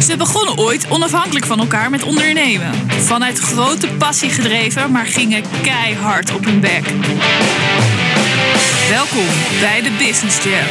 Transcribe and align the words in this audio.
Ze 0.00 0.16
begonnen 0.16 0.58
ooit 0.58 0.86
onafhankelijk 0.90 1.46
van 1.46 1.58
elkaar 1.58 1.90
met 1.90 2.02
ondernemen. 2.02 2.70
Vanuit 2.88 3.38
grote 3.38 3.88
passie 3.98 4.30
gedreven, 4.30 4.90
maar 4.90 5.06
gingen 5.06 5.42
keihard 5.62 6.34
op 6.34 6.44
hun 6.44 6.60
bek. 6.60 6.84
Welkom 8.88 9.26
bij 9.60 9.82
de 9.82 9.90
Business 9.98 10.38
Jam. 10.44 10.64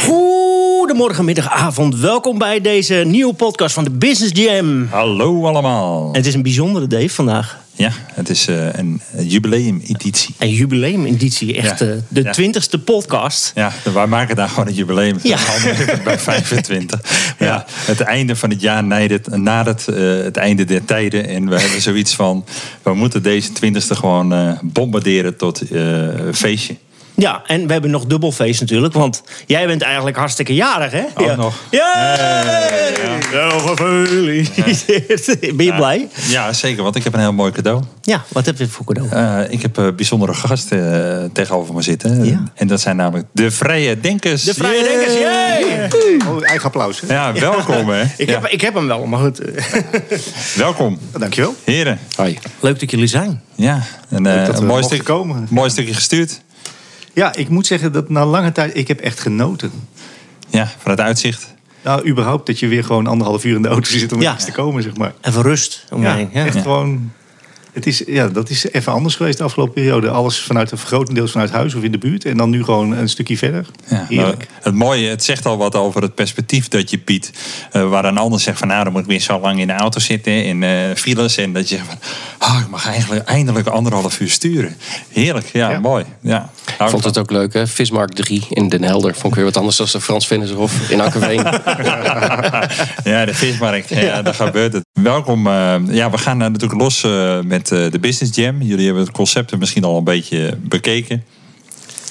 Goedemorgen, 0.00 1.24
middag, 1.24 1.50
avond. 1.50 1.96
Welkom 1.96 2.38
bij 2.38 2.60
deze 2.60 2.94
nieuwe 2.94 3.34
podcast 3.34 3.74
van 3.74 3.84
de 3.84 3.90
Business 3.90 4.42
Jam. 4.42 4.88
Hallo 4.90 5.46
allemaal. 5.46 6.08
Het 6.12 6.26
is 6.26 6.34
een 6.34 6.42
bijzondere 6.42 6.86
Dave 6.86 7.08
vandaag. 7.08 7.63
Ja, 7.76 7.90
het 8.12 8.28
is 8.28 8.46
eh, 8.48 8.72
een 8.72 9.00
jubileumeditie. 9.18 10.34
Een 10.38 10.50
jubileumeditie, 10.52 11.56
echt 11.56 11.78
Ja. 11.78 11.86
eh, 11.86 11.92
de 12.08 12.22
Ja. 12.22 12.32
twintigste 12.32 12.78
podcast. 12.78 13.52
Ja, 13.54 13.72
wij 13.94 14.06
maken 14.06 14.36
daar 14.36 14.48
gewoon 14.48 14.66
een 14.66 14.74
jubileum. 14.74 15.18
Ja. 15.22 15.38
Bij 16.04 16.18
25. 16.30 17.00
Ja. 17.38 17.64
het 17.68 18.00
einde 18.00 18.36
van 18.36 18.50
het 18.50 18.60
jaar 18.60 18.84
nadert, 18.84 19.36
nadert 19.36 19.88
eh, 19.88 19.96
het 20.22 20.36
einde 20.36 20.64
der 20.64 20.84
tijden. 20.84 21.28
En 21.28 21.48
we 21.48 21.60
hebben 21.60 21.80
zoiets 21.80 22.14
van, 22.14 22.44
we 22.82 22.94
moeten 22.94 23.22
deze 23.22 23.52
twintigste 23.52 23.94
gewoon 23.94 24.58
bombarderen 24.62 25.36
tot 25.36 25.70
een 25.70 26.34
feestje. 26.34 26.76
Ja, 27.16 27.42
en 27.46 27.66
we 27.66 27.72
hebben 27.72 27.90
nog 27.90 28.04
dubbel 28.06 28.32
feest 28.32 28.60
natuurlijk, 28.60 28.94
want 28.94 29.22
jij 29.46 29.66
bent 29.66 29.82
eigenlijk 29.82 30.16
hartstikke 30.16 30.54
jarig, 30.54 30.92
hè? 30.92 31.04
Ook 31.14 31.26
ja. 31.26 31.34
nog. 31.34 31.54
Ja! 31.70 32.16
Wel 33.30 33.50
gefeliciteerd. 33.58 35.36
Ben 35.56 35.64
je 35.66 35.74
blij? 35.74 36.08
Ja, 36.28 36.52
zeker, 36.52 36.82
want 36.82 36.96
ik 36.96 37.04
heb 37.04 37.14
een 37.14 37.20
heel 37.20 37.32
mooi 37.32 37.52
cadeau. 37.52 37.82
Ja, 38.02 38.24
wat 38.28 38.46
heb 38.46 38.58
je 38.58 38.68
voor 38.68 38.84
cadeau? 38.84 39.08
Eh, 39.10 39.52
ik 39.52 39.62
heb 39.62 39.78
eh, 39.78 39.88
bijzondere 39.96 40.34
gasten 40.34 41.18
eh, 41.22 41.24
tegenover 41.32 41.74
me 41.74 41.82
zitten. 41.82 42.24
Ja. 42.24 42.42
En 42.54 42.66
dat 42.66 42.80
zijn 42.80 42.96
namelijk 42.96 43.26
de 43.32 43.50
Vrije 43.50 44.00
Denkers. 44.00 44.42
De 44.42 44.54
Vrije 44.54 44.82
Denkers, 44.82 45.14
yay! 45.14 45.88
Oh, 46.28 46.42
eigen 46.48 46.64
applaus. 46.66 47.00
hè? 47.00 47.14
Ja, 47.14 47.32
welkom 47.32 47.88
hè. 47.88 48.02
Ik, 48.16 48.28
Ja, 48.28 48.40
heb, 48.40 48.46
ik 48.50 48.60
heb 48.60 48.74
hem 48.74 48.86
wel, 48.86 49.06
maar 49.06 49.20
goed. 49.20 49.40
Welkom, 50.56 50.98
Dankjewel. 51.18 51.54
heren. 51.64 51.98
Leuk 52.60 52.80
dat 52.80 52.90
jullie 52.90 53.06
zijn. 53.06 53.42
Ja, 53.54 53.74
eh, 53.74 53.82
we 54.08 54.18
een 54.18 54.22
mooi, 54.52 54.66
mochten 54.66 54.84
stuk, 54.84 55.04
komen. 55.04 55.46
mooi 55.50 55.70
stukje 55.70 55.94
gestuurd. 55.94 56.40
Ja, 57.14 57.34
ik 57.34 57.48
moet 57.48 57.66
zeggen 57.66 57.92
dat 57.92 58.08
na 58.08 58.26
lange 58.26 58.52
tijd, 58.52 58.76
ik 58.76 58.88
heb 58.88 59.00
echt 59.00 59.20
genoten. 59.20 59.70
Ja, 60.48 60.68
van 60.78 60.90
het 60.90 61.00
uitzicht. 61.00 61.54
Nou, 61.82 62.08
überhaupt 62.08 62.46
dat 62.46 62.58
je 62.58 62.66
weer 62.66 62.84
gewoon 62.84 63.06
anderhalf 63.06 63.44
uur 63.44 63.56
in 63.56 63.62
de 63.62 63.68
auto 63.68 63.90
zit 63.90 64.12
om 64.12 64.20
Ja. 64.20 64.26
ergens 64.26 64.44
te 64.44 64.52
komen, 64.52 64.82
zeg 64.82 64.96
maar. 64.96 65.12
Even 65.20 65.42
rust 65.42 65.84
om 65.92 66.00
je 66.00 66.06
Ja, 66.06 66.14
heen. 66.14 66.28
Ja. 66.32 66.44
echt 66.46 66.56
gewoon... 66.62 67.12
Het 67.74 67.86
is, 67.86 68.02
ja, 68.06 68.28
dat 68.28 68.50
is 68.50 68.66
even 68.72 68.92
anders 68.92 69.16
geweest 69.16 69.38
de 69.38 69.44
afgelopen 69.44 69.74
periode. 69.74 70.08
Alles 70.10 70.40
vanuit 70.40 70.70
een 70.70 70.78
grotendeels 70.78 71.30
vanuit 71.30 71.50
huis 71.50 71.74
of 71.74 71.82
in 71.82 71.92
de 71.92 71.98
buurt. 71.98 72.24
En 72.24 72.36
dan 72.36 72.50
nu 72.50 72.64
gewoon 72.64 72.92
een 72.96 73.08
stukje 73.08 73.38
verder. 73.38 73.66
Ja, 73.88 74.06
Heerlijk. 74.08 74.36
maar 74.36 74.58
het 74.62 74.74
mooie, 74.74 75.08
het 75.08 75.24
zegt 75.24 75.46
al 75.46 75.56
wat 75.56 75.74
over 75.74 76.02
het 76.02 76.14
perspectief 76.14 76.68
dat 76.68 76.90
je 76.90 76.98
biedt. 77.04 77.30
Eh, 77.72 77.88
waar 77.88 78.04
een 78.04 78.18
ander 78.18 78.40
zegt 78.40 78.58
van 78.58 78.68
nou, 78.68 78.84
dan 78.84 78.92
moet 78.92 79.02
ik 79.02 79.08
weer 79.08 79.20
zo 79.20 79.40
lang 79.40 79.60
in 79.60 79.66
de 79.66 79.72
auto 79.72 80.00
zitten 80.00 80.44
in 80.44 80.62
eh, 80.62 80.70
files. 80.94 81.36
En 81.36 81.52
dat 81.52 81.68
je 81.68 81.76
zegt 81.76 81.88
van, 81.88 81.98
ah, 82.38 82.60
ik 82.60 82.68
mag 82.68 82.86
eigenlijk 82.88 83.24
eindelijk 83.28 83.66
anderhalf 83.66 84.20
uur 84.20 84.30
sturen. 84.30 84.76
Heerlijk, 85.12 85.46
ja, 85.52 85.70
Ja. 85.70 85.78
mooi. 85.80 86.04
Ja. 86.20 86.50
Ik 86.78 86.88
vond 86.88 87.04
het 87.04 87.18
ook 87.18 87.30
leuk, 87.30 87.52
hè? 87.52 87.66
Vismark 87.66 88.12
3 88.14 88.46
in 88.48 88.68
Den 88.68 88.82
Helder. 88.82 89.14
Vond 89.14 89.26
ik 89.26 89.34
weer 89.34 89.44
wat 89.44 89.56
anders 89.56 89.76
dan 89.76 89.86
de 89.92 90.00
Frans 90.00 90.26
Vennershof 90.26 90.90
in 90.90 91.00
Akkerveen. 91.00 91.42
Ja, 93.04 93.24
de 93.24 93.34
vismarkt. 93.34 93.88
Ja, 93.88 94.22
daar 94.22 94.34
gebeurt 94.34 94.72
het. 94.72 94.84
Welkom. 94.92 95.46
eh, 95.46 95.74
ja, 95.90 96.10
we 96.10 96.18
gaan 96.18 96.36
natuurlijk 96.38 96.80
los 96.80 97.04
eh, 97.04 97.38
met 97.70 97.80
eh, 97.84 97.90
de 97.92 97.98
Business 97.98 98.36
Jam. 98.36 98.62
Jullie 98.62 98.84
hebben 98.84 99.02
het 99.04 99.12
concept 99.12 99.58
misschien 99.58 99.84
al 99.84 99.96
een 99.98 100.04
beetje 100.04 100.58
bekeken. 100.60 101.24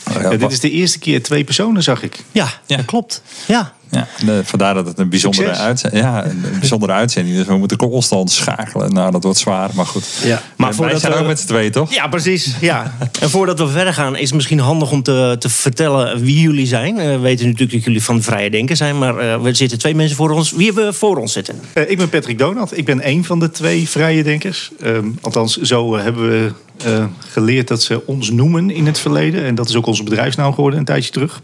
Eh, 0.04 0.22
Ja, 0.22 0.30
dit 0.30 0.52
is 0.52 0.60
de 0.60 0.70
eerste 0.72 1.00
keer 1.00 1.24
twee 1.24 1.44
personen, 1.44 1.84
zag 1.84 2.04
ik. 2.04 2.24
Ja, 2.32 2.48
Ja. 2.66 2.76
dat 2.78 2.86
klopt. 2.86 3.22
Ja. 3.48 3.74
Ja, 3.94 4.08
de- 4.26 4.42
vandaar 4.44 4.74
dat 4.74 4.88
het 4.88 5.00
een 5.00 5.10
bijzondere, 5.10 5.52
uitzending, 5.52 6.04
ja, 6.04 6.26
een 6.26 6.46
bijzondere 6.60 6.92
uitzending 6.92 7.36
is. 7.36 7.42
Dus 7.42 7.52
we 7.54 7.58
moeten 7.60 7.78
constant 7.78 8.32
schakelen. 8.32 8.94
Nou, 8.94 9.12
dat 9.12 9.24
wordt 9.24 9.38
zwaar, 9.40 9.70
maar 9.74 9.86
goed. 9.86 10.06
Ja, 10.24 10.42
maar 10.58 10.68
wij 10.68 10.78
voordat 10.78 11.00
zijn 11.02 11.14
we- 11.14 11.20
ook 11.20 11.28
met 11.28 11.40
z'n 11.40 11.48
tweeën, 11.48 11.72
toch? 11.72 11.94
Ja, 11.94 12.08
precies. 12.08 12.56
Ja. 12.62 12.94
En 13.22 13.30
voordat 13.30 13.60
we 13.60 13.68
verder 13.68 13.94
gaan, 13.94 14.16
is 14.16 14.26
het 14.26 14.34
misschien 14.34 14.60
handig 14.60 14.92
om 14.92 15.04
te, 15.04 15.36
te 15.40 15.50
vertellen 15.50 16.20
wie 16.22 16.40
jullie 16.42 16.66
zijn. 16.66 17.00
Eh, 17.00 17.06
we 17.06 17.18
weten 17.20 17.46
natuurlijk 17.46 17.72
dat 17.72 17.84
jullie 17.84 18.04
van 18.04 18.22
Vrije 18.22 18.50
Denken 18.50 18.78
zijn, 18.78 18.98
maar 18.98 19.18
eh, 19.18 19.46
er 19.46 19.56
zitten 19.56 19.78
twee 19.78 19.96
mensen 19.96 20.16
voor 20.18 20.32
ons. 20.32 20.52
Wie 20.52 20.66
hebben 20.66 20.86
we 20.86 20.94
voor 20.94 21.18
ons 21.18 21.34
zitten? 21.34 21.56
Eh, 21.74 21.90
ik 21.90 21.98
ben 21.98 22.10
Patrick 22.10 22.38
Donat. 22.38 22.78
Ik 22.78 22.86
ben 22.86 23.02
één 23.02 23.24
van 23.24 23.40
de 23.40 23.52
twee 23.52 23.90
vrije 23.90 24.24
denkers. 24.24 24.72
Ehm, 24.82 25.08
althans, 25.22 25.58
zo 25.58 25.98
hebben 25.98 26.30
we 26.30 26.52
eh, 26.86 27.06
geleerd 27.32 27.68
dat 27.68 27.84
ze 27.84 28.06
ons 28.06 28.32
noemen 28.32 28.70
in 28.72 28.86
het 28.86 29.00
verleden. 29.00 29.44
En 29.46 29.56
dat 29.56 29.70
is 29.70 29.76
ook 29.76 29.86
onze 29.86 30.04
bedrijfsnaam 30.04 30.54
geworden 30.54 30.80
een 30.80 30.86
tijdje 30.86 31.12
terug. 31.12 31.42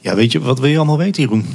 Ja, 0.00 0.14
weet 0.14 0.32
je, 0.32 0.40
wat 0.40 0.58
wil 0.58 0.68
je 0.68 0.76
allemaal 0.76 0.98
weten, 0.98 1.22
Jeroen? 1.22 1.46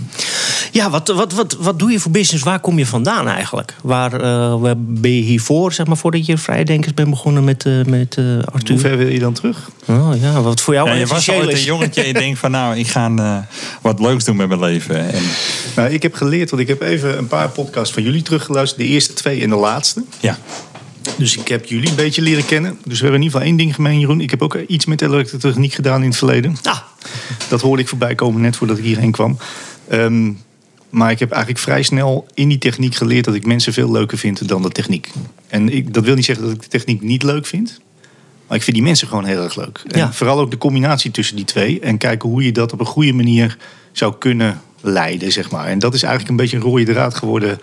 Ja, 0.71 0.89
wat, 0.89 1.07
wat, 1.07 1.33
wat, 1.33 1.57
wat 1.59 1.79
doe 1.79 1.91
je 1.91 1.99
voor 1.99 2.11
business? 2.11 2.43
Waar 2.43 2.59
kom 2.59 2.77
je 2.77 2.85
vandaan 2.85 3.27
eigenlijk? 3.27 3.75
Waar, 3.83 4.13
eh, 4.13 4.61
waar 4.61 4.75
ben 4.77 5.15
je 5.15 5.21
hiervoor, 5.21 5.73
zeg 5.73 5.85
maar, 5.85 5.97
voordat 5.97 6.25
je 6.25 6.37
Vrije 6.37 6.65
Denkers 6.65 6.93
bent 6.93 7.09
begonnen 7.09 7.43
met, 7.43 7.65
eh, 7.65 7.83
met 7.85 8.15
eh, 8.17 8.23
Hoe 8.25 8.45
Arthur? 8.53 8.79
ver 8.79 8.97
wil 8.97 9.07
je 9.07 9.19
dan 9.19 9.33
terug? 9.33 9.69
Oh, 9.87 10.11
ja, 10.21 10.41
wat 10.41 10.61
voor 10.61 10.73
jou 10.73 10.89
Ja, 10.89 10.93
je 10.95 11.05
was 11.05 11.29
ooit 11.29 11.51
een 11.53 11.63
jongetje 11.63 12.01
en 12.01 12.07
je 12.07 12.13
denkt 12.13 12.39
van 12.39 12.51
nou, 12.51 12.77
ik 12.77 12.87
ga 12.87 13.11
eh, 13.15 13.37
wat 13.81 13.99
leuks 13.99 14.23
doen 14.23 14.35
met 14.35 14.47
mijn 14.47 14.59
leven. 14.59 15.13
En, 15.13 15.23
Nou, 15.75 15.89
ik 15.89 16.01
heb 16.01 16.13
geleerd, 16.15 16.49
want 16.49 16.61
ik 16.61 16.67
heb 16.67 16.81
even 16.81 17.17
een 17.17 17.27
paar 17.27 17.49
podcasts 17.49 17.93
van 17.93 18.03
jullie 18.03 18.21
teruggeluisterd. 18.21 18.81
De 18.81 18.87
eerste 18.87 19.13
twee 19.13 19.41
en 19.41 19.49
de 19.49 19.55
laatste. 19.55 20.03
ja, 20.19 20.37
Dus 21.17 21.37
ik 21.37 21.47
heb 21.47 21.65
jullie 21.65 21.89
een 21.89 21.95
beetje 21.95 22.21
leren 22.21 22.45
kennen. 22.45 22.77
Dus 22.83 22.99
we 22.99 23.03
hebben 23.05 23.21
in 23.21 23.25
ieder 23.25 23.31
geval 23.31 23.47
één 23.47 23.57
ding 23.57 23.75
gemeen, 23.75 23.99
Jeroen. 23.99 24.21
Ik 24.21 24.29
heb 24.29 24.41
ook 24.41 24.55
iets 24.67 24.85
met 24.85 25.01
elektrotechniek 25.01 25.73
gedaan 25.73 26.01
in 26.01 26.07
het 26.07 26.17
verleden. 26.17 26.57
Ah, 26.63 26.77
Dat 27.49 27.61
hoorde 27.61 27.81
ik 27.81 27.87
voorbij 27.87 28.15
komen 28.15 28.41
net 28.41 28.55
voordat 28.55 28.77
ik 28.77 28.83
hierheen 28.83 29.11
kwam. 29.11 29.37
Ehm, 29.87 30.31
maar 30.89 31.11
ik 31.11 31.19
heb 31.19 31.31
eigenlijk 31.31 31.63
vrij 31.63 31.83
snel 31.83 32.27
in 32.33 32.49
die 32.49 32.57
techniek 32.57 32.95
geleerd 32.95 33.25
dat 33.25 33.35
ik 33.35 33.45
mensen 33.45 33.73
veel 33.73 33.91
leuker 33.91 34.17
vind 34.17 34.47
dan 34.47 34.61
de 34.61 34.69
techniek. 34.69 35.11
En 35.47 35.69
ik, 35.69 35.93
dat 35.93 36.03
wil 36.03 36.15
niet 36.15 36.25
zeggen 36.25 36.45
dat 36.45 36.53
ik 36.53 36.61
de 36.61 36.67
techniek 36.67 37.01
niet 37.01 37.23
leuk 37.23 37.45
vind. 37.45 37.79
Maar 38.47 38.57
ik 38.57 38.63
vind 38.63 38.75
die 38.75 38.85
mensen 38.85 39.07
gewoon 39.07 39.25
heel 39.25 39.43
erg 39.43 39.55
leuk. 39.55 39.83
En 39.87 39.99
Ja. 39.99 40.13
vooral 40.13 40.39
ook 40.39 40.51
de 40.51 40.57
combinatie 40.57 41.11
tussen 41.11 41.35
die 41.35 41.45
twee. 41.45 41.79
En 41.79 41.97
kijken 41.97 42.29
hoe 42.29 42.43
je 42.43 42.51
dat 42.51 42.73
op 42.73 42.79
een 42.79 42.85
goede 42.85 43.13
manier 43.13 43.57
zou 43.91 44.13
kunnen 44.19 44.61
leiden, 44.81 45.31
zeg 45.31 45.51
maar. 45.51 45.65
En 45.65 45.79
dat 45.79 45.93
is 45.93 46.03
eigenlijk 46.03 46.31
een 46.31 46.37
beetje 46.37 46.57
een 46.57 46.63
rode 46.63 46.83
draad 46.93 47.15
geworden 47.15 47.59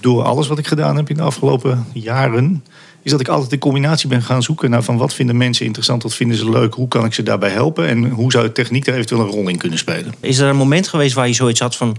door 0.00 0.22
alles 0.22 0.46
wat 0.48 0.58
ik 0.58 0.66
gedaan 0.66 0.96
heb 0.96 1.10
in 1.10 1.16
de 1.16 1.22
afgelopen 1.22 1.86
jaren. 1.92 2.64
Is 3.06 3.12
dat 3.12 3.20
ik 3.20 3.28
altijd 3.28 3.50
de 3.50 3.58
combinatie 3.58 4.08
ben 4.08 4.22
gaan 4.22 4.42
zoeken 4.42 4.70
naar 4.70 4.82
van 4.82 4.96
wat 4.96 5.14
vinden 5.14 5.36
mensen 5.36 5.64
interessant, 5.64 6.02
wat 6.02 6.14
vinden 6.14 6.36
ze 6.36 6.50
leuk, 6.50 6.74
hoe 6.74 6.88
kan 6.88 7.04
ik 7.04 7.14
ze 7.14 7.22
daarbij 7.22 7.50
helpen 7.50 7.88
en 7.88 8.10
hoe 8.10 8.32
zou 8.32 8.52
techniek 8.52 8.84
daar 8.84 8.94
eventueel 8.94 9.20
een 9.20 9.26
rol 9.26 9.48
in 9.48 9.58
kunnen 9.58 9.78
spelen. 9.78 10.14
is 10.20 10.38
er 10.38 10.48
een 10.48 10.56
moment 10.56 10.88
geweest 10.88 11.14
waar 11.14 11.26
je 11.26 11.34
zoiets 11.34 11.60
had 11.60 11.76
van... 11.76 11.96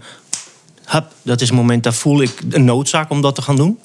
Hup, 0.85 1.11
dat 1.21 1.41
is 1.41 1.49
een 1.49 1.55
moment, 1.55 1.83
daar 1.83 1.93
voel 1.93 2.21
ik 2.21 2.41
een 2.49 2.65
noodzaak 2.65 3.09
om 3.09 3.21
dat 3.21 3.35
te 3.35 3.41
gaan 3.41 3.55
doen? 3.55 3.79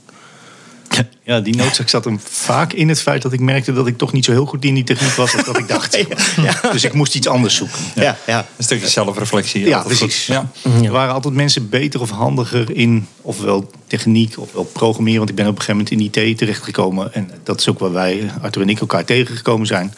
Ja, 1.24 1.40
die 1.40 1.56
noodzaak 1.56 1.88
zat 1.88 2.04
hem 2.04 2.20
vaak 2.22 2.72
in 2.72 2.88
het 2.88 3.00
feit 3.00 3.22
dat 3.22 3.32
ik 3.32 3.40
merkte 3.40 3.72
dat 3.72 3.86
ik 3.86 3.98
toch 3.98 4.12
niet 4.12 4.24
zo 4.24 4.32
heel 4.32 4.46
goed 4.46 4.64
in 4.64 4.74
die 4.74 4.84
techniek 4.84 5.12
was 5.12 5.36
als 5.36 5.44
dat 5.44 5.58
ik 5.58 5.68
dacht. 5.68 6.04
Dus 6.72 6.84
ik 6.84 6.92
moest 6.92 7.14
iets 7.14 7.26
anders 7.26 7.54
zoeken. 7.54 7.78
Ja, 7.94 8.16
ja. 8.26 8.46
een 8.56 8.64
stukje 8.64 8.88
zelfreflectie. 8.88 9.64
Ja, 9.64 9.82
precies. 9.82 10.26
Ja. 10.26 10.50
Er 10.82 10.90
waren 10.90 11.14
altijd 11.14 11.34
mensen 11.34 11.68
beter 11.68 12.00
of 12.00 12.10
handiger 12.10 12.76
in 12.76 13.06
ofwel 13.20 13.70
techniek 13.86 14.38
ofwel 14.38 14.64
programmeren. 14.64 15.18
Want 15.18 15.30
ik 15.30 15.36
ben 15.36 15.46
op 15.46 15.56
een 15.56 15.62
gegeven 15.62 15.86
moment 15.94 16.14
in 16.14 16.24
IT 16.24 16.38
terechtgekomen. 16.38 17.14
En 17.14 17.30
dat 17.42 17.60
is 17.60 17.68
ook 17.68 17.78
waar 17.78 17.92
wij, 17.92 18.30
Arthur 18.42 18.62
en 18.62 18.68
ik, 18.68 18.80
elkaar 18.80 19.04
tegengekomen 19.04 19.66
zijn. 19.66 19.94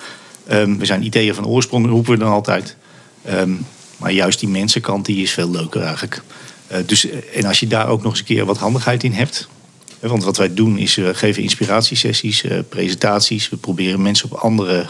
Ehm, 0.47 0.77
we 0.77 0.85
zijn 0.85 1.03
IT'er 1.03 1.35
van 1.35 1.47
oorsprong, 1.47 1.87
roepen 1.87 2.13
we 2.13 2.19
dan 2.19 2.33
altijd. 2.33 2.77
Ehm, 3.25 3.51
maar 3.97 4.13
juist 4.13 4.41
die 4.41 4.49
mensenkant 4.49 5.07
die 5.07 5.23
is 5.23 5.33
veel 5.33 5.51
leuker 5.51 5.83
eigenlijk. 5.83 6.23
Eh, 6.67 6.79
dus, 6.87 7.09
eh, 7.09 7.19
en 7.35 7.45
als 7.45 7.61
je 7.61 7.67
daar 7.67 7.89
ook 7.89 8.03
nog 8.03 8.11
eens 8.11 8.21
een 8.21 8.27
keer 8.27 8.45
wat 8.45 8.59
handigheid 8.59 9.03
in 9.03 9.13
hebt. 9.13 9.49
Want 10.01 10.25
wat 10.25 10.37
wij 10.37 10.55
doen 10.55 10.79
is, 10.79 10.95
we 10.95 11.15
geven 11.15 11.43
inspiratiesessies, 11.43 12.43
eh, 12.43 12.59
presentaties. 12.69 13.49
We 13.49 13.57
proberen 13.57 14.03
mensen 14.03 14.31
op 14.31 14.39
andere 14.39 14.87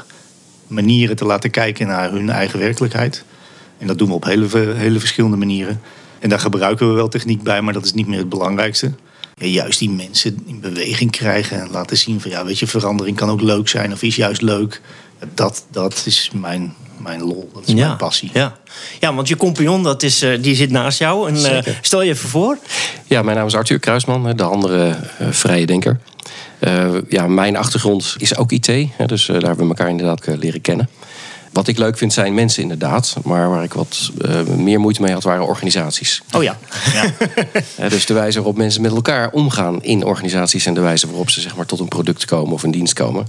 manieren 0.66 1.16
te 1.16 1.24
laten 1.24 1.50
kijken 1.50 1.86
naar 1.86 2.10
hun 2.10 2.30
eigen 2.30 2.58
werkelijkheid. 2.58 3.24
En 3.78 3.86
dat 3.86 3.98
doen 3.98 4.08
we 4.08 4.14
op 4.14 4.24
hele, 4.24 4.46
hele 4.74 4.98
verschillende 4.98 5.36
manieren. 5.36 5.80
En 6.18 6.28
daar 6.28 6.40
gebruiken 6.40 6.88
we 6.88 6.94
wel 6.94 7.08
techniek 7.08 7.42
bij, 7.42 7.62
maar 7.62 7.72
dat 7.72 7.84
is 7.84 7.92
niet 7.92 8.06
meer 8.06 8.18
het 8.18 8.28
belangrijkste. 8.28 8.92
Ja, 9.34 9.46
juist 9.46 9.78
die 9.78 9.90
mensen 9.90 10.38
in 10.46 10.60
beweging 10.60 11.10
krijgen 11.10 11.60
en 11.60 11.70
laten 11.70 11.96
zien 11.96 12.20
van 12.20 12.30
ja, 12.30 12.44
weet 12.44 12.58
je, 12.58 12.66
verandering 12.66 13.16
kan 13.16 13.30
ook 13.30 13.40
leuk 13.40 13.68
zijn 13.68 13.92
of 13.92 14.02
is 14.02 14.16
juist 14.16 14.42
leuk. 14.42 14.80
Dat, 15.34 15.66
dat 15.70 16.02
is 16.06 16.30
mijn, 16.34 16.74
mijn 16.98 17.22
lol, 17.22 17.50
dat 17.54 17.62
is 17.66 17.74
mijn 17.74 17.96
passie. 17.96 18.30
Ja. 18.32 18.56
ja, 19.00 19.14
want 19.14 19.28
je 19.28 19.36
compagnon 19.36 19.82
dat 19.82 20.02
is, 20.02 20.22
eh, 20.22 20.42
die 20.42 20.54
zit 20.54 20.70
naast 20.70 20.98
jou. 20.98 21.28
En, 21.28 21.64
eh, 21.64 21.74
stel 21.80 22.02
je 22.02 22.10
even 22.10 22.28
voor. 22.28 22.58
Ja, 23.06 23.22
mijn 23.22 23.36
naam 23.36 23.46
is 23.46 23.54
Arthur 23.54 23.78
Kruisman, 23.78 24.36
de 24.36 24.42
andere 24.42 24.96
eh, 25.18 25.26
vrije 25.30 25.66
denker. 25.66 25.98
Eh, 26.58 26.88
ja, 27.08 27.26
mijn 27.26 27.56
achtergrond 27.56 28.14
is 28.18 28.36
ook 28.36 28.52
IT, 28.52 28.66
hè, 28.96 29.06
dus 29.06 29.26
daar 29.26 29.34
hebben 29.34 29.56
we 29.56 29.68
elkaar 29.68 29.88
inderdaad 29.88 30.26
leren 30.26 30.60
kennen. 30.60 30.88
Wat 31.54 31.68
ik 31.68 31.78
leuk 31.78 31.98
vind 31.98 32.12
zijn 32.12 32.34
mensen 32.34 32.62
inderdaad, 32.62 33.16
maar 33.24 33.50
waar 33.50 33.64
ik 33.64 33.72
wat 33.72 34.10
eh, 34.20 34.42
meer 34.42 34.80
moeite 34.80 35.02
mee 35.02 35.12
had 35.12 35.22
waren 35.22 35.46
organisaties. 35.46 36.22
Oh 36.32 36.42
ja. 36.42 36.56
Hè, 37.80 37.88
dus 37.88 38.06
de 38.06 38.14
wijze 38.14 38.36
waarop 38.36 38.56
mensen 38.56 38.82
met 38.82 38.92
elkaar 38.92 39.30
omgaan 39.30 39.82
in 39.82 40.04
organisaties 40.04 40.66
en 40.66 40.74
de 40.74 40.80
wijze 40.80 41.06
waarop 41.06 41.30
ze 41.30 41.40
zeg 41.40 41.56
maar, 41.56 41.66
tot 41.66 41.80
een 41.80 41.88
product 41.88 42.24
komen 42.24 42.52
of 42.52 42.62
een 42.62 42.70
dienst 42.70 42.92
komen. 42.92 43.26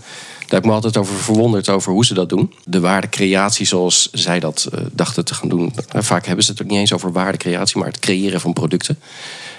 Heb 0.56 0.64
ik 0.64 0.70
me 0.70 0.76
altijd 0.76 0.98
over 0.98 1.16
verwonderd 1.16 1.70
over 1.70 1.92
hoe 1.92 2.06
ze 2.06 2.14
dat 2.14 2.30
doen. 2.30 2.54
De 2.64 2.80
waardecreatie 2.80 3.66
zoals 3.66 4.10
zij 4.12 4.40
dat 4.40 4.68
eh, 4.74 4.80
dachten 4.92 5.26
te 5.26 5.34
gaan 5.34 5.50
doen. 5.50 5.74
Eh, 5.90 6.02
vaak 6.02 6.26
hebben 6.26 6.46
ze 6.46 6.52
het 6.52 6.62
ook 6.62 6.68
niet 6.68 6.80
eens 6.80 6.94
over 6.94 7.12
waardecreatie, 7.12 7.78
maar 7.78 7.88
het 7.88 8.00
creëren 8.00 8.42
van 8.42 8.54
producten. 8.54 9.00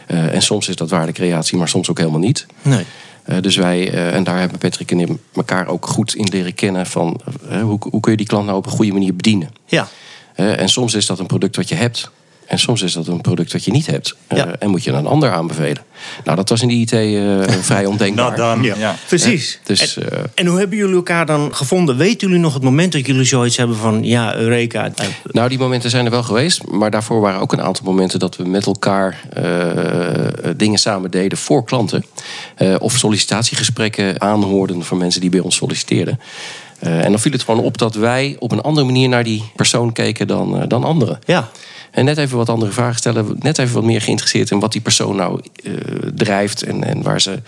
Eh, 0.07 0.35
en 0.35 0.43
soms 0.43 0.69
is 0.69 0.77
dat 0.77 0.91
waardecreatie, 0.91 1.59
maar 1.59 1.69
soms 1.69 1.91
ook 1.91 1.99
helemaal 1.99 2.21
niet. 2.21 2.47
Nee. 2.63 2.85
Dus 3.41 3.57
wij, 3.57 3.93
en 4.13 4.25
daar 4.25 4.39
hebben 4.39 4.59
Patrick 4.59 4.91
en 4.91 5.01
ik 5.01 5.09
elkaar 5.35 5.67
ook 5.67 5.87
goed 5.87 6.15
in 6.15 6.29
leren 6.29 6.55
kennen 6.55 6.87
van 6.87 7.21
hoe, 7.63 7.79
hoe 7.91 8.01
kun 8.01 8.11
je 8.11 8.17
die 8.17 8.27
klant 8.27 8.47
nou 8.47 8.59
op 8.59 8.67
een 8.67 8.73
goede 8.73 8.93
manier 8.93 9.17
bedienen. 9.17 9.51
Ja. 9.67 9.89
En 10.35 10.69
soms 10.69 10.95
is 10.95 11.07
dat 11.07 11.19
een 11.19 11.27
product 11.27 11.57
wat 11.57 11.69
je 11.69 11.75
hebt. 11.75 12.11
En 12.47 12.59
soms 12.59 12.83
is 12.83 12.93
dat 12.93 13.07
een 13.07 13.21
product 13.21 13.53
wat 13.53 13.65
je 13.65 13.71
niet 13.71 13.87
hebt. 13.87 14.17
Eh. 14.27 14.43
En 14.59 14.71
moet 14.71 14.85
je 14.85 14.93
een 14.93 15.07
ander 15.07 15.31
aanbevelen. 15.33 15.85
Nou, 16.25 16.37
dat 16.37 16.49
was 16.49 16.63
in 16.63 16.69
de 16.69 16.75
IT 16.75 16.93
eh, 16.93 17.61
vrij 17.61 17.85
ondenkbaar. 17.93 18.25
Nou 18.25 18.37
dan, 18.37 18.63
Ja. 18.63 18.75
ja. 18.79 18.95
Precies. 19.07 19.61
Dus 19.65 19.97
en, 19.97 20.13
eh, 20.13 20.19
en 20.35 20.47
hoe 20.47 20.59
hebben 20.59 20.79
jullie 20.79 20.95
elkaar 20.95 21.27
dan 21.27 21.55
gevonden? 21.55 21.97
Weten 21.97 22.29
jullie 22.29 22.43
nog 22.43 22.55
het 22.55 22.63
moment 22.63 22.93
dat 22.93 23.07
jullie 23.07 23.25
zoiets 23.25 23.57
hebben 23.57 23.77
van... 23.77 24.05
Ja, 24.05 24.35
Eureka. 24.35 24.93
Nou, 25.25 25.49
die 25.49 25.59
momenten 25.59 25.91
zijn 25.91 26.05
er 26.05 26.11
wel 26.11 26.23
geweest. 26.23 26.67
Maar 26.67 26.91
daarvoor 26.91 27.21
waren 27.21 27.41
ook 27.41 27.53
een 27.53 27.63
aantal 27.63 27.85
momenten 27.85 28.19
dat 28.19 28.37
we 28.37 28.45
met 28.45 28.67
elkaar 28.67 29.21
eh, 30.47 30.51
dingen 30.57 30.79
samen 30.79 31.11
deden 31.11 31.39
voor 31.39 31.65
klanten. 31.65 32.05
Eh, 32.57 32.75
of 32.79 32.93
sollicitatiegesprekken 32.93 34.21
aanhoorden 34.21 34.85
van 34.85 34.99
mensen 34.99 35.21
die 35.21 35.31
bij 35.31 35.41
ons 35.41 35.57
solliciteerden. 35.57 36.21
Eh, 36.79 37.05
en 37.05 37.11
dan 37.11 37.21
viel 37.21 37.33
het 37.33 37.43
gewoon 37.43 37.65
op 37.65 37.79
dat 37.79 37.95
wij 37.95 38.37
op 38.39 38.53
een 38.53 38.61
andere 38.61 38.87
manier 38.87 39.09
naar 39.09 39.25
die 39.25 39.51
persoon 39.57 39.93
keken 39.93 40.27
dan, 40.27 40.61
eh, 40.61 40.69
dan 40.69 40.85
anderen. 40.85 41.19
Ja. 41.25 41.49
En 41.97 42.05
net 42.05 42.19
even 42.19 42.37
wat 42.37 42.49
andere 42.49 42.73
vragen 42.73 42.97
stellen. 42.97 43.37
Net 43.39 43.59
even 43.59 43.75
wat 43.75 43.85
meer 43.85 44.01
geïnteresseerd 44.01 44.51
in 44.51 44.61
wat 44.61 44.73
die 44.73 44.81
persoon 44.81 45.17
nou 45.17 45.41
eh, 45.65 45.73
drijft 46.15 46.63
en, 46.63 46.85
en 46.85 47.03
waar, 47.03 47.21
ze, 47.21 47.43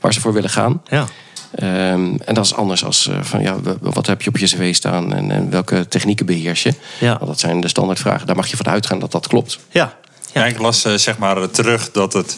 waar 0.00 0.12
ze 0.12 0.20
voor 0.20 0.32
willen 0.32 0.50
gaan. 0.50 0.82
Ja. 0.90 1.06
Ehm, 1.54 2.14
en 2.24 2.34
dat 2.34 2.44
is 2.44 2.54
anders 2.54 2.84
als 2.84 3.08
eh, 3.08 3.22
van 3.22 3.42
ja, 3.42 3.56
wat 3.80 4.06
heb 4.06 4.22
je 4.22 4.28
op 4.28 4.36
je 4.36 4.46
cv 4.46 4.74
staan 4.74 5.14
en, 5.14 5.30
en 5.30 5.50
welke 5.50 5.88
technieken 5.88 6.26
beheers 6.26 6.62
je? 6.62 6.74
Ja. 6.98 7.12
Nou, 7.12 7.26
dat 7.26 7.40
zijn 7.40 7.60
de 7.60 7.68
standaardvragen. 7.68 8.26
Daar 8.26 8.36
mag 8.36 8.46
je 8.46 8.56
van 8.56 8.68
uitgaan 8.68 8.98
dat 8.98 9.12
dat 9.12 9.26
klopt. 9.26 9.58
Ja. 9.70 9.96
Ja, 10.32 10.46
ik 10.46 10.58
las 10.58 10.80
zeg 10.80 11.18
maar 11.18 11.50
terug 11.50 11.90
dat 11.90 12.12
het 12.12 12.36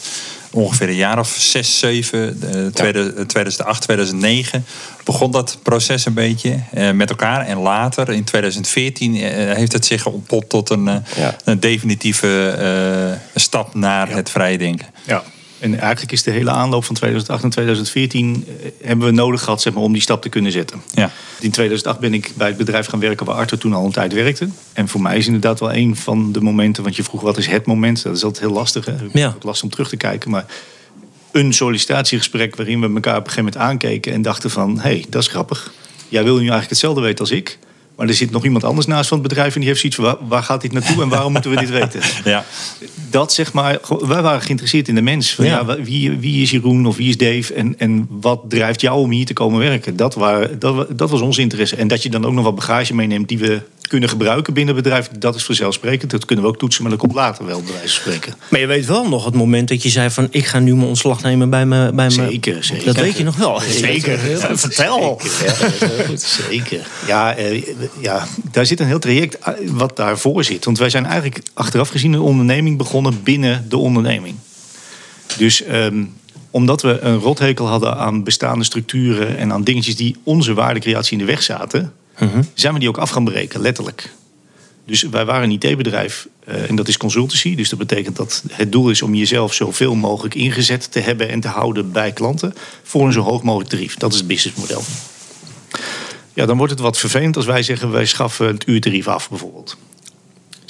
ongeveer 0.50 0.88
een 0.88 0.94
jaar 0.94 1.18
of 1.18 1.28
zes, 1.38 1.78
zeven, 1.78 2.38
eh, 2.42 2.66
tweede- 2.66 3.12
eh, 3.16 3.24
2008, 3.24 3.82
2009, 3.82 4.64
begon 5.04 5.30
dat 5.30 5.58
proces 5.62 6.04
een 6.06 6.14
beetje 6.14 6.60
eh, 6.72 6.90
met 6.90 7.10
elkaar. 7.10 7.46
En 7.46 7.58
later, 7.58 8.08
in 8.10 8.24
2014, 8.24 9.14
eh, 9.16 9.54
heeft 9.56 9.72
het 9.72 9.86
zich 9.86 10.06
ontpopt 10.06 10.48
tot 10.48 10.70
een, 10.70 10.88
eh, 10.88 10.96
Ja. 11.16 11.36
een 11.44 11.60
definitieve 11.60 12.48
eh, 12.50 13.40
stap 13.40 13.74
naar 13.74 14.10
het 14.10 14.30
vrije 14.30 14.58
denken. 14.58 14.86
Ja. 15.06 15.22
En 15.58 15.78
eigenlijk 15.78 16.12
is 16.12 16.22
de 16.22 16.30
hele 16.30 16.50
aanloop 16.50 16.84
van 16.84 16.94
2008 16.94 17.42
en 17.42 17.50
2014 17.50 18.44
eh, 18.46 18.70
hebben 18.82 19.06
we 19.06 19.12
nodig 19.12 19.42
gehad 19.42 19.62
zeg 19.62 19.72
maar, 19.72 19.82
om 19.82 19.92
die 19.92 20.02
stap 20.02 20.22
te 20.22 20.28
kunnen 20.28 20.52
zetten. 20.52 20.82
Ja. 20.94 21.10
In 21.40 21.50
2008 21.50 21.98
ben 21.98 22.14
ik 22.14 22.32
bij 22.36 22.48
het 22.48 22.56
bedrijf 22.56 22.86
gaan 22.86 23.00
werken 23.00 23.26
waar 23.26 23.36
Arthur 23.36 23.58
toen 23.58 23.72
al 23.72 23.84
een 23.84 23.92
tijd 23.92 24.12
werkte. 24.12 24.48
En 24.72 24.88
voor 24.88 25.02
mij 25.02 25.16
is 25.16 25.26
inderdaad 25.26 25.60
wel 25.60 25.74
een 25.74 25.96
van 25.96 26.32
de 26.32 26.40
momenten, 26.40 26.82
want 26.82 26.96
je 26.96 27.02
vroeg 27.02 27.20
wat 27.20 27.38
is 27.38 27.46
het 27.46 27.66
moment? 27.66 28.02
Dat 28.02 28.16
is 28.16 28.24
altijd 28.24 28.44
heel 28.44 28.54
lastig. 28.54 28.84
Hè? 28.84 28.94
Ja. 29.12 29.32
Ook 29.36 29.42
lastig 29.42 29.64
om 29.64 29.70
terug 29.70 29.88
te 29.88 29.96
kijken. 29.96 30.30
Maar 30.30 30.46
een 31.32 31.52
sollicitatiegesprek 31.52 32.56
waarin 32.56 32.80
we 32.80 32.94
elkaar 32.94 33.16
op 33.16 33.26
een 33.26 33.30
gegeven 33.30 33.52
moment 33.52 33.70
aankeken 33.70 34.12
en 34.12 34.22
dachten 34.22 34.50
van, 34.50 34.74
hé, 34.76 34.80
hey, 34.80 35.04
dat 35.08 35.22
is 35.22 35.28
grappig. 35.28 35.72
Jij 36.08 36.24
wil 36.24 36.32
nu 36.32 36.38
eigenlijk 36.38 36.70
hetzelfde 36.70 37.00
weten 37.00 37.18
als 37.18 37.30
ik. 37.30 37.58
Maar 37.98 38.08
er 38.08 38.14
zit 38.14 38.30
nog 38.30 38.44
iemand 38.44 38.64
anders 38.64 38.86
naast 38.86 39.08
van 39.08 39.18
het 39.18 39.28
bedrijf 39.28 39.54
en 39.54 39.58
die 39.60 39.68
heeft 39.68 39.80
zoiets 39.80 39.98
van, 39.98 40.04
waar, 40.08 40.16
waar 40.28 40.42
gaat 40.42 40.60
dit 40.60 40.72
naartoe 40.72 41.02
en 41.02 41.08
waarom 41.08 41.32
moeten 41.32 41.50
we 41.50 41.56
dit 41.56 41.70
weten? 41.70 42.00
Ja. 42.24 42.44
dat 43.10 43.32
zeg 43.32 43.52
maar, 43.52 43.78
wij 44.00 44.22
waren 44.22 44.40
geïnteresseerd 44.42 44.88
in 44.88 44.94
de 44.94 45.02
mens. 45.02 45.34
Van, 45.34 45.44
Ja. 45.44 45.76
wie, 45.82 46.10
wie 46.18 46.42
is 46.42 46.50
Jeroen 46.50 46.86
of 46.86 46.96
wie 46.96 47.08
is 47.08 47.16
Dave 47.16 47.54
en, 47.54 47.74
en 47.78 48.06
wat 48.10 48.40
drijft 48.48 48.80
jou 48.80 49.00
om 49.00 49.10
hier 49.10 49.26
te 49.26 49.32
komen 49.32 49.58
werken? 49.58 49.96
Dat, 49.96 50.14
waren, 50.14 50.58
dat, 50.58 50.74
wa- 50.74 50.86
dat 50.90 51.10
was 51.10 51.20
ons 51.20 51.38
interesse. 51.38 51.76
En 51.76 51.88
dat 51.88 52.02
je 52.02 52.08
dan 52.10 52.26
ook 52.26 52.32
nog 52.32 52.44
wat 52.44 52.54
bagage 52.54 52.94
meeneemt 52.94 53.28
die 53.28 53.38
we 53.38 53.60
kunnen 53.88 54.08
gebruiken 54.08 54.54
binnen 54.54 54.74
het 54.74 54.84
bedrijf, 54.84 55.10
dat 55.18 55.34
is 55.34 55.44
vanzelfsprekend. 55.44 56.10
Dat 56.10 56.24
kunnen 56.24 56.44
we 56.44 56.50
ook 56.50 56.58
toetsen, 56.58 56.82
maar 56.82 56.90
dat 56.90 57.00
komt 57.00 57.14
later 57.14 57.46
wel, 57.46 57.62
bij 57.62 57.72
wijze 57.72 58.00
van 58.00 58.12
spreken. 58.12 58.34
Maar 58.50 58.60
je 58.60 58.66
weet 58.66 58.86
wel 58.86 59.08
nog 59.08 59.24
het 59.24 59.34
moment 59.34 59.68
dat 59.68 59.82
je 59.82 59.88
zei 59.88 60.10
van... 60.10 60.28
ik 60.30 60.46
ga 60.46 60.58
nu 60.58 60.74
mijn 60.74 60.88
ontslag 60.88 61.22
nemen 61.22 61.50
bij 61.50 61.66
me. 61.66 61.92
Bij 61.92 62.06
me. 62.06 62.10
Zeker, 62.10 62.64
zeker. 62.64 62.84
Dat 62.84 62.96
weet 62.96 63.16
je 63.16 63.24
nog 63.24 63.36
wel. 63.36 63.60
Zeker. 63.60 64.18
Vertel. 64.58 65.20
Zeker. 66.14 66.86
Ja, 67.06 67.34
eh, 67.34 67.62
ja, 68.00 68.26
daar 68.52 68.66
zit 68.66 68.80
een 68.80 68.86
heel 68.86 68.98
traject 68.98 69.38
eh, 69.38 69.54
wat 69.64 69.96
daarvoor 69.96 70.44
zit. 70.44 70.64
Want 70.64 70.78
wij 70.78 70.90
zijn 70.90 71.06
eigenlijk 71.06 71.40
achteraf 71.54 71.88
gezien 71.88 72.12
een 72.12 72.20
onderneming 72.20 72.76
begonnen 72.76 73.22
binnen 73.22 73.66
de 73.68 73.76
onderneming. 73.76 74.36
Dus 75.36 75.62
ehm, 75.62 76.04
omdat 76.50 76.82
we 76.82 77.00
een 77.00 77.18
rothekel 77.18 77.66
hadden 77.66 77.96
aan 77.96 78.24
bestaande 78.24 78.64
structuren 78.64 79.36
en 79.36 79.52
aan 79.52 79.64
dingetjes 79.64 79.96
die 79.96 80.16
onze 80.22 80.54
waardecreatie 80.54 81.12
in 81.12 81.18
de 81.18 81.32
weg 81.32 81.42
zaten, 81.42 81.92
zijn 82.54 82.72
we 82.72 82.78
die 82.78 82.88
ook 82.88 82.98
af 82.98 83.10
gaan 83.10 83.24
breken, 83.24 83.60
letterlijk. 83.60 84.12
Dus 84.84 85.02
wij 85.02 85.24
waren 85.24 85.50
een 85.50 85.58
IT-bedrijf 85.60 86.28
eh, 86.44 86.68
en 86.68 86.76
dat 86.76 86.88
is 86.88 86.96
consultancy. 86.96 87.54
Dus 87.54 87.68
dat 87.68 87.78
betekent 87.78 88.16
dat 88.16 88.42
het 88.50 88.72
doel 88.72 88.90
is 88.90 89.02
om 89.02 89.14
jezelf 89.14 89.54
zoveel 89.54 89.94
mogelijk 89.94 90.34
ingezet 90.34 90.92
te 90.92 91.00
hebben 91.00 91.28
en 91.28 91.40
te 91.40 91.48
houden 91.48 91.92
bij 91.92 92.12
klanten 92.12 92.54
voor 92.82 93.06
een 93.06 93.12
zo 93.12 93.20
hoog 93.20 93.42
mogelijk 93.42 93.70
tarief. 93.70 93.96
Dat 93.96 94.12
is 94.12 94.18
het 94.18 94.26
businessmodel. 94.26 94.82
Ja, 96.34 96.46
dan 96.46 96.56
wordt 96.56 96.72
het 96.72 96.80
wat 96.80 96.98
vervelend 96.98 97.36
als 97.36 97.46
wij 97.46 97.62
zeggen 97.62 97.90
wij 97.90 98.06
schaffen 98.06 98.46
het 98.46 98.66
uurtarief 98.66 99.08
af 99.08 99.28
bijvoorbeeld. 99.28 99.76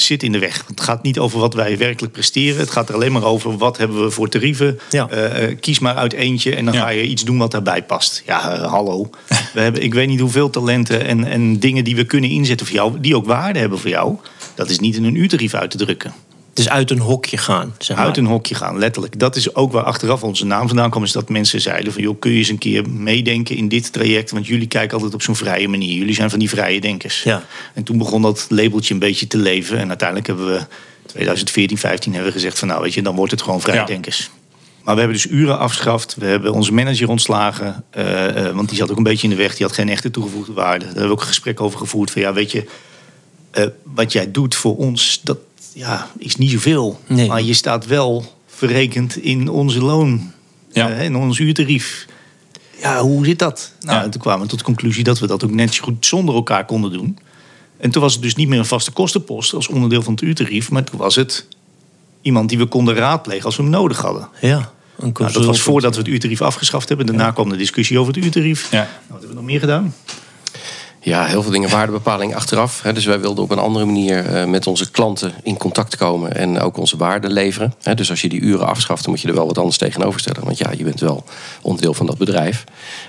Zit 0.01 0.23
in 0.23 0.33
de 0.33 0.39
weg. 0.39 0.65
Het 0.67 0.81
gaat 0.81 1.03
niet 1.03 1.19
over 1.19 1.39
wat 1.39 1.55
wij 1.55 1.79
werkelijk 1.79 2.13
presteren. 2.13 2.59
Het 2.59 2.71
gaat 2.71 2.89
er 2.89 2.95
alleen 2.95 3.13
maar 3.13 3.25
over 3.25 3.57
wat 3.57 3.77
hebben 3.77 4.03
we 4.05 4.11
voor 4.11 4.29
tarieven. 4.29 4.79
Ja. 4.91 5.09
Eh, 5.09 5.45
eh, 5.45 5.57
kies 5.61 5.79
maar 5.79 5.95
uit 5.95 6.13
eentje 6.13 6.55
en 6.55 6.65
dan 6.65 6.75
Ja. 6.75 6.81
ga 6.81 6.89
je 6.89 7.03
iets 7.03 7.25
doen 7.25 7.39
wat 7.39 7.51
daarbij 7.51 7.83
past. 7.83 8.23
Ja, 8.27 8.53
eh, 8.55 8.71
hallo. 8.71 9.11
We 9.55 9.61
hebben, 9.61 9.83
ik 9.83 9.95
weet 9.95 10.09
niet 10.09 10.21
hoeveel 10.21 10.51
talenten 10.51 11.05
en, 11.07 11.25
en 11.25 11.59
dingen 11.59 11.85
die 11.85 11.97
we 11.97 12.05
kunnen 12.05 12.31
inzetten 12.31 12.67
voor 12.67 12.75
jou, 12.75 13.01
die 13.01 13.17
ook 13.17 13.27
waarde 13.27 13.59
hebben 13.59 13.79
voor 13.79 13.91
jou. 13.91 14.17
Dat 14.55 14.71
is 14.71 14.79
niet 14.79 14.97
in 14.97 15.05
een 15.05 15.15
uurtarief 15.15 15.55
uit 15.55 15.71
te 15.71 15.77
drukken. 15.77 16.13
Dus 16.59 16.69
uit 16.69 16.91
een 16.91 16.99
hokje 16.99 17.37
gaan. 17.37 17.75
Zeg 17.79 17.97
maar. 17.97 18.07
Uit 18.07 18.17
een 18.17 18.27
hokje 18.27 18.55
gaan, 18.55 18.79
letterlijk. 18.79 19.19
Dat 19.19 19.37
is 19.37 19.55
ook 19.55 19.73
waar 19.73 19.83
achteraf 19.83 20.23
onze 20.23 20.47
naam 20.47 20.67
vandaan 20.67 20.91
kwam. 20.91 21.03
Is 21.03 21.13
dat 21.13 21.29
mensen 21.29 21.61
zeiden 21.61 21.93
van, 21.93 22.03
joh, 22.03 22.19
kun 22.19 22.31
je 22.31 22.39
eens 22.39 22.49
een 22.49 22.59
keer 22.59 22.91
meedenken 22.91 23.57
in 23.57 23.69
dit 23.69 23.93
traject? 23.93 24.31
Want 24.31 24.47
jullie 24.47 24.67
kijken 24.67 24.95
altijd 24.97 25.15
op 25.15 25.23
zo'n 25.23 25.37
vrije 25.37 25.69
manier. 25.69 25.97
Jullie 25.97 26.15
zijn 26.15 26.31
van 26.31 26.39
die 26.39 26.49
vrije 26.49 26.81
denkers. 26.81 27.23
Ja. 27.23 27.43
En 27.75 27.83
toen 27.83 27.99
begon 27.99 28.23
dat 28.23 28.47
labeltje 28.49 28.95
een 28.95 29.01
beetje 29.01 29.27
te 29.27 29.37
leven. 29.39 29.79
En 29.79 29.89
uiteindelijk 29.89 30.27
hebben 30.29 30.47
we 30.47 30.61
2014, 31.07 31.79
15 31.79 32.13
hebben 32.13 32.31
we 32.33 32.37
gezegd 32.39 32.59
van, 32.59 32.69
nou 32.69 32.83
weet 32.83 32.95
je, 32.95 33.03
dan 33.03 33.15
wordt 33.17 33.31
het 33.31 33.43
gewoon 33.43 33.61
vrije 33.61 33.79
Ja. 33.79 33.85
denkers. 33.85 34.31
Maar 34.83 34.95
we 34.95 35.01
hebben 35.03 35.23
dus 35.23 35.31
uren 35.33 35.59
afgeschaft. 35.59 36.15
We 36.19 36.27
hebben 36.27 36.53
onze 36.53 36.73
manager 36.73 37.09
ontslagen. 37.09 37.85
eh, 37.91 38.47
eh, 38.49 38.55
want 38.55 38.69
die 38.69 38.79
zat 38.79 38.91
ook 38.91 38.97
een 38.97 39.03
beetje 39.03 39.29
in 39.29 39.37
de 39.37 39.43
weg. 39.43 39.57
Die 39.57 39.67
had 39.67 39.75
geen 39.75 39.89
echte 39.89 40.11
toegevoegde 40.11 40.53
waarde. 40.53 40.79
Daar 40.79 40.87
hebben 40.89 41.07
we 41.07 41.13
ook 41.15 41.21
een 41.21 41.27
gesprek 41.27 41.61
over 41.61 41.79
gevoerd. 41.79 42.11
Van 42.11 42.23
ja, 42.23 42.33
weet 42.33 42.51
je, 42.53 42.65
eh, 43.51 43.65
wat 43.83 44.13
jij 44.13 44.31
doet 44.31 44.55
voor 44.55 44.77
ons, 44.77 45.21
dat 45.23 45.39
ja, 45.79 46.07
is 46.19 46.37
niet 46.37 46.51
zoveel. 46.51 47.01
Nee. 47.07 47.29
Maar 47.29 47.43
je 47.43 47.55
staat 47.55 47.87
wel 47.87 48.37
verrekend 48.47 49.17
in 49.17 49.49
onze 49.49 49.81
loon. 49.81 50.33
Ja. 50.73 50.91
eh, 50.91 51.05
in 51.05 51.17
ons 51.17 51.39
uurtarief. 51.39 52.07
Ja, 52.81 53.01
hoe 53.01 53.25
zit 53.25 53.39
dat? 53.39 53.73
Nou, 53.81 53.99
Ja. 53.99 54.05
en 54.05 54.11
toen 54.11 54.21
kwamen 54.21 54.43
we 54.43 54.49
tot 54.49 54.59
de 54.59 54.65
conclusie 54.65 55.05
dat 55.05 55.19
we 55.19 55.27
dat 55.27 55.45
ook 55.45 55.51
net 55.51 55.75
zo 55.75 55.85
goed 55.85 56.07
zonder 56.07 56.35
elkaar 56.35 56.65
konden 56.65 56.93
doen. 56.93 57.19
En 57.77 57.91
toen 57.91 58.03
was 58.03 58.13
het 58.13 58.23
dus 58.23 58.35
niet 58.35 58.49
meer 58.49 58.59
een 58.59 58.65
vaste 58.65 58.91
kostenpost 58.91 59.55
als 59.55 59.69
onderdeel 59.69 60.03
van 60.03 60.13
het 60.13 60.23
uurtarief. 60.23 60.71
Maar 60.71 60.85
toen 60.85 60.99
was 60.99 61.15
het 61.15 61.47
iemand 62.23 62.49
die 62.49 62.59
we 62.59 62.67
konden 62.67 62.95
raadplegen 62.95 63.45
als 63.45 63.57
we 63.57 63.63
hem 63.63 63.71
nodig 63.71 64.01
hadden. 64.01 64.29
Ja. 64.41 64.73
Een 64.99 65.15
Nou, 65.19 65.33
dat 65.33 65.45
was 65.45 65.61
voordat 65.61 65.95
we 65.95 66.01
het 66.01 66.09
uurtarief 66.11 66.43
afgeschaft 66.43 66.89
hebben. 66.89 67.07
Daarna 67.07 67.31
kwam 67.31 67.49
de 67.49 67.57
discussie 67.57 67.99
over 67.99 68.15
het 68.15 68.25
uurtarief. 68.25 68.71
Ja. 68.71 68.77
Nou, 68.79 68.89
wat 69.07 69.19
hebben 69.19 69.29
we 69.29 69.35
nog 69.35 69.45
meer 69.45 69.61
gedaan? 69.61 69.95
Ja, 71.01 71.25
heel 71.25 71.43
veel 71.43 71.53
dingen 71.53 71.71
waardebepaling 71.71 72.35
achteraf. 72.35 72.83
Hè. 72.83 72.93
Dus 72.93 73.05
wij 73.05 73.21
wilden 73.21 73.45
op 73.45 73.51
een 73.51 73.59
andere 73.59 73.85
manier 73.85 74.27
eh, 74.27 74.45
met 74.45 74.67
onze 74.67 74.91
klanten 74.91 75.33
in 75.43 75.57
contact 75.57 75.97
komen 75.97 76.37
en 76.37 76.61
ook 76.61 76.77
onze 76.77 76.97
waarde 76.97 77.31
leveren. 77.31 77.75
Hè. 77.83 77.95
Dus 77.95 78.11
als 78.11 78.21
je 78.21 78.29
die 78.29 78.41
uren 78.41 78.67
afschaft, 78.67 79.03
dan 79.03 79.13
moet 79.13 79.21
je 79.23 79.29
er 79.29 79.35
wel 79.35 79.47
wat 79.47 79.59
anders 79.59 79.79
tegenover 79.79 80.21
stellen. 80.21 80.45
Want 80.45 80.59
ja, 80.59 80.71
je 80.77 80.85
bent 80.85 81.01
wel 81.01 81.25
onderdeel 81.63 81.95
van 81.95 82.07
dat 82.07 82.19
bedrijf. 82.19 82.65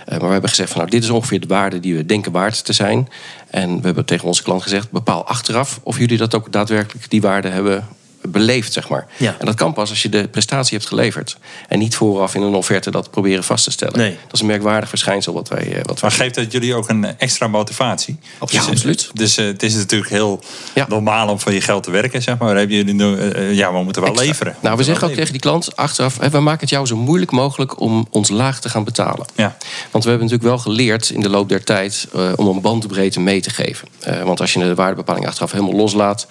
Eh, 0.05 0.11
maar 0.17 0.25
we 0.25 0.31
hebben 0.31 0.49
gezegd 0.49 0.69
van 0.69 0.79
nou, 0.79 0.91
dit 0.91 1.03
is 1.03 1.09
ongeveer 1.09 1.39
de 1.39 1.47
waarde 1.47 1.79
die 1.79 1.95
we 1.95 2.05
denken 2.05 2.31
waard 2.31 2.65
te 2.65 2.73
zijn. 2.73 3.09
En 3.49 3.75
we 3.75 3.85
hebben 3.85 4.05
tegen 4.05 4.27
onze 4.27 4.43
klant 4.43 4.61
gezegd, 4.61 4.91
bepaal 4.91 5.25
achteraf 5.25 5.79
of 5.83 5.97
jullie 5.97 6.17
dat 6.17 6.35
ook 6.35 6.51
daadwerkelijk 6.51 7.09
die 7.09 7.21
waarde 7.21 7.47
hebben 7.47 7.87
beleefd, 8.31 8.73
zeg 8.73 8.89
maar. 8.89 9.07
Ja. 9.17 9.35
En 9.39 9.45
dat 9.45 9.55
kan 9.55 9.73
pas 9.73 9.89
als 9.89 10.01
je 10.01 10.09
de 10.09 10.27
prestatie 10.27 10.77
hebt 10.77 10.89
geleverd. 10.89 11.37
En 11.67 11.79
niet 11.79 11.95
vooraf 11.95 12.35
in 12.35 12.41
een 12.41 12.53
offerte 12.53 12.91
dat 12.91 13.11
proberen 13.11 13.43
vast 13.43 13.63
te 13.63 13.71
stellen. 13.71 13.97
Nee. 13.97 14.17
Dat 14.23 14.33
is 14.33 14.39
een 14.39 14.45
merkwaardig 14.45 14.89
verschijnsel 14.89 15.33
wat 15.33 15.47
wij, 15.49 15.59
eh, 15.67 15.75
wat 15.75 15.85
wij 15.85 15.95
Maar 16.01 16.11
geeft 16.11 16.35
dat 16.35 16.51
jullie 16.51 16.75
ook 16.75 16.89
een 16.89 17.17
extra 17.17 17.47
motivatie? 17.47 18.19
Ja, 18.49 18.61
absoluut. 18.61 19.09
Dus 19.13 19.37
eh, 19.37 19.45
het 19.45 19.63
is 19.63 19.73
natuurlijk 19.75 20.11
heel 20.11 20.39
Ja. 20.73 20.85
normaal 20.89 21.27
om 21.29 21.39
voor 21.39 21.53
je 21.53 21.61
geld 21.61 21.83
te 21.83 21.91
werken, 21.91 22.21
zeg 22.21 22.37
maar. 22.37 22.47
Maar 22.47 22.57
hebben 22.57 22.75
jullie 22.75 22.93
nu, 22.93 23.17
eh, 23.17 23.53
ja, 23.53 23.73
we 23.73 23.83
moeten 23.83 24.01
wel 24.01 24.11
Extra. 24.11 24.27
leveren. 24.27 24.55
Nou, 24.61 24.77
we 24.77 24.83
zeggen 24.83 25.07
ook 25.07 25.13
tegen 25.13 25.31
die 25.31 25.41
klant 25.41 25.75
achteraf: 25.75 26.17
hè, 26.19 26.29
we 26.29 26.39
maken 26.39 26.59
het 26.59 26.69
jou 26.69 26.85
zo 26.85 26.95
moeilijk 26.95 27.31
mogelijk 27.31 27.79
om 27.79 28.07
ons 28.09 28.29
laag 28.29 28.59
te 28.59 28.69
gaan 28.69 28.83
betalen. 28.83 29.25
Ja. 29.35 29.57
Want 29.91 30.03
we 30.03 30.09
hebben 30.09 30.27
natuurlijk 30.29 30.55
wel 30.55 30.57
geleerd 30.73 31.09
in 31.09 31.21
de 31.21 31.29
loop 31.29 31.49
der 31.49 31.63
tijd 31.63 32.07
eh, 32.13 32.31
om 32.35 32.47
een 32.47 32.61
bandbreedte 32.61 33.19
mee 33.19 33.41
te 33.41 33.49
geven. 33.49 33.87
Eh, 34.03 34.23
want 34.23 34.41
als 34.41 34.53
je 34.53 34.59
de 34.59 34.75
waardebepaling 34.75 35.27
achteraf 35.27 35.51
helemaal 35.51 35.75
loslaat, 35.75 36.27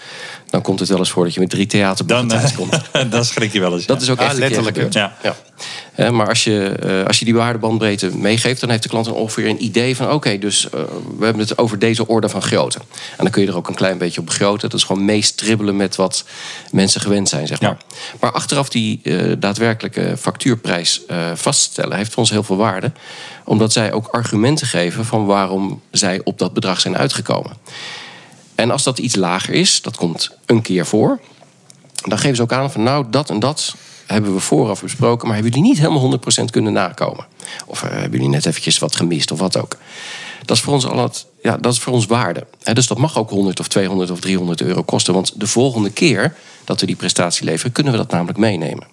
dan 0.50 0.62
komt 0.62 0.80
het 0.80 0.88
wel 0.88 0.98
eens 0.98 1.10
voor 1.10 1.24
dat 1.24 1.34
je 1.34 1.40
met 1.40 1.50
drie 1.50 1.66
theaterboeken 1.66 2.28
thuis 2.28 2.50
eh, 2.50 2.56
komt. 2.56 2.80
dan 3.12 3.24
schrik 3.24 3.52
je 3.52 3.60
wel 3.60 3.72
eens. 3.74 3.86
Dat 3.86 4.02
is 4.02 4.10
ook 4.10 4.18
Ah, 4.18 4.24
echt 4.24 4.32
een 4.38 4.48
keer 4.48 4.62
letterlijk. 4.62 4.92
Ja. 5.22 5.34
Maar 5.98 6.28
als 6.28 6.44
je, 6.44 6.68
eh, 6.68 7.06
als 7.06 7.18
je 7.18 7.24
die 7.24 7.34
waardebandbreedte 7.34 8.16
meegeeft, 8.16 8.60
dan 8.60 8.70
heeft 8.70 8.82
de 8.82 8.88
klant 8.88 9.04
dan 9.04 9.14
ongeveer 9.14 9.48
een 9.48 9.64
idee 9.64 9.96
van: 9.96 10.10
oké, 10.10 10.38
dus 10.38 10.70
eh, 10.70 10.80
we 11.18 11.24
hebben 11.24 11.42
het 11.42 11.58
over 11.58 11.78
deze 11.78 12.06
orde 12.06 12.28
van 12.28 12.42
grootte. 12.42 12.78
En 12.78 13.16
dan 13.16 13.30
kun 13.30 13.42
je 13.42 13.48
er 13.48 13.56
ook 13.56 13.68
een 13.68 13.74
klein 13.74 13.98
beetje 13.98 14.20
op 14.20 14.26
begroten. 14.26 14.70
Dat 14.70 14.78
is 14.78 14.84
gewoon 14.84 15.04
meestribbelen 15.04 15.76
met 15.76 15.96
wat 15.96 16.24
mensen 16.70 17.00
gewend 17.00 17.28
zijn, 17.28 17.46
zeg 17.46 17.60
maar. 17.60 17.76
Maar 18.20 18.32
achteraf 18.32 18.68
die 18.68 19.00
eh, 19.02 19.32
daadwerkelijke 19.38 20.16
factuurprijs 20.18 21.02
vaststellen, 21.34 21.96
heeft 21.96 22.10
voor 22.10 22.18
ons 22.18 22.30
heel 22.30 22.42
veel 22.42 22.56
waarde. 22.56 22.92
Omdat 23.44 23.72
zij 23.72 23.92
ook 23.92 24.06
argumenten 24.06 24.66
geven 24.66 25.04
van 25.04 25.26
waarom 25.26 25.82
zij 25.90 26.20
op 26.24 26.38
dat 26.38 26.52
bedrag 26.52 26.80
zijn 26.80 26.96
uitgekomen. 26.96 27.52
En 28.54 28.70
als 28.70 28.82
dat 28.82 28.98
iets 28.98 29.14
lager 29.14 29.54
is, 29.54 29.82
dat 29.82 29.96
komt 29.96 30.30
een 30.46 30.62
keer 30.62 30.86
voor, 30.86 31.18
dan 32.08 32.18
geven 32.18 32.36
ze 32.36 32.42
ook 32.42 32.52
aan 32.52 32.72
van 32.72 32.82
nou, 32.82 33.06
dat 33.10 33.30
en 33.30 33.40
dat 33.40 33.74
hebben 34.14 34.34
we 34.34 34.40
vooraf 34.40 34.82
besproken, 34.82 35.26
maar 35.26 35.36
hebben 35.36 35.54
jullie 35.54 35.68
niet 35.70 35.78
helemaal 35.80 36.18
100% 36.40 36.44
kunnen 36.50 36.72
nakomen? 36.72 37.26
Of 37.66 37.82
eh, 37.82 37.90
hebben 37.90 38.10
jullie 38.10 38.28
net 38.28 38.46
eventjes 38.46 38.78
wat 38.78 38.96
gemist 38.96 39.30
of 39.30 39.38
wat 39.38 39.56
ook? 39.56 39.76
Dat 40.44 40.56
is 40.56 40.62
voor 40.62 40.72
ons, 40.72 40.86
al 40.86 41.02
het, 41.02 41.26
ja, 41.42 41.56
dat 41.56 41.72
is 41.72 41.78
voor 41.78 41.92
ons 41.92 42.06
waarde. 42.06 42.46
Dus 42.72 42.86
dat 42.86 42.98
mag 42.98 43.18
ook 43.18 43.30
100 43.30 43.60
of 43.60 43.68
200 43.68 44.10
of 44.10 44.20
300 44.20 44.60
euro 44.60 44.82
kosten, 44.82 45.14
want 45.14 45.40
de 45.40 45.46
volgende 45.46 45.90
keer 45.90 46.34
dat 46.64 46.80
we 46.80 46.86
die 46.86 46.96
prestatie 46.96 47.44
leveren, 47.44 47.72
kunnen 47.72 47.92
we 47.92 47.98
dat 47.98 48.10
namelijk 48.10 48.38
meenemen. 48.38 48.86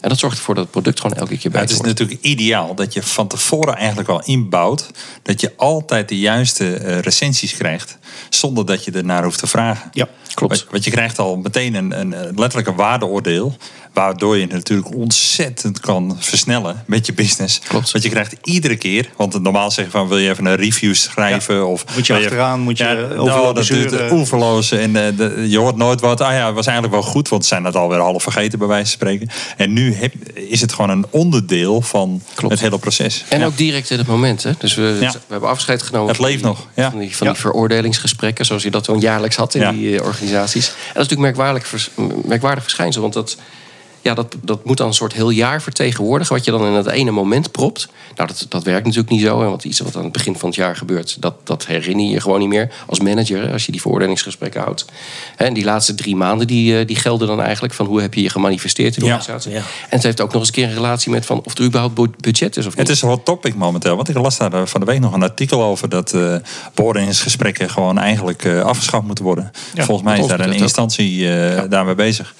En 0.00 0.10
dat 0.10 0.18
zorgt 0.18 0.36
ervoor 0.36 0.54
dat 0.54 0.62
het 0.64 0.72
product 0.72 1.00
gewoon 1.00 1.16
elke 1.16 1.36
keer 1.36 1.42
Ja, 1.42 1.48
beter 1.48 1.60
het 1.60 1.70
is 1.70 1.76
wordt. 1.76 1.98
natuurlijk 1.98 2.22
ideaal 2.24 2.74
dat 2.74 2.92
je 2.94 3.02
van 3.02 3.26
tevoren 3.28 3.76
eigenlijk 3.76 4.08
al 4.08 4.22
inbouwt 4.24 4.90
dat 5.22 5.40
je 5.40 5.52
altijd 5.56 6.08
de 6.08 6.18
juiste 6.18 6.74
eh, 6.74 6.98
recensies 6.98 7.56
krijgt, 7.56 7.98
zonder 8.28 8.66
dat 8.66 8.84
je 8.84 8.90
ernaar 8.90 9.24
hoeft 9.24 9.38
te 9.38 9.46
vragen. 9.46 9.88
Ja, 9.92 10.08
klopt. 10.34 10.56
Want- 10.58 10.70
Want 10.70 10.84
je 10.84 10.90
krijgt 10.90 11.18
al 11.18 11.36
meteen 11.36 11.74
een, 11.74 12.00
een, 12.00 12.26
een 12.26 12.34
letterlijke 12.38 12.74
waardeoordeel, 12.74 13.56
waardoor 13.92 14.36
je 14.36 14.46
natuurlijk 14.46 14.94
ontzettend 14.94 15.80
kan 15.80 16.16
versnellen 16.20 16.82
met 16.86 17.06
je 17.06 17.12
business. 17.12 17.58
Klopt. 17.58 17.90
Want 17.92 18.04
je 18.04 18.10
krijgt 18.10 18.36
iedere 18.42 18.76
keer, 18.76 19.10
want 19.16 19.42
normaal 19.42 19.70
zeg 19.70 19.84
je 19.84 19.90
van 19.90 20.08
wil 20.08 20.18
je 20.18 20.28
even 20.30 20.44
een 20.44 20.54
review 20.56 20.94
schrijven 20.94 21.66
of 21.66 21.84
Moet 21.94 22.06
je 22.06 22.14
achteraan, 22.14 22.60
moet 22.60 22.78
je 22.78 22.84
ja, 22.84 22.92
overal 23.16 23.24
nou, 23.42 23.54
dat 23.54 23.66
duurt 23.66 24.10
oeverloos 24.12 24.70
en 24.72 24.96
eh, 25.06 25.16
de- 25.16 25.44
je 25.48 25.58
hoort 25.58 25.76
nooit 25.76 26.00
wat. 26.00 26.20
Ah 26.20 26.32
ja, 26.32 26.46
het 26.46 26.54
was 26.54 26.66
eigenlijk 26.66 26.96
wel 27.02 27.10
goed, 27.12 27.28
want 27.28 27.42
ze 27.42 27.48
zijn 27.48 27.64
het 27.64 27.76
alweer 27.76 27.98
half 27.98 28.22
vergeten 28.22 28.58
bij 28.58 28.68
wijze 28.68 28.84
van 28.84 28.92
spreken. 28.92 29.28
En 29.56 29.72
nu 29.72 29.94
heb, 29.94 30.14
is 30.34 30.60
het 30.60 30.72
gewoon 30.72 30.90
een 30.90 31.06
onderdeel 31.10 31.80
van 31.80 32.22
Klopt. 32.34 32.52
het 32.54 32.62
hele 32.62 32.78
proces. 32.78 33.24
En 33.28 33.40
Ja. 33.40 33.46
ook 33.46 33.56
direct 33.56 33.90
in 33.90 33.98
het 33.98 34.06
moment. 34.06 34.42
Hè? 34.42 34.50
Dus 34.58 34.74
we, 34.74 34.96
Ja. 35.00 35.10
we 35.12 35.18
hebben 35.28 35.48
afscheid 35.48 35.82
genomen. 35.82 36.08
Het 36.08 36.16
van 36.16 36.24
leeft 36.26 36.38
die- 36.38 36.46
nog, 36.46 36.66
ja. 36.74 36.90
Van, 36.90 36.98
die, 37.00 37.16
van 37.16 37.26
Ja. 37.26 37.32
die 37.32 37.42
veroordelingsgesprekken, 38.08 38.44
zoals 38.44 38.62
je 38.62 38.70
dat 38.70 38.84
zo'n 38.84 39.00
jaarlijks 39.00 39.36
had 39.36 39.54
in 39.54 39.60
Ja. 39.60 39.72
die 39.72 39.98
eh, 39.98 40.04
organisaties. 40.06 40.66
En 40.68 40.74
dat 40.74 41.02
is 41.02 41.08
natuurlijk 41.08 41.20
merkwaardig, 41.36 41.88
merkwaardig 42.26 42.62
verschijnsel. 42.62 43.02
Want 43.02 43.12
dat, 43.14 43.36
ja, 44.04 44.14
dat, 44.14 44.34
dat 44.42 44.64
moet 44.64 44.76
dan 44.76 44.86
een 44.86 44.94
soort 44.94 45.12
heel 45.12 45.30
jaar 45.30 45.62
vertegenwoordigen. 45.62 46.34
Wat 46.34 46.44
je 46.44 46.50
dan 46.50 46.66
in 46.66 46.72
dat 46.72 46.86
ene 46.86 47.10
moment 47.10 47.50
propt. 47.52 47.88
Nou, 48.16 48.28
dat, 48.28 48.46
dat 48.48 48.62
werkt 48.62 48.84
natuurlijk 48.84 49.10
niet 49.12 49.20
zo. 49.22 49.40
hè, 49.40 49.46
Want 49.48 49.64
iets 49.64 49.80
wat 49.80 49.96
aan 49.96 50.02
het 50.02 50.12
begin 50.12 50.36
van 50.38 50.48
het 50.48 50.58
jaar 50.58 50.76
gebeurt, 50.76 51.16
dat, 51.20 51.34
dat 51.44 51.66
herinner 51.66 52.04
je 52.06 52.10
je 52.10 52.20
gewoon 52.20 52.38
niet 52.38 52.48
meer. 52.48 52.72
Als 52.86 53.00
manager, 53.00 53.52
als 53.52 53.66
je 53.66 53.72
die 53.72 53.80
veroordelingsgesprekken 53.80 54.60
houdt. 54.60 54.84
Hè, 55.36 55.44
En 55.44 55.54
die 55.54 55.64
laatste 55.64 55.94
drie 55.94 56.16
maanden, 56.16 56.46
die, 56.46 56.78
eh, 56.78 56.86
die 56.86 56.96
gelden 56.96 57.28
dan 57.28 57.40
eigenlijk 57.42 57.74
van 57.74 57.86
hoe 57.86 58.00
heb 58.00 58.14
je 58.14 58.22
je 58.22 58.30
gemanifesteerd 58.30 58.94
in 58.96 59.00
de 59.02 59.08
Ja. 59.08 59.14
organisatie. 59.16 59.50
Ja. 59.52 59.56
En 59.58 59.64
het 59.88 60.02
heeft 60.02 60.20
ook 60.20 60.32
nog 60.32 60.38
eens 60.38 60.46
een 60.48 60.54
keer 60.54 60.64
een 60.68 60.74
relatie 60.74 61.10
met 61.10 61.26
van 61.26 61.42
of 61.44 61.58
er 61.58 61.64
überhaupt 61.64 61.94
bu- 61.94 62.10
budget 62.20 62.56
is 62.56 62.66
of 62.66 62.76
niet. 62.76 62.86
Het 62.88 62.96
is 62.96 63.02
een 63.02 63.08
hot 63.08 63.24
topic 63.24 63.54
momenteel. 63.54 63.96
Want 63.96 64.08
ik 64.08 64.16
las 64.16 64.38
daar 64.38 64.52
eh, 64.52 64.62
van 64.64 64.80
de 64.80 64.86
week 64.86 65.00
nog 65.00 65.12
een 65.12 65.22
artikel 65.22 65.62
over 65.62 65.88
dat 65.88 66.12
eh 66.12 66.36
beoordelingsgesprekken 66.74 67.70
gewoon 67.70 67.98
eigenlijk 67.98 68.44
eh, 68.44 68.60
afgeschaft 68.60 69.06
moeten 69.06 69.24
worden. 69.24 69.50
Ja, 69.74 69.84
Volgens 69.84 70.06
mij 70.08 70.18
is 70.18 70.26
daar 70.26 70.40
een 70.40 70.52
instantie 70.52 71.28
eh, 71.32 71.62
daarmee 71.68 71.94
bezig. 71.94 72.34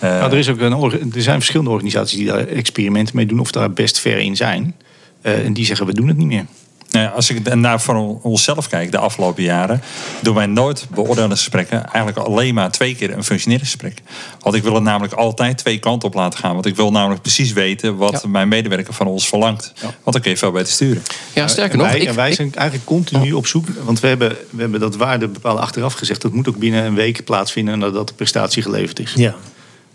Eh, 0.00 0.10
Nou, 0.10 0.30
er, 0.32 0.38
is 0.38 0.48
ook 0.48 0.60
een, 0.60 1.07
er 1.14 1.22
zijn 1.22 1.36
verschillende 1.38 1.70
organisaties 1.70 2.18
die 2.18 2.26
daar 2.26 2.46
experimenten 2.46 3.16
mee 3.16 3.26
doen 3.26 3.40
of 3.40 3.50
daar 3.52 3.70
best 3.70 3.98
ver 3.98 4.18
in 4.18 4.36
zijn. 4.36 4.74
Eh, 5.22 5.44
en 5.44 5.52
die 5.52 5.64
zeggen 5.64 5.86
we 5.86 5.94
doen 5.94 6.08
het 6.08 6.16
niet 6.16 6.26
meer. 6.26 6.46
Nou 6.90 7.04
ja, 7.04 7.10
als 7.10 7.30
ik 7.30 7.54
naar 7.54 7.80
voor 7.80 8.20
onszelf 8.22 8.68
kijk, 8.68 8.90
de 8.90 8.98
afgelopen 8.98 9.42
jaren, 9.42 9.82
doen 10.22 10.34
wij 10.34 10.46
nooit 10.46 10.86
beoordelingsgesprekken. 10.94 11.86
Eigenlijk 11.92 12.26
alleen 12.26 12.54
maar 12.54 12.70
twee 12.70 12.94
keer 12.96 13.12
een 13.16 13.24
functioneringsgesprek. 13.24 14.02
Want 14.40 14.54
ik 14.54 14.62
wil 14.62 14.74
het 14.74 14.82
namelijk 14.82 15.12
altijd 15.12 15.58
twee 15.58 15.78
kanten 15.78 16.08
op 16.08 16.14
laten 16.14 16.38
gaan. 16.38 16.52
Want 16.54 16.66
ik 16.66 16.76
wil 16.76 16.90
namelijk 16.90 17.22
precies 17.22 17.52
weten 17.52 17.96
wat 17.96 18.20
Ja. 18.22 18.28
mijn 18.28 18.48
medewerker 18.48 18.94
van 18.94 19.06
ons 19.06 19.28
verlangt. 19.28 19.72
Want 19.80 19.92
dan 20.12 20.20
kun 20.20 20.30
je 20.30 20.36
veel 20.36 20.50
beter 20.50 20.72
sturen. 20.72 21.02
Ja, 21.34 21.48
sterker 21.48 21.72
en 21.72 21.78
nog, 21.78 21.86
wij, 21.88 21.98
ik, 22.00 22.08
en 22.08 22.14
wij 22.14 22.28
ik- 22.28 22.34
zijn 22.36 22.54
eigenlijk 22.54 22.86
continu 22.88 23.32
op 23.32 23.46
zoek. 23.46 23.66
Want 23.84 24.00
we 24.00 24.06
hebben, 24.06 24.36
we 24.50 24.60
hebben 24.60 24.80
dat 24.80 24.96
waarde 24.96 25.28
bepalen 25.28 25.62
achteraf 25.62 25.92
gezegd. 25.94 26.22
Dat 26.22 26.32
moet 26.32 26.48
ook 26.48 26.56
binnen 26.58 26.84
een 26.84 26.94
week 26.94 27.24
plaatsvinden 27.24 27.78
nadat 27.78 28.08
de 28.08 28.14
prestatie 28.14 28.62
geleverd 28.62 28.98
is. 29.00 29.12
Ja. 29.16 29.34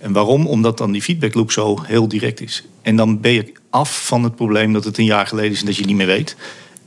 En 0.03 0.11
waarom? 0.11 0.47
Omdat 0.47 0.77
dan 0.77 0.91
die 0.91 1.01
feedbackloop 1.01 1.51
zo 1.51 1.79
heel 1.83 2.07
direct 2.07 2.41
is. 2.41 2.63
En 2.81 2.95
dan 2.95 3.21
ben 3.21 3.31
je 3.31 3.51
af 3.69 4.05
van 4.05 4.23
het 4.23 4.35
probleem 4.35 4.73
dat 4.73 4.83
het 4.83 4.97
een 4.97 5.05
jaar 5.05 5.27
geleden 5.27 5.51
is 5.51 5.59
en 5.59 5.65
dat 5.65 5.75
je 5.75 5.85
niet 5.85 5.95
meer 5.95 6.05
weet. 6.05 6.35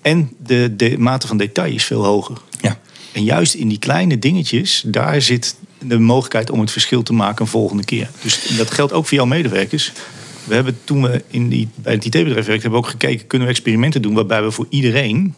En 0.03 0.31
de, 0.39 0.75
de 0.77 0.99
mate 0.99 1.27
van 1.27 1.37
detail 1.37 1.75
is 1.75 1.85
veel 1.85 2.05
hoger. 2.05 2.37
Ja. 2.61 2.79
En 3.13 3.25
juist 3.25 3.55
in 3.55 3.69
die 3.69 3.79
kleine 3.79 4.19
dingetjes, 4.19 4.83
daar 4.87 5.23
zit 5.23 5.57
de 5.79 5.99
mogelijkheid 5.99 6.51
om 6.51 6.61
het 6.61 6.71
verschil 6.71 7.03
te 7.03 7.13
maken 7.13 7.45
een 7.45 7.51
volgende 7.51 7.85
keer. 7.85 8.11
Dus 8.23 8.57
dat 8.57 8.71
geldt 8.71 8.93
ook 8.93 9.07
voor 9.07 9.17
jouw 9.17 9.27
medewerkers. 9.27 9.93
We 10.45 10.55
hebben 10.55 10.79
toen 10.85 11.03
we 11.03 11.25
in 11.31 11.49
die, 11.49 11.69
bij 11.75 11.93
het 11.93 12.05
IT-bedrijf 12.05 12.47
werkten, 12.47 12.61
hebben 12.61 12.81
we 12.81 12.87
ook 12.87 12.93
gekeken, 12.93 13.27
kunnen 13.27 13.49
we 13.49 13.55
experimenten 13.55 14.03
doen 14.03 14.15
waarbij 14.15 14.43
we 14.43 14.51
voor 14.51 14.67
iedereen 14.69 15.35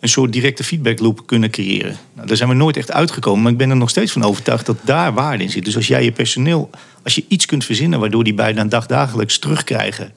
een 0.00 0.08
soort 0.08 0.32
directe 0.32 0.64
feedbackloop 0.64 1.26
kunnen 1.26 1.50
creëren. 1.50 1.96
Nou, 2.14 2.26
daar 2.26 2.36
zijn 2.36 2.48
we 2.48 2.54
nooit 2.54 2.76
echt 2.76 2.92
uitgekomen, 2.92 3.42
maar 3.42 3.52
ik 3.52 3.58
ben 3.58 3.70
er 3.70 3.76
nog 3.76 3.90
steeds 3.90 4.12
van 4.12 4.22
overtuigd 4.22 4.66
dat 4.66 4.76
daar 4.84 5.14
waarde 5.14 5.42
in 5.42 5.50
zit. 5.50 5.64
Dus 5.64 5.76
als 5.76 5.86
jij 5.86 6.04
je 6.04 6.12
personeel, 6.12 6.70
als 7.04 7.14
je 7.14 7.24
iets 7.28 7.46
kunt 7.46 7.64
verzinnen 7.64 8.00
waardoor 8.00 8.24
die 8.24 8.34
bijna 8.34 8.64
dagdagelijks 8.64 9.38
terugkrijgen 9.38 10.12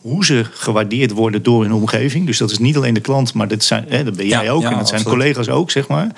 hoe 0.00 0.24
ze 0.24 0.44
gewaardeerd 0.52 1.10
worden 1.10 1.42
door 1.42 1.62
hun 1.62 1.72
omgeving. 1.72 2.26
Dus 2.26 2.38
dat 2.38 2.50
is 2.50 2.58
niet 2.58 2.76
alleen 2.76 2.94
de 2.94 3.00
klant, 3.00 3.34
maar 3.34 3.48
dat, 3.48 3.64
zijn, 3.64 3.84
hè, 3.88 4.04
dat 4.04 4.16
ben 4.16 4.26
jij 4.26 4.44
Ja, 4.44 4.50
ook 4.50 4.62
ja, 4.62 4.70
en 4.70 4.76
dat 4.78 4.88
zijn 4.88 5.02
collega's 5.02 5.48
ook, 5.48 5.70
zeg 5.70 5.88
maar. 5.88 6.08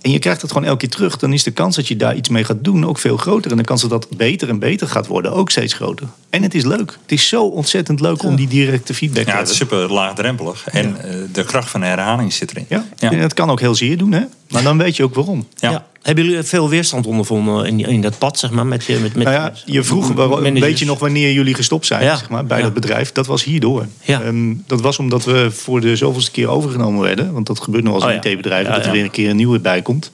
En 0.00 0.10
je 0.10 0.18
krijgt 0.18 0.42
het 0.42 0.52
gewoon 0.52 0.66
elke 0.66 0.78
keer 0.78 0.88
terug. 0.96 1.16
Dan 1.16 1.32
is 1.32 1.42
de 1.42 1.50
kans 1.50 1.76
dat 1.76 1.88
je 1.88 1.96
daar 1.96 2.14
iets 2.16 2.28
mee 2.28 2.44
gaat 2.44 2.64
doen 2.64 2.86
ook 2.86 2.98
veel 2.98 3.16
groter. 3.16 3.50
En 3.50 3.56
de 3.56 3.64
kans 3.64 3.80
dat 3.80 3.90
dat 3.90 4.06
beter 4.16 4.48
en 4.48 4.58
beter 4.58 4.88
gaat 4.88 5.06
worden 5.06 5.32
ook 5.32 5.50
steeds 5.50 5.72
groter. 5.72 6.06
En 6.30 6.42
het 6.42 6.54
is 6.54 6.64
leuk. 6.64 6.98
Het 7.02 7.12
is 7.12 7.28
zo 7.28 7.44
ontzettend 7.46 8.00
leuk 8.00 8.22
om 8.22 8.36
die 8.36 8.48
directe 8.48 8.94
feedback 8.94 9.24
te 9.24 9.30
Ja, 9.30 9.38
het 9.38 9.48
is 9.48 9.58
hebben. 9.58 9.78
super 9.78 9.94
laagdrempelig. 9.94 10.66
En 10.68 10.96
eh, 11.04 11.14
de 11.32 11.44
kracht 11.44 11.70
van 11.70 11.80
de 11.80 11.86
herhaling 11.86 12.32
zit 12.32 12.50
erin. 12.50 12.66
Ja, 12.68 12.84
Ja. 12.96 13.10
En 13.10 13.18
het 13.18 13.34
kan 13.34 13.50
ook 13.50 13.60
heel 13.60 13.74
zeer 13.74 13.98
doen, 13.98 14.12
hè? 14.12 14.22
Maar 14.50 14.62
dan 14.62 14.78
weet 14.78 14.96
je 14.96 15.02
ook 15.02 15.14
waarom. 15.14 15.46
Ja. 15.56 15.86
Hebben 16.04 16.24
jullie 16.24 16.42
veel 16.42 16.68
weerstand 16.68 17.06
ondervonden 17.06 17.66
in, 17.66 17.80
in 17.80 18.00
dat 18.00 18.18
pad, 18.18 18.38
zeg 18.38 18.50
maar? 18.50 18.66
Met, 18.66 18.84
je- 18.84 18.98
met, 18.98 19.14
met, 19.14 19.24
Nou 19.24 19.36
ja, 19.36 19.52
je 19.64 19.82
vroeg, 19.82 20.12
waarom- 20.12 20.30
managers? 20.42 20.60
weet 20.60 20.78
je 20.78 20.84
nog 20.84 20.98
wanneer 20.98 21.32
jullie 21.32 21.54
gestopt 21.54 21.86
zijn 21.86 22.02
Ja. 22.04 22.16
zeg 22.16 22.28
maar, 22.28 22.44
bij 22.46 22.58
Ja. 22.58 22.64
dat 22.64 22.74
bedrijf? 22.74 23.12
Dat 23.12 23.26
was 23.26 23.44
hierdoor. 23.44 23.86
Ja. 24.02 24.22
Ehm, 24.22 24.54
dat 24.66 24.80
was 24.80 24.98
omdat 24.98 25.24
we 25.24 25.50
voor 25.50 25.80
de 25.80 25.96
zoveelste 25.96 26.30
keer 26.30 26.48
overgenomen 26.48 27.02
werden. 27.02 27.32
Want 27.32 27.46
dat 27.46 27.60
gebeurt 27.60 27.84
nog 27.84 27.94
als 27.94 28.02
Oh 28.04 28.08
een 28.08 28.14
ja. 28.22 28.30
IT-bedrijf, 28.30 28.66
Ja, 28.66 28.74
dat 28.74 28.86
er 28.86 28.92
weer 28.92 29.04
een 29.04 29.10
keer 29.10 29.30
een 29.30 29.36
nieuwe 29.36 29.58
bij 29.58 29.82
komt. 29.82 30.10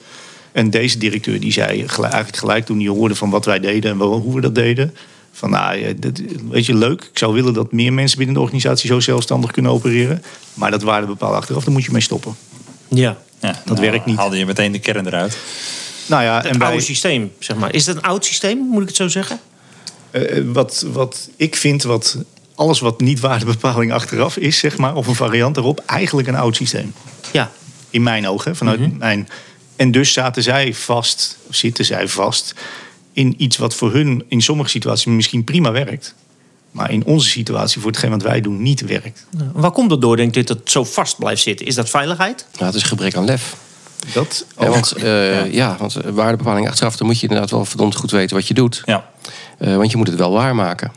En 0.51 0.69
deze 0.69 0.97
directeur 0.97 1.39
die 1.39 1.51
zei 1.51 1.67
gelijk- 1.87 2.13
eigenlijk 2.13 2.37
gelijk 2.43 2.65
toen 2.65 2.79
hij 2.79 2.87
hoorde 2.87 3.15
van 3.15 3.29
wat 3.29 3.45
wij 3.45 3.59
deden 3.59 3.91
en 3.91 3.97
wel- 3.97 4.19
hoe 4.19 4.35
we 4.35 4.41
dat 4.41 4.55
deden. 4.55 4.95
Van 5.31 5.49
nou, 5.49 5.75
ja, 5.77 5.93
dat, 5.99 6.21
weet 6.49 6.65
je, 6.65 6.75
leuk. 6.75 7.01
Ik 7.11 7.17
zou 7.17 7.33
willen 7.33 7.53
dat 7.53 7.71
meer 7.71 7.93
mensen 7.93 8.17
binnen 8.17 8.35
de 8.35 8.41
organisatie 8.41 8.87
zo 8.89 8.99
zelfstandig 8.99 9.51
kunnen 9.51 9.71
opereren. 9.71 10.23
Maar 10.53 10.71
dat 10.71 10.81
waarde 10.83 11.07
bepaald 11.07 11.33
achteraf, 11.35 11.63
daar 11.63 11.73
moet 11.73 11.83
je 11.85 11.91
mee 11.91 12.01
stoppen. 12.01 12.35
Ja. 12.87 13.17
Ja, 13.39 13.61
Dat 13.65 13.79
werkt 13.79 14.05
niet. 14.05 14.17
Haalde 14.17 14.37
je 14.37 14.45
meteen 14.45 14.71
de 14.71 14.79
kern 14.79 15.07
eruit. 15.07 15.37
Nou 16.05 16.23
ja, 16.23 16.43
en 16.43 16.49
Het 16.49 16.57
bij, 16.57 16.67
oude 16.67 16.83
systeem, 16.83 17.31
zeg 17.39 17.57
maar. 17.57 17.73
Is 17.73 17.85
dat 17.85 17.95
een 17.95 18.01
oud 18.01 18.25
systeem, 18.25 18.57
moet 18.57 18.81
ik 18.81 18.87
het 18.87 18.97
zo 18.97 19.07
zeggen? 19.07 19.39
Eh, 20.11 20.43
wat, 20.45 20.85
wat 20.91 21.29
ik 21.35 21.55
vind, 21.55 21.83
wat 21.83 22.17
alles 22.55 22.79
wat 22.79 22.99
niet 22.99 23.19
waardebepaling 23.19 23.93
achteraf 23.93 24.37
is, 24.37 24.57
zeg 24.57 24.77
maar, 24.77 24.95
of 24.95 25.07
een 25.07 25.15
variant 25.15 25.55
daarop, 25.55 25.83
eigenlijk 25.85 26.27
een 26.27 26.35
oud 26.35 26.55
systeem. 26.55 26.93
Ja. 27.31 27.51
In 27.89 28.03
mijn 28.03 28.27
ogen, 28.27 28.55
vanuit 28.55 28.97
mijn. 28.97 29.29
En 29.75 29.91
dus 29.91 30.13
zaten 30.13 30.43
zij 30.43 30.73
vast, 30.73 31.37
of 31.47 31.55
zitten 31.55 31.85
zij 31.85 32.07
vast, 32.07 32.53
in 33.13 33.33
iets 33.37 33.57
wat 33.57 33.75
voor 33.75 33.93
hun 33.93 34.23
in 34.27 34.41
sommige 34.41 34.69
situaties 34.69 35.05
misschien 35.05 35.43
prima 35.43 35.71
werkt. 35.71 36.15
Maar 36.71 36.91
in 36.91 37.05
onze 37.05 37.29
situatie, 37.29 37.81
voor 37.81 37.91
hetgeen 37.91 38.09
wat 38.09 38.21
wij 38.21 38.41
doen, 38.41 38.61
niet 38.61 38.81
werkt. 38.81 39.25
Waar 39.53 39.71
komt 39.71 39.89
dat 39.89 40.01
door, 40.01 40.17
denk 40.17 40.35
ik, 40.35 40.47
dat 40.47 40.57
het 40.57 40.71
zo 40.71 40.83
vast 40.83 41.17
blijft 41.17 41.41
zitten? 41.41 41.65
Is 41.65 41.75
dat 41.75 41.89
veiligheid? 41.89 42.45
nou, 42.53 42.65
het 42.65 42.75
is 42.75 42.83
gebrek 42.83 43.15
aan 43.15 43.25
lef. 43.25 43.55
Dat 44.13 44.45
Ja, 44.59 44.69
want, 44.69 44.91
eh, 44.91 45.53
ja. 45.53 45.75
want 45.79 45.95
eh, 45.95 46.11
waardebepaling 46.11 46.67
achteraf, 46.67 46.97
dan 46.97 47.07
moet 47.07 47.19
je 47.19 47.27
inderdaad 47.27 47.51
wel 47.51 47.65
verdomd 47.65 47.95
goed 47.95 48.11
weten 48.11 48.35
wat 48.35 48.47
je 48.47 48.53
doet. 48.53 48.81
Ja. 48.85 49.09
Eh, 49.57 49.75
want 49.75 49.91
je 49.91 49.97
moet 49.97 50.07
het 50.07 50.17
wel 50.17 50.31
waarmaken. 50.31 50.91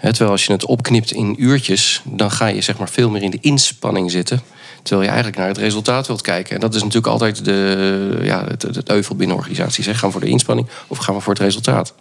Terwijl 0.00 0.30
als 0.30 0.46
je 0.46 0.52
het 0.52 0.64
opknipt 0.64 1.10
in 1.10 1.34
uurtjes, 1.42 2.02
dan 2.04 2.30
ga 2.30 2.46
je 2.46 2.60
zeg 2.60 2.78
maar 2.78 2.88
veel 2.88 3.10
meer 3.10 3.22
in 3.22 3.30
de 3.30 3.38
inspanning 3.40 4.10
zitten. 4.10 4.42
Terwijl 4.82 5.02
je 5.02 5.08
eigenlijk 5.08 5.38
naar 5.38 5.48
het 5.48 5.58
resultaat 5.58 6.06
wilt 6.06 6.20
kijken. 6.20 6.54
En 6.54 6.60
dat 6.60 6.74
is 6.74 6.80
natuurlijk 6.80 7.12
altijd 7.12 7.44
de, 7.44 8.20
ja, 8.22 8.44
het, 8.48 8.62
het, 8.62 8.74
het 8.74 8.88
euvel 8.88 9.16
binnen 9.16 9.36
organisaties. 9.36 9.86
Hè. 9.86 9.94
Gaan 9.94 10.08
we 10.08 10.12
voor 10.12 10.24
de 10.24 10.30
inspanning 10.30 10.68
of 10.86 10.98
gaan 10.98 11.14
we 11.14 11.20
voor 11.20 11.32
het 11.32 11.42
resultaat? 11.42 11.94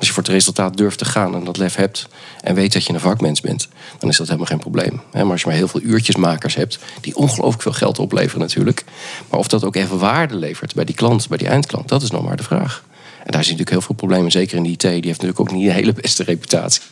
Als 0.00 0.08
je 0.08 0.14
voor 0.14 0.22
het 0.22 0.32
resultaat 0.32 0.76
durft 0.76 0.98
te 0.98 1.04
gaan 1.04 1.34
en 1.34 1.44
dat 1.44 1.56
lef 1.56 1.74
hebt... 1.74 2.08
en 2.40 2.54
weet 2.54 2.72
dat 2.72 2.84
je 2.84 2.92
een 2.92 3.00
vakmens 3.00 3.40
bent, 3.40 3.68
dan 3.98 4.08
is 4.08 4.16
dat 4.16 4.26
helemaal 4.26 4.48
geen 4.48 4.58
probleem. 4.58 5.00
Hè, 5.12 5.22
Maar 5.22 5.32
als 5.32 5.40
je 5.40 5.46
maar 5.46 5.56
heel 5.56 5.68
veel 5.68 5.80
uurtjesmakers 5.80 6.54
hebt... 6.54 6.78
die 7.00 7.16
ongelooflijk 7.16 7.62
veel 7.62 7.72
geld 7.72 7.98
opleveren 7.98 8.40
natuurlijk... 8.40 8.84
maar 9.28 9.38
of 9.38 9.48
dat 9.48 9.64
ook 9.64 9.76
even 9.76 9.98
waarde 9.98 10.34
levert 10.34 10.74
bij 10.74 10.84
die 10.84 10.94
klant, 10.94 11.28
bij 11.28 11.38
die 11.38 11.48
eindklant... 11.48 11.88
dat 11.88 12.02
is 12.02 12.10
nog 12.10 12.24
maar 12.24 12.36
de 12.36 12.42
vraag. 12.42 12.84
En 13.24 13.30
daar 13.32 13.44
zit 13.44 13.58
natuurlijk 13.58 13.70
heel 13.70 13.80
veel 13.80 13.94
problemen, 13.94 14.30
zeker 14.30 14.56
in 14.56 14.62
de 14.62 14.68
IT. 14.68 14.80
Die 14.80 14.90
heeft 14.90 15.06
natuurlijk 15.06 15.40
ook 15.40 15.52
niet 15.52 15.66
een 15.66 15.74
hele 15.74 15.92
beste 15.92 16.22
reputatie 16.22 16.82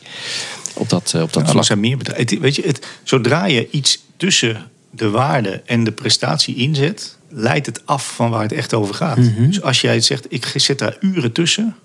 op 0.73 0.89
dat, 0.89 1.11
eh, 1.15 1.21
op 1.21 1.33
dat 1.33 1.41
Ja, 1.41 1.47
er 1.47 1.51
vlak. 1.53 1.65
zijn 1.65 1.79
meer 1.79 1.97
bedrijven. 1.97 2.39
Weet 2.41 2.55
je, 2.55 2.61
het, 2.65 2.85
zodra 3.03 3.45
je 3.45 3.69
iets 3.69 4.03
tussen 4.17 4.69
de 4.91 5.09
waarde 5.09 5.61
en 5.65 5.83
de 5.83 5.91
prestatie 5.91 6.55
inzet, 6.55 7.17
leidt 7.29 7.65
het 7.65 7.81
af 7.85 8.15
van 8.15 8.29
waar 8.29 8.41
het 8.41 8.51
echt 8.51 8.73
over 8.73 8.95
gaat. 8.95 9.17
Dus 9.37 9.61
als 9.61 9.81
jij 9.81 10.01
zegt, 10.01 10.25
ik 10.29 10.51
zet 10.55 10.79
daar 10.79 10.97
uren 10.99 11.31
tussen, 11.31 11.75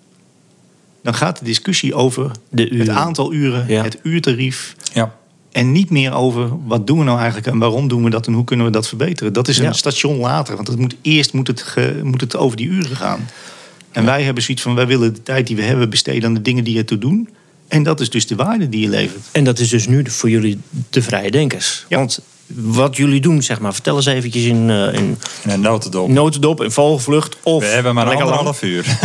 dan 1.05 1.15
gaat 1.15 1.39
de 1.39 1.45
discussie 1.45 1.95
over 1.95 2.31
De 2.51 2.63
het 2.77 2.89
aantal 2.89 3.33
uren, 3.33 3.65
Ja. 3.69 3.83
het 3.83 3.99
uurtarief. 4.03 4.75
Ja. 4.93 5.15
En 5.53 5.73
niet 5.73 5.91
meer 5.91 6.13
over 6.15 6.49
wat 6.67 6.87
doen 6.87 6.99
we 6.99 7.05
nou 7.05 7.17
eigenlijk 7.19 7.47
en 7.47 7.59
waarom 7.59 7.89
doen 7.89 8.05
we 8.05 8.11
dat 8.11 8.27
en 8.27 8.33
hoe 8.33 8.45
kunnen 8.45 8.67
we 8.67 8.73
dat 8.73 8.89
verbeteren. 8.89 9.33
Dat 9.33 9.49
is 9.49 9.59
een 9.59 9.65
Ja. 9.65 9.73
station 9.73 10.17
later. 10.17 10.57
Want 10.57 10.69
het 10.69 10.79
moet, 10.79 10.97
eerst 11.03 11.33
moet 11.33 11.47
het, 11.47 11.63
ge- 11.63 12.01
moet 12.03 12.21
het 12.21 12.37
over 12.37 12.57
die 12.57 12.67
uren 12.69 12.97
gaan. 12.97 13.29
En 13.93 14.05
wij 14.05 14.23
hebben 14.23 14.43
zoiets 14.43 14.63
van, 14.63 14.75
wij 14.75 14.87
willen 14.87 15.15
de 15.15 15.23
tijd 15.23 15.47
die 15.47 15.57
we 15.57 15.63
hebben 15.63 15.91
besteden 15.91 16.25
aan 16.29 16.35
de 16.35 16.43
dingen 16.43 16.65
die 16.65 16.79
ertoe 16.79 16.99
doen. 16.99 17.29
En 17.69 17.83
dat 17.83 18.01
is 18.01 18.11
dus 18.11 18.27
de 18.27 18.35
waarde 18.35 18.69
die 18.69 18.81
je 18.81 18.89
levert. 18.89 19.21
En 19.33 19.45
dat 19.45 19.59
is 19.59 19.69
dus 19.69 19.87
nu 19.87 20.11
voor 20.11 20.31
jullie 20.31 20.61
de 20.91 21.03
vrije 21.03 21.31
denkers. 21.31 21.85
Ja. 21.89 21.97
Want 21.99 22.21
wat 22.47 22.97
jullie 22.97 23.21
doen, 23.21 23.43
zeg 23.43 23.61
maar, 23.61 23.73
vertel 23.75 23.97
eens 23.97 24.07
eventjes 24.07 24.45
in, 24.45 24.71
eh, 24.71 24.77
in 24.93 25.17
En 25.43 25.51
een 25.51 25.61
notendop. 25.61 26.09
notendop, 26.09 26.63
in 26.63 26.71
vogelvlucht 26.71 27.37
of 27.43 27.63
We 27.63 27.69
hebben 27.69 27.95
maar 27.95 28.07
lang. 28.07 28.21
anderhalf 28.21 28.63
uur. 28.63 28.85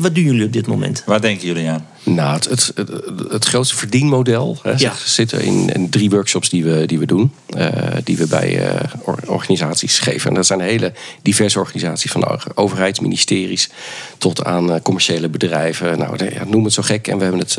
Wat 0.00 0.14
doen 0.14 0.24
jullie 0.24 0.44
op 0.44 0.52
dit 0.52 0.66
moment? 0.66 1.02
Waar 1.06 1.20
denken 1.20 1.46
jullie 1.46 1.68
aan? 1.68 1.86
Nou, 2.02 2.32
het, 2.34 2.44
het, 2.44 2.72
het, 2.74 2.90
het 3.30 3.44
grootste 3.44 3.76
verdienmodel 3.76 4.58
hè, 4.62 4.72
Ja. 4.76 4.92
zit 5.04 5.32
er 5.32 5.40
in, 5.40 5.68
in 5.74 5.90
drie 5.90 6.10
workshops 6.10 6.48
die 6.48 6.64
we, 6.64 6.86
die 6.86 6.98
we 6.98 7.06
doen. 7.06 7.32
eh, 7.48 7.68
die 8.04 8.16
we 8.16 8.26
bij 8.26 8.58
eh, 8.68 8.80
or- 9.04 9.22
organisaties 9.26 9.98
geven. 9.98 10.28
En 10.30 10.34
dat 10.36 10.46
zijn 10.46 10.60
hele 10.60 10.92
diverse 11.22 11.58
organisaties. 11.58 12.10
Van 12.10 12.20
de 12.20 12.38
overheid, 12.54 13.00
ministeries 13.00 13.68
tot 14.18 14.44
aan 14.44 14.72
eh, 14.72 14.80
commerciële 14.82 15.28
bedrijven. 15.28 15.98
Nou, 15.98 16.16
de- 16.16 16.30
ja, 16.34 16.44
noem 16.44 16.64
het 16.64 16.72
zo 16.72 16.82
gek. 16.82 17.08
En 17.08 17.16
we 17.16 17.22
hebben 17.22 17.40
het 17.40 17.56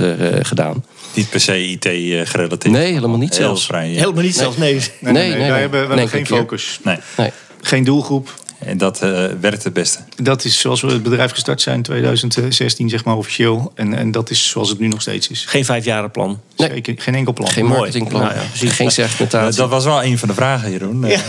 gedaan. 0.47 0.85
Niet 1.13 1.29
per 1.29 1.39
se 1.39 1.67
IT 1.69 1.85
gerelateerd. 2.29 2.73
Nee, 2.73 2.93
helemaal 2.93 3.17
niet 3.17 3.37
Heel 3.37 3.45
zelfs. 3.45 3.65
vrij. 3.65 3.89
ja. 3.91 3.99
Helemaal 3.99 4.23
niet 4.23 4.35
zelfs, 4.35 4.57
nee. 4.57 4.73
Nee, 4.73 4.81
nee, 4.99 5.13
Nee, 5.13 5.21
nee, 5.23 5.29
nee, 5.29 5.39
wij 5.39 5.49
nee. 5.49 5.59
hebben, 5.59 5.81
we 5.81 5.87
Nee, 5.95 5.97
hebben 6.05 6.25
geen 6.25 6.37
focus. 6.37 6.79
Nee, 6.83 6.97
Nee. 7.17 7.31
Geen 7.61 7.83
doelgroep. 7.83 8.33
En 8.65 8.77
dat 8.77 9.01
eh, 9.01 9.25
werkt 9.41 9.63
het 9.63 9.73
beste. 9.73 9.99
Dat 10.15 10.45
is 10.45 10.59
zoals 10.59 10.81
we 10.81 10.91
het 10.91 11.03
bedrijf 11.03 11.31
gestart 11.31 11.61
zijn 11.61 11.75
in 11.75 11.81
2016, 11.83 12.89
zeg 12.89 13.05
maar 13.05 13.15
officieel. 13.15 13.71
En, 13.75 13.93
en 13.93 14.11
dat 14.11 14.29
is 14.29 14.49
zoals 14.49 14.69
het 14.69 14.79
nu 14.79 14.87
nog 14.87 15.01
steeds 15.01 15.27
is. 15.27 15.45
Geen 15.47 15.65
vijfjarenplan. 15.65 16.39
Nee. 16.57 16.69
Zeker, 16.69 16.93
geen 16.97 17.15
enkel 17.15 17.33
plan. 17.33 17.49
Geen 17.49 17.65
marketingplan, 17.65 18.21
Nou 18.21 18.33
ja, 18.33 18.41
precies. 18.49 18.71
geen 18.71 18.87
Eh, 18.87 18.93
segmentatie. 18.93 19.57
dat 19.57 19.69
was 19.69 19.83
wel 19.85 20.03
een 20.03 20.17
van 20.17 20.27
de 20.27 20.33
vragen, 20.33 20.71
Jeroen. 20.71 21.03
Eh, 21.05 21.19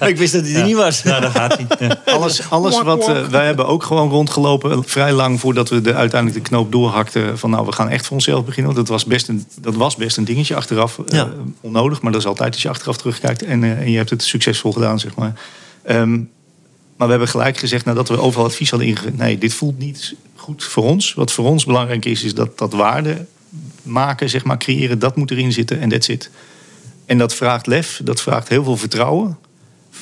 Maar 0.00 0.08
ik 0.08 0.16
wist 0.16 0.32
dat 0.32 0.42
hij 0.46 0.54
er 0.54 0.64
niet 0.64 0.76
was. 0.76 1.02
Nou, 1.02 1.20
daar 1.20 1.30
gaat 1.30 1.56
hij. 1.56 1.66
Ja. 1.88 2.00
Alles, 2.12 2.50
alles 2.50 2.82
wat... 2.82 3.08
eh, 3.08 3.22
wij 3.26 3.44
hebben 3.46 3.66
ook 3.66 3.82
gewoon 3.82 4.08
rondgelopen 4.10 4.84
vrij 4.86 5.12
lang 5.12 5.40
voordat 5.40 5.68
we 5.68 5.80
de, 5.80 5.94
uiteindelijk 5.94 6.42
de 6.44 6.48
knoop 6.48 6.72
doorhakten. 6.72 7.38
Van 7.38 7.50
nou, 7.50 7.66
we 7.66 7.72
gaan 7.72 7.88
echt 7.88 8.06
voor 8.06 8.14
onszelf 8.16 8.44
beginnen. 8.44 8.74
Want 8.74 8.86
dat 8.86 8.96
was 8.96 9.04
best 9.04 9.28
een, 9.28 9.46
dat 9.60 9.74
was 9.74 9.96
best 9.96 10.16
een 10.16 10.24
dingetje 10.24 10.54
achteraf. 10.54 10.98
eh, 10.98 11.04
Ja. 11.16 11.28
onnodig, 11.60 12.00
maar 12.02 12.12
dat 12.12 12.20
is 12.20 12.26
altijd 12.26 12.52
als 12.52 12.62
je 12.62 12.68
achteraf 12.68 12.96
terugkijkt. 12.96 13.44
En, 13.44 13.64
en 13.64 13.90
je 13.90 13.96
hebt 13.96 14.10
het 14.10 14.22
succesvol 14.22 14.72
gedaan, 14.72 14.98
zeg 15.00 15.14
maar. 15.14 15.32
Ehm, 15.82 16.18
maar 17.02 17.10
we 17.10 17.16
hebben 17.18 17.40
gelijk 17.40 17.58
gezegd 17.58 17.84
nadat 17.84 18.08
we 18.08 18.18
overal 18.18 18.46
advies 18.46 18.70
hadden 18.70 18.88
ingegeven. 18.88 19.16
Nee, 19.16 19.38
dit 19.38 19.54
voelt 19.54 19.78
niet 19.78 20.14
goed 20.34 20.64
voor 20.64 20.84
ons. 20.84 21.14
Wat 21.14 21.32
voor 21.32 21.44
ons 21.44 21.64
belangrijk 21.64 22.04
is, 22.04 22.22
is 22.22 22.34
dat, 22.34 22.58
dat 22.58 22.72
waarde 22.72 23.26
maken, 23.82 24.28
zeg 24.28 24.44
maar, 24.44 24.58
creëren. 24.58 24.98
Dat 24.98 25.16
moet 25.16 25.30
erin 25.30 25.52
zitten 25.52 25.80
en 25.80 25.88
that's 25.88 26.08
it. 26.08 26.30
En 27.06 27.18
dat 27.18 27.34
vraagt 27.34 27.66
lef, 27.66 28.00
dat 28.04 28.20
vraagt 28.20 28.48
heel 28.48 28.64
veel 28.64 28.76
vertrouwen. 28.76 29.38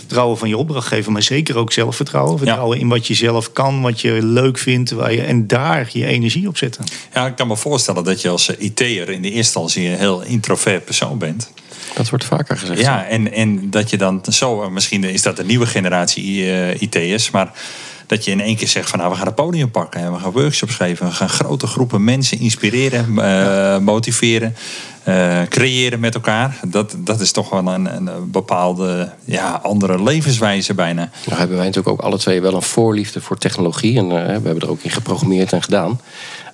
Vertrouwen 0.00 0.38
van 0.38 0.49
je 0.49 0.57
opdrachtgever, 0.57 1.12
maar 1.12 1.23
zeker 1.23 1.57
ook 1.57 1.73
zelfvertrouwen. 1.73 2.38
Vertrouwen 2.38 2.78
in 2.78 2.88
wat 2.88 3.07
je 3.07 3.14
zelf 3.14 3.52
kan, 3.52 3.83
wat 3.83 4.00
je 4.00 4.23
leuk 4.23 4.59
vindt. 4.59 4.90
Waar 4.90 5.12
je, 5.12 5.23
en 5.23 5.47
daar 5.47 5.88
je 5.92 6.07
energie 6.07 6.49
op 6.49 6.57
zetten. 6.57 6.85
Ja, 7.14 7.26
ik 7.26 7.37
kan 7.37 7.47
me 7.47 7.57
voorstellen 7.57 8.04
dat 8.04 8.21
je 8.21 8.28
als 8.28 8.57
eh, 8.57 8.64
IT'er 8.64 9.09
in 9.09 9.23
de 9.23 9.30
eerste 9.30 9.37
instantie 9.37 9.88
een 9.88 9.99
heel 9.99 10.23
introvert 10.23 10.85
persoon 10.85 11.19
bent. 11.19 11.50
Dat 11.95 12.09
wordt 12.09 12.25
vaker 12.25 12.57
gezegd. 12.57 12.80
Ja, 12.80 13.07
en, 13.07 13.33
en 13.33 13.71
dat 13.71 13.90
je 13.90 13.97
dan 13.97 14.23
zo, 14.28 14.62
eh, 14.62 14.69
misschien 14.69 15.04
is 15.04 15.23
dat 15.23 15.38
een 15.38 15.47
nieuwe 15.47 15.66
generatie 15.66 16.52
eh, 16.52 16.80
IT'ers, 16.80 17.30
maar 17.30 17.52
dat 18.07 18.25
je 18.25 18.30
in 18.30 18.40
één 18.40 18.57
keer 18.57 18.69
zegt 18.69 18.90
van 18.90 18.99
nou 18.99 19.11
we 19.11 19.16
gaan 19.16 19.26
het 19.26 19.35
podium 19.35 19.71
pakken 19.71 20.00
en 20.00 20.12
we 20.12 20.19
gaan 20.19 20.30
workshops 20.33 20.75
geven, 20.75 21.07
we 21.07 21.12
gaan 21.12 21.28
grote 21.28 21.66
groepen 21.66 22.04
mensen 22.04 22.38
inspireren, 22.38 23.19
eh, 23.19 23.79
motiveren, 23.79 24.55
eh, 25.03 25.43
creëren 25.49 26.01
met 26.01 26.15
elkaar. 26.15 26.59
Dat, 26.67 26.95
dat 26.99 27.21
is 27.21 27.33
toch 27.33 27.51
wel 27.51 27.67
een, 27.67 27.97
een 27.97 28.31
bepaalde 28.31 29.13
ja, 29.25 29.61
andere 29.63 30.03
levenswijze 30.03 30.75
bijna. 30.75 31.11
Nou 31.27 31.39
hebben 31.39 31.57
wij 31.57 31.67
natuurlijk 31.67 31.95
ook 31.99 32.07
alle 32.07 32.19
twee 32.19 32.41
wel 32.41 32.55
een 32.55 32.63
voorliefde 32.63 33.21
voor 33.21 33.39
technologie. 33.39 33.99
En 33.99 34.05
eh, 34.05 34.11
we 34.11 34.31
hebben 34.31 34.61
er 34.61 34.71
ook 34.71 34.83
in 34.83 34.91
geprogrammeerd 34.91 35.53
en 35.53 35.63
gedaan. 35.63 36.01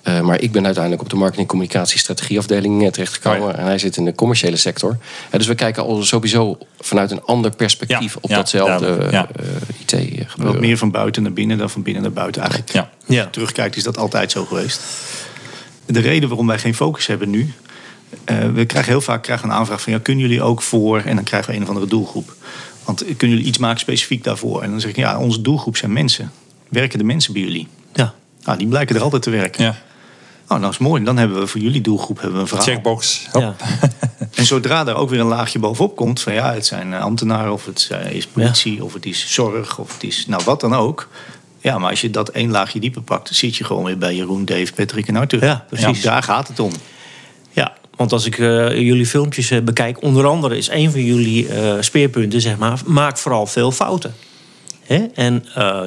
Eh, 0.03 0.21
maar 0.21 0.41
ik 0.41 0.51
ben 0.51 0.65
uiteindelijk 0.65 1.03
op 1.03 1.09
de 1.09 1.15
marketing, 1.15 1.47
communicatie, 1.47 1.99
strategieafdeling 1.99 2.91
terechtgekomen. 2.91 3.41
Oh 3.41 3.51
ja. 3.51 3.57
En 3.57 3.65
hij 3.65 3.77
zit 3.77 3.97
in 3.97 4.05
de 4.05 4.15
commerciële 4.15 4.55
sector. 4.55 4.97
Eh, 5.29 5.37
dus 5.37 5.47
we 5.47 5.55
kijken 5.55 5.83
al 5.83 6.03
sowieso 6.03 6.57
vanuit 6.79 7.11
een 7.11 7.21
ander 7.23 7.55
perspectief 7.55 8.13
Ja, 8.13 8.19
op 8.21 8.29
ja, 8.29 8.35
datzelfde 8.35 8.87
eh, 8.95 9.21
IT 9.79 9.93
eh, 9.93 10.17
Wat 10.17 10.29
gebeuren. 10.29 10.61
meer 10.61 10.77
van 10.77 10.91
buiten 10.91 11.23
naar 11.23 11.33
binnen 11.33 11.57
dan 11.57 11.69
van 11.69 11.81
binnen 11.81 12.01
naar 12.03 12.11
buiten. 12.11 12.41
Eigenlijk, 12.41 12.71
Ja. 12.71 12.89
Ja. 13.05 13.15
als 13.17 13.25
je 13.25 13.29
terugkijkt, 13.29 13.75
is 13.75 13.83
dat 13.83 13.97
altijd 13.97 14.31
zo 14.31 14.45
geweest. 14.45 14.81
De 15.85 15.99
reden 15.99 16.29
waarom 16.29 16.47
wij 16.47 16.59
geen 16.59 16.75
focus 16.75 17.07
hebben 17.07 17.29
nu. 17.29 17.53
Eh, 18.23 18.37
we 18.53 18.65
krijgen 18.65 18.91
heel 18.91 19.01
vaak 19.01 19.23
krijgen 19.23 19.49
een 19.49 19.55
aanvraag 19.55 19.81
van 19.81 19.93
ja, 19.93 19.99
kunnen 19.99 20.23
jullie 20.23 20.41
ook 20.41 20.61
voor. 20.61 20.99
En 20.99 21.15
dan 21.15 21.23
krijgen 21.23 21.49
we 21.49 21.55
een 21.55 21.63
of 21.63 21.69
andere 21.69 21.87
doelgroep. 21.87 22.35
Want 22.83 23.03
kunnen 23.05 23.29
jullie 23.37 23.45
iets 23.45 23.57
maken 23.57 23.79
specifiek 23.79 24.23
daarvoor? 24.23 24.61
En 24.61 24.69
dan 24.69 24.79
zeg 24.79 24.89
ik 24.89 24.95
ja, 24.95 25.19
onze 25.19 25.41
doelgroep 25.41 25.77
zijn 25.77 25.93
mensen. 25.93 26.31
Werken 26.69 26.97
de 26.97 27.05
mensen 27.05 27.33
bij 27.33 27.41
jullie? 27.41 27.67
Ja. 27.93 28.13
Nou, 28.43 28.57
die 28.57 28.67
blijken 28.67 28.95
er 28.95 29.01
altijd 29.01 29.21
te 29.21 29.29
werken. 29.29 29.63
Ja. 29.63 29.75
Oh, 30.47 30.59
nou 30.59 30.71
is 30.71 30.77
mooi. 30.77 31.03
Dan 31.03 31.17
hebben 31.17 31.39
we 31.39 31.47
voor 31.47 31.61
jullie 31.61 31.81
doelgroep 31.81 32.17
hebben 32.17 32.35
we 32.35 32.41
een 32.41 32.47
verhaal. 32.47 32.65
Checkbox. 32.65 33.27
Hop. 33.31 33.41
Ja. 33.41 33.55
En 34.35 34.45
zodra 34.45 34.83
daar 34.83 34.95
ook 34.95 35.09
weer 35.09 35.19
een 35.19 35.25
laagje 35.25 35.59
bovenop 35.59 35.95
komt, 35.95 36.21
van 36.21 36.33
ja, 36.33 36.53
het 36.53 36.65
zijn 36.65 36.93
eh, 36.93 37.01
ambtenaren 37.01 37.53
of 37.53 37.65
het 37.65 37.89
eh, 37.91 38.11
is 38.11 38.27
politie 38.27 38.83
of 38.83 38.93
het 38.93 39.05
is 39.05 39.33
zorg 39.33 39.77
of 39.77 39.93
het 39.93 40.03
is 40.03 40.27
nou 40.27 40.43
wat 40.45 40.59
dan 40.59 40.73
ook. 40.73 41.07
Ja, 41.59 41.77
maar 41.77 41.89
als 41.89 42.01
je 42.01 42.09
dat 42.09 42.29
één 42.29 42.51
laagje 42.51 42.79
dieper 42.79 43.01
pakt, 43.01 43.35
zit 43.35 43.55
je 43.55 43.63
gewoon 43.63 43.83
weer 43.83 43.97
bij 43.97 44.15
Jeroen, 44.15 44.45
Dave, 44.45 44.73
Patrick 44.73 45.07
en 45.07 45.15
Arthur. 45.15 45.43
Ja, 45.43 45.65
precies. 45.69 46.01
daar 46.01 46.23
gaat 46.23 46.47
het 46.47 46.59
om. 46.59 46.71
Want 47.97 48.11
als 48.11 48.25
ik 48.25 48.37
eh, 48.37 48.79
jullie 48.79 49.05
filmpjes 49.05 49.51
eh, 49.51 49.61
bekijk, 49.61 50.01
onder 50.01 50.25
andere 50.25 50.57
is 50.57 50.69
een 50.69 50.91
van 50.91 51.03
jullie 51.03 51.47
eh, 51.47 51.75
speerpunten, 51.79 52.41
zeg 52.41 52.57
maar, 52.57 52.79
maak 52.85 53.17
vooral 53.17 53.45
veel 53.45 53.71
fouten. 53.71 54.13
Hè? 54.83 55.05
En 55.13 55.45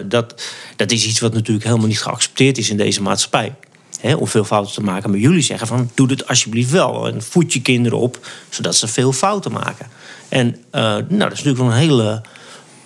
dat, 0.09 0.43
dat 0.77 0.91
is 0.91 1.07
iets 1.07 1.21
wat 1.21 1.33
natuurlijk 1.33 1.67
helemaal 1.67 1.87
niet 1.87 2.03
geaccepteerd 2.03 2.59
is 2.59 2.71
in 2.71 2.77
deze 2.77 3.03
maatschappij. 3.03 3.55
Hè? 4.01 4.15
Om 4.15 4.27
veel 4.27 4.45
fouten 4.45 4.75
te 4.75 4.83
maken. 4.83 5.11
Maar 5.11 5.19
jullie 5.19 5.43
zeggen 5.43 5.67
van, 5.67 5.91
doe 5.95 6.09
het 6.09 6.29
alsjeblieft 6.29 6.71
wel. 6.71 7.07
En 7.07 7.23
voed 7.23 7.53
je 7.53 7.63
kinderen 7.63 7.99
op, 7.99 8.27
zodat 8.49 8.75
ze 8.77 8.89
veel 8.89 9.13
fouten 9.13 9.53
maken. 9.53 9.87
En 10.29 10.57
nou, 10.71 11.07
dat 11.09 11.33
is 11.33 11.43
natuurlijk 11.43 11.59
wel 11.59 11.67
een 11.67 11.73
hele... 11.73 12.23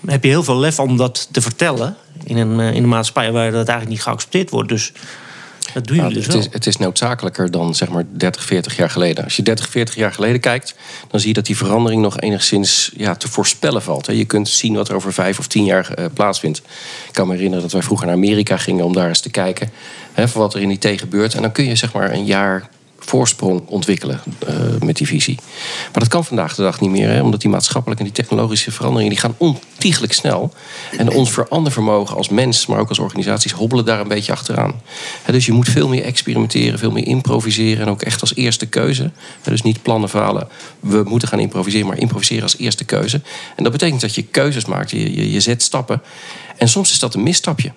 Heb 0.07 0.23
je 0.23 0.29
heel 0.29 0.45
veel 0.45 0.59
lef 0.59 0.79
om 0.79 0.97
dat 0.97 1.29
te 1.31 1.41
vertellen 1.41 1.97
in 2.25 2.37
een, 2.37 2.61
in 2.61 2.83
een 2.83 2.89
maatschappij 2.89 3.33
waar 3.33 3.51
dat 3.51 3.69
eigenlijk 3.69 3.89
niet 3.89 4.03
geaccepteerd 4.03 4.51
wordt. 4.51 4.69
Dus 4.69 4.93
dat 5.75 5.87
doen 5.87 5.97
Nou, 5.97 6.15
dus 6.15 6.27
het, 6.27 6.35
is, 6.35 6.49
het 6.51 6.67
is 6.67 6.77
noodzakelijker 6.77 7.51
dan 7.51 7.75
zeg 7.75 7.89
maar 7.89 8.05
30, 8.11 8.45
40 8.45 8.77
jaar 8.77 8.91
geleden. 8.91 9.25
Als 9.25 9.37
je 9.37 9.43
30, 9.43 9.69
40 9.69 9.95
jaar 9.95 10.13
geleden 10.13 10.41
kijkt, 10.41 10.75
dan 11.09 11.21
zie 11.21 11.29
je 11.29 11.35
dat 11.35 11.47
die 11.47 11.57
verandering 11.57 12.03
nog 12.03 12.21
enigszins 12.21 12.91
ja, 12.97 13.15
te 13.15 13.29
voorspellen 13.29 13.83
valt. 13.83 14.07
hè. 14.07 14.13
Je 14.13 14.25
kunt 14.25 14.49
zien 14.49 14.75
wat 14.75 14.89
er 14.89 14.95
over 14.95 15.13
vijf 15.13 15.39
of 15.39 15.47
tien 15.47 15.65
jaar 15.65 15.91
eh, 15.95 16.05
plaatsvindt. 16.15 16.59
Ik 17.07 17.13
kan 17.13 17.27
me 17.27 17.33
herinneren 17.33 17.63
dat 17.63 17.73
wij 17.73 17.83
vroeger 17.83 18.07
naar 18.07 18.15
Amerika 18.15 18.57
gingen 18.57 18.85
om 18.85 18.93
daar 18.93 19.09
eens 19.09 19.21
te 19.21 19.31
kijken 19.31 19.71
hè, 20.13 20.29
voor 20.29 20.41
wat 20.41 20.55
er 20.55 20.61
in 20.61 20.69
die 20.69 20.79
IT 20.91 21.01
gebeurt. 21.01 21.35
En 21.35 21.43
dan 21.43 21.53
kun 21.53 21.65
je 21.65 21.75
zeg 21.75 21.93
maar 21.93 22.13
een 22.13 22.25
jaar 22.25 22.69
voorsprong 23.05 23.63
ontwikkelen 23.67 24.21
eh, 24.47 24.55
met 24.81 24.97
die 24.97 25.07
visie. 25.07 25.39
Maar 25.83 26.03
dat 26.03 26.09
kan 26.09 26.25
vandaag 26.25 26.55
de 26.55 26.63
dag 26.63 26.81
niet 26.81 26.91
meer, 26.91 27.09
hè, 27.09 27.23
omdat 27.23 27.41
die 27.41 27.51
maatschappelijke 27.51 28.05
en 28.05 28.11
die 28.13 28.23
technologische 28.23 28.71
veranderingen 28.71 29.13
die 29.13 29.21
gaan 29.21 29.35
ontiegelijk 29.39 30.13
snel. 30.13 30.53
En 30.97 31.11
ons 31.11 31.31
verandervermogen 31.31 32.17
als 32.17 32.29
mens, 32.29 32.67
maar 32.67 32.79
ook 32.79 32.89
als 32.89 32.99
organisaties, 32.99 33.53
hobbelen 33.53 33.85
daar 33.85 34.01
een 34.01 34.09
beetje 34.09 34.33
achteraan. 34.33 34.81
Hè, 35.23 35.33
dus 35.33 35.47
je 35.47 35.53
moet 35.53 35.69
veel 35.69 35.89
meer 35.89 36.03
experimenteren, 36.03 36.79
veel 36.79 36.91
meer 36.91 37.07
improviseren 37.07 37.83
en 37.83 37.89
ook 37.89 38.03
echt 38.03 38.21
als 38.21 38.35
eerste 38.35 38.67
keuze. 38.67 39.11
Dus 39.43 39.63
niet 39.63 39.83
plannen 39.83 40.09
falen, 40.09 40.49
we 40.81 41.03
moeten 41.05 41.29
gaan 41.29 41.41
improviseren, 41.41 41.87
maar 41.87 41.99
improviseren 41.99 42.43
als 42.43 42.59
eerste 42.59 42.85
keuze. 42.85 43.21
En 43.57 43.63
dat 43.63 43.73
betekent 43.73 44.01
dat 44.01 44.15
je 44.15 44.23
keuzes 44.23 44.65
maakt, 44.65 44.91
je, 44.91 45.15
je, 45.15 45.33
je 45.33 45.41
zet 45.41 45.63
stappen. 45.63 46.03
En 46.57 46.69
soms 46.69 46.91
is 46.91 46.99
dat 46.99 47.15
een 47.15 47.23
misstapje. 47.23 47.73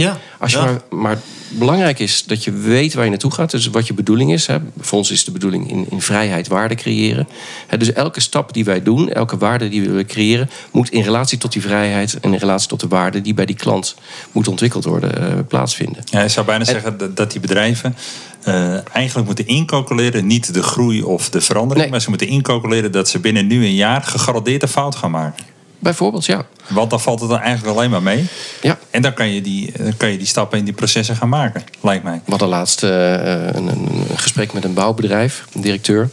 Ja, 0.00 0.18
Als 0.38 0.52
je 0.52 0.58
ja. 0.58 0.64
maar, 0.64 0.80
maar 0.90 1.18
belangrijk 1.50 1.98
is 1.98 2.24
dat 2.24 2.44
je 2.44 2.52
weet 2.52 2.94
waar 2.94 3.04
je 3.04 3.10
naartoe 3.10 3.32
gaat. 3.32 3.50
Dus 3.50 3.66
wat 3.66 3.86
je 3.86 3.94
bedoeling 3.94 4.32
is. 4.32 4.46
Hè. 4.46 4.58
Voor 4.80 4.98
ons 4.98 5.10
is 5.10 5.24
de 5.24 5.30
bedoeling 5.30 5.70
in, 5.70 5.86
in 5.90 6.00
vrijheid 6.00 6.48
waarde 6.48 6.74
creëren. 6.74 7.28
Hè, 7.66 7.76
dus 7.76 7.92
elke 7.92 8.20
stap 8.20 8.52
die 8.52 8.64
wij 8.64 8.82
doen, 8.82 9.08
elke 9.12 9.38
waarde 9.38 9.68
die 9.68 9.80
we 9.80 9.88
willen 9.88 10.06
creëren... 10.06 10.50
moet 10.70 10.90
in 10.90 11.02
relatie 11.02 11.38
tot 11.38 11.52
die 11.52 11.62
vrijheid 11.62 12.20
en 12.20 12.32
in 12.32 12.38
relatie 12.38 12.68
tot 12.68 12.80
de 12.80 12.88
waarde... 12.88 13.20
die 13.20 13.34
bij 13.34 13.46
die 13.46 13.56
klant 13.56 13.94
moet 14.32 14.48
ontwikkeld 14.48 14.84
worden, 14.84 15.16
eh, 15.16 15.38
plaatsvinden. 15.48 16.02
Ja, 16.04 16.20
ik 16.20 16.30
zou 16.30 16.46
bijna 16.46 16.64
zeggen 16.64 16.98
dat, 16.98 17.16
dat 17.16 17.30
die 17.32 17.40
bedrijven 17.40 17.96
eh, 18.42 18.94
eigenlijk 18.94 19.26
moeten 19.26 19.46
incalculeren, 19.46 20.26
niet 20.26 20.54
de 20.54 20.62
groei 20.62 21.02
of 21.02 21.30
de 21.30 21.40
verandering, 21.40 21.80
Nee. 21.80 21.90
maar 21.90 22.00
ze 22.00 22.08
moeten 22.08 22.26
incalculeren 22.26 22.92
dat 22.92 23.08
ze 23.08 23.18
binnen 23.18 23.46
nu 23.46 23.64
een 23.64 23.74
jaar 23.74 24.02
gegarandeerd 24.02 24.62
een 24.62 24.68
fout 24.68 24.94
gaan 24.94 25.10
maken. 25.10 25.44
Bijvoorbeeld, 25.80 26.26
ja. 26.26 26.46
Want 26.68 26.90
dan 26.90 27.00
valt 27.00 27.20
het 27.20 27.30
dan 27.30 27.40
eigenlijk 27.40 27.76
alleen 27.76 27.90
maar 27.90 28.02
mee. 28.02 28.26
ja. 28.62 28.78
En 28.90 29.02
dan 29.02 29.14
kan 29.14 29.28
je 29.28 29.40
die, 29.40 29.72
dan 29.76 29.96
kan 29.96 30.10
je 30.10 30.18
die 30.18 30.26
stappen 30.26 30.58
in 30.58 30.64
die 30.64 30.74
processen 30.74 31.16
gaan 31.16 31.28
maken, 31.28 31.64
lijkt 31.80 32.04
mij. 32.04 32.20
We 32.24 32.30
hadden 32.30 32.48
laatst 32.48 32.82
eh, 32.82 32.90
een, 32.90 33.66
een, 33.68 33.88
een 34.10 34.18
gesprek 34.18 34.52
met 34.52 34.64
een 34.64 34.74
bouwbedrijf, 34.74 35.44
een 35.52 35.60
directeur. 35.60 36.10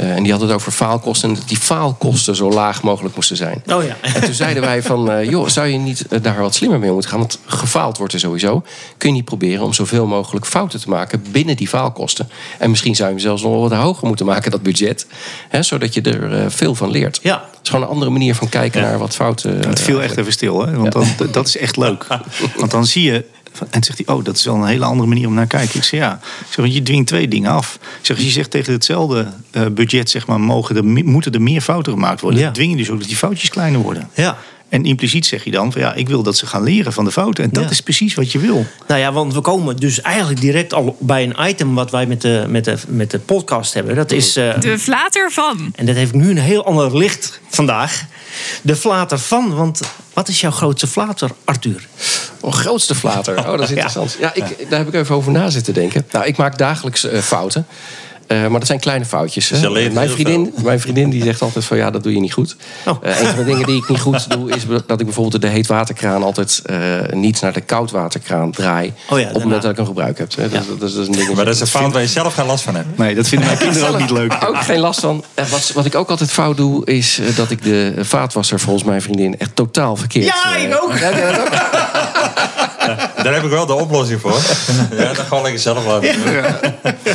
Eh, 0.00 0.16
en 0.16 0.22
die 0.22 0.32
had 0.32 0.40
het 0.40 0.50
over 0.50 0.72
faalkosten. 0.72 1.28
En 1.28 1.34
dat 1.34 1.48
die 1.48 1.56
faalkosten 1.56 2.36
zo 2.36 2.50
laag 2.50 2.82
mogelijk 2.82 3.14
moesten 3.14 3.36
zijn. 3.36 3.62
Oh 3.66 3.84
ja. 3.84 3.96
En 4.00 4.22
toen 4.22 4.34
zeiden 4.34 4.62
wij 4.62 4.82
van, 4.82 5.10
eh, 5.10 5.30
joh, 5.30 5.48
zou 5.48 5.66
je 5.66 5.78
niet 5.78 6.06
eh, 6.06 6.22
daar 6.22 6.40
wat 6.40 6.54
slimmer 6.54 6.78
mee 6.78 6.90
moeten 6.90 7.10
gaan? 7.10 7.18
Want 7.18 7.38
gefaald 7.46 7.98
wordt 7.98 8.12
er 8.12 8.20
sowieso. 8.20 8.62
Kun 8.96 9.08
je 9.08 9.14
niet 9.14 9.24
proberen 9.24 9.64
om 9.64 9.72
zoveel 9.72 10.06
mogelijk 10.06 10.46
fouten 10.46 10.80
te 10.80 10.88
maken 10.88 11.24
binnen 11.30 11.56
die 11.56 11.68
faalkosten? 11.68 12.28
En 12.58 12.70
misschien 12.70 12.94
zou 12.96 13.08
je 13.08 13.14
hem 13.14 13.24
zelfs 13.24 13.42
nog 13.42 13.52
wel 13.52 13.60
wat 13.60 13.72
hoger 13.72 14.06
moeten 14.06 14.26
maken, 14.26 14.50
dat 14.50 14.62
budget. 14.62 15.06
Hè, 15.48 15.62
zodat 15.62 15.94
je 15.94 16.02
er 16.02 16.32
eh, 16.32 16.44
veel 16.48 16.74
van 16.74 16.90
leert. 16.90 17.20
Ja. 17.22 17.44
Het 17.50 17.60
is 17.62 17.70
gewoon 17.70 17.84
een 17.84 17.92
andere 17.92 18.10
manier 18.10 18.34
van 18.34 18.48
kijken 18.48 18.82
naar 18.82 18.98
wat 18.98 19.14
fouten. 19.14 19.68
Het 19.68 19.80
viel 19.80 20.02
echt 20.02 20.16
even 20.16 20.32
stil, 20.32 20.66
hè? 20.66 20.76
want 20.76 20.92
dan, 20.92 21.06
dat 21.32 21.46
is 21.46 21.56
echt 21.56 21.76
leuk. 21.76 22.06
Want 22.56 22.70
dan 22.70 22.86
zie 22.86 23.12
je, 23.12 23.24
en 23.70 23.82
zegt 23.82 24.02
hij, 24.06 24.14
oh, 24.16 24.24
dat 24.24 24.36
is 24.36 24.44
wel 24.44 24.54
een 24.54 24.66
hele 24.66 24.84
andere 24.84 25.08
manier 25.08 25.26
om 25.26 25.34
naar 25.34 25.46
te 25.46 25.56
kijken. 25.56 25.76
Ik 25.78 25.84
zeg 25.84 26.00
ja, 26.00 26.12
ik 26.40 26.46
zeg, 26.46 26.56
want 26.56 26.74
je 26.74 26.82
dwingt 26.82 27.06
twee 27.08 27.28
dingen 27.28 27.50
af. 27.50 27.74
Ik 28.00 28.06
zeg, 28.06 28.16
als 28.16 28.26
je 28.26 28.32
zegt 28.32 28.50
tegen 28.50 28.72
hetzelfde 28.72 29.26
eh, 29.50 29.66
budget, 29.66 30.10
zeg 30.10 30.26
maar, 30.26 30.40
mogen 30.40 30.76
er, 30.76 30.84
moeten 30.84 31.32
er 31.32 31.42
meer 31.42 31.60
fouten 31.60 31.92
gemaakt 31.92 32.20
worden, 32.20 32.40
Ja. 32.40 32.50
dwing 32.50 32.70
je 32.70 32.76
dus 32.76 32.90
ook 32.90 32.98
dat 32.98 33.08
die 33.08 33.16
foutjes 33.16 33.50
kleiner 33.50 33.80
worden. 33.80 34.08
Ja. 34.14 34.36
En 34.68 34.84
impliciet 34.84 35.26
zeg 35.26 35.44
je 35.44 35.50
dan 35.50 35.72
van 35.72 35.80
ja, 35.80 35.94
ik 35.94 36.08
wil 36.08 36.22
dat 36.22 36.36
ze 36.36 36.46
gaan 36.46 36.62
leren 36.62 36.92
van 36.92 37.04
de 37.04 37.10
fouten. 37.10 37.44
En 37.44 37.50
dat 37.52 37.64
Ja. 37.64 37.70
is 37.70 37.80
precies 37.80 38.14
wat 38.14 38.32
je 38.32 38.38
wil. 38.38 38.66
Nou 38.88 39.00
ja, 39.00 39.12
want 39.12 39.34
we 39.34 39.40
komen 39.40 39.76
dus 39.76 40.00
eigenlijk 40.00 40.40
direct 40.40 40.72
al 40.74 40.96
bij 41.00 41.22
een 41.22 41.48
item 41.48 41.74
wat 41.74 41.90
wij 41.90 42.06
met 42.06 42.20
de, 42.20 42.44
met 42.48 42.64
de, 42.64 42.76
met 42.88 43.10
de 43.10 43.18
podcast 43.18 43.74
hebben. 43.74 43.94
Dat 43.94 44.10
is. 44.12 44.36
eh, 44.36 44.60
De 44.60 44.78
flater 44.78 45.30
van. 45.32 45.72
en 45.76 45.86
dat 45.86 45.94
heeft 45.96 46.14
nu 46.14 46.30
een 46.30 46.38
heel 46.38 46.64
ander 46.64 46.96
licht 46.96 47.40
vandaag. 47.48 48.04
De 48.62 48.76
flater 48.76 49.18
van. 49.18 49.54
Want 49.54 49.80
wat 50.12 50.28
is 50.28 50.40
jouw 50.40 50.50
grootste 50.50 50.86
flater, 50.86 51.30
Arthur? 51.44 51.88
Oh, 52.40 52.52
grootste 52.52 52.94
flater. 52.94 53.38
Oh, 53.38 53.44
dat 53.44 53.60
is 53.60 53.70
interessant. 53.76 54.16
Ja, 54.20 54.34
ik, 54.34 54.70
daar 54.70 54.78
heb 54.78 54.88
ik 54.88 54.94
even 54.94 55.14
over 55.14 55.32
na 55.32 55.50
zitten 55.50 55.74
denken. 55.74 56.06
Nou, 56.10 56.26
ik 56.26 56.36
maak 56.36 56.58
dagelijks 56.58 57.04
eh, 57.04 57.20
fouten. 57.20 57.66
Eh, 58.30 58.40
maar 58.40 58.58
dat 58.58 58.66
zijn 58.66 58.80
kleine 58.80 59.04
foutjes. 59.04 59.48
hè. 59.50 59.70
Mijn 59.90 60.10
vriendin, 60.10 60.54
mijn 60.62 60.80
vriendin 60.80 61.10
die 61.10 61.22
zegt 61.22 61.42
altijd 61.42 61.64
van 61.64 61.76
ja, 61.76 61.90
dat 61.90 62.02
doe 62.02 62.12
je 62.14 62.20
niet 62.20 62.32
goed. 62.32 62.56
Oh. 62.86 62.96
Eh, 63.02 63.20
een 63.20 63.26
van 63.26 63.36
de 63.36 63.44
dingen 63.44 63.66
die 63.66 63.76
ik 63.76 63.88
niet 63.88 64.00
goed 64.00 64.30
doe, 64.30 64.50
is 64.50 64.62
dat 64.86 65.00
ik 65.00 65.06
bijvoorbeeld 65.06 65.42
de 65.42 65.48
heetwaterkraan 65.48 66.22
altijd 66.22 66.62
eh, 66.64 66.76
niet 67.10 67.40
naar 67.40 67.52
de 67.52 67.60
koudwaterkraan 67.60 68.50
draai. 68.50 68.92
Oh 69.10 69.18
ja, 69.18 69.26
op 69.28 69.34
het 69.34 69.42
moment 69.42 69.62
dat 69.62 69.70
ik 69.70 69.76
hem 69.76 69.86
gebruik 69.86 70.18
heb. 70.18 70.36
hè. 70.36 70.48
Dat, 70.48 70.66
dat, 70.68 70.80
dat 70.80 70.88
is 70.90 70.96
een 70.96 71.12
ding. 71.12 71.34
Maar 71.34 71.44
dat 71.44 71.54
is 71.54 71.60
een 71.60 71.66
fout 71.66 71.92
waar 71.92 72.02
je 72.02 72.08
zelf 72.08 72.34
geen 72.34 72.46
last 72.46 72.64
van 72.64 72.74
hebt. 72.74 72.98
Nee, 72.98 73.14
dat 73.14 73.28
vinden 73.28 73.46
mijn 73.46 73.58
kinderen 73.68 73.88
ook 73.88 73.98
niet 73.98 74.10
leuk. 74.10 74.36
Ook 74.48 74.56
geen 74.62 74.80
last 74.80 75.00
van. 75.00 75.24
En 75.34 75.50
wat, 75.50 75.70
wat 75.74 75.84
ik 75.84 75.94
ook 75.94 76.10
altijd 76.10 76.30
fout 76.32 76.56
doe, 76.56 76.86
is 76.86 77.20
dat 77.36 77.50
ik 77.50 77.62
de 77.62 77.94
vaatwasser 77.98 78.60
volgens 78.60 78.84
mijn 78.84 79.02
vriendin 79.02 79.38
echt 79.38 79.56
totaal 79.56 79.96
verkeerd. 79.96 80.24
Ja, 80.26 80.56
ik 80.56 80.78
ook. 80.82 80.98
Ja, 80.98 81.08
ja, 81.16 81.32
dat 81.32 81.40
ook. 81.46 81.52
Daar 82.96 83.34
heb 83.34 83.42
ik 83.44 83.50
wel 83.50 83.66
de 83.66 83.74
oplossing 83.74 84.20
voor. 84.20 84.38
Ja, 84.96 85.12
dan 85.12 85.24
gewoon 85.24 85.42
lekker 85.42 85.60
zelf 85.60 85.86
laten 85.86 86.12
doen. 86.24 86.32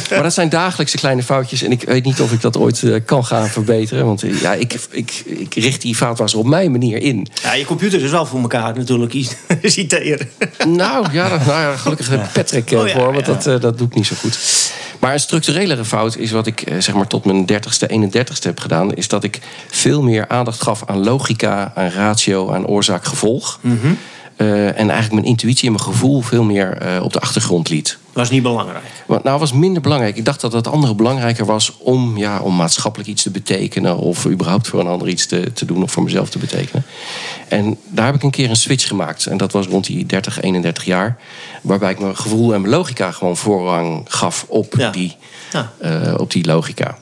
Maar 0.09 0.23
dat 0.23 0.33
zijn 0.33 0.49
dagelijkse 0.49 0.97
kleine 0.97 1.23
foutjes. 1.23 1.61
En 1.63 1.71
ik 1.71 1.83
weet 1.83 2.03
niet 2.03 2.21
of 2.21 2.31
ik 2.31 2.41
dat 2.41 2.57
ooit 2.57 2.83
eh, 2.83 2.95
kan 3.05 3.25
gaan 3.25 3.47
verbeteren. 3.47 4.05
Want 4.05 4.23
eh, 4.23 4.41
ja, 4.41 4.53
ik, 4.53 4.77
ik, 4.91 5.23
ik 5.25 5.53
richt 5.55 5.81
die 5.81 5.97
vaatwasser 5.97 6.39
op 6.39 6.45
mijn 6.45 6.71
manier 6.71 7.01
in. 7.01 7.27
Ja, 7.43 7.53
je 7.53 7.65
computer 7.65 8.03
is 8.03 8.11
wel 8.11 8.25
voor 8.25 8.41
elkaar 8.41 8.75
natuurlijk 8.77 9.13
iets 9.21 9.35
citeren. 9.63 10.29
Nou 10.67 11.05
ja, 11.11 11.29
dat- 11.29 11.45
nou 11.45 11.59
ja 11.59 11.75
gelukkig 11.75 12.09
heb 12.09 12.27
Patrick 12.33 12.71
eh, 12.71 12.79
Oh 12.79 12.88
ja, 12.88 12.93
voor. 12.93 13.13
Want 13.13 13.25
ja. 13.25 13.33
dat, 13.33 13.47
eh, 13.47 13.59
dat 13.59 13.77
doe 13.77 13.88
ik 13.88 13.95
niet 13.95 14.05
zo 14.07 14.15
goed. 14.19 14.38
Maar 14.99 15.13
een 15.13 15.19
structurelere 15.19 15.85
fout 15.85 16.17
is 16.17 16.31
wat 16.31 16.47
ik 16.47 16.63
zeg 16.79 16.95
maar 16.95 17.07
tot 17.07 17.25
mijn 17.25 17.45
30ste, 17.51 17.88
31ste 17.91 18.43
heb 18.43 18.59
gedaan. 18.59 18.93
Is 18.93 19.07
dat 19.07 19.23
ik 19.23 19.39
veel 19.69 20.01
meer 20.01 20.27
aandacht 20.27 20.61
gaf 20.63 20.83
aan 20.85 21.03
logica, 21.03 21.71
aan 21.75 21.89
ratio, 21.89 22.51
aan 22.53 22.65
oorzaak-gevolg. 22.65 23.59
Eh, 24.35 24.67
en 24.67 24.75
eigenlijk 24.89 25.11
mijn 25.11 25.25
intuïtie 25.25 25.65
en 25.65 25.71
mijn 25.71 25.83
gevoel 25.83 26.21
veel 26.21 26.43
meer 26.43 26.77
eh, 26.77 27.03
op 27.03 27.13
de 27.13 27.19
achtergrond 27.19 27.69
liet. 27.69 27.97
Was 28.13 28.29
niet 28.29 28.43
belangrijk. 28.43 28.83
Want, 29.05 29.23
nou, 29.23 29.39
was 29.39 29.51
minder 29.53 29.81
belangrijk. 29.81 30.17
Ik 30.17 30.25
dacht 30.25 30.41
dat 30.41 30.53
het 30.53 30.67
andere 30.67 30.95
belangrijker 30.95 31.45
was 31.45 31.77
om, 31.77 32.17
ja, 32.17 32.39
om 32.39 32.55
maatschappelijk 32.55 33.09
iets 33.09 33.23
te 33.23 33.29
betekenen. 33.31 33.97
Of 33.97 34.25
überhaupt 34.27 34.67
voor 34.67 34.79
een 34.79 34.87
ander 34.87 35.07
iets 35.07 35.25
te, 35.25 35.53
te 35.53 35.65
doen 35.65 35.83
of 35.83 35.91
voor 35.91 36.03
mezelf 36.03 36.29
te 36.29 36.37
betekenen. 36.37 36.83
En 37.47 37.77
daar 37.87 38.05
heb 38.05 38.15
ik 38.15 38.23
een 38.23 38.29
keer 38.31 38.49
een 38.49 38.55
switch 38.55 38.87
gemaakt. 38.87 39.25
En 39.25 39.37
dat 39.37 39.51
was 39.51 39.67
rond 39.67 39.85
die 39.85 40.05
30, 40.05 40.41
31 40.41 40.85
jaar. 40.85 41.17
Waarbij 41.61 41.91
ik 41.91 41.99
mijn 41.99 42.17
gevoel 42.17 42.53
en 42.53 42.61
mijn 42.61 42.73
logica 42.73 43.11
gewoon 43.11 43.37
voorrang 43.37 44.01
gaf 44.07 44.45
op, 44.47 44.73
Ja. 44.77 44.89
die, 44.89 45.15
Ja. 45.51 45.71
eh, 45.79 46.13
op 46.17 46.31
die 46.31 46.45
logica. 46.45 46.97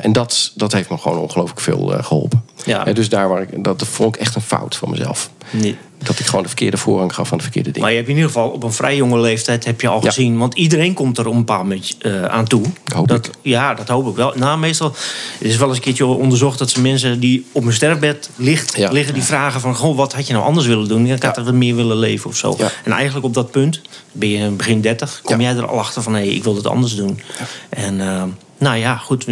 En 0.00 0.12
dat, 0.12 0.52
dat 0.54 0.72
heeft 0.72 0.90
me 0.90 0.98
gewoon 0.98 1.18
ongelooflijk 1.18 1.60
veel 1.60 1.94
eh, 1.94 2.04
geholpen. 2.04 2.44
Ja. 2.64 2.86
Eh, 2.86 2.94
dus 2.94 3.08
daar 3.08 3.28
waar 3.28 3.42
ik, 3.42 3.64
dat 3.64 3.82
vond 3.86 4.14
ik 4.14 4.20
echt 4.20 4.34
een 4.34 4.40
fout 4.42 4.76
van 4.76 4.90
mezelf. 4.90 5.30
Nee. 5.50 5.76
Dat 5.98 6.18
ik 6.18 6.26
gewoon 6.26 6.42
de 6.42 6.48
verkeerde 6.48 6.76
voorrang 6.76 7.14
gaf 7.14 7.32
aan 7.32 7.36
de 7.38 7.42
verkeerde 7.44 7.68
dingen. 7.70 7.80
Maar 7.82 7.90
je 7.90 7.96
hebt 7.96 8.08
in 8.10 8.14
ieder 8.16 8.30
geval 8.30 8.48
op 8.50 8.62
een 8.62 8.72
vrij 8.72 8.96
jonge 8.96 9.20
leeftijd 9.20 9.64
heb 9.64 9.80
je 9.80 9.88
al 9.88 10.00
Ja. 10.02 10.06
gezien. 10.08 10.38
Want 10.38 10.54
iedereen 10.54 10.94
komt 10.94 11.18
er 11.18 11.26
op 11.26 11.32
een 11.32 11.38
bepaald 11.38 11.62
moment 11.62 11.96
eh, 12.00 12.24
aan 12.24 12.46
toe. 12.46 12.62
Hoop 12.94 13.08
dat, 13.08 13.26
ik. 13.26 13.32
Ja, 13.42 13.74
dat 13.74 13.88
hoop 13.88 14.08
ik 14.08 14.16
wel. 14.16 14.32
Nou, 14.36 14.58
meestal 14.58 14.94
het 15.38 15.48
is 15.48 15.56
wel 15.56 15.68
eens 15.68 15.76
een 15.76 15.82
keertje 15.82 16.04
onderzocht 16.06 16.58
dat 16.58 16.70
ze 16.70 16.80
mensen 16.80 17.20
die 17.20 17.46
op 17.52 17.64
een 17.64 17.72
sterfbed 17.72 18.30
ligt, 18.36 18.76
Ja. 18.76 18.90
liggen, 18.90 19.14
die 19.14 19.22
vragen 19.22 19.60
van 19.60 19.74
goh, 19.76 19.96
wat 19.96 20.12
had 20.12 20.26
je 20.26 20.32
nou 20.32 20.44
anders 20.44 20.66
willen 20.66 20.88
doen? 20.88 21.06
Ik 21.06 21.22
had 21.22 21.36
er 21.36 21.44
wat 21.44 21.54
meer 21.54 21.74
willen 21.76 21.96
leven 21.96 22.30
of 22.30 22.36
zo. 22.36 22.56
En 22.84 22.92
eigenlijk 22.92 23.26
op 23.26 23.34
dat 23.34 23.50
punt, 23.50 23.80
ben 24.12 24.28
je 24.28 24.48
begin 24.50 24.80
30, 24.80 25.20
kom 25.24 25.40
jij 25.40 25.56
er 25.56 25.66
al 25.66 25.78
achter 25.78 26.02
van 26.02 26.14
hé, 26.14 26.22
ik 26.22 26.44
wil 26.44 26.56
het 26.56 26.66
anders 26.66 26.94
doen. 26.96 27.20
En 27.68 28.00
eh, 28.00 28.22
nou 28.58 28.76
ja, 28.76 28.96
goed. 28.96 29.26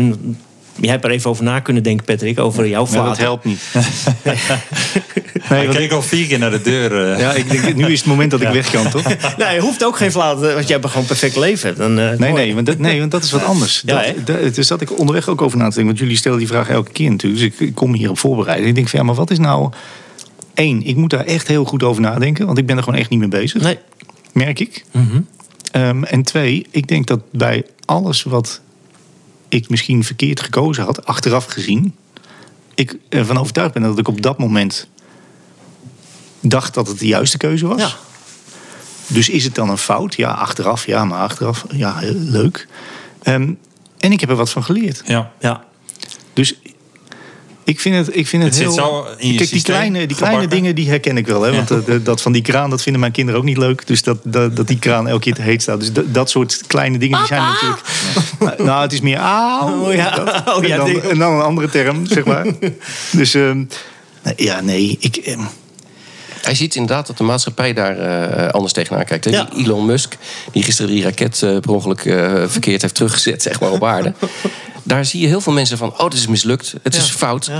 Jij 0.80 0.90
hebt 0.90 1.04
er 1.04 1.10
even 1.10 1.30
over 1.30 1.44
na 1.44 1.60
kunnen 1.60 1.82
denken, 1.82 2.04
Patrick, 2.04 2.38
over 2.40 2.66
jouw 2.68 2.86
vader. 2.86 3.04
dat 3.04 3.18
helpt 3.18 3.44
niet. 3.44 3.60
Nee, 5.50 5.66
want 5.66 5.78
keek 5.78 5.92
al 5.92 6.02
vier 6.02 6.26
keer 6.26 6.38
naar 6.38 6.50
de 6.50 6.60
deur. 6.60 7.12
eh. 7.12 7.18
ja, 7.20 7.32
ik 7.32 7.50
denk, 7.50 7.74
nu 7.74 7.86
is 7.86 7.98
het 7.98 8.08
moment 8.08 8.30
dat 8.30 8.40
ik 8.40 8.48
weg 8.48 8.70
kan, 8.70 8.90
toch? 8.90 9.02
Nee, 9.38 9.54
je 9.54 9.60
hoeft 9.60 9.84
ook 9.84 9.96
geen 9.96 10.10
flater, 10.12 10.54
want 10.54 10.68
jij 10.68 10.76
hebt 10.76 10.86
gewoon 10.86 11.02
een 11.02 11.08
perfect 11.08 11.36
leven. 11.36 11.76
Dan, 11.76 11.98
eh, 11.98 12.10
Nee, 12.18 12.32
nee, 12.32 12.54
want 12.54 12.66
dat, 12.66 12.78
nee, 12.78 12.98
want 12.98 13.10
dat 13.10 13.24
is 13.24 13.30
wat 13.32 13.44
anders. 13.44 13.82
Ja, 13.86 14.02
dat, 14.02 14.26
dat- 14.42 14.54
dus 14.54 14.66
zat 14.66 14.80
ik 14.80 14.98
onderweg 14.98 15.28
ook 15.28 15.42
over 15.42 15.58
na 15.58 15.64
te 15.64 15.70
denken. 15.70 15.86
Want 15.86 15.98
jullie 15.98 16.16
stellen 16.16 16.38
die 16.38 16.46
vraag 16.46 16.68
elke 16.68 16.90
keer 16.92 17.10
natuurlijk. 17.10 17.42
Dus 17.42 17.50
ik, 17.52 17.68
ik 17.68 17.74
kom 17.74 17.94
hierop 17.94 18.18
voorbereiden. 18.18 18.66
Ik 18.68 18.74
denk 18.74 18.88
van 18.88 18.98
ja, 18.98 19.04
maar 19.04 19.14
wat 19.14 19.30
is 19.30 19.38
nou... 19.38 19.70
Eén, 20.54 20.82
ik 20.86 20.96
moet 20.96 21.10
daar 21.10 21.24
echt 21.24 21.48
heel 21.48 21.64
goed 21.64 21.82
over 21.82 22.02
nadenken. 22.02 22.46
Want 22.46 22.58
ik 22.58 22.66
ben 22.66 22.76
er 22.76 22.82
gewoon 22.82 22.98
echt 22.98 23.10
niet 23.10 23.18
mee 23.18 23.28
bezig. 23.28 23.62
Nee. 23.62 23.78
Merk 24.32 24.60
ik. 24.60 24.84
Mhm. 24.90 25.20
Ehm, 25.72 26.02
en 26.04 26.22
twee, 26.22 26.66
ik 26.70 26.88
denk 26.88 27.06
dat 27.06 27.20
bij 27.32 27.64
alles 27.84 28.22
wat 28.22 28.60
ik 29.54 29.68
misschien 29.68 30.04
verkeerd 30.04 30.40
gekozen 30.40 30.84
had, 30.84 31.06
achteraf 31.06 31.44
gezien, 31.44 31.94
ik 32.74 32.96
ervan 33.08 33.38
overtuigd 33.38 33.72
ben 33.72 33.82
dat 33.82 33.98
ik 33.98 34.08
op 34.08 34.22
dat 34.22 34.38
moment 34.38 34.88
dacht 36.40 36.74
dat 36.74 36.88
het 36.88 36.98
de 36.98 37.06
juiste 37.06 37.38
keuze 37.38 37.66
was. 37.66 37.80
Ja. 37.80 37.92
Dus 39.06 39.28
is 39.28 39.44
het 39.44 39.54
dan 39.54 39.70
een 39.70 39.78
fout? 39.78 40.14
Ja, 40.14 40.30
achteraf, 40.30 40.86
ja, 40.86 41.04
maar 41.04 41.20
achteraf, 41.20 41.64
ja, 41.70 41.96
heel 41.96 42.14
leuk. 42.14 42.66
Ehm, 43.22 43.52
en 43.98 44.12
ik 44.12 44.20
heb 44.20 44.30
er 44.30 44.36
wat 44.36 44.50
van 44.50 44.64
geleerd. 44.64 45.02
Ja. 45.06 45.32
Ja. 45.40 45.64
Dus 46.32 46.54
ik 47.64 47.80
vind 47.80 48.06
het, 48.06 48.16
ik 48.16 48.26
vind 48.26 48.42
het, 48.42 48.54
Het 48.58 48.62
zit 48.62 48.74
heel... 48.74 48.84
zo 48.84 49.06
in 49.18 49.32
je 49.32 49.38
Kijk, 49.38 49.50
die 49.50 49.62
kleine, 49.62 50.06
die 50.06 50.16
kleine 50.16 50.36
gebakken. 50.38 50.48
dingen 50.58 50.74
die 50.74 50.88
herken 50.88 51.16
ik 51.16 51.26
wel. 51.26 51.42
Hè? 51.42 51.52
Want 51.54 51.70
eh, 51.70 51.78
de- 51.84 52.02
dat 52.02 52.22
van 52.22 52.32
die 52.32 52.42
kraan, 52.42 52.70
dat 52.70 52.82
vinden 52.82 53.00
mijn 53.00 53.12
kinderen 53.12 53.40
ook 53.40 53.46
niet 53.46 53.56
leuk. 53.56 53.86
Dus 53.86 54.02
dat, 54.02 54.18
dat, 54.22 54.56
dat 54.56 54.68
die 54.68 54.78
kraan 54.78 55.08
elke 55.08 55.20
keer 55.22 55.34
te 55.34 55.42
heet 55.42 55.62
staat. 55.62 55.80
Dus 55.80 55.92
dat, 55.92 56.14
dat 56.14 56.30
soort 56.30 56.62
kleine 56.66 56.98
dingen 56.98 57.18
die 57.18 57.26
zijn 57.26 57.42
natuurlijk... 57.42 58.58
Nou, 58.58 58.82
het 58.82 58.92
is 58.92 59.00
meer 59.00 59.18
auw. 59.18 59.80
Oh 59.86 59.94
ja. 59.94 60.10
Dat- 60.10 60.56
Oh 60.56 60.64
ja, 60.64 60.78
en, 60.78 60.92
dan, 60.92 61.02
en 61.02 61.18
dan 61.18 61.32
een 61.32 61.40
andere 61.42 61.68
term, 61.68 62.06
zeg 62.06 62.24
maar. 62.24 62.46
Dus 63.10 63.34
ehm, 63.34 63.64
ja, 64.36 64.60
nee, 64.60 64.96
ik... 65.00 65.16
ehm, 65.16 65.40
Hij 66.44 66.54
ziet 66.54 66.74
inderdaad 66.74 67.06
dat 67.06 67.16
de 67.18 67.24
maatschappij 67.24 67.72
daar 67.72 67.98
eh, 67.98 68.48
anders 68.52 68.72
tegenaan 68.72 69.04
kijkt. 69.04 69.24
hè. 69.24 69.30
Ja. 69.30 69.48
Die 69.54 69.64
Elon 69.64 69.86
Musk, 69.86 70.16
die 70.52 70.62
gisteren 70.62 70.90
die 70.90 71.02
raket 71.02 71.42
eh, 71.42 71.58
per 71.58 71.70
ongeluk 71.70 72.04
eh, 72.04 72.42
verkeerd 72.46 72.82
heeft 72.82 72.94
teruggezet, 72.94 73.42
zeg 73.42 73.60
maar, 73.60 73.70
op 73.70 73.84
aarde. 73.84 74.12
Daar 74.86 75.04
zie 75.04 75.20
je 75.20 75.26
heel 75.26 75.40
veel 75.40 75.52
mensen 75.52 75.78
van, 75.78 75.92
oh, 75.98 76.04
dit 76.10 76.12
is 76.18 76.26
mislukt, 76.26 76.74
het 76.82 76.96
is 76.96 77.06
Ja. 77.08 77.12
fout. 77.14 77.50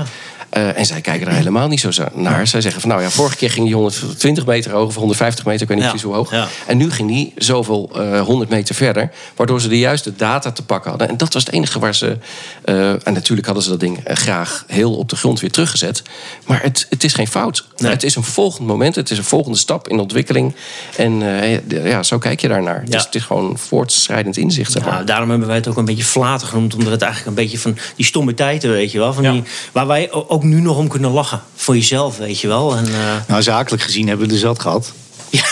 Ja. 0.55 0.61
Eh, 0.61 0.79
en 0.79 0.87
zij 0.87 1.01
kijken 1.01 1.27
daar 1.27 1.35
helemaal 1.35 1.69
niet 1.69 1.81
zo 1.81 1.90
naar. 2.14 2.47
Zij 2.47 2.61
zeggen 2.61 2.81
van, 2.81 2.90
nou 2.90 3.03
ja, 3.03 3.11
vorige 3.11 3.37
keer 3.37 3.51
ging 3.51 3.64
die 3.67 3.75
120 3.75 4.47
meter 4.47 4.73
hoog 4.73 4.87
of 4.88 4.95
150 4.95 5.45
meter, 5.45 5.62
ik 5.62 5.69
weet 5.69 5.77
niet 5.77 5.87
Ja. 5.87 5.90
precies 5.93 6.07
hoe 6.09 6.17
hoog. 6.17 6.31
Ja. 6.31 6.49
En 6.67 6.77
nu 6.77 6.90
ging 6.90 7.09
die 7.09 7.33
zoveel 7.37 7.90
eh 7.97 8.21
100 8.21 8.51
meter 8.51 8.75
verder, 8.75 9.11
waardoor 9.37 9.61
ze 9.61 9.69
de 9.69 9.79
juiste 9.79 10.17
data 10.17 10.53
te 10.53 10.62
pakken 10.64 10.90
hadden. 10.90 11.09
En 11.09 11.17
dat 11.17 11.33
was 11.33 11.45
het 11.45 11.55
enige 11.55 11.79
waar 11.79 11.95
ze... 11.95 12.19
eh, 12.64 12.90
en 13.07 13.12
natuurlijk 13.12 13.47
hadden 13.47 13.64
ze 13.64 13.71
dat 13.71 13.81
ding 13.81 14.01
graag 14.05 14.64
heel 14.67 14.95
op 14.97 15.09
de 15.09 15.17
grond 15.17 15.40
weer 15.40 15.51
teruggezet. 15.51 16.03
Maar 16.47 16.62
het, 16.62 16.87
het 16.90 17.05
is 17.05 17.12
geen 17.12 17.29
fout. 17.29 17.64
Nee. 17.77 17.90
Het 17.90 18.03
is 18.03 18.17
een 18.17 18.23
volgend 18.25 18.67
moment, 18.67 18.95
het 18.95 19.11
is 19.11 19.19
een 19.19 19.25
volgende 19.25 19.59
stap 19.59 19.88
in 19.88 19.99
ontwikkeling. 19.99 20.55
En 20.97 21.40
eh, 21.40 21.87
ja, 21.90 22.03
zo 22.03 22.19
kijk 22.19 22.40
je 22.40 22.49
daarnaar. 22.49 22.83
Ja. 22.85 22.90
Dus 22.90 23.05
het 23.05 23.14
is 23.14 23.23
gewoon 23.23 23.59
voortschrijdend 23.59 24.37
inzicht, 24.37 24.73
zeg 24.73 24.83
maar. 24.85 24.93
Nou, 24.93 25.05
daarom 25.05 25.29
hebben 25.31 25.47
wij 25.49 25.57
het 25.57 25.69
ook 25.69 25.77
een 25.77 25.85
beetje 25.85 26.05
flater 26.05 26.47
genoemd. 26.47 26.75
Omdat 26.75 26.93
het 26.93 27.03
eigenlijk 27.03 27.37
een 27.37 27.43
beetje 27.45 27.59
van 27.59 27.77
die 27.97 28.05
stomme 28.07 28.35
tijden, 28.35 28.71
weet 28.71 28.93
je 28.93 28.99
wel. 28.99 29.12
Van 29.12 29.23
Ja. 29.23 29.33
die, 29.33 29.43
waar 29.73 29.87
wij 29.87 30.12
ook 30.12 30.43
nu 30.45 30.61
nog 30.61 30.77
om 30.79 30.89
kunnen 30.89 31.11
lachen. 31.11 31.41
Voor 31.55 31.75
jezelf, 31.75 32.17
weet 32.17 32.41
je 32.41 32.49
wel. 32.49 32.77
En, 32.77 32.87
eh, 32.87 32.93
nou, 33.29 33.43
zakelijk 33.43 33.83
gezien 33.83 34.09
hebben 34.09 34.27
we 34.27 34.33
de 34.33 34.39
zat 34.39 34.61
gehad. 34.61 34.93
ja, 35.31 35.45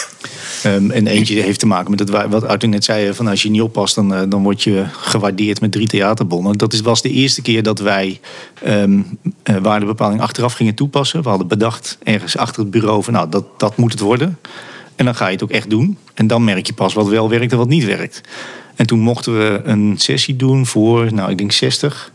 Ehm, 0.63 0.91
en 0.91 1.07
eentje 1.07 1.41
heeft 1.43 1.59
te 1.59 1.67
maken 1.67 1.91
met 1.91 1.99
het, 1.99 2.11
wa- 2.11 2.29
wat 2.29 2.47
Arthur 2.47 2.69
net 2.69 2.85
zei: 2.85 3.15
van 3.15 3.27
als 3.27 3.43
je 3.43 3.51
niet 3.51 3.61
oppast, 3.63 3.95
dan, 3.95 4.15
eh, 4.15 4.21
dan 4.29 4.43
word 4.43 4.63
je 4.63 4.85
gewaardeerd 5.01 5.61
met 5.61 5.73
drie 5.73 5.87
theaterbonnen. 5.89 6.59
Dat 6.59 6.73
is, 6.73 6.81
was 6.81 7.03
de 7.03 7.11
eerste 7.11 7.43
keer 7.43 7.63
dat 7.63 7.79
wij 7.79 8.21
ehm, 8.63 9.01
eh, 9.43 9.57
waardebepaling 9.57 10.21
achteraf 10.21 10.53
gingen 10.53 10.75
toepassen. 10.75 11.23
We 11.23 11.29
hadden 11.29 11.47
bedacht 11.47 11.99
ergens 12.03 12.37
achter 12.37 12.63
het 12.63 12.71
bureau 12.71 13.03
van 13.03 13.13
nou, 13.13 13.29
dat, 13.31 13.45
dat 13.57 13.77
moet 13.77 13.93
het 13.93 14.01
worden. 14.01 14.39
En 14.97 15.05
dan 15.05 15.15
ga 15.15 15.27
je 15.27 15.33
het 15.33 15.43
ook 15.43 15.51
echt 15.51 15.71
doen. 15.71 15.99
En 16.15 16.27
dan 16.27 16.45
merk 16.45 16.67
je 16.67 16.73
pas 16.73 16.95
wat 16.95 17.09
wel 17.09 17.29
werkt 17.29 17.53
en 17.53 17.59
wat 17.59 17.69
niet 17.69 17.85
werkt. 17.85 18.21
En 18.77 18.87
toen 18.87 18.99
mochten 19.01 19.39
we 19.39 19.61
een 19.65 19.95
sessie 19.99 20.37
doen 20.37 20.67
voor, 20.67 21.13
nou, 21.13 21.31
ik 21.31 21.39
denk 21.39 21.53
60 21.53 22.11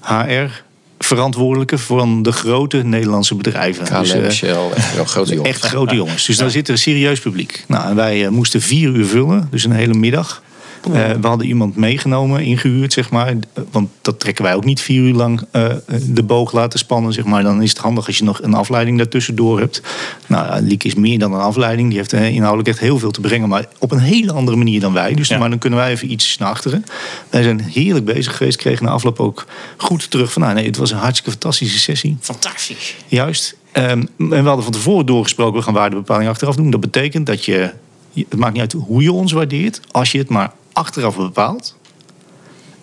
HR 0.00 0.62
verantwoordelijken 1.04 1.78
van 1.78 2.22
de 2.22 2.32
grote 2.32 2.76
Nederlandse 2.76 3.34
bedrijven. 3.34 3.84
KLM, 3.84 4.00
Dus, 4.00 4.12
eh, 4.12 4.30
Shell, 4.30 4.70
echt 4.96 5.10
grote 5.10 5.34
jongens. 5.34 5.48
Echt 5.48 5.64
grote 5.64 5.94
jongens. 5.94 6.26
Dus 6.26 6.36
daar 6.36 6.50
zit 6.50 6.68
er 6.68 6.78
serieus 6.78 7.20
publiek. 7.20 7.64
Nou, 7.68 7.88
en 7.88 7.94
wij 7.96 8.24
eh, 8.24 8.30
moesten 8.30 8.60
vier 8.60 8.88
uur 8.88 9.06
vullen, 9.06 9.48
dus 9.50 9.64
een 9.64 9.72
hele 9.72 9.94
middag. 9.94 10.42
Eh, 10.84 11.10
we 11.20 11.26
hadden 11.26 11.46
iemand 11.46 11.76
meegenomen, 11.76 12.44
ingehuurd, 12.44 12.92
zeg 12.92 13.10
maar. 13.10 13.26
Eh, 13.28 13.62
Want 13.70 13.88
dat 14.02 14.20
trekken 14.20 14.44
wij 14.44 14.54
ook 14.54 14.64
niet 14.64 14.80
vier 14.80 15.02
uur 15.02 15.14
lang 15.14 15.40
eh, 15.50 15.68
de 16.08 16.22
boog 16.22 16.52
laten 16.52 16.78
spannen, 16.78 17.12
zeg 17.12 17.24
maar. 17.24 17.42
Dan 17.42 17.62
is 17.62 17.68
het 17.70 17.78
handig 17.78 18.06
als 18.06 18.18
je 18.18 18.24
nog 18.24 18.42
een 18.42 18.54
afleiding 18.54 18.96
daartussendoor 18.98 19.58
hebt. 19.60 19.82
Nou, 20.26 20.60
Liek 20.62 20.84
is 20.84 20.94
meer 20.94 21.18
dan 21.18 21.32
een 21.32 21.40
afleiding. 21.40 21.88
Die 21.88 21.98
heeft 21.98 22.12
inhoudelijk 22.12 22.68
echt 22.68 22.78
heel 22.78 22.98
veel 22.98 23.10
te 23.10 23.20
brengen, 23.20 23.48
maar 23.48 23.66
op 23.78 23.92
een 23.92 23.98
hele 23.98 24.32
andere 24.32 24.56
manier 24.56 24.80
dan 24.80 24.92
wij. 24.92 25.14
Dus 25.14 25.28
Ja. 25.28 25.38
maar 25.38 25.50
dan 25.50 25.58
kunnen 25.58 25.78
wij 25.78 25.90
even 25.90 26.10
iets 26.12 26.36
naar 26.38 26.48
achteren. 26.48 26.84
Wij 27.30 27.42
zijn 27.42 27.60
heerlijk 27.60 28.04
bezig 28.04 28.36
geweest, 28.36 28.56
kregen 28.56 28.84
na 28.84 28.90
afloop 28.90 29.20
ook 29.20 29.46
goed 29.76 30.10
terug 30.10 30.32
van... 30.32 30.42
Nou, 30.42 30.54
nee, 30.54 30.66
het 30.66 30.76
was 30.76 30.90
een 30.90 30.98
hartstikke 30.98 31.30
fantastische 31.30 31.78
sessie. 31.78 32.16
Fantastisch. 32.20 32.94
Juist. 33.06 33.56
Ehm, 33.72 33.88
en 34.18 34.28
we 34.28 34.36
hadden 34.36 34.62
van 34.62 34.72
tevoren 34.72 35.06
doorgesproken, 35.06 35.58
we 35.58 35.62
gaan 35.64 35.74
waardebepaling 35.74 36.28
achteraf 36.30 36.56
doen. 36.56 36.70
Dat 36.70 36.80
betekent 36.80 37.26
dat 37.26 37.44
je- 37.44 37.70
het 38.14 38.36
maakt 38.36 38.52
niet 38.52 38.60
uit 38.62 38.72
hoe 38.72 39.02
je 39.02 39.12
ons 39.12 39.32
waardeert, 39.32 39.80
als 39.90 40.12
je 40.12 40.18
het 40.18 40.28
maar 40.28 40.52
achteraf 40.72 41.16
bepaalt. 41.16 41.76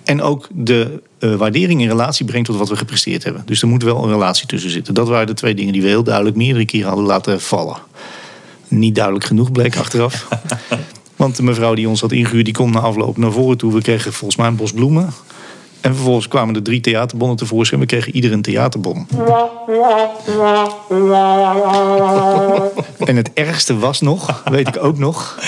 En 0.04 0.22
ook 0.22 0.48
de 0.52 1.02
eh, 1.20 1.36
waardering 1.36 1.82
in 1.82 1.88
relatie 1.88 2.26
brengt 2.26 2.48
tot 2.48 2.58
wat 2.58 2.70
we 2.70 2.76
gepresteerd 2.76 3.24
hebben. 3.24 3.44
Dus 3.46 3.62
er 3.62 3.68
moet 3.68 3.84
wel 3.84 4.04
een 4.04 4.10
relatie 4.10 4.48
tussen 4.48 4.70
zitten. 4.70 4.94
Dat 4.94 5.08
waren 5.08 5.28
de 5.28 5.34
twee 5.34 5.56
dingen 5.56 5.74
die 5.74 5.82
we 5.82 5.88
heel 5.88 6.04
duidelijk 6.04 6.36
meerdere 6.36 6.66
keren 6.66 6.88
hadden 6.88 7.06
laten 7.06 7.42
vallen. 7.42 7.78
Niet 8.68 8.96
duidelijk 8.96 9.26
genoeg 9.26 9.52
bleek 9.52 9.78
achteraf. 9.78 10.28
Want 11.16 11.36
de 11.36 11.44
mevrouw 11.44 11.74
die 11.74 11.90
ons 11.90 12.02
had 12.02 12.12
ingehuurd, 12.12 12.46
die 12.46 12.54
komt 12.54 12.74
na 12.74 12.80
afloop 12.80 13.18
naar 13.18 13.32
voren 13.32 13.58
toe. 13.58 13.74
We 13.74 13.82
kregen 13.82 14.14
volgens 14.14 14.40
mij 14.40 14.48
een 14.48 14.56
bos 14.56 14.72
bloemen. 14.72 15.14
En 15.82 15.94
vervolgens 15.94 16.28
kwamen 16.28 16.56
er 16.56 16.64
drie 16.64 16.82
theaterbonnen 16.82 17.38
tevoorschijn. 17.38 17.80
We 17.82 17.86
kregen 17.86 18.16
ieder 18.16 18.32
een 18.32 18.42
theaterbon. 18.42 19.08
En 23.06 23.16
het 23.16 23.32
ergste 23.34 23.78
was 23.78 24.02
nog, 24.02 24.44
weet 24.46 24.68
ik 24.68 24.84
ook 24.84 24.98
nog, 24.98 25.40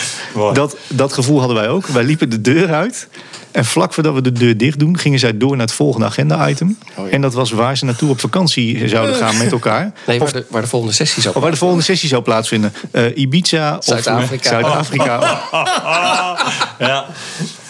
dat, 0.53 0.77
dat 0.87 1.13
gevoel 1.13 1.39
hadden 1.39 1.57
wij 1.57 1.69
ook. 1.69 1.87
Wij 1.87 2.03
liepen 2.03 2.29
de 2.29 2.41
deur 2.41 2.73
uit. 2.73 3.07
En 3.51 3.65
vlak 3.65 3.93
voordat 3.93 4.13
we 4.13 4.21
de 4.21 4.31
deur 4.31 4.57
dicht 4.57 4.79
doen, 4.79 4.97
gingen 4.97 5.19
zij 5.19 5.37
door 5.37 5.51
naar 5.51 5.65
het 5.65 5.75
volgende 5.75 6.05
agenda-item. 6.05 6.77
Oh 6.95 7.05
ja. 7.05 7.11
En 7.11 7.21
dat 7.21 7.33
was 7.33 7.51
waar 7.51 7.77
ze 7.77 7.85
naartoe 7.85 8.09
op 8.09 8.19
vakantie 8.19 8.87
zouden 8.87 9.15
gaan 9.15 9.37
met 9.37 9.51
elkaar. 9.51 9.93
Nee, 10.07 10.21
Of, 10.21 10.31
waar 10.31 10.41
de, 10.41 10.47
waar 10.49 10.61
de 10.61 10.67
volgende 10.67 10.95
sessie 10.95 11.21
zou 11.21 11.35
of 11.35 11.41
waar 11.41 11.51
de 11.51 11.57
volgende 11.57 11.83
sessie 11.83 12.09
zou 12.09 12.21
plaatsvinden. 12.21 12.73
Eh, 12.91 13.17
Ibiza 13.17 13.77
of 13.77 13.83
Zuid-Afrika. 13.83 14.49
Zuid-Afrika. 14.49 15.19
Ja. 16.79 17.05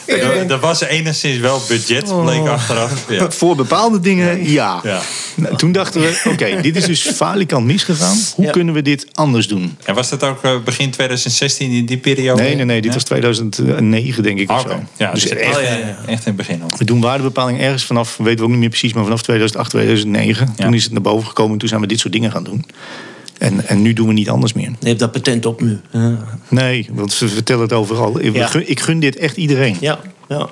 Er, 0.10 0.52
er 0.52 0.60
was 0.60 0.82
enigszins 0.82 1.38
wel 1.39 1.62
budget, 1.67 2.22
bleek 2.24 2.48
achteraf. 2.48 3.06
Ja. 3.10 3.32
Voor 3.39 3.56
bepaalde 3.56 4.00
dingen, 4.00 4.52
ja. 4.52 4.80
Ja. 4.84 5.00
Nou, 5.36 5.56
toen 5.58 5.72
dachten 5.72 6.02
we, 6.02 6.22
oké, 6.32 6.56
dit 6.62 6.76
is 6.76 6.86
dus 6.86 7.02
falikant 7.02 7.65
misgegaan. 7.65 8.17
Hoe 8.36 8.45
Ja. 8.45 8.52
kunnen 8.52 8.74
we 8.74 8.82
dit 8.82 9.08
anders 9.13 9.48
doen? 9.48 9.78
En 9.84 9.95
was 9.95 10.10
dat 10.10 10.24
ook 10.24 10.43
eh, 10.43 10.52
begin 10.63 10.89
2016 10.91 11.72
in 11.72 11.86
die 11.86 11.98
periode? 11.98 12.41
Nee, 12.41 12.56
nee, 12.56 12.65
nee, 12.65 12.82
dit 12.82 12.93
was 12.93 13.04
2009 13.04 14.24
denk 14.24 14.39
ik 14.39 14.50
of 14.52 14.60
Oké. 14.62 14.69
zo. 14.69 14.80
Ja, 14.98 15.12
dus 15.12 15.22
dus 15.22 15.32
echt, 15.32 15.41
echt, 15.41 15.58
Oh, 15.58 15.63
ja, 15.63 15.69
ja. 15.69 15.98
echt 16.06 16.08
in 16.08 16.17
het 16.24 16.36
begin 16.36 16.62
al. 16.63 16.69
we 16.78 16.86
doen 16.86 17.02
waardebepaling 17.02 17.60
ergens 17.62 17.84
vanaf, 17.86 18.17
weten 18.17 18.38
we 18.38 18.43
ook 18.43 18.50
niet 18.50 18.60
meer 18.60 18.69
precies, 18.69 18.93
maar 18.93 19.04
vanaf 19.04 19.22
2008, 19.22 19.69
2009. 19.69 20.54
Ja. 20.58 20.63
Toen 20.63 20.74
is 20.74 20.84
het 20.84 20.91
naar 20.91 21.02
boven 21.02 21.28
gekomen 21.28 21.54
en 21.54 21.58
toen 21.60 21.67
zijn 21.69 21.82
we 21.82 21.88
dit 21.88 22.00
soort 22.00 22.13
dingen 22.13 22.32
gaan 22.32 22.43
doen. 22.43 22.65
En, 23.39 23.67
en 23.67 23.82
nu 23.82 23.93
doen 23.93 24.08
we 24.08 24.13
niet 24.13 24.30
anders 24.30 24.54
meer. 24.54 24.71
Je 24.80 24.88
hebt 24.88 24.99
dat 24.99 25.12
patent 25.12 25.45
op 25.45 25.62
nu. 25.62 25.80
Ja, 25.91 26.17
Nee, 26.49 26.89
want 26.91 27.13
ze 27.13 27.28
vertellen 27.28 27.62
het 27.62 27.73
overal. 27.73 28.19
Ik 28.19 28.34
Ja. 28.36 28.47
gun, 28.47 28.69
ik 28.69 28.80
gun 28.80 28.99
dit 28.99 29.15
echt 29.15 29.38
iedereen. 29.38 29.78
ja. 29.80 29.99
ja. 30.28 30.49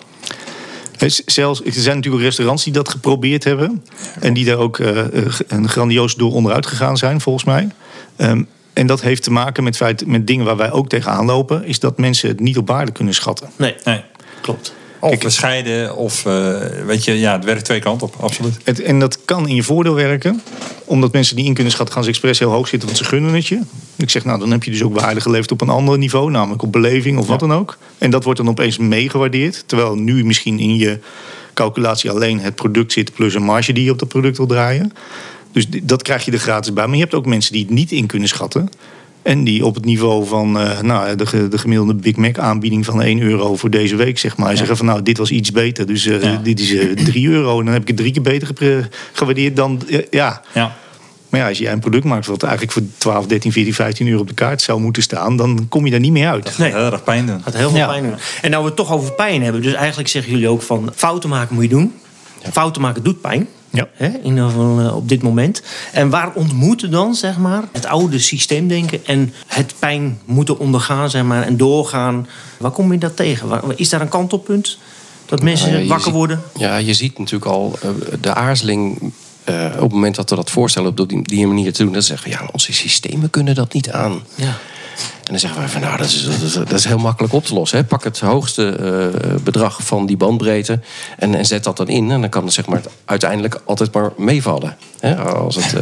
Z- 0.97 1.19
Zelfs, 1.25 1.63
er 1.63 1.71
zijn 1.71 1.95
natuurlijk 1.95 2.23
restaurants 2.23 2.63
die 2.63 2.73
dat 2.73 2.89
geprobeerd 2.89 3.43
hebben. 3.43 3.83
En 4.19 4.33
die 4.33 4.45
daar 4.45 4.57
ook 4.57 4.79
eh, 4.79 4.99
eh, 4.99 5.25
een 5.47 5.69
grandioos 5.69 6.15
door 6.15 6.33
onderuit 6.33 6.65
gegaan 6.65 6.97
zijn, 6.97 7.21
volgens 7.21 7.45
mij. 7.45 7.67
Ehm, 8.15 8.43
en 8.73 8.87
dat 8.87 9.01
heeft 9.01 9.23
te 9.23 9.31
maken 9.31 9.63
met, 9.63 9.75
feit, 9.75 10.05
met 10.05 10.27
dingen 10.27 10.45
waar 10.45 10.57
wij 10.57 10.71
ook 10.71 10.89
tegenaan 10.89 11.25
lopen. 11.25 11.65
Is 11.65 11.79
dat 11.79 11.97
mensen 11.97 12.29
het 12.29 12.39
niet 12.39 12.57
op 12.57 12.67
waarde 12.67 12.91
kunnen 12.91 13.13
schatten. 13.13 13.49
Nee, 13.55 13.75
Nee. 13.83 14.01
klopt. 14.41 14.73
Of 15.07 15.19
bescheiden, 15.19 15.95
of 15.95 16.25
eh, 16.25 16.55
weet 16.85 17.03
je, 17.03 17.19
ja, 17.19 17.35
het 17.35 17.45
werkt 17.45 17.65
twee 17.65 17.79
kanten 17.79 18.07
op, 18.07 18.15
absoluut. 18.19 18.57
Het, 18.63 18.81
en 18.81 18.99
dat 18.99 19.19
kan 19.25 19.47
in 19.47 19.55
je 19.55 19.63
voordeel 19.63 19.93
werken. 19.93 20.41
Omdat 20.85 21.11
mensen 21.11 21.35
die 21.35 21.45
in 21.45 21.53
kunnen 21.53 21.71
schatten, 21.71 21.95
gaan 21.95 22.03
ze 22.03 22.09
expres 22.09 22.39
heel 22.39 22.51
hoog 22.51 22.67
zitten, 22.67 22.87
want 22.87 22.99
ze 22.99 23.05
gunnen 23.05 23.33
het 23.33 23.47
je. 23.47 23.59
Ik 23.95 24.09
zeg, 24.09 24.25
nou, 24.25 24.39
dan 24.39 24.51
heb 24.51 24.63
je 24.63 24.71
dus 24.71 24.83
ook 24.83 24.99
waarde 24.99 25.21
geleverd 25.21 25.51
op 25.51 25.61
een 25.61 25.69
ander 25.69 25.97
niveau, 25.97 26.31
namelijk 26.31 26.61
op 26.61 26.71
beleving 26.71 27.17
of 27.17 27.27
wat 27.27 27.39
dan 27.39 27.53
ook. 27.53 27.77
En 27.97 28.09
dat 28.09 28.23
wordt 28.23 28.39
dan 28.39 28.49
opeens 28.49 28.77
meegewaardeerd. 28.77 29.63
Terwijl 29.65 29.95
nu 29.95 30.25
misschien 30.25 30.59
in 30.59 30.75
je 30.75 30.99
calculatie 31.53 32.09
alleen 32.09 32.39
het 32.39 32.55
product 32.55 32.91
zit 32.91 33.13
plus 33.13 33.33
een 33.33 33.43
marge 33.43 33.73
die 33.73 33.83
je 33.83 33.91
op 33.91 33.99
dat 33.99 34.07
product 34.07 34.37
wil 34.37 34.47
draaien. 34.47 34.93
Dus 35.51 35.67
dat 35.83 36.01
krijg 36.01 36.25
je 36.25 36.31
er 36.31 36.39
gratis 36.39 36.73
bij. 36.73 36.85
Maar 36.85 36.95
je 36.95 37.01
hebt 37.01 37.13
ook 37.13 37.25
mensen 37.25 37.53
die 37.53 37.61
het 37.61 37.71
niet 37.71 37.91
in 37.91 38.05
kunnen 38.05 38.27
schatten. 38.27 38.69
En 39.27 39.43
die 39.43 39.65
op 39.65 39.75
het 39.75 39.85
niveau 39.85 40.25
van 40.27 40.59
eh, 40.59 40.81
nou, 40.81 41.15
de, 41.15 41.47
de 41.47 41.57
gemiddelde 41.57 41.93
Big 41.93 42.15
Mac 42.15 42.37
aanbieding 42.37 42.85
van 42.85 43.01
1 43.01 43.21
euro 43.21 43.55
voor 43.55 43.69
deze 43.69 43.95
week, 43.95 44.17
zeg 44.19 44.37
maar. 44.37 44.57
Zeggen 44.57 44.77
van 44.77 44.85
nou, 44.85 45.01
dit 45.01 45.17
was 45.17 45.31
iets 45.31 45.51
beter. 45.51 45.85
Dus 45.87 46.05
eh, 46.05 46.21
Ja. 46.21 46.39
dit 46.43 46.59
is 46.59 46.75
eh 46.75 46.89
3 46.89 47.27
euro. 47.29 47.59
En 47.59 47.63
dan 47.65 47.73
heb 47.73 47.81
ik 47.81 47.87
het 47.87 47.97
drie 47.97 48.11
keer 48.11 48.21
beter 48.21 48.47
gewaardeerd 49.13 49.55
dan. 49.55 49.81
eh, 49.89 49.99
ja. 50.09 50.41
Ja. 50.53 50.75
Maar 51.29 51.39
ja, 51.39 51.47
als 51.47 51.57
jij 51.57 51.71
een 51.71 51.79
product 51.79 52.03
maakt 52.03 52.25
wat 52.25 52.43
eigenlijk 52.43 52.73
voor 52.73 52.81
12, 52.97 53.25
13, 53.27 53.51
14, 53.51 53.73
15 53.73 54.07
euro 54.07 54.21
op 54.21 54.27
de 54.27 54.33
kaart 54.33 54.61
zou 54.61 54.79
moeten 54.81 55.03
staan, 55.03 55.37
dan 55.37 55.65
kom 55.69 55.85
je 55.85 55.91
daar 55.91 55.99
niet 55.99 56.11
meer 56.11 56.27
uit. 56.27 56.57
Nee. 56.57 56.71
Heel 56.71 56.91
erg 56.91 57.03
pijn 57.03 57.25
doen. 57.25 57.41
Gaat 57.43 57.55
heel 57.55 57.69
veel 57.69 57.77
Ja. 57.77 57.87
pijn 57.87 58.03
doen. 58.03 58.15
En 58.41 58.49
nou 58.49 58.61
we 58.63 58.67
het 58.67 58.77
toch 58.77 58.91
over 58.91 59.11
pijn 59.13 59.43
hebben. 59.43 59.61
Dus 59.61 59.73
eigenlijk 59.73 60.09
zeggen 60.09 60.31
jullie 60.31 60.47
ook 60.49 60.61
van 60.61 60.91
fouten 60.95 61.29
maken 61.29 61.55
moet 61.55 61.63
je 61.63 61.69
doen. 61.69 61.93
Fouten 62.51 62.81
maken 62.81 63.03
doet 63.03 63.21
pijn. 63.21 63.47
Ja. 63.77 63.87
Hè, 63.93 64.07
in 64.07 64.25
ieder 64.25 64.43
geval 64.45 64.79
eh, 64.79 64.95
op 64.95 65.09
dit 65.09 65.21
moment. 65.23 65.61
En 65.91 66.09
waar 66.09 66.33
ontmoeten 66.33 66.91
dan 66.91 67.15
zeg 67.15 67.37
maar, 67.37 67.63
het 67.71 67.85
oude 67.85 68.19
systeemdenken 68.19 69.05
en 69.05 69.33
het 69.47 69.73
pijn 69.79 70.19
moeten 70.25 70.59
ondergaan 70.59 71.09
zeg 71.09 71.23
maar, 71.23 71.43
en 71.43 71.57
doorgaan? 71.57 72.27
Waar 72.57 72.71
kom 72.71 72.91
je 72.91 72.97
dat 72.97 73.15
tegen? 73.15 73.47
Waar- 73.47 73.63
Is 73.75 73.89
daar 73.89 74.01
een 74.01 74.09
kantelpunt? 74.09 74.77
Dat 75.25 75.41
mensen 75.41 75.69
Nou 75.69 75.81
ja, 75.81 75.87
wakker 75.87 76.05
ziet- 76.05 76.13
worden? 76.13 76.41
Ja, 76.57 76.77
je 76.77 76.93
ziet 76.93 77.17
natuurlijk 77.19 77.51
al 77.51 77.77
eh, 77.81 77.89
de 78.21 78.33
aarzeling 78.33 79.11
eh, 79.43 79.65
op 79.75 79.81
het 79.81 79.91
moment 79.91 80.15
dat 80.15 80.29
we 80.29 80.35
dat 80.35 80.49
voorstellen 80.49 80.89
op 80.97 81.09
die, 81.09 81.21
die 81.23 81.47
manier 81.47 81.73
te 81.73 81.83
doen. 81.83 81.93
Dan 81.93 82.01
zeggen 82.01 82.29
we, 82.29 82.35
ja, 82.37 82.49
onze 82.51 82.73
systemen 82.73 83.29
kunnen 83.29 83.55
dat 83.55 83.73
niet 83.73 83.91
aan. 83.91 84.21
Ja. 84.35 84.57
En 84.97 85.33
dan 85.33 85.39
zeggen 85.39 85.61
we 85.61 85.67
van, 85.69 85.81
nou, 85.81 85.97
dat 85.97 86.07
is, 86.07 86.23
dat 86.25 86.41
is, 86.41 86.53
dat 86.53 86.71
is 86.71 86.85
heel 86.85 86.97
makkelijk 86.97 87.33
op 87.33 87.45
te 87.45 87.53
lossen. 87.53 87.77
Hè. 87.77 87.83
Pak 87.83 88.03
het 88.03 88.19
hoogste 88.19 88.69
eh, 88.69 89.35
bedrag 89.43 89.83
van 89.83 90.05
die 90.05 90.17
bandbreedte 90.17 90.79
en, 91.17 91.35
en 91.35 91.45
zet 91.45 91.63
dat 91.63 91.77
dan 91.77 91.87
in. 91.87 92.11
En 92.11 92.21
dan 92.21 92.29
kan 92.29 92.43
het 92.43 92.53
zeg 92.53 92.65
maar, 92.65 92.81
uiteindelijk 93.05 93.61
altijd 93.65 93.93
maar 93.93 94.11
meevallen. 94.17 94.77
Hè. 94.99 95.15
Als 95.17 95.55
het, 95.55 95.73
eh, 95.73 95.81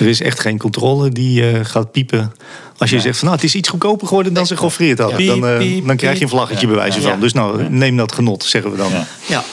Er 0.00 0.06
is 0.06 0.20
echt 0.20 0.40
geen 0.40 0.58
controle 0.58 1.10
die 1.10 1.50
eh, 1.50 1.64
gaat 1.64 1.92
piepen. 1.92 2.32
Als 2.78 2.90
je 2.90 3.00
zegt 3.00 3.16
van 3.18 3.24
nou, 3.28 3.40
het 3.40 3.46
is 3.48 3.54
iets 3.54 3.68
goedkoper 3.68 4.06
geworden 4.06 4.32
dan 4.32 4.46
ze 4.46 4.56
geoffreerd 4.56 4.98
hadden. 4.98 5.22
Ja. 5.24 5.30
Dan, 5.34 5.86
dan 5.86 5.96
krijg 5.96 6.16
je 6.18 6.24
een 6.24 6.30
vlaggetje 6.30 6.66
Ja. 6.66 6.72
bij 6.72 6.82
wijze 6.82 7.00
Ja. 7.00 7.10
van. 7.10 7.20
Dus 7.20 7.32
nou, 7.32 7.62
neem 7.70 7.96
dat 7.96 8.12
genot, 8.12 8.44
zeggen 8.44 8.70
we 8.70 8.76
dan. 8.76 8.92
Ja. 9.26 9.44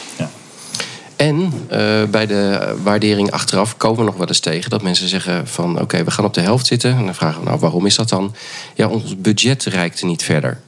En 1.24 1.54
eh, 1.70 2.04
bij 2.04 2.26
de 2.26 2.74
waardering 2.84 3.32
achteraf 3.32 3.78
komen 3.78 4.00
we 4.00 4.06
nog 4.06 4.16
wel 4.16 4.28
eens 4.28 4.40
tegen 4.40 4.70
dat 4.70 4.82
mensen 4.82 5.08
zeggen 5.08 5.48
van 5.48 5.82
oké, 5.82 6.04
we 6.04 6.12
gaan 6.12 6.26
op 6.26 6.34
de 6.34 6.42
helft 6.42 6.66
zitten. 6.66 6.92
En 6.92 7.06
dan 7.06 7.16
vragen 7.16 7.40
we 7.40 7.46
nou 7.46 7.60
waarom 7.60 7.86
is 7.86 7.96
dat 7.96 8.10
dan? 8.10 8.36
Ja, 8.76 8.88
ons 8.88 9.18
budget 9.18 9.64
reikte 9.64 10.06
niet 10.06 10.24
verder. 10.24 10.60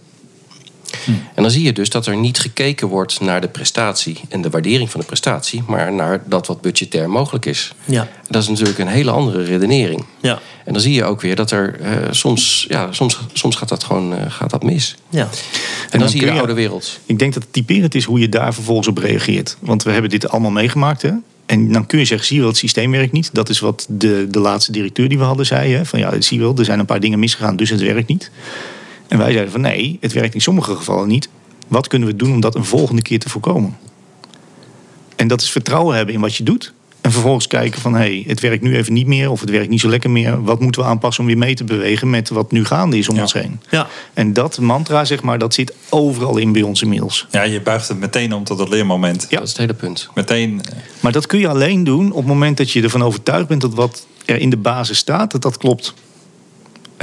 En 1.05 1.41
dan 1.43 1.51
zie 1.51 1.63
je 1.63 1.73
dus 1.73 1.89
dat 1.89 2.05
er 2.05 2.17
niet 2.17 2.39
gekeken 2.39 2.87
wordt 2.87 3.19
naar 3.19 3.41
de 3.41 3.47
prestatie 3.47 4.19
en 4.29 4.41
de 4.41 4.49
waardering 4.49 4.91
van 4.91 4.99
de 4.99 5.05
prestatie, 5.05 5.63
maar 5.67 5.93
naar 5.93 6.23
dat 6.25 6.47
wat 6.47 6.61
budgetair 6.61 7.09
mogelijk 7.09 7.45
is. 7.45 7.73
Ja. 7.85 8.07
Dat 8.29 8.41
is 8.41 8.47
natuurlijk 8.47 8.79
een 8.79 8.87
hele 8.87 9.11
andere 9.11 9.43
redenering. 9.43 10.05
Ja. 10.21 10.39
En 10.65 10.73
dan 10.73 10.81
zie 10.81 10.93
je 10.93 11.03
ook 11.03 11.21
weer 11.21 11.35
dat 11.35 11.51
er 11.51 11.79
eh, 11.79 11.91
soms, 12.11 12.65
ja, 12.69 12.91
soms, 12.91 13.19
soms 13.33 13.55
gaat 13.55 13.69
dat 13.69 13.83
gewoon 13.83 14.17
eh, 14.17 14.31
gaat 14.31 14.49
dat 14.49 14.63
mis. 14.63 14.95
Ja. 15.09 15.21
En, 15.21 15.29
dan, 15.89 15.99
dan 15.99 16.09
zie 16.09 16.19
je 16.19 16.25
de 16.25 16.31
oude 16.31 16.53
wereld. 16.53 16.99
Ik 17.05 17.19
denk 17.19 17.33
dat 17.33 17.43
het 17.43 17.53
typerend 17.53 17.95
is 17.95 18.03
hoe 18.03 18.19
je 18.19 18.29
daar 18.29 18.53
vervolgens 18.53 18.87
op 18.87 18.97
reageert. 18.97 19.57
Want 19.59 19.83
we 19.83 19.91
hebben 19.91 20.09
dit 20.09 20.29
allemaal 20.29 20.51
meegemaakt. 20.51 21.01
Hè? 21.01 21.11
En 21.45 21.71
dan 21.71 21.85
kun 21.85 21.99
je 21.99 22.05
zeggen, 22.05 22.27
zie 22.27 22.35
je 22.35 22.41
wel, 22.41 22.51
het 22.51 22.59
systeem 22.59 22.91
werkt 22.91 23.11
niet. 23.11 23.29
Dat 23.33 23.49
is 23.49 23.59
wat 23.59 23.85
de, 23.89 24.27
de 24.29 24.39
laatste 24.39 24.71
directeur 24.71 25.09
die 25.09 25.17
we 25.17 25.23
hadden 25.23 25.45
zei. 25.45 25.73
Hè? 25.73 25.85
Van 25.85 25.99
ja, 25.99 26.21
zie 26.21 26.37
je 26.37 26.43
wel, 26.43 26.57
er 26.57 26.65
zijn 26.65 26.79
een 26.79 26.85
paar 26.85 26.99
dingen 26.99 27.19
misgegaan, 27.19 27.55
dus 27.55 27.69
het 27.69 27.81
werkt 27.81 28.07
niet. 28.07 28.31
En 29.07 29.17
wij 29.17 29.31
zeiden 29.31 29.51
van 29.51 29.61
nee, 29.61 29.97
het 30.01 30.13
werkt 30.13 30.33
in 30.33 30.41
sommige 30.41 30.75
gevallen 30.75 31.07
niet. 31.07 31.29
Wat 31.67 31.87
kunnen 31.87 32.07
we 32.07 32.15
doen 32.15 32.31
om 32.31 32.39
dat 32.39 32.55
een 32.55 32.65
volgende 32.65 33.01
keer 33.01 33.19
te 33.19 33.29
voorkomen? 33.29 33.77
En 35.15 35.27
dat 35.27 35.41
is 35.41 35.49
vertrouwen 35.49 35.95
hebben 35.95 36.15
in 36.15 36.21
wat 36.21 36.35
je 36.35 36.43
doet. 36.43 36.73
En 37.01 37.11
vervolgens 37.11 37.47
kijken 37.47 37.81
van, 37.81 37.93
hé, 37.93 37.99
hey, 37.99 38.23
het 38.27 38.39
werkt 38.39 38.63
nu 38.63 38.75
even 38.75 38.93
niet 38.93 39.07
meer... 39.07 39.29
of 39.31 39.39
het 39.39 39.49
werkt 39.49 39.69
niet 39.69 39.79
zo 39.79 39.89
lekker 39.89 40.09
meer. 40.09 40.43
Wat 40.43 40.59
moeten 40.59 40.81
we 40.81 40.87
aanpassen 40.87 41.23
om 41.23 41.29
weer 41.29 41.37
mee 41.37 41.55
te 41.55 41.63
bewegen... 41.63 42.09
met 42.09 42.29
wat 42.29 42.51
nu 42.51 42.65
gaande 42.65 42.97
is 42.97 43.09
om 43.09 43.15
Ja. 43.15 43.21
ons 43.21 43.33
heen? 43.33 43.59
Ja. 43.69 43.87
En 44.13 44.33
dat 44.33 44.59
mantra, 44.59 45.05
zeg 45.05 45.21
maar, 45.21 45.37
dat 45.39 45.53
zit 45.53 45.73
overal 45.89 46.37
in 46.37 46.51
bij 46.51 46.61
ons 46.61 46.81
inmiddels. 46.81 47.27
Ja, 47.31 47.43
je 47.43 47.61
buigt 47.61 47.87
het 47.87 47.99
meteen 47.99 48.33
om 48.33 48.43
tot 48.43 48.59
het 48.59 48.69
leermoment. 48.69 49.25
Ja. 49.29 49.35
Dat 49.37 49.43
is 49.43 49.49
het 49.49 49.59
hele 49.59 49.73
punt. 49.73 50.09
Meteen, 50.15 50.61
eh, 50.63 50.77
Maar 50.99 51.11
dat 51.11 51.25
kun 51.27 51.39
je 51.39 51.47
alleen 51.47 51.83
doen 51.83 52.11
op 52.11 52.17
het 52.17 52.25
moment 52.27 52.57
dat 52.57 52.71
je 52.71 52.81
ervan 52.81 53.03
overtuigd 53.03 53.47
bent... 53.47 53.61
dat 53.61 53.73
wat 53.73 54.05
er 54.25 54.37
in 54.37 54.49
de 54.49 54.57
basis 54.57 54.97
staat, 54.97 55.31
dat 55.31 55.41
dat 55.41 55.57
klopt. 55.57 55.93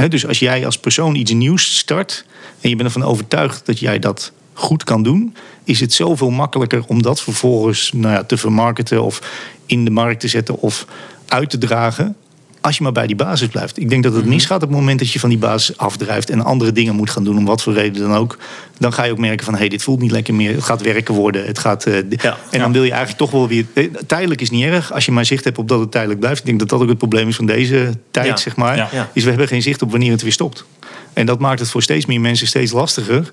Dus 0.08 0.26
als 0.26 0.38
jij 0.38 0.66
als 0.66 0.78
persoon 0.78 1.14
iets 1.14 1.32
nieuws 1.32 1.76
start... 1.76 2.24
en 2.60 2.68
je 2.68 2.76
bent 2.76 2.94
ervan 2.94 3.08
overtuigd 3.10 3.66
dat 3.66 3.78
jij 3.78 3.98
dat 3.98 4.32
goed 4.52 4.84
kan 4.84 5.02
doen... 5.02 5.36
is 5.64 5.80
het 5.80 5.92
zoveel 5.92 6.30
makkelijker 6.30 6.84
om 6.86 7.02
dat 7.02 7.22
vervolgens 7.22 7.92
nou 7.92 8.14
ja, 8.14 8.24
te 8.24 8.36
vermarkten... 8.36 9.02
of 9.02 9.20
in 9.66 9.84
de 9.84 9.90
markt 9.90 10.20
te 10.20 10.28
zetten 10.28 10.60
of 10.60 10.86
uit 11.26 11.50
te 11.50 11.58
dragen... 11.58 12.16
als 12.62 12.76
je 12.76 12.82
maar 12.82 12.92
bij 12.92 13.06
die 13.06 13.16
basis 13.16 13.48
blijft. 13.48 13.78
Ik 13.78 13.88
denk 13.88 14.02
dat 14.02 14.14
het 14.14 14.24
misgaat 14.24 14.62
op 14.62 14.68
het 14.68 14.78
moment 14.78 14.98
dat 14.98 15.10
je 15.12 15.18
van 15.20 15.28
die 15.28 15.38
basis 15.38 15.76
afdrijft... 15.76 16.30
en 16.30 16.44
andere 16.44 16.72
dingen 16.72 16.94
moet 16.94 17.10
gaan 17.10 17.24
doen, 17.24 17.36
om 17.38 17.44
wat 17.44 17.62
voor 17.62 17.72
reden 17.72 18.02
dan 18.02 18.14
ook. 18.14 18.38
Dan 18.78 18.92
ga 18.92 19.04
je 19.04 19.12
ook 19.12 19.18
merken 19.18 19.44
van, 19.44 19.54
hé, 19.54 19.60
hey, 19.60 19.68
dit 19.68 19.82
voelt 19.82 20.00
niet 20.00 20.10
lekker 20.10 20.34
meer. 20.34 20.54
Het 20.54 20.64
gaat 20.64 20.82
werken 20.82 21.14
worden. 21.14 21.46
Het 21.46 21.58
gaat, 21.58 21.84
eh, 21.86 21.94
Ja. 22.08 22.38
en 22.50 22.60
dan 22.60 22.72
wil 22.72 22.82
je 22.82 22.88
eigenlijk 22.90 23.18
toch 23.18 23.30
wel 23.30 23.48
weer... 23.48 23.64
eh, 23.74 23.88
Tijdelijk 24.06 24.40
is 24.40 24.50
niet 24.50 24.64
erg, 24.64 24.92
als 24.92 25.04
je 25.04 25.12
maar 25.12 25.24
zicht 25.24 25.44
hebt 25.44 25.58
op 25.58 25.68
dat 25.68 25.80
het 25.80 25.90
tijdelijk 25.90 26.20
blijft. 26.20 26.38
Ik 26.40 26.46
denk 26.46 26.58
dat 26.58 26.68
dat 26.68 26.80
ook 26.80 26.88
het 26.88 26.98
probleem 26.98 27.28
is 27.28 27.36
van 27.36 27.46
deze 27.46 27.92
tijd, 28.10 28.26
Ja. 28.26 28.36
zeg 28.36 28.56
maar. 28.56 28.76
Ja. 28.76 28.88
Ja. 28.92 29.10
Is 29.12 29.22
we 29.22 29.28
hebben 29.28 29.48
geen 29.48 29.62
zicht 29.62 29.82
op 29.82 29.90
wanneer 29.90 30.10
het 30.12 30.22
weer 30.22 30.32
stopt. 30.32 30.64
En 31.12 31.26
dat 31.26 31.38
maakt 31.38 31.60
het 31.60 31.70
voor 31.70 31.82
steeds 31.82 32.06
meer 32.06 32.20
mensen 32.20 32.46
steeds 32.46 32.72
lastiger... 32.72 33.32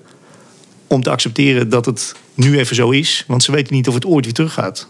om 0.86 1.02
te 1.02 1.10
accepteren 1.10 1.68
dat 1.68 1.86
het 1.86 2.14
nu 2.34 2.58
even 2.58 2.76
zo 2.76 2.90
is. 2.90 3.24
Want 3.26 3.42
ze 3.42 3.52
weten 3.52 3.74
niet 3.74 3.88
of 3.88 3.94
het 3.94 4.06
ooit 4.06 4.24
weer 4.24 4.34
teruggaat. 4.34 4.88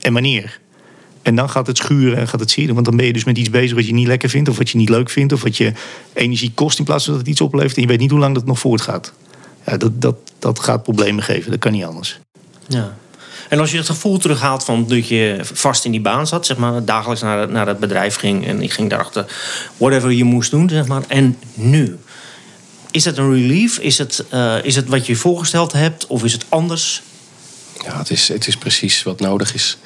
En 0.00 0.12
wanneer. 0.12 0.60
En 1.22 1.34
dan 1.34 1.50
gaat 1.50 1.66
het 1.66 1.76
schuren 1.76 2.18
en 2.18 2.28
gaat 2.28 2.40
het 2.40 2.50
zeren. 2.50 2.74
Want 2.74 2.86
dan 2.86 2.96
ben 2.96 3.06
je 3.06 3.12
dus 3.12 3.24
met 3.24 3.38
iets 3.38 3.50
bezig 3.50 3.76
wat 3.76 3.86
je 3.86 3.92
niet 3.92 4.06
lekker 4.06 4.28
vindt... 4.28 4.48
of 4.48 4.58
wat 4.58 4.70
je 4.70 4.78
niet 4.78 4.88
leuk 4.88 5.10
vindt... 5.10 5.32
of 5.32 5.42
wat 5.42 5.56
je 5.56 5.72
energie 6.12 6.52
kost 6.54 6.78
in 6.78 6.84
plaats 6.84 7.04
van 7.04 7.12
dat 7.12 7.22
het 7.22 7.30
iets 7.30 7.40
oplevert... 7.40 7.76
en 7.76 7.82
je 7.82 7.88
weet 7.88 7.98
niet 7.98 8.10
hoe 8.10 8.20
lang 8.20 8.34
dat 8.34 8.46
nog 8.46 8.58
voortgaat. 8.58 9.12
Ja, 9.66 9.76
dat, 9.76 10.02
dat, 10.02 10.16
dat 10.38 10.60
gaat 10.60 10.82
problemen 10.82 11.22
geven. 11.22 11.50
Dat 11.50 11.60
kan 11.60 11.72
niet 11.72 11.84
anders. 11.84 12.18
Ja. 12.66 12.96
En 13.48 13.58
als 13.58 13.70
je 13.70 13.76
het 13.76 13.86
gevoel 13.86 14.18
terughaalt 14.18 14.64
van 14.64 14.86
dat 14.88 15.08
je 15.08 15.38
vast 15.42 15.84
in 15.84 15.90
die 15.90 16.00
baan 16.00 16.26
zat, 16.26 16.46
zeg 16.46 16.56
maar, 16.56 16.84
dagelijks 16.84 17.22
naar, 17.22 17.50
naar 17.50 17.66
het 17.66 17.78
bedrijf 17.78 18.16
ging 18.16 18.46
en 18.46 18.62
ik 18.62 18.72
ging 18.72 18.90
daarachter, 18.90 19.26
whatever 19.76 20.10
je 20.10 20.24
moest 20.24 20.50
doen, 20.50 20.68
zeg 20.68 20.86
maar. 20.86 21.02
En 21.08 21.38
nu, 21.54 21.98
is 22.90 23.04
het 23.04 23.18
een 23.18 23.32
relief? 23.32 23.78
Is 23.78 23.98
het, 23.98 24.24
eh, 24.28 24.56
is 24.62 24.76
het 24.76 24.88
wat 24.88 25.06
je 25.06 25.12
je 25.12 25.18
voorgesteld 25.18 25.72
hebt 25.72 26.06
of 26.06 26.24
is 26.24 26.32
het 26.32 26.44
anders? 26.48 27.02
Ja, 27.84 27.98
het 27.98 28.10
is, 28.10 28.28
het 28.28 28.46
is 28.46 28.56
precies 28.56 29.02
wat 29.02 29.20
nodig 29.20 29.54
is. 29.54 29.78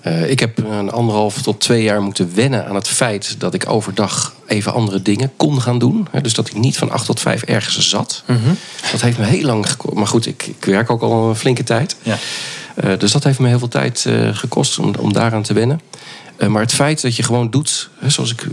Eh, 0.00 0.30
ik 0.30 0.40
heb 0.40 0.58
een 0.58 0.90
anderhalf 0.90 1.42
tot 1.42 1.60
twee 1.60 1.82
jaar 1.82 2.02
moeten 2.02 2.30
wennen 2.34 2.66
aan 2.66 2.74
het 2.74 2.88
feit 2.88 3.34
dat 3.40 3.54
ik 3.54 3.64
overdag 3.70 4.34
even 4.46 4.72
andere 4.72 5.02
dingen 5.02 5.32
kon 5.36 5.60
gaan 5.60 5.78
doen. 5.78 6.08
Hè, 6.10 6.20
Dus 6.20 6.32
dat 6.34 6.48
ik 6.48 6.54
niet 6.54 6.78
van 6.78 6.90
acht 6.90 7.06
tot 7.06 7.20
vijf 7.20 7.42
ergens 7.42 7.88
zat. 7.88 8.22
Dat 8.92 9.00
heeft 9.00 9.18
me 9.18 9.24
heel 9.24 9.44
lang 9.44 9.70
gekost. 9.70 9.94
Maar 9.94 10.06
goed, 10.06 10.26
ik, 10.26 10.46
ik 10.46 10.64
werk 10.64 10.90
ook 10.90 11.02
al 11.02 11.28
een 11.28 11.36
flinke 11.36 11.62
tijd. 11.64 11.96
ja. 12.02 12.16
Eh, 12.74 12.98
dus 12.98 13.12
dat 13.12 13.24
heeft 13.24 13.38
me 13.38 13.48
heel 13.48 13.58
veel 13.58 13.68
tijd 13.68 14.04
eh, 14.06 14.28
gekost 14.36 14.78
om, 14.78 14.94
om 14.98 15.12
daaraan 15.12 15.42
te 15.42 15.52
wennen. 15.52 15.80
Eh, 16.36 16.48
maar 16.48 16.62
het 16.62 16.72
feit 16.72 17.02
dat 17.02 17.16
je 17.16 17.22
gewoon 17.22 17.50
doet, 17.50 17.90
hè, 18.00 18.10
zoals 18.10 18.32
ik 18.32 18.42
eh, 18.42 18.48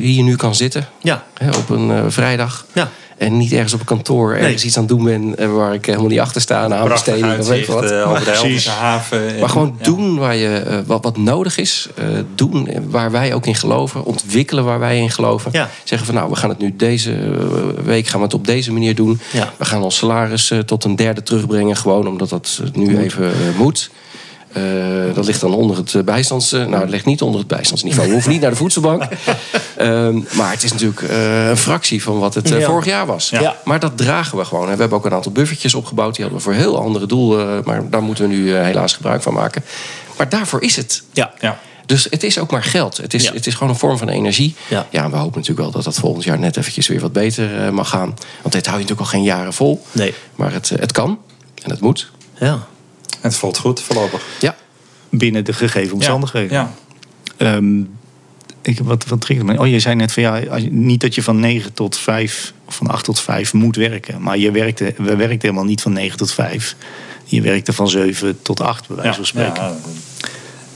hier 0.00 0.22
nu 0.22 0.36
kan 0.36 0.54
zitten, 0.54 0.88
Ja. 1.02 1.24
hè, 1.34 1.50
op 1.50 1.68
een 1.70 1.90
eh, 1.90 2.04
vrijdag. 2.08 2.66
Ja. 2.72 2.90
En 3.20 3.36
niet 3.36 3.52
ergens 3.52 3.72
op 3.72 3.80
een 3.80 3.86
kantoor 3.86 4.30
ergens 4.30 4.46
Nee. 4.56 4.64
iets 4.64 4.76
aan 4.76 4.82
het 4.82 4.92
doen 4.92 5.04
ben 5.04 5.38
eh, 5.38 5.52
waar 5.54 5.74
ik 5.74 5.86
helemaal 5.86 6.06
niet 6.08 6.20
achter 6.20 6.40
sta. 6.40 6.64
Een 6.64 6.74
aanbesteding 6.74 7.38
of 7.38 7.48
weet 7.48 7.66
wat. 7.66 7.90
eh, 7.90 8.08
over 8.10 8.24
de 8.24 8.30
Precies. 8.30 8.66
Haven. 8.68 9.28
En- 9.34 9.40
Maar 9.40 9.48
gewoon 9.48 9.74
ja. 9.78 9.84
doen 9.84 10.18
waar 10.18 10.36
je, 10.36 10.48
eh, 10.56 10.78
wat, 10.86 11.04
wat 11.04 11.16
nodig 11.16 11.58
is. 11.58 11.88
eh, 11.96 12.04
doen 12.34 12.68
waar 12.88 13.10
wij 13.10 13.34
ook 13.34 13.46
in 13.46 13.54
geloven. 13.54 14.04
Ontwikkelen 14.04 14.64
waar 14.64 14.78
wij 14.78 14.98
in 14.98 15.10
geloven. 15.10 15.50
Ja. 15.54 15.70
Zeggen 15.84 16.06
van 16.06 16.16
nou, 16.16 16.30
we 16.30 16.36
gaan 16.36 16.48
het 16.48 16.58
nu 16.58 16.74
deze 16.76 17.16
week 17.84 18.06
gaan 18.06 18.18
we 18.18 18.24
het 18.24 18.34
op 18.34 18.46
deze 18.46 18.72
manier 18.72 18.94
doen. 18.94 19.20
Ja. 19.32 19.52
We 19.56 19.64
gaan 19.64 19.82
ons 19.82 19.96
salaris 19.96 20.52
tot 20.66 20.84
een 20.84 20.96
derde 20.96 21.22
terugbrengen. 21.22 21.76
Gewoon 21.76 22.06
omdat 22.08 22.28
dat 22.28 22.60
nu 22.72 22.98
even 22.98 23.32
moet. 23.56 23.90
Eh, 24.52 25.14
dat 25.14 25.26
ligt 25.26 25.40
dan 25.40 25.54
onder 25.54 25.76
het 25.76 25.94
eh, 25.94 26.02
bijstands... 26.02 26.52
eh, 26.52 26.64
nou, 26.66 26.80
het 26.80 26.90
ligt 26.90 27.04
niet 27.04 27.22
onder 27.22 27.38
het 27.38 27.48
bijstandsniveau. 27.48 28.06
We 28.06 28.12
hoeven 28.12 28.32
niet 28.32 28.40
naar 28.40 28.50
de 28.50 28.56
voedselbank. 28.56 29.02
Ehm, 29.76 30.20
maar 30.32 30.50
het 30.50 30.62
is 30.62 30.72
natuurlijk 30.72 31.02
een 31.48 31.56
fractie 31.56 32.02
van 32.02 32.18
wat 32.18 32.34
het 32.34 32.64
vorig 32.64 32.84
jaar 32.84 33.06
was. 33.06 33.28
Ja. 33.30 33.56
Maar 33.64 33.80
dat 33.80 33.96
dragen 33.96 34.38
we 34.38 34.44
gewoon. 34.44 34.68
En 34.68 34.74
we 34.74 34.80
hebben 34.80 34.98
ook 34.98 35.04
een 35.04 35.12
aantal 35.12 35.32
buffertjes 35.32 35.74
opgebouwd. 35.74 36.14
Die 36.14 36.24
hadden 36.24 36.42
we 36.44 36.50
voor 36.50 36.60
heel 36.60 36.78
andere 36.78 37.06
doelen. 37.06 37.62
Maar 37.64 37.90
daar 37.90 38.02
moeten 38.02 38.28
we 38.28 38.34
nu 38.34 38.54
helaas 38.54 38.94
gebruik 38.94 39.22
van 39.22 39.32
maken. 39.32 39.64
Maar 40.16 40.28
daarvoor 40.28 40.62
is 40.62 40.76
het. 40.76 41.02
Ja. 41.12 41.32
Ja. 41.40 41.58
Dus 41.86 42.06
het 42.10 42.22
is 42.22 42.38
ook 42.38 42.50
maar 42.50 42.62
geld. 42.62 42.96
Het 42.96 43.14
is, 43.14 43.22
Ja. 43.24 43.32
het 43.32 43.46
is 43.46 43.54
gewoon 43.54 43.68
een 43.68 43.78
vorm 43.78 43.98
van 43.98 44.08
energie. 44.08 44.54
Ja. 44.68 44.86
we 44.90 44.98
hopen 45.00 45.38
natuurlijk 45.38 45.58
wel 45.58 45.70
dat 45.70 45.84
dat 45.84 45.94
volgend 45.94 46.24
jaar 46.24 46.38
net 46.38 46.56
eventjes 46.56 46.88
weer 46.88 47.00
wat 47.00 47.12
beter 47.12 47.74
mag 47.74 47.88
gaan. 47.88 48.14
Want 48.42 48.54
dit 48.54 48.66
hou 48.66 48.78
je 48.78 48.84
natuurlijk 48.84 49.00
al 49.00 49.06
geen 49.18 49.22
jaren 49.22 49.52
vol. 49.52 49.82
Nee. 49.92 50.14
Maar 50.34 50.52
het, 50.52 50.68
het 50.68 50.92
kan. 50.92 51.18
En 51.62 51.70
het 51.70 51.80
moet. 51.80 52.10
Ja. 52.38 52.66
Het 53.20 53.34
voelt 53.36 53.58
goed 53.58 53.82
voorlopig. 53.82 54.22
Ja. 54.40 54.56
Binnen 55.08 55.44
de 55.44 55.52
gegeven 55.52 55.94
omstandigheden. 55.94 56.56
Ja. 56.56 56.74
Ehm, 57.36 57.80
ik, 58.62 58.78
wat, 58.78 59.06
wat 59.06 59.20
triggerde 59.20 59.52
me? 59.52 59.58
Oh, 59.58 59.66
je 59.66 59.80
zei 59.80 59.94
net 59.94 60.12
van 60.12 60.22
ja, 60.22 60.40
als 60.40 60.62
niet 60.70 61.00
dat 61.00 61.14
je 61.14 61.22
van 61.22 61.40
9 61.40 61.72
tot 61.72 61.96
5 61.96 62.52
of 62.64 62.74
van 62.74 62.86
8 62.88 63.04
tot 63.04 63.20
5 63.20 63.52
moet 63.52 63.76
werken. 63.76 64.22
Maar 64.22 64.38
je 64.38 64.50
werkte, 64.50 64.94
we 64.96 65.16
werkten 65.16 65.40
helemaal 65.40 65.64
niet 65.64 65.80
van 65.80 65.92
9 65.92 66.18
tot 66.18 66.32
5. 66.32 66.76
Je 67.24 67.42
werkte 67.42 67.72
van 67.72 67.88
7 67.88 68.42
tot 68.42 68.60
8, 68.60 68.88
bij 68.88 68.96
wijze 68.96 69.14
van 69.14 69.26
spreken. 69.26 69.62
Ja, 69.62 69.76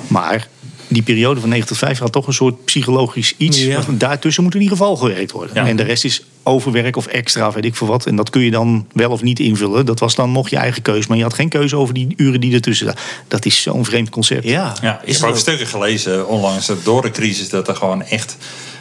Maar 0.07 0.49
die 0.95 1.03
periode 1.03 1.41
van 1.41 1.49
9 1.49 1.67
tot 1.67 1.79
5 1.79 1.99
had 1.99 2.13
toch 2.13 2.27
een 2.27 2.33
soort 2.33 2.65
psychologisch 2.65 3.35
iets. 3.37 3.65
Ja. 3.65 3.83
Want 3.87 4.01
Daartussen 4.01 4.43
moet 4.43 4.55
in 4.55 4.61
ieder 4.61 4.77
geval 4.77 4.97
gewerkt 4.97 5.33
worden. 5.33 5.55
Ja. 5.55 5.67
En 5.67 5.77
de 5.77 5.83
rest 5.83 6.05
is 6.05 6.23
overwerk 6.43 6.97
of 6.97 7.07
extra, 7.07 7.53
weet 7.53 7.65
ik 7.65 7.75
veel 7.75 7.87
wat. 7.87 8.07
En 8.07 8.17
dat 8.17 8.31
kun 8.31 8.43
je 8.43 8.51
dan 8.51 8.87
wel 8.93 9.11
of 9.11 9.23
niet 9.23 9.39
invullen. 9.39 9.87
Dat 9.87 9.99
was 9.99 10.15
dan 10.15 10.33
nog 10.33 10.49
je 10.49 10.57
eigen 10.57 10.83
keuze. 10.83 11.09
Maar 11.09 11.17
je 11.17 11.23
had 11.23 11.35
geen 11.35 11.49
keuze 11.49 11.77
over 11.77 11.95
die 11.95 12.15
uren 12.17 12.41
die 12.41 12.55
ertussen 12.55 12.87
zaten. 12.87 13.03
Dat 13.29 13.45
is 13.45 13.63
zo'n 13.63 13.85
vreemd 13.85 14.11
concept. 14.11 14.45
Ja. 14.45 14.75
Ja, 14.83 15.01
ik 15.03 15.09
Is 15.09 15.21
heb 15.21 15.31
ook 15.31 15.37
stukken 15.37 15.67
gelezen 15.67 16.29
onlangs 16.29 16.67
dat 16.67 16.85
door 16.85 17.03
de 17.03 17.11
crisis 17.11 17.49
dat 17.49 17.69
er 17.69 17.77
gewoon 17.77 18.03
echt 18.03 18.37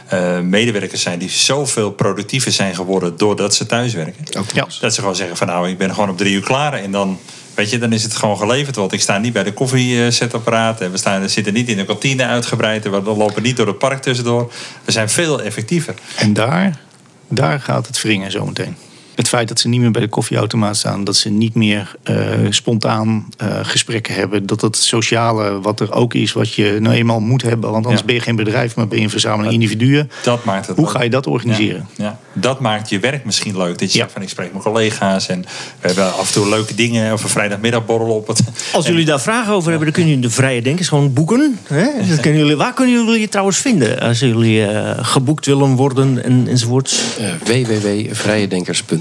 eh, 0.08 0.40
medewerkers 0.40 1.02
zijn 1.02 1.18
die 1.18 1.30
zoveel 1.30 1.90
productiever 1.90 2.52
zijn 2.52 2.74
geworden 2.74 3.16
doordat 3.16 3.54
ze 3.54 3.66
thuiswerken. 3.66 4.24
Ja. 4.54 4.66
Dat 4.80 4.94
ze 4.94 5.00
gewoon 5.00 5.16
zeggen 5.16 5.36
van 5.36 5.46
nou, 5.46 5.68
ik 5.68 5.78
ben 5.78 5.94
gewoon 5.94 6.08
op 6.08 6.16
drie 6.16 6.34
uur 6.34 6.42
klaar 6.42 6.72
en 6.72 6.90
dan, 6.90 7.18
weet 7.54 7.70
je, 7.70 7.78
dan 7.78 7.92
is 7.92 8.02
het 8.02 8.16
gewoon 8.16 8.36
geleverd. 8.36 8.76
Want 8.76 8.92
ik 8.92 9.00
sta 9.00 9.18
niet 9.18 9.32
bij 9.32 9.42
de 9.42 9.52
koffiezetapparaat 9.52 10.80
en 10.80 10.90
we 10.90 10.96
staan, 10.96 11.28
zitten 11.28 11.52
niet 11.52 11.68
in 11.68 11.76
de 11.76 11.84
kantine 11.84 12.24
uitgebreid 12.24 12.84
en 12.84 13.04
we 13.04 13.14
lopen 13.14 13.42
niet 13.42 13.56
door 13.56 13.66
het 13.66 13.78
park 13.78 14.02
tussendoor. 14.02 14.52
We 14.84 14.92
zijn 14.92 15.08
veel 15.08 15.42
effectiever. 15.42 15.94
En 16.16 16.32
daar, 16.32 16.80
daar 17.28 17.60
gaat 17.60 17.86
het 17.86 18.02
wringen 18.02 18.30
zometeen. 18.30 18.76
Het 19.14 19.28
feit 19.28 19.48
dat 19.48 19.60
ze 19.60 19.68
niet 19.68 19.80
meer 19.80 19.90
bij 19.90 20.00
de 20.00 20.08
koffieautomaat 20.08 20.76
staan, 20.76 21.04
dat 21.04 21.16
ze 21.16 21.30
niet 21.30 21.54
meer 21.54 21.94
eh, 22.02 22.16
spontaan 22.50 23.28
eh, 23.36 23.58
gesprekken 23.62 24.14
hebben, 24.14 24.46
dat 24.46 24.60
het 24.60 24.76
sociale 24.76 25.60
wat 25.60 25.80
er 25.80 25.92
ook 25.92 26.14
is, 26.14 26.32
wat 26.32 26.54
je 26.54 26.76
nou 26.80 26.94
eenmaal 26.94 27.20
moet 27.20 27.42
hebben, 27.42 27.70
want 27.70 27.82
anders 27.84 28.00
Ja. 28.00 28.06
ben 28.06 28.14
je 28.14 28.20
geen 28.20 28.36
bedrijf, 28.36 28.76
maar 28.76 28.88
ben 28.88 28.98
je 28.98 29.04
een 29.04 29.10
verzameling 29.10 29.52
individuen. 29.54 30.10
Dat 30.22 30.44
maakt 30.44 30.66
het 30.66 30.76
Hoe 30.76 30.84
leuk. 30.84 30.94
ga 30.94 31.02
je 31.02 31.10
dat 31.10 31.26
organiseren? 31.26 31.86
Ja, 31.96 32.04
ja. 32.04 32.18
Dat 32.32 32.60
maakt 32.60 32.88
je 32.88 32.98
werk 32.98 33.24
misschien 33.24 33.56
leuk. 33.56 33.78
Dat 33.78 33.92
je 33.92 33.98
Ja. 33.98 34.02
zegt 34.04 34.12
van 34.12 34.22
ik 34.22 34.28
spreek 34.28 34.52
met 34.52 34.62
collega's 34.62 35.28
en 35.28 35.40
we 35.80 35.86
hebben 35.86 36.04
af 36.14 36.26
en 36.26 36.32
toe 36.32 36.48
leuke 36.48 36.74
dingen 36.74 37.12
of 37.12 37.22
een 37.22 37.28
vrijdagmiddagborrel 37.28 38.14
op 38.14 38.26
het. 38.26 38.40
Als 38.72 38.86
jullie 38.86 39.04
daar 39.04 39.20
vragen 39.20 39.52
over 39.52 39.68
hebben, 39.70 39.84
dan 39.84 39.94
kunnen 39.94 40.12
jullie 40.14 40.28
de 40.28 40.34
Vrije 40.34 40.62
Denkers 40.62 40.88
gewoon 40.88 41.12
boeken. 41.12 41.58
Hè? 41.68 41.86
Dat 42.08 42.20
kunnen 42.20 42.40
jullie, 42.40 42.56
waar 42.56 42.74
kunnen 42.74 42.94
jullie 43.04 43.20
je 43.20 43.28
trouwens 43.28 43.58
vinden 43.58 44.00
als 44.00 44.18
jullie 44.18 44.66
eh, 44.66 45.04
geboekt 45.04 45.46
willen 45.46 45.74
worden 45.74 46.24
en, 46.24 46.46
enzovoorts? 46.48 47.02
Eh 47.18 47.24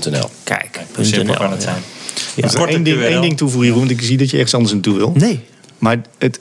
www.vrijedenkers.nl 0.03 0.29
Kijk, 0.43 0.79
Hoe 0.95 1.05
simpel 1.05 1.35
kan 1.35 1.51
het 1.51 1.63
ja. 1.63 1.69
zijn? 1.69 1.81
Ja. 2.35 2.43
Een 2.43 2.53
korte 2.53 2.73
Eén 2.75 2.83
ding, 2.83 3.01
één 3.01 3.21
ding 3.21 3.37
toevoegen, 3.37 3.67
Jeroen, 3.69 3.87
want 3.87 3.99
ik 3.99 4.05
zie 4.05 4.17
dat 4.17 4.29
je 4.29 4.35
ergens 4.35 4.53
anders 4.53 4.73
naartoe 4.73 4.97
wil. 4.97 5.11
Nee. 5.15 5.39
Maar 5.77 6.01
het, 6.17 6.39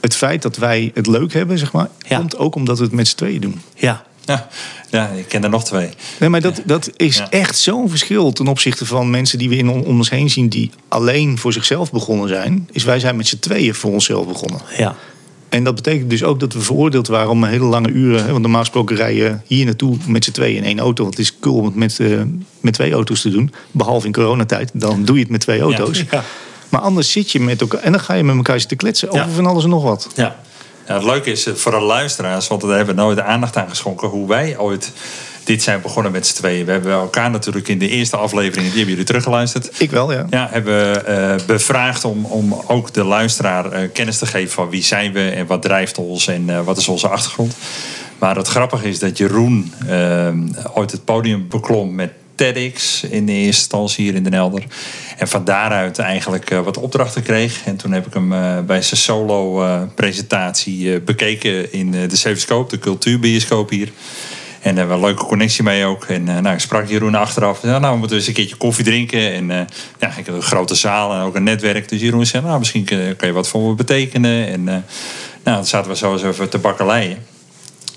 het 0.00 0.14
feit 0.14 0.42
dat 0.42 0.56
wij 0.56 0.90
het 0.94 1.06
leuk 1.06 1.32
hebben, 1.32 1.58
zeg 1.58 1.72
maar, 1.72 1.88
Ja. 2.08 2.16
komt 2.16 2.36
ook 2.36 2.54
omdat 2.54 2.78
we 2.78 2.84
het 2.84 2.92
met 2.92 3.08
z'n 3.08 3.16
tweeën 3.16 3.40
doen. 3.40 3.60
Ja. 3.74 4.04
Ja, 4.24 4.48
ja, 4.90 5.08
ik 5.08 5.28
ken 5.28 5.42
er 5.44 5.50
nog 5.50 5.64
twee. 5.64 5.88
Nee, 6.18 6.28
maar 6.28 6.40
dat, 6.40 6.62
dat 6.64 6.90
is 6.96 7.16
Ja. 7.16 7.30
echt 7.30 7.56
zo'n 7.58 7.88
verschil 7.88 8.32
ten 8.32 8.46
opzichte 8.46 8.86
van 8.86 9.10
mensen 9.10 9.38
die 9.38 9.48
we 9.48 9.56
in, 9.56 9.68
om 9.68 9.82
ons 9.84 10.10
heen 10.10 10.30
zien 10.30 10.48
die 10.48 10.70
alleen 10.88 11.38
voor 11.38 11.52
zichzelf 11.52 11.90
begonnen 11.92 12.28
zijn. 12.28 12.68
Is 12.72 12.84
wij 12.84 13.00
zijn 13.00 13.16
met 13.16 13.26
z'n 13.26 13.38
tweeën 13.38 13.74
voor 13.74 13.92
onszelf 13.92 14.26
begonnen. 14.26 14.60
Ja. 14.78 14.96
En 15.52 15.64
dat 15.64 15.74
betekent 15.74 16.10
dus 16.10 16.24
ook 16.24 16.40
dat 16.40 16.52
we 16.52 16.60
veroordeeld 16.60 17.06
waren 17.08 17.30
om 17.30 17.44
hele 17.44 17.64
lange 17.64 17.88
uren. 17.90 18.30
Want 18.30 18.42
normaal 18.42 18.60
gesproken 18.60 18.96
rij 18.96 19.14
je 19.14 19.36
hier 19.46 19.64
naartoe 19.64 19.96
met 20.06 20.24
z'n 20.24 20.30
tweeën 20.30 20.56
in 20.56 20.64
één 20.64 20.78
auto. 20.78 21.02
Want 21.02 21.16
het 21.16 21.26
is 21.26 21.38
cool 21.40 21.56
om 21.58 21.64
het 21.64 21.74
met, 21.74 22.00
eh, 22.00 22.20
met 22.60 22.74
twee 22.74 22.92
auto's 22.92 23.20
te 23.20 23.30
doen. 23.30 23.52
Behalve 23.70 24.06
in 24.06 24.12
coronatijd. 24.12 24.70
Dan 24.74 25.04
doe 25.04 25.16
je 25.16 25.22
het 25.22 25.30
met 25.30 25.40
twee 25.40 25.60
auto's. 25.60 26.04
Ja. 26.10 26.24
Maar 26.68 26.80
anders 26.80 27.12
zit 27.12 27.30
je 27.30 27.40
met 27.40 27.60
elkaar. 27.60 27.80
En 27.80 27.92
dan 27.92 28.00
ga 28.00 28.14
je 28.14 28.22
met 28.24 28.36
elkaar 28.36 28.58
zitten 28.60 28.76
kletsen 28.76 29.08
over 29.10 29.26
Ja. 29.26 29.32
van 29.34 29.46
alles 29.46 29.64
en 29.64 29.70
nog 29.70 29.82
wat. 29.82 30.08
Ja. 30.14 30.36
Ja, 30.86 30.94
het 30.94 31.04
leuke 31.04 31.30
is 31.30 31.46
eh, 31.46 31.54
voor 31.54 31.72
de 31.72 31.80
luisteraars, 31.80 32.48
want 32.48 32.60
daar 32.60 32.76
hebben 32.76 32.94
we 32.94 33.00
nooit 33.00 33.20
aandacht 33.20 33.56
aan 33.56 33.68
geschonken, 33.68 34.08
hoe 34.08 34.28
wij 34.28 34.58
ooit 34.58 34.92
dit 35.44 35.62
zijn 35.62 35.76
we 35.76 35.82
begonnen 35.82 36.12
met 36.12 36.26
z'n 36.26 36.34
tweeën. 36.34 36.64
We 36.64 36.72
hebben 36.72 36.92
elkaar 36.92 37.30
natuurlijk 37.30 37.68
in 37.68 37.78
de 37.78 37.88
eerste 37.88 38.16
aflevering, 38.16 38.66
die 38.66 38.76
hebben 38.76 38.88
jullie 38.88 39.04
teruggeluisterd. 39.04 39.80
Ik 39.80 39.90
wel, 39.90 40.12
ja. 40.12 40.26
Ja, 40.30 40.48
hebben 40.50 41.06
eh, 41.06 41.34
bevraagd 41.46 42.04
om, 42.04 42.24
om 42.24 42.62
ook 42.66 42.92
de 42.92 43.04
luisteraar 43.04 43.72
eh, 43.72 43.88
kennis 43.92 44.18
te 44.18 44.26
geven 44.26 44.52
van 44.52 44.70
wie 44.70 44.82
zijn 44.82 45.12
we 45.12 45.30
en 45.30 45.46
wat 45.46 45.62
drijft 45.62 45.98
ons 45.98 46.26
en 46.26 46.50
eh, 46.50 46.64
wat 46.64 46.76
is 46.76 46.88
onze 46.88 47.08
achtergrond. 47.08 47.56
Maar 48.18 48.36
het 48.36 48.48
grappige 48.48 48.88
is 48.88 48.98
dat 48.98 49.18
Jeroen 49.18 49.72
ooit 50.74 50.90
het 50.90 51.04
podium 51.04 51.48
beklom 51.48 51.94
met 51.94 52.10
TEDx 52.34 53.02
in 53.02 53.26
de 53.26 53.32
eerste 53.32 53.46
instantie 53.46 54.04
hier 54.04 54.14
in 54.14 54.22
Den 54.22 54.32
Helder. 54.32 54.64
En 55.18 55.28
van 55.28 55.44
daaruit 55.44 55.98
eigenlijk 55.98 56.50
wat 56.50 56.78
opdrachten 56.78 57.22
kreeg. 57.22 57.60
En 57.64 57.76
toen 57.76 57.92
heb 57.92 58.06
ik 58.06 58.14
hem 58.14 58.28
bij 58.66 58.82
zijn 58.82 59.00
solo-presentatie 59.00 61.00
bekeken 61.00 61.72
in 61.72 61.90
de 61.90 62.16
Zevenskoop, 62.16 62.70
de 62.70 62.78
cultuurbioscoop 62.78 63.70
hier. 63.70 63.92
En 64.62 64.74
daar 64.74 64.86
hebben 64.86 64.88
we 64.88 65.02
een 65.02 65.14
leuke 65.14 65.28
connectie 65.28 65.62
mee 65.62 65.84
ook. 65.84 66.04
En 66.04 66.28
eh, 66.28 66.38
nou, 66.38 66.54
ik 66.54 66.60
sprak 66.60 66.88
Jeroen 66.88 67.14
achteraf. 67.14 67.62
Nou, 67.62 67.92
we 67.92 67.96
moeten 67.96 68.16
eens 68.16 68.26
een 68.26 68.32
keertje 68.32 68.56
koffie 68.56 68.84
drinken. 68.84 69.32
En 69.32 69.50
eh, 69.50 69.60
ja, 69.98 70.16
ik 70.16 70.26
heb 70.26 70.34
een 70.34 70.42
grote 70.42 70.74
zaal 70.74 71.12
en 71.12 71.20
ook 71.20 71.34
een 71.34 71.42
netwerk. 71.42 71.88
Dus 71.88 72.00
Jeroen 72.00 72.26
zei, 72.26 72.44
nou, 72.44 72.58
misschien 72.58 72.84
kan 73.16 73.28
je 73.28 73.32
wat 73.32 73.48
voor 73.48 73.68
me 73.68 73.74
betekenen. 73.74 74.46
En 74.46 74.68
eh, 74.68 74.74
nou, 75.44 75.56
dan 75.56 75.66
zaten 75.66 75.90
we 75.90 75.96
zo 75.96 76.12
eens 76.12 76.22
even 76.22 76.48
te 76.48 76.58
bakkeleien. 76.58 77.18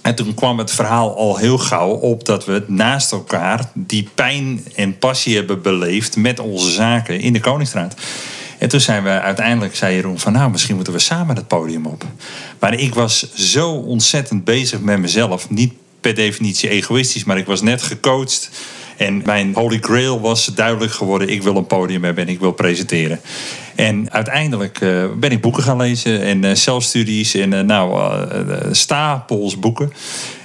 En 0.02 0.16
toen 0.16 0.34
kwam 0.34 0.58
het 0.58 0.72
verhaal 0.72 1.16
al 1.18 1.38
heel 1.38 1.58
gauw 1.58 1.90
op 1.90 2.26
dat 2.26 2.46
we 2.46 2.64
naast 2.68 3.12
elkaar 3.12 3.70
die 3.74 4.10
pijn 4.16 4.66
en 4.76 4.98
passie 4.98 5.36
hebben 5.36 5.62
beleefd 5.62 6.16
met 6.16 6.40
onze 6.40 6.72
zaken 6.72 7.20
in 7.20 7.34
de 7.34 7.40
Koningsstraat. 7.40 7.96
En 8.58 8.70
toen 8.70 8.80
zijn 8.80 9.04
we 9.04 9.10
uiteindelijk, 9.10 9.76
zei 9.76 9.96
Jeroen, 9.96 10.20
van 10.20 10.34
nou, 10.34 10.52
misschien 10.52 10.76
moeten 10.76 10.94
we 10.94 11.00
samen 11.00 11.36
het 11.36 11.48
podium 11.48 11.86
op. 11.86 12.04
Maar 12.60 12.74
ik 12.74 12.94
was 12.94 13.34
zo 13.34 13.72
ontzettend 13.72 14.44
bezig 14.44 14.80
met 14.80 15.00
mezelf. 15.00 15.50
Niet 15.50 15.74
per 16.06 16.16
definitie 16.16 16.70
egoïstisch, 16.70 17.24
maar 17.24 17.38
ik 17.38 17.46
was 17.46 17.62
net 17.62 17.82
gecoacht. 17.82 18.50
En 18.98 19.22
mijn 19.26 19.54
holy 19.54 19.78
grail 19.82 20.22
was 20.22 20.46
duidelijk 20.46 20.92
geworden. 20.92 21.30
Ik 21.30 21.44
wil 21.44 21.56
een 21.56 21.68
podium 21.68 22.04
hebben 22.04 22.28
en 22.28 22.34
ik 22.34 22.40
wil 22.40 22.52
presenteren. 22.52 23.20
En 23.76 24.12
uiteindelijk 24.12 24.82
eh, 24.82 25.04
ben 25.18 25.32
ik 25.32 25.42
boeken 25.42 25.64
gaan 25.64 25.78
lezen 25.78 26.22
en 26.22 26.44
eh, 26.44 26.56
zelfstudies 26.56 27.34
en 27.34 27.54
eh, 27.54 27.62
nou, 27.62 28.16
stapels 28.72 29.60
boeken. 29.60 29.94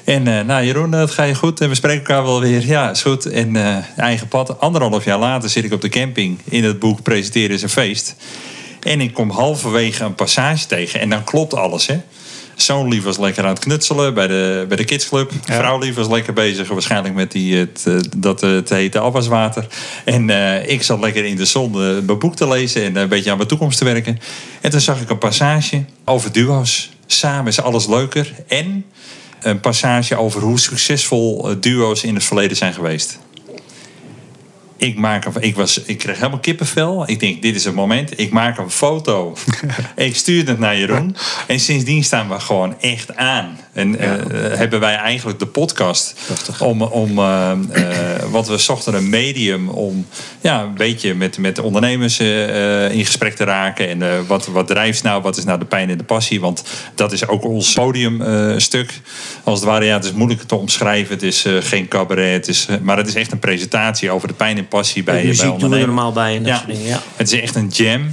En 0.04 0.22
nou 0.22 0.64
Jeroen, 0.64 0.92
het 0.92 1.10
ga 1.10 1.22
je 1.22 1.34
goed 1.34 1.60
en 1.60 1.68
we 1.68 1.74
spreken 1.74 1.98
elkaar 1.98 2.22
wel 2.22 2.40
weer. 2.40 2.66
Ja, 2.66 2.90
is 2.90 3.02
goed. 3.02 3.26
En 3.26 3.56
eigen 3.96 4.28
pad. 4.28 4.60
Anderhalf 4.60 5.04
jaar 5.04 5.18
later 5.18 5.48
zit 5.50 5.64
ik 5.64 5.72
op 5.72 5.80
de 5.80 5.88
camping 5.88 6.38
in 6.44 6.64
het 6.64 6.78
boek 6.78 7.02
Presenteren 7.02 7.50
is 7.50 7.62
een 7.62 7.68
feest. 7.68 8.16
En 8.80 9.00
ik 9.00 9.14
kom 9.14 9.30
halverwege 9.30 10.04
een 10.04 10.14
passage 10.14 10.66
tegen 10.66 11.00
en 11.00 11.10
dan 11.10 11.24
klopt 11.24 11.54
alles 11.54 11.86
hè. 11.86 12.00
Zoon 12.62 12.88
lief 12.88 13.02
was 13.02 13.18
lekker 13.18 13.42
aan 13.42 13.48
het 13.48 13.58
knutselen 13.58 14.14
bij 14.14 14.26
de, 14.26 14.64
bij 14.68 14.76
de 14.76 14.84
kidsclub. 14.84 15.32
Vrouw 15.44 15.78
lief 15.78 15.94
was 15.94 16.08
lekker 16.08 16.32
bezig 16.32 16.68
waarschijnlijk 16.68 17.14
met 17.14 17.32
die, 17.32 17.56
het, 17.56 17.84
eh, 17.86 17.96
dat 18.16 18.42
eh, 18.42 18.50
het 18.50 18.68
hete 18.68 18.98
afwaswater. 18.98 19.66
En 20.04 20.30
eh, 20.30 20.68
ik 20.68 20.82
zat 20.82 21.00
lekker 21.00 21.24
in 21.24 21.36
de 21.36 21.44
zon 21.44 21.72
eh, 21.72 21.78
mijn 21.78 22.18
boek 22.18 22.36
te 22.36 22.48
lezen 22.48 22.82
en 22.82 22.96
een 22.96 23.08
beetje 23.08 23.30
aan 23.30 23.36
mijn 23.36 23.48
toekomst 23.48 23.78
te 23.78 23.84
werken. 23.84 24.18
En 24.60 24.70
toen 24.70 24.80
zag 24.80 25.00
ik 25.00 25.10
een 25.10 25.18
passage 25.18 25.84
over 26.04 26.32
duo's. 26.32 26.90
Samen 27.06 27.46
is 27.46 27.60
alles 27.60 27.86
leuker. 27.86 28.32
En 28.48 28.84
een 29.40 29.60
passage 29.60 30.16
over 30.16 30.40
hoe 30.40 30.58
succesvol 30.58 31.54
duo's 31.60 32.02
in 32.02 32.14
het 32.14 32.24
verleden 32.24 32.56
zijn 32.56 32.72
geweest. 32.72 33.18
Ik, 34.80 34.96
maak 34.96 35.24
een, 35.24 35.32
ik, 35.40 35.54
was, 35.54 35.82
ik 35.82 35.98
kreeg 35.98 36.16
helemaal 36.16 36.38
kippenvel. 36.38 37.08
Ik 37.08 37.20
denk, 37.20 37.42
dit 37.42 37.54
is 37.54 37.64
het 37.64 37.74
moment. 37.74 38.20
Ik 38.20 38.30
maak 38.30 38.58
een 38.58 38.70
foto. 38.70 39.36
ik 39.96 40.16
stuur 40.16 40.46
het 40.46 40.58
naar 40.58 40.78
Jeroen. 40.78 41.16
En 41.46 41.60
sindsdien 41.60 42.04
staan 42.04 42.28
we 42.28 42.40
gewoon 42.40 42.80
echt 42.80 43.16
aan. 43.16 43.58
En 43.80 43.98
eh, 43.98 44.10
hebben 44.58 44.80
wij 44.80 44.94
eigenlijk 44.94 45.38
de 45.38 45.46
podcast. 45.46 46.14
Om, 46.58 46.82
om, 46.82 47.18
eh, 47.18 47.50
eh, 47.50 47.58
want 48.30 48.48
we 48.48 48.58
zochten 48.58 48.94
een 48.94 49.08
medium 49.08 49.68
om 49.68 50.06
ja, 50.40 50.62
een 50.62 50.74
beetje 50.74 51.14
met, 51.14 51.38
met 51.38 51.58
ondernemers 51.58 52.18
eh, 52.18 52.90
in 52.92 53.04
gesprek 53.04 53.34
te 53.36 53.44
raken. 53.44 53.88
En 53.88 54.02
eh, 54.02 54.08
wat, 54.26 54.46
wat 54.46 54.66
drijft 54.66 55.02
nou? 55.02 55.22
Wat 55.22 55.36
is 55.36 55.44
nou 55.44 55.58
de 55.58 55.64
pijn 55.64 55.90
en 55.90 55.98
de 55.98 56.04
passie? 56.04 56.40
Want 56.40 56.62
dat 56.94 57.12
is 57.12 57.26
ook 57.28 57.44
ons 57.44 57.72
podiumstuk. 57.72 59.00
Als 59.44 59.60
het 59.60 59.68
ware, 59.68 59.84
ja, 59.84 59.94
het 59.94 60.04
is 60.04 60.12
moeilijk 60.12 60.42
te 60.42 60.54
omschrijven. 60.56 61.14
Het 61.14 61.22
is 61.22 61.44
eh, 61.44 61.54
geen 61.60 61.88
cabaret. 61.88 62.32
Het 62.34 62.48
is, 62.48 62.66
eh, 62.68 62.76
maar 62.82 62.96
het 62.96 63.06
is 63.08 63.14
echt 63.14 63.32
een 63.32 63.38
presentatie 63.38 64.10
over 64.10 64.28
de 64.28 64.34
pijn 64.34 64.56
en 64.56 64.68
passie 64.68 65.02
bij, 65.02 65.14
bij 65.14 65.24
muziek 65.24 65.42
doen 65.42 65.50
we 65.52 65.58
er 65.58 65.64
ondernemers. 65.64 65.94
normaal 65.94 66.12
bij 66.12 66.36
en 66.36 66.42
dat 66.42 66.52
Ja. 66.52 66.56
soort 66.56 66.68
dingen. 66.70 66.86
Ja. 66.86 67.02
Het 67.16 67.32
is 67.32 67.40
echt 67.40 67.54
een 67.54 67.68
jam. 67.72 68.12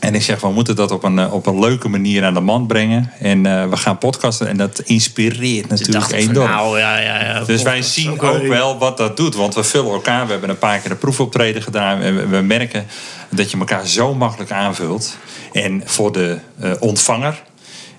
En 0.00 0.14
ik 0.14 0.22
zeg, 0.22 0.40
we 0.40 0.50
moeten 0.52 0.76
dat 0.76 0.90
op 0.90 1.02
een, 1.04 1.18
eh, 1.18 1.32
op 1.32 1.46
een 1.46 1.58
leuke 1.58 1.88
manier 1.88 2.24
aan 2.24 2.34
de 2.34 2.40
man 2.40 2.66
brengen. 2.66 3.12
En 3.18 3.46
eh, 3.46 3.68
we 3.68 3.76
gaan 3.76 3.98
podcasten. 3.98 4.48
En 4.48 4.56
dat 4.56 4.78
inspireert 4.78 5.68
natuurlijk 5.68 6.10
enorm. 6.12 6.48
nou, 6.50 6.78
ja, 6.78 6.98
ja, 6.98 7.24
ja, 7.24 7.44
dus 7.44 7.62
wij 7.62 7.82
zien 7.82 8.10
ook 8.10 8.22
ook 8.22 8.46
wel- 8.46 8.78
wat 8.78 8.96
dat 8.96 9.16
doet. 9.16 9.34
Want 9.34 9.54
we 9.54 9.62
vullen 9.62 9.92
elkaar. 9.92 10.24
We 10.24 10.30
hebben 10.32 10.50
een 10.50 10.58
paar 10.58 10.78
keer 10.78 10.90
een 10.90 10.98
proefoptreden 10.98 11.62
gedaan. 11.62 12.00
En 12.00 12.16
we, 12.16 12.26
we 12.26 12.40
merken 12.40 12.86
dat 13.30 13.50
je 13.50 13.58
elkaar 13.58 13.86
zo 13.86 14.14
makkelijk 14.14 14.50
aanvult. 14.52 15.16
En 15.52 15.82
voor 15.84 16.12
de 16.12 16.38
eh, 16.60 16.70
ontvanger 16.78 17.42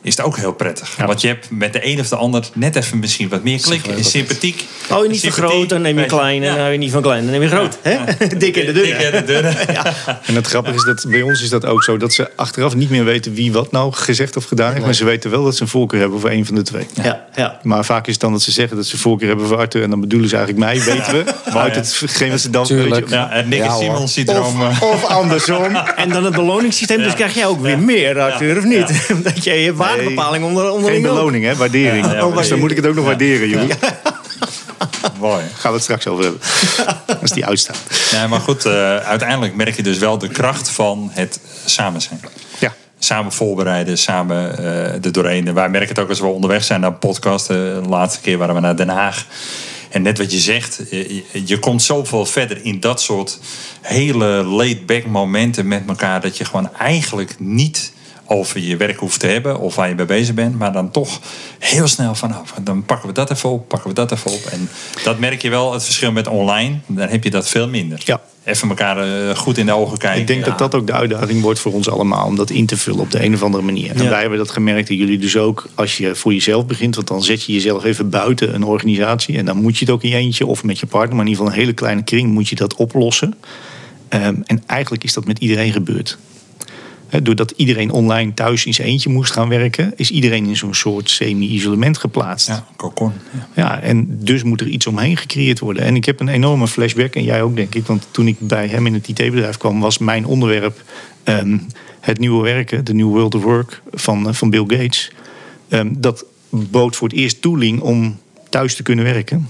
is 0.02 0.18
het 0.18 0.26
ook 0.26 0.38
heel 0.38 0.54
prettig. 0.54 0.96
Want 1.06 1.22
je 1.22 1.28
hebt 1.28 1.48
met 1.52 1.74
de 1.74 1.88
een 1.88 2.00
of 2.00 2.08
de 2.10 2.16
ander 2.16 2.44
net 2.54 2.76
even 2.76 3.00
misschien 3.00 3.30
wat 3.30 3.44
meer 3.44 3.62
klik. 3.62 3.86
Is 3.88 4.10
sympathiek. 4.12 4.66
Oh, 4.92 5.04
je 5.04 5.10
niet 5.10 5.22
van 5.22 5.32
groot, 5.32 5.70
dan 5.70 5.82
neem 5.82 6.00
je 6.00 6.06
klein. 6.06 6.44
En 6.44 6.56
Ja. 6.56 6.68
je 6.68 6.78
niet 6.78 6.92
van 6.92 7.02
klein, 7.02 7.22
dan 7.24 7.32
neem 7.32 7.42
je 7.42 7.48
groot. 7.48 7.78
Hè? 7.82 7.98
Dik 8.38 8.56
in 8.56 8.66
de 8.66 8.72
deur. 8.72 8.84
Dik 8.86 9.00
in 9.00 9.12
de 9.12 9.24
deur. 9.24 9.44
En 10.26 10.36
het 10.36 10.48
grappige 10.48 10.76
is 10.76 10.84
dat 10.84 11.06
bij 11.08 11.22
ons 11.22 11.42
is 11.42 11.50
dat 11.50 11.66
ook 11.66 11.84
zo 11.84 11.98
dat 11.98 12.14
ze 12.14 12.30
achteraf 12.36 12.76
niet 12.76 12.90
meer 12.90 13.04
weten 13.06 13.34
wie 13.34 13.52
wat 13.52 13.72
nou 13.72 13.94
gezegd 13.94 14.38
of 14.38 14.44
gedaan 14.46 14.72
heeft. 14.74 14.86
Maar 14.86 14.94
ze 14.94 15.06
weten 15.06 15.30
wel 15.32 15.44
dat 15.44 15.56
ze 15.56 15.62
een 15.62 15.68
voorkeur 15.68 16.00
hebben 16.00 16.20
voor 16.20 16.30
een 16.30 16.46
van 16.46 16.56
de 16.56 16.62
twee. 16.62 16.88
Ja, 17.04 17.26
ja. 17.36 17.60
Maar 17.64 17.86
vaak 17.86 18.06
is 18.08 18.12
het 18.14 18.22
dan 18.22 18.32
dat 18.32 18.42
ze 18.42 18.52
zeggen 18.52 18.78
dat 18.78 18.86
ze 18.86 18.94
een 18.94 19.00
voorkeur 19.00 19.28
hebben 19.28 19.48
voor 19.48 19.58
Arthur. 19.58 19.84
En 19.84 19.90
dan 19.90 20.00
bedoelen 20.02 20.30
ze 20.30 20.36
eigenlijk 20.36 20.66
mij, 20.66 20.84
weten 20.96 21.14
we. 21.14 21.24
Maar 21.54 21.62
uit 21.62 22.00
hetgeen 22.00 22.30
wat 22.30 22.40
ze 22.40 22.50
dan... 22.50 22.66
Tuurlijk. 22.66 22.94
weet 23.00 23.10
je, 23.10 23.16
Ja, 23.16 23.28
het 23.32 23.48
Nick 23.48 23.60
Ja, 23.60 23.66
en. 23.66 23.78
Simon 23.78 24.08
syndroom. 24.08 24.62
eh, 24.62 24.82
Of 24.82 25.04
andersom. 25.06 25.76
En 25.96 26.10
dan 26.10 26.24
het 26.26 26.34
beloningssysteem, 26.36 26.98
dus 26.98 27.08
Ja. 27.08 27.14
krijg 27.14 27.34
jij 27.34 27.46
ook 27.48 27.62
weer 27.62 27.80
meer, 27.80 28.20
Arthur, 28.20 28.58
of 28.58 28.64
niet? 28.64 29.08
Omdat 29.14 29.44
jij 29.44 29.62
je 29.62 29.74
waardebepaling 29.96 30.46
onder, 30.46 30.92
Geen 30.92 31.02
beloning, 31.02 31.46
hè? 31.46 31.56
Waardering. 31.56 32.06
Ja, 32.06 32.14
ja, 32.14 32.30
dus 32.30 32.50
dan 32.50 32.60
moet 32.60 32.72
ik 32.72 32.78
het 32.78 32.86
ook 32.86 32.96
nog 32.96 33.06
waarderen, 33.06 33.50
jullie. 33.50 33.74
Mooi. 35.20 35.44
Gaan 35.54 35.72
we 35.72 35.78
het 35.78 35.84
straks 35.84 36.08
over 36.08 36.24
hebben. 36.24 36.42
Als 37.22 37.32
die 37.32 37.46
uitstaat. 37.46 37.78
Ja, 38.12 38.28
maar 38.28 38.40
goed, 38.40 38.66
eh, 38.66 38.98
uiteindelijk 38.98 39.56
merk 39.56 39.76
je 39.76 39.84
dus 39.84 39.98
wel 39.98 40.18
de 40.18 40.28
kracht 40.28 40.70
van 40.70 41.10
het 41.14 41.40
samen 41.66 42.02
zijn. 42.02 42.20
Ja. 42.60 42.74
Samen 43.00 43.32
voorbereiden, 43.32 43.98
samen 43.98 44.58
eh 44.58 45.06
er 45.06 45.12
doorheen. 45.12 45.48
En 45.48 45.54
wij 45.54 45.70
merken 45.70 45.90
het 45.90 46.00
ook 46.00 46.10
als 46.10 46.20
we 46.20 46.26
onderweg 46.26 46.64
zijn 46.64 46.82
naar 46.82 46.90
een 46.90 46.98
podcast. 46.98 47.50
Eh, 47.50 47.56
de 47.56 47.82
laatste 47.90 48.22
keer 48.22 48.38
waren 48.38 48.56
we 48.56 48.62
naar 48.62 48.76
Den 48.76 48.90
Haag. 48.90 49.26
En 49.90 50.02
net 50.02 50.18
wat 50.18 50.32
je 50.32 50.40
zegt, 50.40 50.82
je, 50.90 51.24
je 51.46 51.60
komt 51.60 51.84
zoveel 51.84 52.26
verder 52.26 52.66
in 52.66 52.80
dat 52.80 53.02
soort 53.02 53.40
hele 53.82 54.26
laid-back 54.26 55.06
momenten 55.06 55.68
met 55.68 55.84
elkaar. 55.88 56.22
Dat 56.22 56.38
je 56.38 56.46
gewoon 56.46 56.76
eigenlijk 56.78 57.36
niet 57.38 57.91
over 58.32 58.60
je 58.60 58.78
werk 58.78 58.98
hoeft 58.98 59.20
te 59.20 59.28
hebben 59.28 59.60
of 59.60 59.76
waar 59.76 59.90
je 59.90 59.96
mee 59.96 60.06
bezig 60.06 60.36
bent. 60.36 60.58
Maar 60.58 60.72
dan 60.72 60.92
toch 60.92 61.20
heel 61.60 61.88
snel 61.88 62.16
van, 62.16 62.30
nou, 62.30 62.44
dan 62.62 62.86
pakken 62.86 63.08
we 63.08 63.14
dat 63.14 63.32
even 63.32 63.50
op, 63.50 63.68
pakken 63.68 63.90
we 63.90 63.96
dat 63.96 64.12
even 64.12 64.32
op. 64.32 64.46
En 64.46 64.70
dat 65.04 65.20
merk 65.20 65.42
je 65.42 65.50
wel, 65.50 65.74
het 65.74 65.84
verschil 65.84 66.12
met 66.12 66.28
online. 66.28 66.76
Dan 66.86 67.08
heb 67.08 67.24
je 67.24 67.30
dat 67.30 67.50
veel 67.50 67.68
minder. 67.68 68.02
Ja. 68.06 68.22
Even 68.44 68.70
elkaar 68.70 68.98
eh, 68.98 69.36
goed 69.36 69.58
in 69.58 69.66
de 69.66 69.72
ogen 69.74 69.98
kijken. 69.98 70.22
Ik 70.22 70.28
denk 70.28 70.46
dat 70.46 70.58
dat 70.58 70.76
ook 70.76 70.88
de 70.88 70.94
uitdaging 70.94 71.42
wordt 71.42 71.60
voor 71.60 71.74
ons 71.74 71.90
allemaal. 71.90 72.26
Om 72.26 72.36
dat 72.36 72.50
in 72.50 72.66
te 72.66 72.78
vullen 72.78 73.00
op 73.00 73.12
de 73.12 73.24
een 73.24 73.34
of 73.34 73.44
andere 73.44 73.64
manier. 73.64 73.92
En 73.92 74.04
Ja. 74.04 74.10
wij 74.10 74.20
hebben 74.20 74.38
dat 74.38 74.52
gemerkt. 74.52 74.90
En 74.90 74.96
jullie 74.96 75.18
dus 75.18 75.38
ook. 75.38 75.68
Als 75.76 75.98
je 75.98 76.16
voor 76.16 76.34
jezelf 76.34 76.66
begint. 76.66 76.96
Want 76.96 77.08
dan 77.08 77.24
zet 77.24 77.44
je 77.44 77.54
jezelf 77.54 77.84
even 77.84 78.10
buiten 78.10 78.56
een 78.56 78.64
organisatie. 78.64 79.38
En 79.38 79.46
dan 79.46 79.58
moet 79.58 79.78
je 79.78 79.86
het 79.86 79.94
ook 79.94 80.04
in 80.04 80.10
je 80.10 80.16
eentje. 80.16 80.46
Of 80.46 80.64
met 80.64 80.80
je 80.80 80.86
partner. 80.86 81.16
Maar 81.16 81.26
in 81.26 81.32
ieder 81.32 81.44
geval 81.44 81.60
een 81.60 81.66
hele 81.66 81.76
kleine 81.78 82.04
kring. 82.04 82.32
Moet 82.32 82.50
je 82.50 82.56
dat 82.56 82.76
oplossen. 82.76 83.34
Ehm, 84.10 84.36
en 84.46 84.64
eigenlijk 84.66 85.04
is 85.04 85.14
dat 85.14 85.26
met 85.26 85.40
iedereen 85.40 85.72
gebeurd. 85.72 86.18
Doordat 87.20 87.54
iedereen 87.56 87.92
online 87.92 88.34
thuis 88.34 88.66
in 88.66 88.74
zijn 88.74 88.88
eentje 88.88 89.10
moest 89.10 89.32
gaan 89.32 89.50
werken. 89.50 89.94
Is 89.96 90.12
iedereen 90.12 90.46
in 90.46 90.58
zo'n 90.58 90.74
soort 90.74 91.10
semi-isolement 91.10 91.98
geplaatst. 91.98 92.48
Ja, 92.48 92.66
cocon. 92.76 93.14
Ja. 93.32 93.48
Ja, 93.56 93.80
en 93.82 94.08
dus 94.10 94.44
moet 94.44 94.62
er 94.62 94.68
iets 94.68 94.88
omheen 94.88 95.18
gecreëerd 95.18 95.60
worden. 95.60 95.84
En 95.84 95.96
ik 95.96 96.06
heb 96.06 96.20
een 96.20 96.28
enorme 96.28 96.68
flashback, 96.68 97.16
en 97.16 97.24
jij 97.24 97.42
ook 97.42 97.56
denk 97.56 97.76
ik. 97.76 97.86
Want 97.86 98.08
toen 98.12 98.28
ik 98.28 98.36
bij 98.40 98.68
hem 98.68 98.86
in 98.86 98.94
het 98.94 99.08
IT-bedrijf 99.08 99.58
kwam, 99.58 99.80
was 99.80 99.98
mijn 99.98 100.26
onderwerp 100.26 100.84
ehm, 101.24 101.58
het 102.00 102.20
nieuwe 102.20 102.44
werken, 102.44 102.86
de 102.86 102.94
New 102.94 103.08
World 103.08 103.36
of 103.36 103.44
Work 103.44 103.82
van, 103.92 104.28
eh, 104.28 104.34
van 104.34 104.50
Bill 104.50 104.66
Gates. 104.68 105.12
Ehm, 105.70 105.90
dat 105.98 106.26
bood 106.50 106.96
voor 106.96 107.08
het 107.08 107.18
eerst 107.18 107.42
tooling 107.42 107.82
om 107.82 108.20
thuis 108.50 108.76
te 108.76 108.84
kunnen 108.84 109.06
werken. 109.06 109.48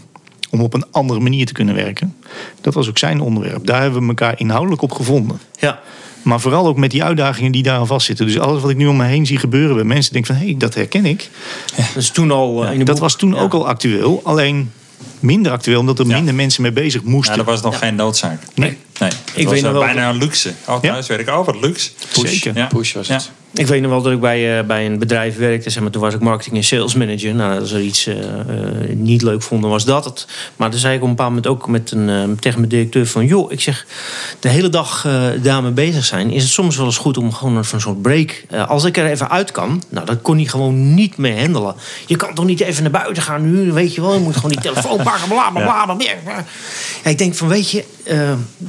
Om 0.49 0.61
op 0.61 0.73
een 0.73 0.85
andere 0.91 1.19
manier 1.19 1.45
te 1.45 1.53
kunnen 1.53 1.75
werken. 1.75 2.15
Dat 2.61 2.73
was 2.73 2.89
ook 2.89 2.97
zijn 2.97 3.21
onderwerp. 3.21 3.65
Daar 3.65 3.81
hebben 3.81 4.01
we 4.01 4.07
elkaar 4.07 4.39
inhoudelijk 4.39 4.81
op 4.81 4.91
gevonden. 4.91 5.39
Ja. 5.59 5.81
Maar 6.21 6.39
vooral 6.39 6.67
ook 6.67 6.77
met 6.77 6.91
die 6.91 7.03
uitdagingen 7.03 7.51
die 7.51 7.63
daaraan 7.63 7.87
vastzitten. 7.87 8.25
Dus 8.25 8.39
alles 8.39 8.61
wat 8.61 8.69
ik 8.71 8.77
nu 8.77 8.87
om 8.87 8.95
me 8.97 9.05
heen 9.05 9.25
zie 9.25 9.37
gebeuren 9.37 9.75
bij 9.75 9.83
mensen, 9.85 10.13
denk 10.13 10.25
van 10.25 10.35
hé, 10.35 10.45
hey, 10.45 10.55
dat 10.57 10.73
herken 10.73 11.05
ik. 11.05 11.29
Dat 11.75 11.85
is 12.03 12.09
toen 12.09 12.31
al 12.31 12.65
eh, 12.65 12.71
in 12.73 12.79
de 12.79 12.85
Dat 12.85 12.99
was 12.99 13.15
toen 13.15 13.33
Ja. 13.33 13.39
ook 13.41 13.53
al 13.53 13.67
actueel. 13.67 14.21
Alleen 14.23 14.71
minder 15.19 15.51
actueel, 15.51 15.79
omdat 15.79 15.99
er 15.99 16.07
Ja. 16.07 16.15
minder 16.15 16.35
mensen 16.35 16.61
mee 16.61 16.71
bezig 16.71 17.03
moesten. 17.03 17.31
Ja, 17.37 17.43
dat 17.43 17.47
was 17.53 17.61
nog 17.61 17.77
geen 17.79 17.95
noodzaak. 17.95 18.41
Nee. 18.55 18.77
Nee, 19.01 19.09
het 19.09 19.19
Ik 19.33 19.43
was 19.43 19.53
weet 19.53 19.61
nog 19.63 19.71
eh, 19.71 19.77
wel- 19.77 19.87
bijna 19.87 20.09
een 20.09 20.17
luxe. 20.17 20.53
Oh, 20.67 20.79
thuiswerken, 20.79 21.37
oh 21.39 21.45
wat 21.45 21.61
luxe. 21.61 21.89
Zeker. 22.11 22.55
Ja. 22.55 22.65
Push 22.65 22.93
was 22.93 23.07
het. 23.07 23.31
Ik 23.53 23.67
weet 23.67 23.81
nog 23.81 23.91
wel 23.91 24.01
dat 24.01 24.11
ik 24.11 24.19
bij, 24.19 24.59
eh, 24.59 24.65
bij 24.65 24.85
een 24.85 24.99
bedrijf 24.99 25.37
werkte. 25.37 25.69
Zeg 25.69 25.81
maar, 25.83 25.91
toen 25.91 26.01
was 26.01 26.13
ik 26.13 26.19
marketing 26.19 26.55
en 26.55 26.63
sales 26.63 26.93
manager. 26.95 27.35
Nou, 27.35 27.59
als 27.59 27.71
er 27.71 27.81
iets 27.81 28.05
eh, 28.07 28.15
niet 28.93 29.21
leuk 29.21 29.41
vonden, 29.41 29.69
was 29.69 29.85
dat 29.85 30.05
het. 30.05 30.27
Maar 30.55 30.69
toen 30.69 30.79
zei 30.79 30.95
ik 30.95 31.01
op 31.01 31.07
een 31.07 31.15
bepaald 31.15 31.29
moment 31.29 31.47
ook 31.47 31.67
met 31.67 31.91
een, 31.91 32.09
eh, 32.09 32.23
tegen 32.39 32.59
mijn 32.59 32.69
directeur 32.71 33.07
van... 33.07 33.25
joh, 33.25 33.51
ik 33.51 33.61
zeg, 33.61 33.85
de 34.39 34.49
hele 34.49 34.69
dag 34.69 35.05
eh, 35.05 35.23
daarmee 35.41 35.71
bezig 35.71 36.05
zijn... 36.05 36.31
is 36.31 36.43
het 36.43 36.51
soms 36.51 36.77
wel 36.77 36.85
eens 36.85 36.97
goed 36.97 37.17
om 37.17 37.33
gewoon 37.33 37.57
een 37.57 37.81
soort 37.81 38.01
break... 38.01 38.43
eh, 38.49 38.69
als 38.69 38.83
ik 38.83 38.97
er 38.97 39.05
even 39.05 39.29
uit 39.29 39.51
kan, 39.51 39.83
nou, 39.89 40.05
dat 40.05 40.21
kon 40.21 40.35
hij 40.35 40.45
gewoon 40.45 40.93
niet 40.93 41.17
meer 41.17 41.39
handelen. 41.39 41.75
Je 42.05 42.15
kan 42.15 42.33
toch 42.33 42.45
niet 42.45 42.59
even 42.59 42.81
naar 42.83 42.91
buiten 42.91 43.23
gaan 43.23 43.51
nu, 43.51 43.71
weet 43.71 43.95
je 43.95 44.01
wel. 44.01 44.13
Je 44.13 44.19
moet 44.19 44.35
gewoon 44.35 44.51
die 44.51 44.61
telefoon 44.61 44.97
pakken, 45.03 45.27
bla, 45.27 45.49
bla, 45.49 45.61
bla, 45.63 45.85
bla, 45.85 45.95
bla. 45.95 46.45
Ja, 47.03 47.09
ik 47.09 47.17
denk 47.17 47.35
van, 47.35 47.47
weet 47.47 47.71
je, 47.71 47.83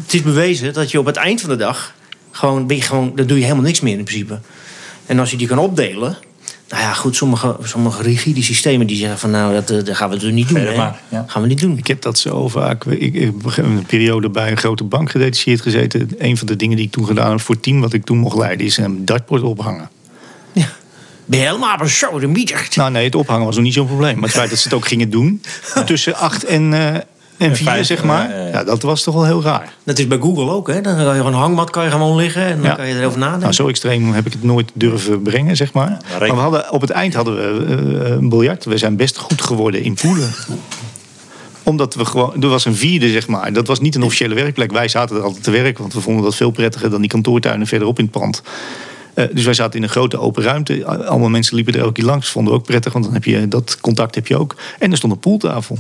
het 0.03 0.15
is 0.15 0.22
bewezen 0.25 0.73
dat 0.73 0.91
je 0.91 0.99
op 0.99 1.07
het 1.07 1.17
eind 1.17 1.41
van 1.41 1.51
de 1.51 1.57
dag... 1.57 1.95
gewoon, 2.31 2.67
ben 2.67 2.77
je 2.77 2.83
gewoon, 2.83 3.13
dan 3.15 3.27
doe 3.27 3.37
je 3.37 3.43
helemaal 3.43 3.65
niks 3.65 3.81
meer 3.81 3.99
in 3.99 4.05
principe. 4.05 4.41
En 5.07 5.19
als 5.19 5.31
je 5.31 5.37
die 5.37 5.47
kan 5.47 5.59
opdelen. 5.59 6.17
Nou 6.69 6.85
ja, 6.85 6.93
goed, 6.93 7.17
sommige, 7.17 7.57
sommige 7.63 8.03
rigide 8.03 8.43
systemen 8.43 8.87
die 8.87 8.97
zeggen 8.97 9.19
van 9.19 9.31
nou, 9.31 9.55
dat, 9.55 9.71
eh, 9.71 9.85
dat 9.85 9.97
gaan 9.97 10.11
we 10.11 10.17
dus 10.17 10.33
niet 10.33 10.49
doen. 10.49 10.57
Verder 10.57 10.73
hè. 10.73 10.79
maar, 10.79 11.01
ja. 11.09 11.25
Gaan 11.27 11.43
we 11.43 11.49
niet 11.49 11.61
doen. 11.61 11.79
Ik 11.79 11.87
heb 11.87 12.03
dat 12.03 12.19
zo 12.19 12.49
vaak. 12.49 12.85
Ik, 12.85 13.15
ik 13.15 13.21
heb 13.21 13.57
een 13.57 13.85
periode 13.87 14.31
bij 14.31 14.51
een 14.51 14.57
grote 14.57 14.85
bank 14.85 15.11
gedetacheerd 15.11 15.61
gezeten. 15.61 16.11
Een 16.19 16.37
van 16.37 16.47
de 16.47 16.57
dingen 16.57 16.77
die 16.77 16.87
ik 16.87 16.93
toen 16.93 17.07
gedaan 17.07 17.31
heb 17.31 17.41
voor 17.41 17.55
het 17.55 17.65
team 17.65 17.81
wat 17.81 17.93
ik 17.93 18.05
toen 18.05 18.19
mocht 18.19 18.37
leiden, 18.37 18.67
is 18.67 18.77
een 18.77 19.05
dartbord 19.05 19.43
ophangen. 19.43 19.91
Ja. 20.53 20.69
Ben 21.25 21.39
je 21.39 21.45
helemaal 21.45 21.81
een 21.81 21.89
zo 21.89 22.19
de 22.19 22.27
mieter? 22.27 22.69
Nou 22.75 22.91
nee, 22.91 23.05
het 23.05 23.15
ophangen 23.15 23.47
was 23.47 23.55
nog 23.55 23.65
niet 23.65 23.75
zo'n 23.75 23.87
probleem. 23.87 24.15
Maar 24.15 24.29
het 24.29 24.39
feit 24.39 24.51
dat 24.51 24.59
ze 24.59 24.65
het 24.65 24.77
ook 24.77 24.87
gingen 24.87 25.11
doen, 25.11 25.43
tussen 25.87 26.15
acht 26.15 26.45
en, 26.45 26.73
eh 26.75 27.01
en 27.51 27.57
vier, 27.57 27.67
vijf, 27.67 27.87
zeg 27.87 28.05
maar. 28.05 28.41
ja, 28.51 28.65
dat 28.65 28.83
was 28.83 29.03
toch 29.03 29.15
wel 29.15 29.25
heel 29.25 29.43
raar. 29.43 29.75
Dat 29.85 29.99
is 29.99 30.07
bij 30.07 30.19
Google 30.19 30.51
ook, 30.51 30.69
hè? 30.69 30.81
Dan 30.81 30.95
kan 30.97 31.05
je 31.05 31.11
gewoon 31.17 31.33
een 31.33 31.39
hangmat 31.39 31.71
kan 31.71 31.85
je 31.85 31.91
gewoon 31.91 32.17
liggen 32.17 32.43
en 32.45 32.57
dan 32.57 32.67
Ja. 32.67 32.75
kan 32.75 32.87
je 32.89 32.95
erover 32.99 33.19
nadenken. 33.19 33.41
Nou, 33.43 33.53
zo 33.53 33.69
extreem 33.69 34.13
heb 34.13 34.27
ik 34.27 34.33
het 34.33 34.43
nooit 34.43 34.71
durven 34.75 35.23
brengen, 35.23 35.57
zeg 35.57 35.73
maar. 35.73 35.97
Maar 36.19 36.29
we 36.29 36.35
hadden, 36.35 36.71
op 36.73 36.81
het 36.81 36.91
eind 36.91 37.15
hadden 37.15 37.35
we 37.35 37.65
eh, 38.05 38.11
een 38.11 38.29
biljart. 38.29 38.65
We 38.65 38.79
zijn 38.79 38.97
best 38.97 39.17
goed 39.19 39.43
geworden 39.43 39.83
in 39.83 39.95
poelen. 39.95 40.31
Omdat 41.63 41.95
we 41.95 42.05
gewoon... 42.05 42.43
Er 42.43 42.49
was 42.49 42.65
een 42.65 42.75
vierde, 42.77 43.11
zeg 43.11 43.27
maar. 43.29 43.53
Dat 43.53 43.67
was 43.67 43.81
niet 43.81 43.95
een 43.95 44.03
officiële 44.03 44.35
werkplek. 44.35 44.73
Wij 44.73 44.89
zaten 44.89 45.17
er 45.17 45.23
altijd 45.23 45.45
te 45.45 45.51
werken. 45.51 45.81
Want 45.81 45.95
we 45.95 46.01
vonden 46.01 46.25
dat 46.25 46.35
veel 46.35 46.51
prettiger 46.51 46.91
dan 46.91 47.01
die 47.01 47.11
kantoortuinen 47.11 47.67
verderop 47.67 47.99
in 47.99 48.05
het 48.05 48.13
pand. 48.13 48.43
Eh, 49.15 49.25
dus 49.33 49.45
wij 49.45 49.55
zaten 49.55 49.77
in 49.77 49.83
een 49.83 49.89
grote 49.89 50.19
open 50.19 50.43
ruimte. 50.43 50.87
Allemaal 50.87 51.29
mensen 51.29 51.55
liepen 51.55 51.75
er 51.75 51.81
elke 51.81 51.93
keer 51.93 52.05
langs. 52.05 52.29
Vonden 52.31 52.53
we 52.53 52.59
ook 52.59 52.67
prettig, 52.67 52.93
want 52.93 53.05
dan 53.05 53.15
heb 53.15 53.25
je 53.25 53.49
dat 53.49 53.79
contact 53.81 54.15
heb 54.15 54.27
je 54.27 54.37
ook. 54.39 54.57
En 54.79 54.91
er 54.91 54.97
stond 54.97 55.13
een 55.13 55.19
poeltafel. 55.19 55.79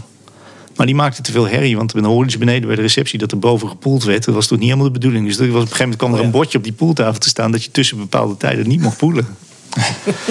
Maar 0.82 0.90
die 0.90 1.00
maakte 1.00 1.22
te 1.22 1.32
veel 1.32 1.48
herrie, 1.48 1.76
want 1.76 1.92
dan 1.92 2.04
hoorden 2.04 2.32
ze 2.32 2.38
beneden 2.38 2.66
bij 2.66 2.76
de 2.76 2.82
receptie 2.82 3.18
dat 3.18 3.30
er 3.32 3.38
boven 3.38 3.68
gepoeld 3.68 4.04
werd. 4.04 4.24
Dat 4.24 4.34
was 4.34 4.46
toch 4.46 4.58
niet 4.58 4.66
helemaal 4.66 4.86
de 4.92 4.98
bedoeling. 4.98 5.26
Dus 5.26 5.36
was 5.36 5.46
op 5.46 5.52
een 5.52 5.60
gegeven 5.60 5.78
moment 5.78 5.98
kwam 5.98 6.14
er 6.14 6.20
een 6.20 6.30
bordje 6.30 6.58
op 6.58 6.64
die 6.64 6.72
poeltafel 6.72 7.18
te 7.20 7.28
staan 7.28 7.52
dat 7.52 7.64
je 7.64 7.70
tussen 7.70 7.96
bepaalde 7.96 8.36
tijden 8.36 8.68
niet 8.68 8.80
mocht 8.80 8.96
poelen. 8.96 9.26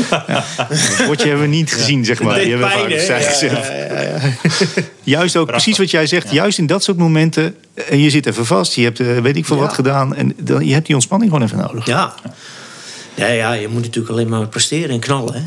ja, 0.09 0.45
dat 0.69 1.03
bordje 1.05 1.27
hebben 1.27 1.49
we 1.49 1.55
niet 1.55 1.73
gezien, 1.73 2.05
zeg 2.05 2.21
maar. 2.21 2.33
deed 2.33 2.43
Die 2.43 2.51
hebben 2.51 2.69
we 2.69 2.73
pijn, 2.73 2.89
vaak 2.89 2.91
hè? 2.91 2.99
opzij 2.99 3.23
gezet. 3.23 4.85
Juist 5.03 5.37
ook, 5.37 5.47
precies 5.47 5.77
wat 5.77 5.91
jij 5.91 6.07
zegt, 6.07 6.31
juist 6.31 6.57
in 6.57 6.67
dat 6.67 6.83
soort 6.83 6.97
momenten. 6.97 7.55
eh, 7.73 8.03
Je 8.03 8.09
zit 8.09 8.25
even 8.25 8.45
vast, 8.45 8.73
je 8.73 8.83
hebt 8.83 8.99
eh, 8.99 9.17
weet 9.17 9.35
ik 9.35 9.45
veel 9.45 9.57
wat 9.57 9.73
gedaan. 9.73 10.15
En 10.15 10.33
dan, 10.41 10.65
je 10.65 10.73
hebt 10.73 10.85
die 10.85 10.95
ontspanning 10.95 11.31
gewoon 11.31 11.45
even 11.47 11.57
nodig. 11.57 11.85
Ja. 11.85 12.13
ja. 13.15 13.33
Ja, 13.33 13.53
je 13.53 13.67
moet 13.67 13.81
natuurlijk 13.81 14.13
alleen 14.13 14.29
maar 14.29 14.47
presteren 14.47 14.89
en 14.89 14.99
knallen, 14.99 15.33
hè? 15.33 15.41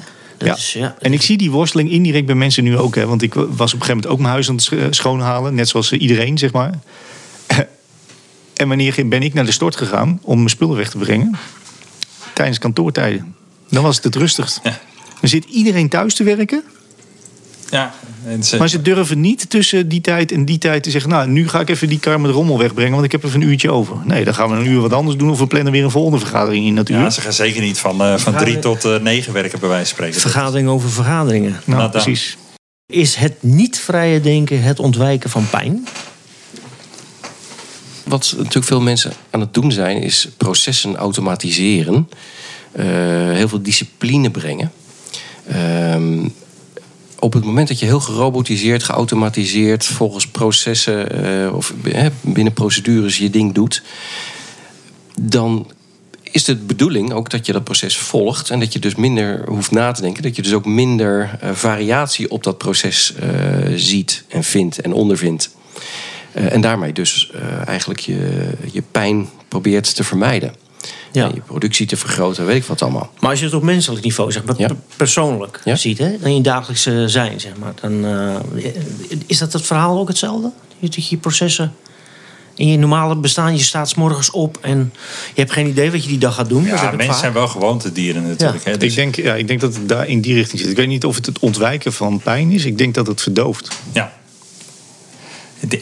Ja. 0.44 0.56
Is, 0.56 0.72
ja. 0.72 0.96
En 0.98 1.12
ik 1.12 1.22
zie 1.22 1.36
die 1.36 1.50
worsteling 1.50 1.90
indirect 1.90 2.26
bij 2.26 2.34
mensen 2.34 2.64
nu 2.64 2.78
ook. 2.78 2.94
Hè, 2.94 3.06
want 3.06 3.22
ik 3.22 3.34
was 3.34 3.44
op 3.46 3.50
een 3.58 3.66
gegeven 3.68 3.86
moment 3.86 4.06
ook 4.06 4.18
mijn 4.18 4.30
huis 4.32 4.48
aan 4.48 4.54
het 4.54 4.64
sch- 4.64 4.98
schoonhalen. 4.98 5.54
Net 5.54 5.68
zoals 5.68 5.92
iedereen, 5.92 6.38
zeg 6.38 6.52
maar. 6.52 6.78
En 8.54 8.68
wanneer 8.68 9.08
ben 9.08 9.22
ik 9.22 9.34
naar 9.34 9.44
de 9.44 9.52
stort 9.52 9.76
gegaan 9.76 10.18
om 10.22 10.36
mijn 10.36 10.48
spullen 10.48 10.76
weg 10.76 10.90
te 10.90 10.98
brengen? 10.98 11.36
Tijdens 12.34 12.58
kantoortijden. 12.58 13.34
Dan 13.70 13.82
was 13.82 13.96
het 13.96 14.04
het 14.04 14.14
rustigst. 14.16 14.60
Dan 15.20 15.28
zit 15.28 15.44
iedereen 15.44 15.88
thuis 15.88 16.14
te 16.14 16.24
werken. 16.24 16.62
Ja, 17.70 17.94
en 18.26 18.44
ze- 18.44 18.56
Maar 18.56 18.68
ze 18.68 18.82
durven 18.82 19.20
niet 19.20 19.50
tussen 19.50 19.88
die 19.88 20.00
tijd 20.00 20.32
en 20.32 20.44
die 20.44 20.58
tijd 20.58 20.82
te 20.82 20.90
zeggen... 20.90 21.10
nou, 21.10 21.28
nu 21.28 21.48
ga 21.48 21.60
ik 21.60 21.68
even 21.70 21.88
die 21.88 21.98
kar 21.98 22.20
met 22.20 22.30
rommel 22.30 22.58
wegbrengen... 22.58 22.92
want 22.92 23.04
ik 23.04 23.12
heb 23.12 23.24
even 23.24 23.40
een 23.40 23.48
uurtje 23.48 23.70
over. 23.70 23.96
Nee, 24.04 24.24
dan 24.24 24.34
gaan 24.34 24.50
we 24.50 24.56
een 24.56 24.66
uur 24.66 24.80
wat 24.80 24.92
anders 24.92 25.16
doen... 25.16 25.30
of 25.30 25.38
we 25.38 25.46
plannen 25.46 25.72
weer 25.72 25.84
een 25.84 25.90
volgende 25.90 26.18
vergadering 26.18 26.66
in 26.66 26.74
natuurlijk. 26.74 27.08
ja, 27.08 27.14
ze 27.14 27.20
gaan 27.20 27.32
zeker 27.32 27.62
niet 27.62 27.78
van, 27.78 28.02
eh, 28.02 28.16
van 28.16 28.34
drie 28.36 28.58
tot 28.58 28.84
eh, 28.84 28.96
negen 29.00 29.32
werken, 29.32 29.58
bij 29.60 29.68
wijze 29.68 29.84
van 29.86 29.94
spreken. 29.94 30.20
Vergadering 30.20 30.68
over 30.68 30.90
vergaderingen. 30.90 31.60
nou, 31.64 31.78
nou, 31.78 31.90
precies. 31.90 32.36
Is 32.86 33.14
het 33.14 33.42
niet 33.42 33.78
vrije 33.78 34.20
denken 34.20 34.62
het 34.62 34.78
ontwijken 34.78 35.30
van 35.30 35.48
pijn? 35.50 35.86
Wat 38.04 38.34
natuurlijk 38.36 38.66
veel 38.66 38.80
mensen 38.80 39.12
aan 39.30 39.40
het 39.40 39.54
doen 39.54 39.72
zijn, 39.72 40.02
is 40.02 40.28
processen 40.36 40.96
automatiseren. 40.96 42.08
Eh, 42.72 42.84
heel 43.32 43.48
veel 43.48 43.62
discipline 43.62 44.30
brengen. 44.30 44.72
Ehm, 45.48 46.28
op 47.24 47.32
het 47.32 47.44
moment 47.44 47.68
dat 47.68 47.78
je 47.78 47.86
heel 47.86 48.00
gerobotiseerd, 48.00 48.82
geautomatiseerd, 48.82 49.86
volgens 49.86 50.26
processen 50.26 51.24
eh, 51.24 51.54
of 51.54 51.74
eh, 51.84 52.06
binnen 52.20 52.52
procedures 52.52 53.18
je 53.18 53.30
ding 53.30 53.54
doet, 53.54 53.82
dan 55.20 55.70
is 56.22 56.44
de 56.44 56.56
bedoeling 56.56 57.12
ook 57.12 57.30
dat 57.30 57.46
je 57.46 57.52
dat 57.52 57.64
proces 57.64 57.96
volgt 57.96 58.50
en 58.50 58.60
dat 58.60 58.72
je 58.72 58.78
dus 58.78 58.94
minder 58.94 59.48
hoeft 59.48 59.70
na 59.70 59.92
te 59.92 60.00
denken. 60.00 60.22
Dat 60.22 60.36
je 60.36 60.42
dus 60.42 60.52
ook 60.52 60.66
minder 60.66 61.38
eh, 61.40 61.50
variatie 61.52 62.30
op 62.30 62.42
dat 62.42 62.58
proces 62.58 63.14
ziet 63.74 64.24
en 64.28 64.44
vindt 64.44 64.80
en 64.80 64.92
ondervindt. 64.92 65.50
En 66.32 66.60
daarmee 66.60 66.92
dus 66.92 67.30
eigenlijk 67.64 68.00
je, 68.00 68.50
je 68.72 68.82
pijn 68.90 69.28
probeert 69.48 69.94
te 69.94 70.04
vermijden. 70.04 70.63
Ja. 71.14 71.30
Je 71.34 71.40
productie 71.46 71.86
te 71.86 71.96
vergroten, 71.96 72.46
weet 72.46 72.56
ik 72.56 72.64
wat 72.64 72.82
allemaal. 72.82 73.10
Maar 73.20 73.30
als 73.30 73.38
je 73.38 73.44
het 73.44 73.54
op 73.54 73.62
menselijk 73.62 74.04
niveau, 74.04 74.32
zeg 74.32 74.44
maar, 74.44 74.54
Ja. 74.58 74.66
per- 74.66 74.76
persoonlijk 74.96 75.60
Ja. 75.64 75.76
ziet, 75.76 75.98
hè, 75.98 76.16
in 76.22 76.34
je 76.34 76.40
dagelijkse 76.42 77.04
zijn, 77.08 77.40
zeg 77.40 77.52
maar, 77.58 77.72
dan 77.80 78.04
eh, 78.04 78.64
is 79.26 79.38
dat 79.38 79.52
het 79.52 79.62
verhaal 79.66 79.98
ook 79.98 80.08
hetzelfde? 80.08 80.50
Je, 80.78 80.88
dat 80.88 81.08
je 81.08 81.16
processen 81.16 81.72
in 82.54 82.68
je 82.68 82.78
normale 82.78 83.16
bestaan, 83.16 83.56
je 83.56 83.62
staat 83.62 83.88
's 83.88 83.94
morgens 83.94 84.30
op 84.30 84.58
en 84.60 84.92
je 85.34 85.40
hebt 85.40 85.52
geen 85.52 85.66
idee 85.66 85.90
wat 85.90 86.02
je 86.02 86.08
die 86.08 86.18
dag 86.18 86.34
gaat 86.34 86.48
doen. 86.48 86.64
Ja, 86.64 86.82
mensen 86.90 87.06
vaak. 87.06 87.16
zijn 87.18 87.32
wel 87.32 87.48
gewoontedieren 87.48 88.28
natuurlijk. 88.28 88.64
Hè? 88.64 88.76
Dus, 88.76 88.90
Ik 88.90 88.96
denk, 88.96 89.16
ja, 89.16 89.34
ik 89.34 89.46
denk 89.48 89.60
dat 89.60 89.74
het 89.74 89.88
daar 89.88 90.08
in 90.08 90.20
die 90.20 90.34
richting 90.34 90.60
zit. 90.60 90.70
Ik 90.70 90.76
weet 90.76 90.88
niet 90.88 91.04
of 91.04 91.16
het 91.16 91.26
het 91.26 91.38
ontwijken 91.38 91.92
van 91.92 92.20
pijn 92.20 92.50
is. 92.50 92.64
Ik 92.64 92.78
denk 92.78 92.94
dat 92.94 93.06
het 93.06 93.22
verdooft. 93.22 93.68
ja. 93.92 94.12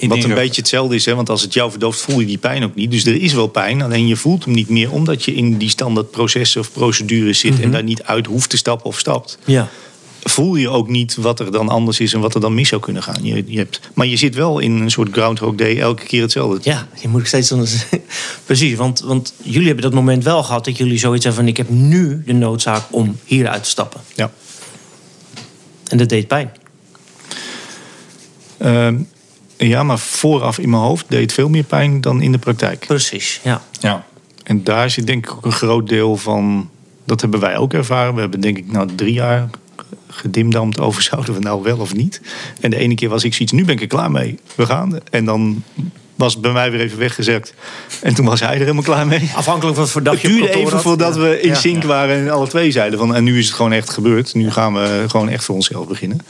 Wat 0.09 0.25
een 0.25 0.35
beetje 0.35 0.61
hetzelfde 0.61 0.95
is, 0.95 1.05
hè? 1.05 1.15
want 1.15 1.29
als 1.29 1.43
het 1.43 1.55
jou 1.55 1.71
verdooft, 1.71 2.01
voel 2.01 2.21
je 2.21 2.27
die 2.27 2.39
pijn 2.39 2.65
ook 2.65 2.75
niet. 2.75 2.91
Dus 2.91 3.07
er 3.07 3.23
is 3.23 3.33
wel 3.33 3.47
pijn, 3.47 3.83
alleen 3.83 4.07
je 4.07 4.17
voelt 4.17 4.45
hem 4.45 4.55
niet 4.55 4.69
meer, 4.69 4.93
omdat 4.93 5.25
je 5.25 5.35
in 5.35 5.59
die 5.59 5.69
standaard 5.69 6.11
processen 6.11 6.61
of 6.61 6.73
procedures 6.73 7.39
zit 7.39 7.61
en 7.61 7.71
daar 7.71 7.83
niet 7.83 8.03
uit 8.03 8.27
hoeft 8.27 8.51
te 8.51 8.57
stappen 8.57 8.87
of 8.87 8.99
stapt. 8.99 9.39
Ja. 9.45 9.69
Voel 10.23 10.57
je 10.57 10.69
ook 10.69 10.89
niet 10.89 11.17
wat 11.17 11.41
er 11.41 11.53
dan 11.53 11.69
anders 11.69 12.01
is 12.01 12.13
en 12.13 12.21
wat 12.21 12.35
er 12.35 12.41
dan 12.41 12.55
mis 12.55 12.69
zou 12.69 12.81
kunnen 12.81 13.03
gaan. 13.03 13.25
Je, 13.25 13.45
je 13.47 13.59
hebt, 13.59 13.81
maar 13.95 14.07
je 14.07 14.17
zit 14.17 14.35
wel 14.35 14.59
in 14.59 14.73
een 14.73 14.91
soort 14.91 15.13
Groundhog 15.13 15.55
Day, 15.55 15.79
elke 15.79 16.05
keer 16.05 16.23
hetzelfde. 16.23 16.59
Ja, 16.63 16.89
je 17.01 17.09
moet 17.09 17.27
steeds 17.27 17.53
anders. 17.53 17.85
Precies, 18.47 18.75
want, 18.75 19.01
want 19.01 19.35
jullie 19.43 19.67
hebben 19.67 19.85
dat 19.85 19.95
moment 19.95 20.25
wel 20.25 20.43
gehad 20.43 20.65
dat 20.65 20.77
jullie 20.77 20.99
zoiets 20.99 21.25
hebben 21.25 21.43
van: 21.43 21.51
ik 21.51 21.57
heb 21.57 21.69
nu 21.69 22.23
de 22.27 22.33
noodzaak 22.33 22.83
om 22.91 23.19
hieruit 23.25 23.63
te 23.63 23.69
stappen. 23.69 24.01
Ja. 24.15 24.31
En 25.89 25.99
dat 25.99 26.09
deed 26.09 26.27
pijn. 26.27 26.53
Ehm, 28.59 28.99
ja, 29.57 29.83
maar 29.83 29.99
vooraf 29.99 30.59
in 30.59 30.71
mijn 30.71 30.83
hoofd 30.83 31.05
deed 31.09 31.21
het 31.21 31.33
veel 31.33 31.49
meer 31.49 31.65
pijn 31.65 32.01
dan 32.01 32.21
in 32.23 32.33
de 32.33 32.39
praktijk. 32.39 32.85
Precies, 32.87 33.41
ja. 33.43 33.63
Ja. 33.81 34.05
En 34.43 34.65
daar 34.65 34.91
zit 34.91 35.07
denk 35.07 35.27
ik 35.27 35.33
ook 35.33 35.45
een 35.45 35.53
groot 35.53 35.89
deel 35.89 36.17
van. 36.17 36.71
Dat 37.05 37.21
hebben 37.21 37.41
wij 37.41 37.57
ook 37.57 37.73
ervaren. 37.73 38.15
We 38.15 38.21
hebben 38.21 38.41
denk 38.41 38.59
ik 38.59 38.73
nou 38.73 38.89
drie 38.95 39.13
jaar 39.13 39.49
gedimdamd 40.09 40.81
over 40.81 41.03
zouden 41.13 41.35
we 41.35 41.41
nou 41.41 41.63
wel 41.63 41.79
of 41.79 41.95
niet. 41.95 42.21
En 42.61 42.71
de 42.71 42.77
ene 42.77 42.95
keer 42.95 43.09
was 43.09 43.25
ik 43.25 43.35
zoiets, 43.35 43.53
nu 43.53 43.65
ben 43.65 43.75
ik 43.75 43.81
er 43.81 43.87
klaar 43.87 44.11
mee. 44.11 44.39
We 44.55 44.67
gaan. 44.67 44.99
En 45.11 45.25
dan 45.25 45.63
was 46.15 46.33
het 46.33 46.43
bij 46.43 46.53
mij 46.53 46.71
weer 46.71 46.81
even 46.81 46.99
weggezakt. 46.99 47.55
En 48.03 48.15
toen 48.15 48.25
was 48.25 48.41
hij 48.41 48.53
er 48.53 48.59
helemaal 48.59 48.83
klaar 48.83 49.07
mee. 49.07 49.31
Afhankelijk 49.35 49.75
van 49.77 49.85
wat 49.85 49.93
voor 49.93 50.03
dag 50.03 50.23
Het 50.23 50.31
duurde 50.31 50.51
even 50.51 50.81
voordat 50.81 51.17
we 51.17 51.41
in 51.41 51.49
Ja. 51.49 51.55
sync 51.55 51.83
waren 51.85 52.17
en 52.17 52.31
alle 52.31 52.49
twee 52.49 52.71
zeiden 52.71 52.99
van... 52.99 53.15
en 53.15 53.25
nu 53.25 53.39
is 53.39 53.47
het 53.47 53.55
gewoon 53.55 53.73
echt 53.73 53.91
gebeurd. 53.91 54.35
Nu 54.35 54.51
gaan 54.51 54.75
we 54.75 55.05
gewoon 55.09 55.29
echt 55.29 55.45
voor 55.45 55.55
onszelf 55.55 55.87
beginnen. 55.87 56.21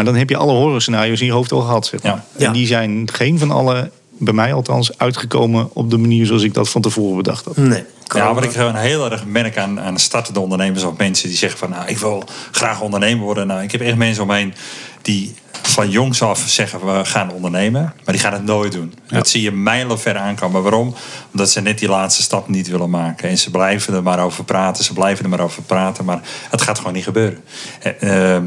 Maar 0.00 0.08
dan 0.12 0.18
heb 0.18 0.28
je 0.30 0.36
alle 0.36 0.52
horrorscenario's 0.52 1.20
in 1.20 1.26
je 1.26 1.32
hoofd 1.32 1.52
al 1.52 1.60
gehad. 1.60 1.86
Zeg 1.86 2.02
maar. 2.02 2.12
Ja. 2.12 2.24
En 2.36 2.42
Ja. 2.44 2.52
die 2.52 2.66
zijn 2.66 3.08
geen 3.12 3.38
van 3.38 3.50
alle, 3.50 3.90
bij 4.18 4.32
mij 4.34 4.52
althans, 4.52 4.98
uitgekomen 4.98 5.68
op 5.72 5.90
de 5.90 5.98
manier 5.98 6.26
zoals 6.26 6.42
ik 6.42 6.54
dat 6.54 6.68
van 6.68 6.82
tevoren 6.82 7.16
bedacht 7.16 7.44
had. 7.44 7.56
Nee. 7.56 7.84
Ja, 8.14 8.34
wat 8.34 8.44
ik 8.44 8.50
gewoon 8.52 8.74
heel 8.74 9.10
erg 9.10 9.24
merk 9.26 9.58
aan, 9.58 9.80
aan 9.80 9.98
startende 9.98 10.40
ondernemers 10.40 10.82
of 10.84 10.96
mensen 10.96 11.28
die 11.28 11.36
zeggen 11.36 11.58
van 11.58 11.70
nou, 11.70 11.88
ik 11.88 11.98
wil 11.98 12.24
graag 12.50 12.80
ondernemer 12.80 13.24
worden. 13.24 13.46
Nou, 13.46 13.62
ik 13.62 13.72
heb 13.72 13.80
echt 13.80 13.96
mensen 13.96 14.22
om 14.22 14.28
me 14.28 14.34
heen 14.34 14.54
die 15.02 15.34
van 15.72 15.90
jongs 15.90 16.22
af 16.22 16.44
zeggen 16.46 16.94
we 16.94 17.04
gaan 17.04 17.32
ondernemen, 17.32 17.82
maar 17.82 18.14
die 18.14 18.18
gaan 18.22 18.32
het 18.32 18.44
nooit 18.44 18.72
doen. 18.72 18.94
Dat 19.08 19.28
zie 19.28 19.42
je 19.42 19.52
mijlenver 19.52 20.16
aankomen. 20.16 20.62
Waarom? 20.62 20.94
Omdat 21.32 21.50
ze 21.50 21.60
net 21.60 21.78
die 21.78 21.88
laatste 21.88 22.22
stap 22.22 22.48
niet 22.48 22.68
willen 22.68 22.90
maken. 22.90 23.28
En 23.28 23.38
ze 23.38 23.50
blijven 23.50 23.94
er 23.94 24.02
maar 24.02 24.24
over 24.24 24.44
praten, 24.44 24.84
ze 24.84 24.92
blijven 24.92 25.24
er 25.24 25.30
maar 25.30 25.40
over 25.40 25.62
praten, 25.62 26.04
maar 26.04 26.20
het 26.50 26.62
gaat 26.62 26.78
gewoon 26.78 26.92
niet 26.92 27.04
gebeuren. 27.04 27.44
Eh, 27.82 28.34
eh, 28.34 28.42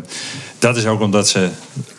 dat 0.59 0.78
is 0.78 0.86
ook 0.86 1.01
omdat 1.01 1.28
ze 1.28 1.49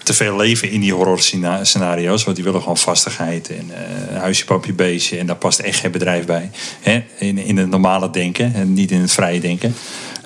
te 0.03 0.15
veel 0.15 0.37
leven 0.37 0.71
in 0.71 0.81
die 0.81 0.93
horror 0.95 1.21
scena- 1.21 1.65
scenario's. 1.65 2.25
Want 2.25 2.37
die 2.37 2.45
willen 2.45 2.61
gewoon 2.61 2.77
vastigheid 2.77 3.49
en 3.51 3.71
eh 3.71 4.21
huisje, 4.21 4.45
poopje, 4.45 4.73
beestje. 4.73 5.19
En 5.19 5.27
daar 5.27 5.37
past 5.37 5.59
echt 5.59 5.81
geen 5.81 5.91
bedrijf 5.91 6.27
bij. 6.27 6.51
Hè? 6.81 7.05
In, 7.19 7.39
in 7.39 7.57
het 7.57 7.71
normale 7.71 8.11
denken 8.11 8.55
en 8.55 8.73
niet 8.73 8.91
in 8.91 9.01
het 9.01 9.13
vrije 9.13 9.41
denken. 9.41 9.75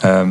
Ehm, 0.01 0.30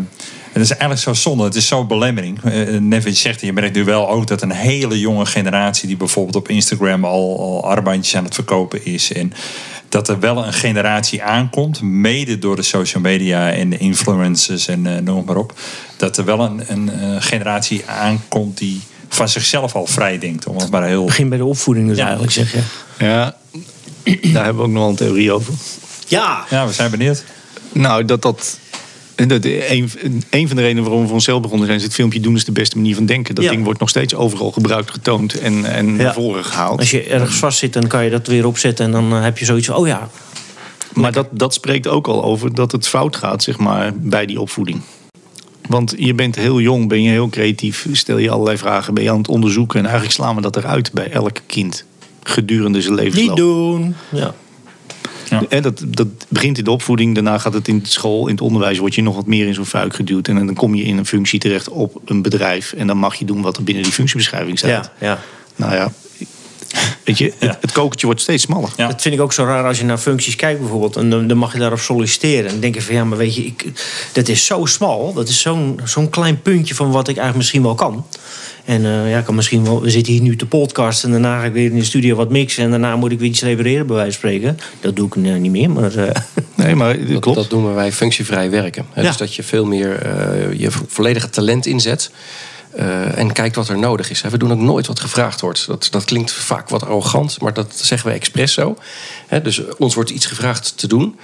dat 0.53 0.63
is 0.63 0.69
eigenlijk 0.69 1.01
zo 1.01 1.13
zonde. 1.13 1.43
Het 1.43 1.55
is 1.55 1.67
zo'n 1.67 1.87
belemmering. 1.87 2.39
Uh, 2.43 2.79
Nevin 2.79 3.15
zegt, 3.15 3.41
je 3.41 3.53
merkt 3.53 3.75
nu 3.75 3.83
wel 3.83 4.09
ook 4.09 4.27
dat 4.27 4.41
een 4.41 4.51
hele 4.51 4.99
jonge 4.99 5.25
generatie... 5.25 5.87
die 5.87 5.97
bijvoorbeeld 5.97 6.35
op 6.35 6.49
Instagram 6.49 7.05
al, 7.05 7.39
al 7.39 7.69
armbandjes 7.69 8.15
aan 8.15 8.23
het 8.23 8.35
verkopen 8.35 8.85
is... 8.85 9.13
en 9.13 9.33
dat 9.89 10.07
er 10.07 10.19
wel 10.19 10.45
een 10.45 10.53
generatie 10.53 11.23
aankomt, 11.23 11.81
mede 11.81 12.39
door 12.39 12.55
de 12.55 12.61
social 12.61 13.01
media 13.01 13.51
en 13.51 13.69
de 13.69 13.77
influencers 13.77 14.67
en 14.67 14.95
eh, 14.95 15.01
noem 15.01 15.25
maar 15.25 15.35
op. 15.35 15.53
Dat 15.97 16.17
er 16.17 16.25
wel 16.25 16.39
een, 16.39 16.63
een 16.67 16.89
eh, 16.89 17.15
generatie 17.19 17.85
aankomt 17.85 18.57
die 18.57 18.81
van 19.09 19.29
zichzelf 19.29 19.75
al 19.75 19.85
vrij 19.85 20.19
denkt. 20.19 20.47
Om 20.47 20.57
het 20.57 20.71
maar 20.71 20.83
heel. 20.83 21.05
Begin 21.05 21.29
bij 21.29 21.37
de 21.37 21.45
opvoeding 21.45 21.87
dus 21.87 21.97
Ja. 21.97 22.03
eigenlijk, 22.03 22.33
zeg 22.33 22.51
je. 22.51 22.59
Ja, 22.97 23.35
daar 24.03 24.43
hebben 24.43 24.55
we 24.55 24.61
ook 24.61 24.69
nog 24.69 24.81
wel 24.81 24.89
een 24.89 24.95
theorie 24.95 25.31
over. 25.31 25.53
Ja, 26.07 26.45
Ja, 26.49 26.67
we 26.67 26.73
zijn 26.73 26.91
benieuwd. 26.91 27.23
Nou, 27.71 28.05
dat 28.05 28.21
dat. 28.21 28.59
Dat 29.27 29.45
een, 29.45 29.89
een 30.29 30.47
van 30.47 30.55
de 30.55 30.61
redenen 30.61 30.83
waarom 30.83 30.99
we 31.01 31.05
voor 31.05 31.15
onszelf 31.15 31.41
begonnen 31.41 31.65
zijn, 31.65 31.77
is 31.79 31.85
het 31.85 31.93
filmpje 31.93 32.19
doen 32.19 32.35
is 32.35 32.45
de 32.45 32.51
beste 32.51 32.75
manier 32.77 32.95
van 32.95 33.05
denken. 33.05 33.35
Dat 33.35 33.43
Ja. 33.43 33.49
ding 33.49 33.63
wordt 33.63 33.79
nog 33.79 33.89
steeds 33.89 34.15
overal 34.15 34.51
gebruikt, 34.51 34.91
getoond 34.91 35.39
en, 35.39 35.65
en 35.65 35.85
Ja. 35.87 35.91
naar 36.03 36.13
voren 36.13 36.45
gehaald. 36.45 36.79
als 36.79 36.91
je 36.91 37.03
ergens 37.03 37.35
vast 37.37 37.57
zit, 37.57 37.73
dan 37.73 37.87
kan 37.87 38.03
je 38.03 38.09
dat 38.09 38.27
weer 38.27 38.45
opzetten. 38.47 38.85
En 38.85 38.91
dan 38.91 39.13
eh, 39.13 39.21
heb 39.23 39.37
je 39.37 39.45
zoiets 39.45 39.67
van, 39.67 39.75
oh 39.75 39.87
ja, 39.87 40.09
Maar 40.93 41.11
dat, 41.11 41.27
dat 41.31 41.53
spreekt 41.53 41.87
ook 41.87 42.07
al 42.07 42.23
over 42.23 42.53
dat 42.55 42.71
het 42.71 42.87
fout 42.87 43.15
gaat, 43.15 43.43
zeg 43.43 43.57
maar, 43.57 43.93
bij 43.95 44.25
die 44.25 44.41
opvoeding. 44.41 44.81
Want 45.67 45.93
je 45.97 46.13
bent 46.13 46.35
heel 46.35 46.59
jong, 46.61 46.87
ben 46.87 47.01
je 47.01 47.09
heel 47.09 47.29
creatief, 47.29 47.87
stel 47.91 48.17
je 48.17 48.29
allerlei 48.29 48.57
vragen, 48.57 48.93
ben 48.93 49.03
je 49.03 49.11
aan 49.11 49.17
het 49.17 49.27
onderzoeken. 49.27 49.75
En 49.79 49.85
eigenlijk 49.85 50.15
slaan 50.15 50.35
we 50.35 50.41
dat 50.41 50.55
eruit 50.57 50.91
bij 50.93 51.09
elk 51.11 51.37
kind 51.45 51.85
gedurende 52.23 52.81
zijn 52.81 52.93
levensloop. 52.95 53.27
niet 53.27 53.37
doen. 53.37 53.95
Ja. 54.09 54.33
En 55.49 55.61
dat, 55.61 55.83
dat 55.87 56.07
begint 56.27 56.57
in 56.57 56.63
de 56.63 56.71
opvoeding, 56.71 57.13
daarna 57.13 57.37
gaat 57.37 57.53
het 57.53 57.67
in 57.67 57.79
de 57.79 57.89
school, 57.89 58.27
in 58.27 58.33
het 58.33 58.41
onderwijs 58.41 58.77
word 58.77 58.95
je 58.95 59.01
nog 59.01 59.15
wat 59.15 59.25
meer 59.25 59.47
in 59.47 59.53
zo'n 59.53 59.65
fuik 59.65 59.95
geduwd. 59.95 60.27
En 60.27 60.45
dan 60.45 60.53
kom 60.53 60.75
je 60.75 60.83
in 60.83 60.97
een 60.97 61.05
functie 61.05 61.39
terecht 61.39 61.69
op 61.69 62.01
een 62.05 62.21
bedrijf. 62.21 62.73
En 62.73 62.87
dan 62.87 62.97
mag 62.97 63.15
je 63.15 63.25
doen 63.25 63.41
wat 63.41 63.57
er 63.57 63.63
binnen 63.63 63.83
die 63.83 63.93
functiebeschrijving 63.93 64.57
staat. 64.57 64.91
Ja, 64.99 65.07
ja. 65.07 65.19
Nou 65.55 65.73
ja, 65.73 65.91
weet 67.03 67.17
je, 67.17 67.33
het, 67.37 67.57
het 67.61 67.71
kokertje 67.71 68.05
wordt 68.05 68.21
steeds 68.21 68.43
smaller. 68.43 68.69
Ja. 68.77 68.87
Dat 68.87 69.01
vind 69.01 69.15
ik 69.15 69.21
ook 69.21 69.33
zo 69.33 69.43
raar 69.43 69.65
als 69.65 69.77
je 69.77 69.85
naar 69.85 69.97
functies 69.97 70.35
kijkt 70.35 70.59
bijvoorbeeld. 70.59 70.95
En 70.95 71.09
dan, 71.09 71.27
dan 71.27 71.37
mag 71.37 71.53
je 71.53 71.59
daarop 71.59 71.79
solliciteren. 71.79 72.45
En 72.45 72.51
dan 72.51 72.59
denk 72.59 72.75
je 72.75 72.81
van 72.81 72.95
ja, 72.95 73.03
maar 73.03 73.17
weet 73.17 73.35
je, 73.35 73.45
ik, 73.45 73.65
dat 74.11 74.27
is 74.27 74.45
zo 74.45 74.65
smal. 74.65 75.13
Dat 75.13 75.29
is 75.29 75.41
zo'n 75.41 75.79
zo'n 75.83 76.09
klein 76.09 76.41
puntje 76.41 76.75
van 76.75 76.91
wat 76.91 77.07
ik 77.07 77.17
eigenlijk 77.17 77.37
misschien 77.37 77.61
wel 77.61 77.75
kan. 77.75 78.05
En 78.67 78.85
eh, 78.85 79.09
ja, 79.09 79.17
ik 79.19 79.25
kan 79.25 79.35
misschien 79.35 79.63
wel, 79.63 79.81
we 79.81 79.89
zitten 79.89 80.13
hier 80.13 80.21
nu 80.21 80.35
te 80.35 80.45
podcast 80.45 81.03
en 81.03 81.11
daarna 81.11 81.39
ga 81.39 81.45
ik 81.45 81.53
weer 81.53 81.65
in 81.71 81.79
de 81.79 81.83
studio 81.83 82.15
wat 82.15 82.29
mixen. 82.29 82.63
En 82.63 82.69
daarna 82.69 82.95
moet 82.95 83.11
ik 83.11 83.19
weer 83.19 83.29
iets 83.29 83.41
repareren, 83.41 83.87
bij 83.87 83.95
wijze 83.95 84.11
van 84.19 84.29
spreken. 84.29 84.57
Dat 84.79 84.95
doe 84.95 85.07
ik 85.07 85.15
eh, 85.25 85.35
niet 85.35 85.51
meer, 85.51 85.69
maar 85.69 85.95
eh, 85.95 86.15
Nee, 86.55 86.75
maar 86.75 86.97
dat 86.99 87.07
Dat, 87.07 87.19
klopt. 87.21 87.37
dat 87.37 87.51
noemen 87.51 87.75
wij 87.75 87.91
functievrij 87.91 88.49
werken. 88.49 88.85
Hè, 88.91 89.01
Ja. 89.01 89.07
Dus 89.07 89.17
dat 89.17 89.35
je 89.35 89.43
veel 89.43 89.65
meer 89.65 89.95
eh, 90.01 90.59
je 90.59 90.71
vo- 90.71 90.85
volledige 90.87 91.29
talent 91.29 91.65
inzet. 91.65 92.11
eh, 92.75 93.17
en 93.17 93.31
kijkt 93.31 93.55
wat 93.55 93.69
er 93.69 93.77
nodig 93.79 94.09
is. 94.09 94.21
We 94.21 94.37
doen 94.37 94.51
ook 94.51 94.59
nooit 94.59 94.87
wat 94.87 94.99
gevraagd 94.99 95.41
wordt. 95.41 95.67
Dat, 95.67 95.87
dat 95.91 96.03
klinkt 96.05 96.31
vaak 96.31 96.69
wat 96.69 96.83
arrogant, 96.83 97.41
maar 97.41 97.53
dat 97.53 97.73
zeggen 97.75 98.09
we 98.09 98.15
expres 98.15 98.53
zo. 98.53 98.77
Hè, 99.27 99.41
dus 99.41 99.61
ons 99.77 99.95
wordt 99.95 100.09
iets 100.09 100.25
gevraagd 100.25 100.77
te 100.77 100.87
doen. 100.87 101.15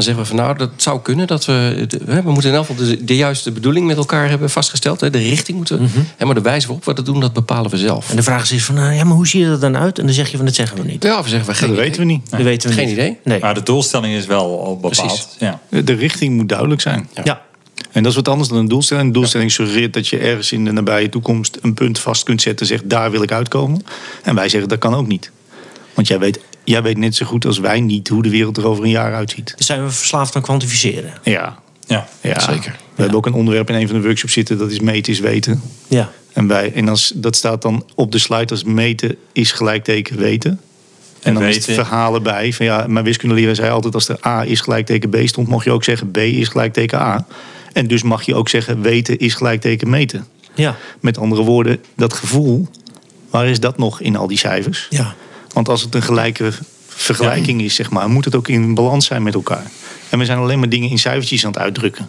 Dan 0.00 0.14
zeggen 0.14 0.30
we 0.30 0.36
van 0.36 0.46
nou, 0.46 0.58
dat 0.58 0.70
zou 0.76 1.00
kunnen 1.00 1.26
dat 1.26 1.44
we. 1.44 1.84
de- 1.88 2.00
hè, 2.06 2.22
we 2.22 2.32
moeten 2.32 2.50
in 2.50 2.56
elk 2.56 2.66
geval 2.66 2.84
de, 2.86 3.04
de 3.04 3.16
juiste 3.16 3.50
bedoeling 3.52 3.86
met 3.86 3.96
elkaar 3.96 4.28
hebben 4.28 4.50
vastgesteld. 4.50 5.00
Hè, 5.00 5.10
de 5.10 5.18
richting 5.18 5.56
moeten 5.56 5.78
we. 5.80 5.88
hè, 6.16 6.24
maar 6.26 6.34
de 6.34 6.40
wijze 6.40 6.66
waarop 6.66 6.84
we 6.84 6.94
dat 6.94 7.04
doen, 7.06 7.20
dat 7.20 7.32
bepalen 7.32 7.70
we 7.70 7.76
zelf. 7.78 8.10
en 8.10 8.16
de 8.16 8.22
vraag 8.22 8.50
is 8.50 8.64
van 8.64 8.74
nou, 8.74 8.92
ja, 8.94 9.04
maar 9.04 9.16
hoe 9.16 9.26
zie 9.28 9.40
je 9.40 9.46
dat 9.46 9.60
dan 9.60 9.76
uit? 9.76 9.98
En 9.98 10.04
dan 10.04 10.14
zeg 10.14 10.30
je 10.30 10.36
van 10.36 10.46
dat 10.46 10.54
zeggen 10.54 10.76
we 10.76 10.84
niet. 10.90 11.02
Ja, 11.02 11.18
of 11.18 11.28
zeggen 11.28 11.48
we 11.48 11.54
geen 11.54 11.68
dat 11.68 11.76
idee. 11.76 11.88
weten 11.88 12.06
we 12.06 12.12
niet. 12.12 12.30
Dat 12.30 12.40
weten 12.42 12.68
we 12.68 12.74
Geen 12.74 12.84
niet. 12.84 12.94
idee. 12.96 13.18
Nee. 13.24 13.40
Maar 13.40 13.54
de 13.54 13.62
doelstelling 13.62 14.14
is 14.14 14.26
wel 14.26 14.64
al 14.64 14.74
bepaald. 14.76 14.96
Precies. 15.08 15.26
Ja. 15.38 15.60
De 15.84 15.92
richting 15.94 16.36
moet 16.36 16.48
duidelijk 16.48 16.80
zijn. 16.80 17.08
Ja. 17.24 17.42
En 17.92 18.02
dat 18.02 18.10
is 18.10 18.16
wat 18.16 18.28
anders 18.28 18.48
dan 18.48 18.58
een 18.58 18.68
doelstelling. 18.68 19.06
Een 19.06 19.12
doelstelling 19.12 19.52
suggereert 19.52 19.94
dat 19.94 20.08
je 20.08 20.18
ergens 20.18 20.52
in 20.52 20.64
de 20.64 20.72
nabije 20.72 21.08
toekomst 21.08 21.58
een 21.62 21.74
punt 21.74 21.98
vast 21.98 22.22
kunt 22.22 22.42
zetten. 22.42 22.66
Zegt 22.66 22.90
daar 22.90 23.10
wil 23.10 23.22
ik 23.22 23.32
uitkomen. 23.32 23.84
En 24.22 24.34
wij 24.34 24.48
zeggen 24.48 24.68
dat 24.68 24.78
kan 24.78 24.94
ook 24.94 25.06
niet. 25.06 25.30
Want 25.94 26.08
jij 26.08 26.18
weet, 26.18 26.40
jij 26.64 26.82
weet 26.82 26.98
net 26.98 27.14
zo 27.14 27.26
goed 27.26 27.44
als 27.46 27.58
wij 27.58 27.80
niet 27.80 28.08
hoe 28.08 28.22
de 28.22 28.30
wereld 28.30 28.56
er 28.56 28.66
over 28.66 28.84
een 28.84 28.90
jaar 28.90 29.14
uitziet. 29.14 29.52
Dus 29.56 29.66
zijn 29.66 29.84
we 29.84 29.90
verslaafd 29.90 30.36
aan 30.36 30.42
kwantificeren. 30.42 31.12
Ja, 31.22 31.58
Ja. 31.86 32.08
ja. 32.20 32.38
Zeker. 32.40 32.76
We 32.94 33.00
hebben 33.02 33.16
ook 33.16 33.26
een 33.26 33.32
onderwerp 33.32 33.68
in 33.70 33.74
een 33.74 33.88
van 33.88 33.96
de 34.00 34.02
workshops 34.06 34.32
zitten. 34.32 34.58
Dat 34.58 34.70
is 34.70 34.80
meten 34.80 35.12
is 35.12 35.20
weten. 35.20 35.62
Ja. 35.88 36.10
En, 36.32 36.46
wij, 36.46 36.72
en 36.72 36.88
als, 36.88 37.12
dat 37.14 37.36
staat 37.36 37.62
dan 37.62 37.84
op 37.94 38.12
de 38.12 38.18
slide 38.18 38.50
als 38.50 38.64
meten 38.64 39.16
is 39.32 39.52
gelijkteken 39.52 40.16
weten. 40.16 40.60
En 41.22 41.34
dan 41.34 41.42
is 41.42 41.56
het 41.56 41.66
weten- 41.66 41.84
verhalen 41.84 42.22
bij. 42.22 42.52
Van 42.52 42.66
ja, 42.66 42.84
mijn 42.88 43.04
wiskundeleraar 43.04 43.54
zei 43.54 43.70
altijd 43.70 43.94
als 43.94 44.08
er 44.08 44.18
A 44.26 44.44
is 44.44 44.60
gelijkteken 44.60 45.08
B 45.10 45.16
stond, 45.24 45.48
mocht 45.48 45.64
je 45.64 45.70
ook 45.70 45.84
zeggen 45.84 46.10
B 46.10 46.16
is 46.16 46.48
gelijkteken 46.48 46.98
A. 47.00 47.26
En 47.72 47.86
dus 47.86 48.02
mag 48.02 48.22
je 48.22 48.34
ook 48.34 48.48
zeggen 48.48 48.80
weten 48.80 49.18
is 49.18 49.34
gelijkteken 49.34 49.90
meten. 49.90 50.26
Ja. 50.54 50.76
Met 51.00 51.18
andere 51.18 51.42
woorden, 51.42 51.80
dat 51.96 52.12
gevoel, 52.12 52.68
waar 53.30 53.46
is 53.48 53.60
dat 53.60 53.78
nog 53.78 54.00
in 54.00 54.16
al 54.16 54.26
die 54.26 54.38
cijfers? 54.38 54.86
Ja. 54.90 55.14
Want 55.52 55.68
als 55.68 55.82
het 55.82 55.94
een 55.94 56.02
gelijke 56.02 56.52
vergelijking 56.88 57.62
is, 57.62 57.74
zeg 57.74 57.90
maar, 57.90 58.10
moet 58.10 58.24
het 58.24 58.34
ook 58.34 58.48
in 58.48 58.74
balans 58.74 59.06
zijn 59.06 59.22
met 59.22 59.34
elkaar. 59.34 59.70
En 60.08 60.18
we 60.18 60.24
zijn 60.24 60.38
alleen 60.38 60.58
maar 60.58 60.68
dingen 60.68 60.90
in 60.90 60.98
cijfertjes 60.98 61.44
aan 61.44 61.52
het 61.52 61.60
uitdrukken. 61.60 62.08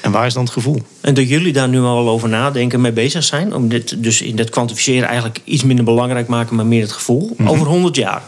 En 0.00 0.10
waar 0.10 0.26
is 0.26 0.34
dan 0.34 0.44
het 0.44 0.52
gevoel? 0.52 0.82
En 1.00 1.14
dat 1.14 1.28
jullie 1.28 1.52
daar 1.52 1.68
nu 1.68 1.80
al 1.80 2.08
over 2.08 2.28
nadenken, 2.28 2.80
mee 2.80 2.92
bezig 2.92 3.24
zijn. 3.24 3.54
Om 3.54 3.68
dit 3.68 4.02
dus 4.02 4.22
in 4.22 4.36
dat 4.36 4.50
kwantificeren 4.50 5.08
eigenlijk 5.08 5.40
iets 5.44 5.62
minder 5.62 5.84
belangrijk 5.84 6.28
maken, 6.28 6.56
maar 6.56 6.66
meer 6.66 6.82
het 6.82 6.92
gevoel. 6.92 7.36
Over 7.44 7.66
100 7.66 7.96
jaar. 7.96 8.22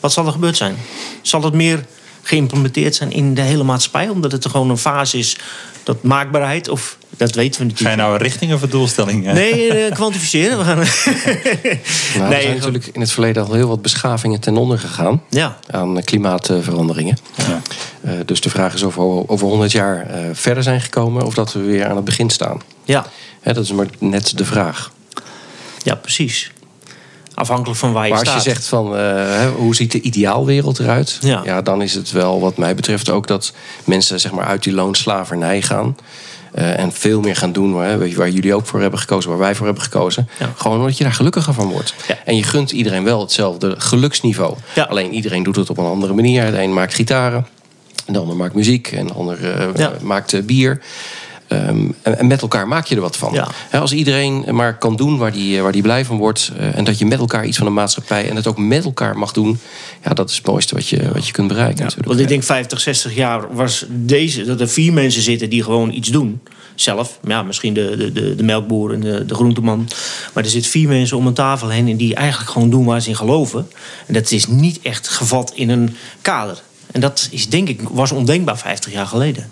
Wat 0.00 0.12
zal 0.12 0.26
er 0.26 0.32
gebeurd 0.32 0.56
zijn? 0.56 0.76
Zal 1.22 1.42
het 1.42 1.54
meer 1.54 1.84
geïmplementeerd 2.22 2.94
zijn 2.94 3.12
in 3.12 3.34
de 3.34 3.40
hele 3.42 3.62
maatschappij? 3.64 4.08
Omdat 4.08 4.32
het 4.32 4.44
er 4.44 4.50
gewoon 4.50 4.70
een 4.70 4.78
fase 4.78 5.18
is 5.18 5.36
dat 5.82 6.02
maakbaarheid, 6.02 6.68
of 6.68 6.98
dat 7.16 7.34
weten 7.34 7.50
we 7.50 7.56
Ga 7.56 7.62
je 7.64 7.70
natuurlijk. 7.70 7.96
nou 8.00 8.12
een 8.12 8.20
richting 8.22 8.52
of 8.52 8.62
een 8.62 8.70
doelstelling? 8.70 9.26
eh? 9.26 9.32
Nee, 9.32 9.68
eh, 9.72 9.94
kwantificeren. 9.94 10.58
We 10.58 10.64
gaan. 10.64 10.76
Nou, 10.76 10.86
er 12.24 12.28
Nee, 12.28 12.42
zijn 12.42 12.54
natuurlijk 12.56 12.86
in 12.86 13.00
het 13.00 13.12
verleden 13.12 13.46
al 13.46 13.52
heel 13.52 13.68
wat 13.68 13.82
beschavingen 13.82 14.40
ten 14.40 14.56
onder 14.56 14.78
gegaan. 14.78 15.22
Ja. 15.30 15.58
aan 15.70 15.96
eh, 15.98 16.04
klimaatveranderingen. 16.04 17.18
Ja. 17.36 17.60
Eh, 18.00 18.12
dus 18.24 18.40
de 18.40 18.50
vraag 18.50 18.74
is 18.74 18.82
of 18.82 18.94
we 18.94 19.00
over 19.28 19.46
100 19.46 19.72
jaar 19.72 20.06
eh, 20.06 20.20
verder 20.32 20.62
zijn 20.62 20.80
gekomen 20.80 21.26
of 21.26 21.34
dat 21.34 21.52
we 21.52 21.60
weer 21.60 21.86
aan 21.88 21.96
het 21.96 22.04
begin 22.04 22.30
staan. 22.30 22.60
Ja. 22.84 23.06
Hè, 23.40 23.52
dat 23.52 23.64
is 23.64 23.72
maar 23.72 23.86
net 23.98 24.38
de 24.38 24.44
vraag. 24.44 24.92
ja, 25.82 25.94
precies. 25.94 26.50
Afhankelijk 27.40 27.78
van 27.78 27.92
waar 27.92 28.06
je 28.06 28.12
Maar 28.12 28.24
als 28.24 28.34
je 28.34 28.40
zegt 28.40 28.66
van 28.66 28.96
eh, 28.96 29.50
hoe 29.56 29.74
ziet 29.74 29.92
de 29.92 30.00
ideaalwereld 30.00 30.78
eruit? 30.78 31.18
Ja. 31.20 31.62
dan 31.62 31.82
is 31.82 31.94
het 31.94 32.10
wel 32.10 32.40
wat 32.40 32.56
mij 32.56 32.74
betreft 32.74 33.10
ook 33.10 33.26
dat 33.26 33.52
mensen 33.84 34.20
zeg 34.20 34.32
maar, 34.32 34.44
uit 34.44 34.62
die 34.62 34.72
loonslavernij 34.72 35.62
gaan. 35.62 35.96
eh, 36.52 36.78
en 36.78 36.92
veel 36.92 37.20
meer 37.20 37.36
gaan 37.36 37.52
doen 37.52 37.72
waar, 37.72 38.14
waar 38.14 38.30
jullie 38.30 38.54
ook 38.54 38.66
voor 38.66 38.80
hebben 38.80 38.98
gekozen, 39.00 39.30
waar 39.30 39.38
wij 39.38 39.54
voor 39.54 39.66
hebben 39.66 39.84
gekozen. 39.84 40.28
Ja. 40.38 40.52
Gewoon 40.56 40.78
omdat 40.78 40.96
je 40.98 41.04
daar 41.04 41.12
gelukkiger 41.12 41.54
van 41.54 41.68
wordt. 41.68 41.94
Ja. 42.08 42.18
En 42.24 42.36
je 42.36 42.42
gunt 42.42 42.70
iedereen 42.70 43.04
wel 43.04 43.20
hetzelfde 43.20 43.74
geluksniveau. 43.78 44.54
Ja. 44.74 44.82
Alleen 44.84 45.12
iedereen 45.12 45.42
doet 45.42 45.56
het 45.56 45.70
op 45.70 45.78
een 45.78 45.84
andere 45.84 46.12
manier. 46.12 46.50
De 46.50 46.62
een 46.62 46.72
maakt 46.72 46.94
gitaren, 46.94 47.46
de 48.06 48.18
ander 48.18 48.36
maakt 48.36 48.54
muziek 48.54 48.92
en 48.92 49.06
de 49.06 49.12
ander 49.12 49.52
eh, 49.74 49.86
maakt 50.02 50.46
bier. 50.46 50.80
Ehm, 51.50 51.88
en, 52.02 52.18
en 52.18 52.26
met 52.26 52.42
elkaar 52.42 52.68
maak 52.68 52.86
je 52.86 52.94
er 52.94 53.00
wat 53.00 53.16
van. 53.16 53.32
Ja. 53.32 53.48
Als 53.72 53.92
iedereen 53.92 54.44
maar 54.50 54.78
kan 54.78 54.96
doen 54.96 55.18
waar 55.18 55.32
die, 55.32 55.56
eh, 55.56 55.62
waar 55.62 55.72
die 55.72 55.82
blij 55.82 56.04
van 56.04 56.18
wordt. 56.18 56.52
eh, 56.58 56.76
en 56.76 56.84
dat 56.84 56.98
je 56.98 57.06
met 57.06 57.18
elkaar 57.18 57.46
iets 57.46 57.56
van 57.56 57.66
de 57.66 57.72
maatschappij 57.72 58.28
en 58.28 58.36
het 58.36 58.46
ook 58.46 58.58
met 58.58 58.84
elkaar 58.84 59.18
mag 59.18 59.32
doen. 59.32 59.58
Ja, 60.04 60.14
dat 60.14 60.30
is 60.30 60.36
het 60.36 60.46
mooiste 60.46 60.74
wat 60.74 60.88
je, 60.88 61.12
wat 61.12 61.26
je 61.26 61.32
kunt 61.32 61.48
bereiken. 61.48 61.78
natuurlijk. 61.82 62.08
Want 62.08 62.20
ik 62.20 62.28
denk 62.28 62.42
50, 62.42 62.80
60 62.80 63.14
jaar 63.14 63.54
was 63.54 63.84
deze, 63.88 64.44
dat 64.44 64.60
er 64.60 64.68
vier 64.68 64.92
mensen 64.92 65.22
zitten 65.22 65.50
die 65.50 65.62
gewoon 65.62 65.92
iets 65.92 66.08
doen. 66.08 66.40
Zelf, 66.74 67.18
ja, 67.26 67.42
misschien 67.42 67.74
de, 67.74 67.96
de, 67.96 68.12
de, 68.12 68.34
de 68.34 68.42
melkboer 68.42 68.92
en 68.92 69.00
de, 69.00 69.26
de 69.26 69.34
groenteman. 69.34 69.88
Maar 70.34 70.44
er 70.44 70.50
zitten 70.50 70.70
vier 70.70 70.88
mensen 70.88 71.16
om 71.16 71.26
een 71.26 71.34
tafel 71.34 71.68
heen 71.68 71.88
en 71.88 71.96
die 71.96 72.14
eigenlijk 72.14 72.50
gewoon 72.50 72.70
doen 72.70 72.84
waar 72.84 73.00
ze 73.00 73.08
in 73.08 73.16
geloven. 73.16 73.68
En 74.06 74.14
dat 74.14 74.30
is 74.30 74.46
niet 74.46 74.78
echt 74.82 75.08
gevat 75.08 75.52
in 75.54 75.70
een 75.70 75.96
kader. 76.22 76.62
En 76.90 77.00
dat 77.00 77.28
is 77.30 77.48
denk 77.48 77.68
ik, 77.68 77.80
was 77.90 78.12
ondenkbaar 78.12 78.58
50 78.58 78.92
jaar 78.92 79.06
geleden. 79.06 79.50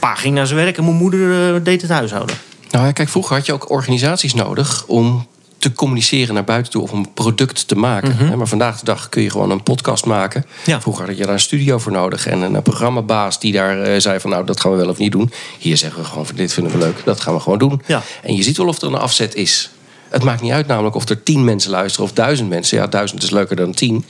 Pa 0.00 0.14
ging 0.14 0.34
naar 0.34 0.46
zijn 0.46 0.58
werk 0.58 0.76
en 0.76 0.84
mijn 0.84 0.96
moeder 0.96 1.54
eh, 1.54 1.60
deed 1.64 1.82
het 1.82 1.90
huishouden. 1.90 2.36
Nou 2.70 2.86
ja, 2.86 2.92
kijk, 2.92 3.08
vroeger 3.08 3.36
had 3.36 3.46
je 3.46 3.52
ook 3.52 3.70
organisaties 3.70 4.34
nodig 4.34 4.84
om 4.86 5.26
te 5.58 5.72
communiceren 5.72 6.34
naar 6.34 6.44
buiten 6.44 6.72
toe 6.72 6.82
of 6.82 6.92
een 6.92 7.12
product 7.14 7.68
te 7.68 7.74
maken. 7.74 8.16
Hè, 8.16 8.36
Maar 8.36 8.46
vandaag 8.46 8.78
de 8.78 8.84
dag 8.84 9.08
kun 9.08 9.22
je 9.22 9.30
gewoon 9.30 9.50
een 9.50 9.62
podcast 9.62 10.04
maken. 10.04 10.44
Mhm. 10.60 10.70
Ja. 10.70 10.80
Vroeger 10.80 11.06
had 11.06 11.16
je 11.16 11.24
daar 11.24 11.32
een 11.32 11.40
studio 11.40 11.78
voor 11.78 11.92
nodig 11.92 12.26
en 12.26 12.40
een, 12.40 12.62
programmabaas 12.62 13.40
die 13.40 13.52
daar 13.52 13.82
eh, 13.82 14.00
zei 14.00 14.20
van 14.20 14.30
nou 14.30 14.44
dat 14.44 14.60
gaan 14.60 14.70
we 14.70 14.76
wel 14.76 14.88
of 14.88 14.98
niet 14.98 15.12
doen. 15.12 15.32
Hier 15.58 15.76
zeggen 15.76 16.00
we 16.00 16.06
gewoon 16.06 16.26
van 16.26 16.36
dit 16.36 16.52
vinden 16.52 16.72
we 16.72 16.78
leuk, 16.78 17.02
dat 17.04 17.20
gaan 17.20 17.34
we 17.34 17.40
gewoon 17.40 17.58
doen. 17.58 17.82
Ja. 17.86 18.02
En 18.22 18.36
je 18.36 18.42
ziet 18.42 18.56
wel 18.56 18.68
of 18.68 18.80
er 18.80 18.88
een 18.88 18.94
afzet 18.94 19.34
is. 19.34 19.70
Het 20.08 20.24
maakt 20.24 20.40
niet 20.40 20.52
uit 20.52 20.66
namelijk 20.66 20.94
of 20.94 21.08
er 21.08 21.22
tien 21.22 21.44
mensen 21.44 21.70
luisteren 21.70 22.06
of 22.06 22.12
duizend 22.12 22.48
mensen. 22.48 22.78
Ja, 22.78 22.86
duizend 22.86 23.22
is 23.22 23.30
leuker 23.30 23.56
dan 23.56 23.72
tien. 23.72 24.04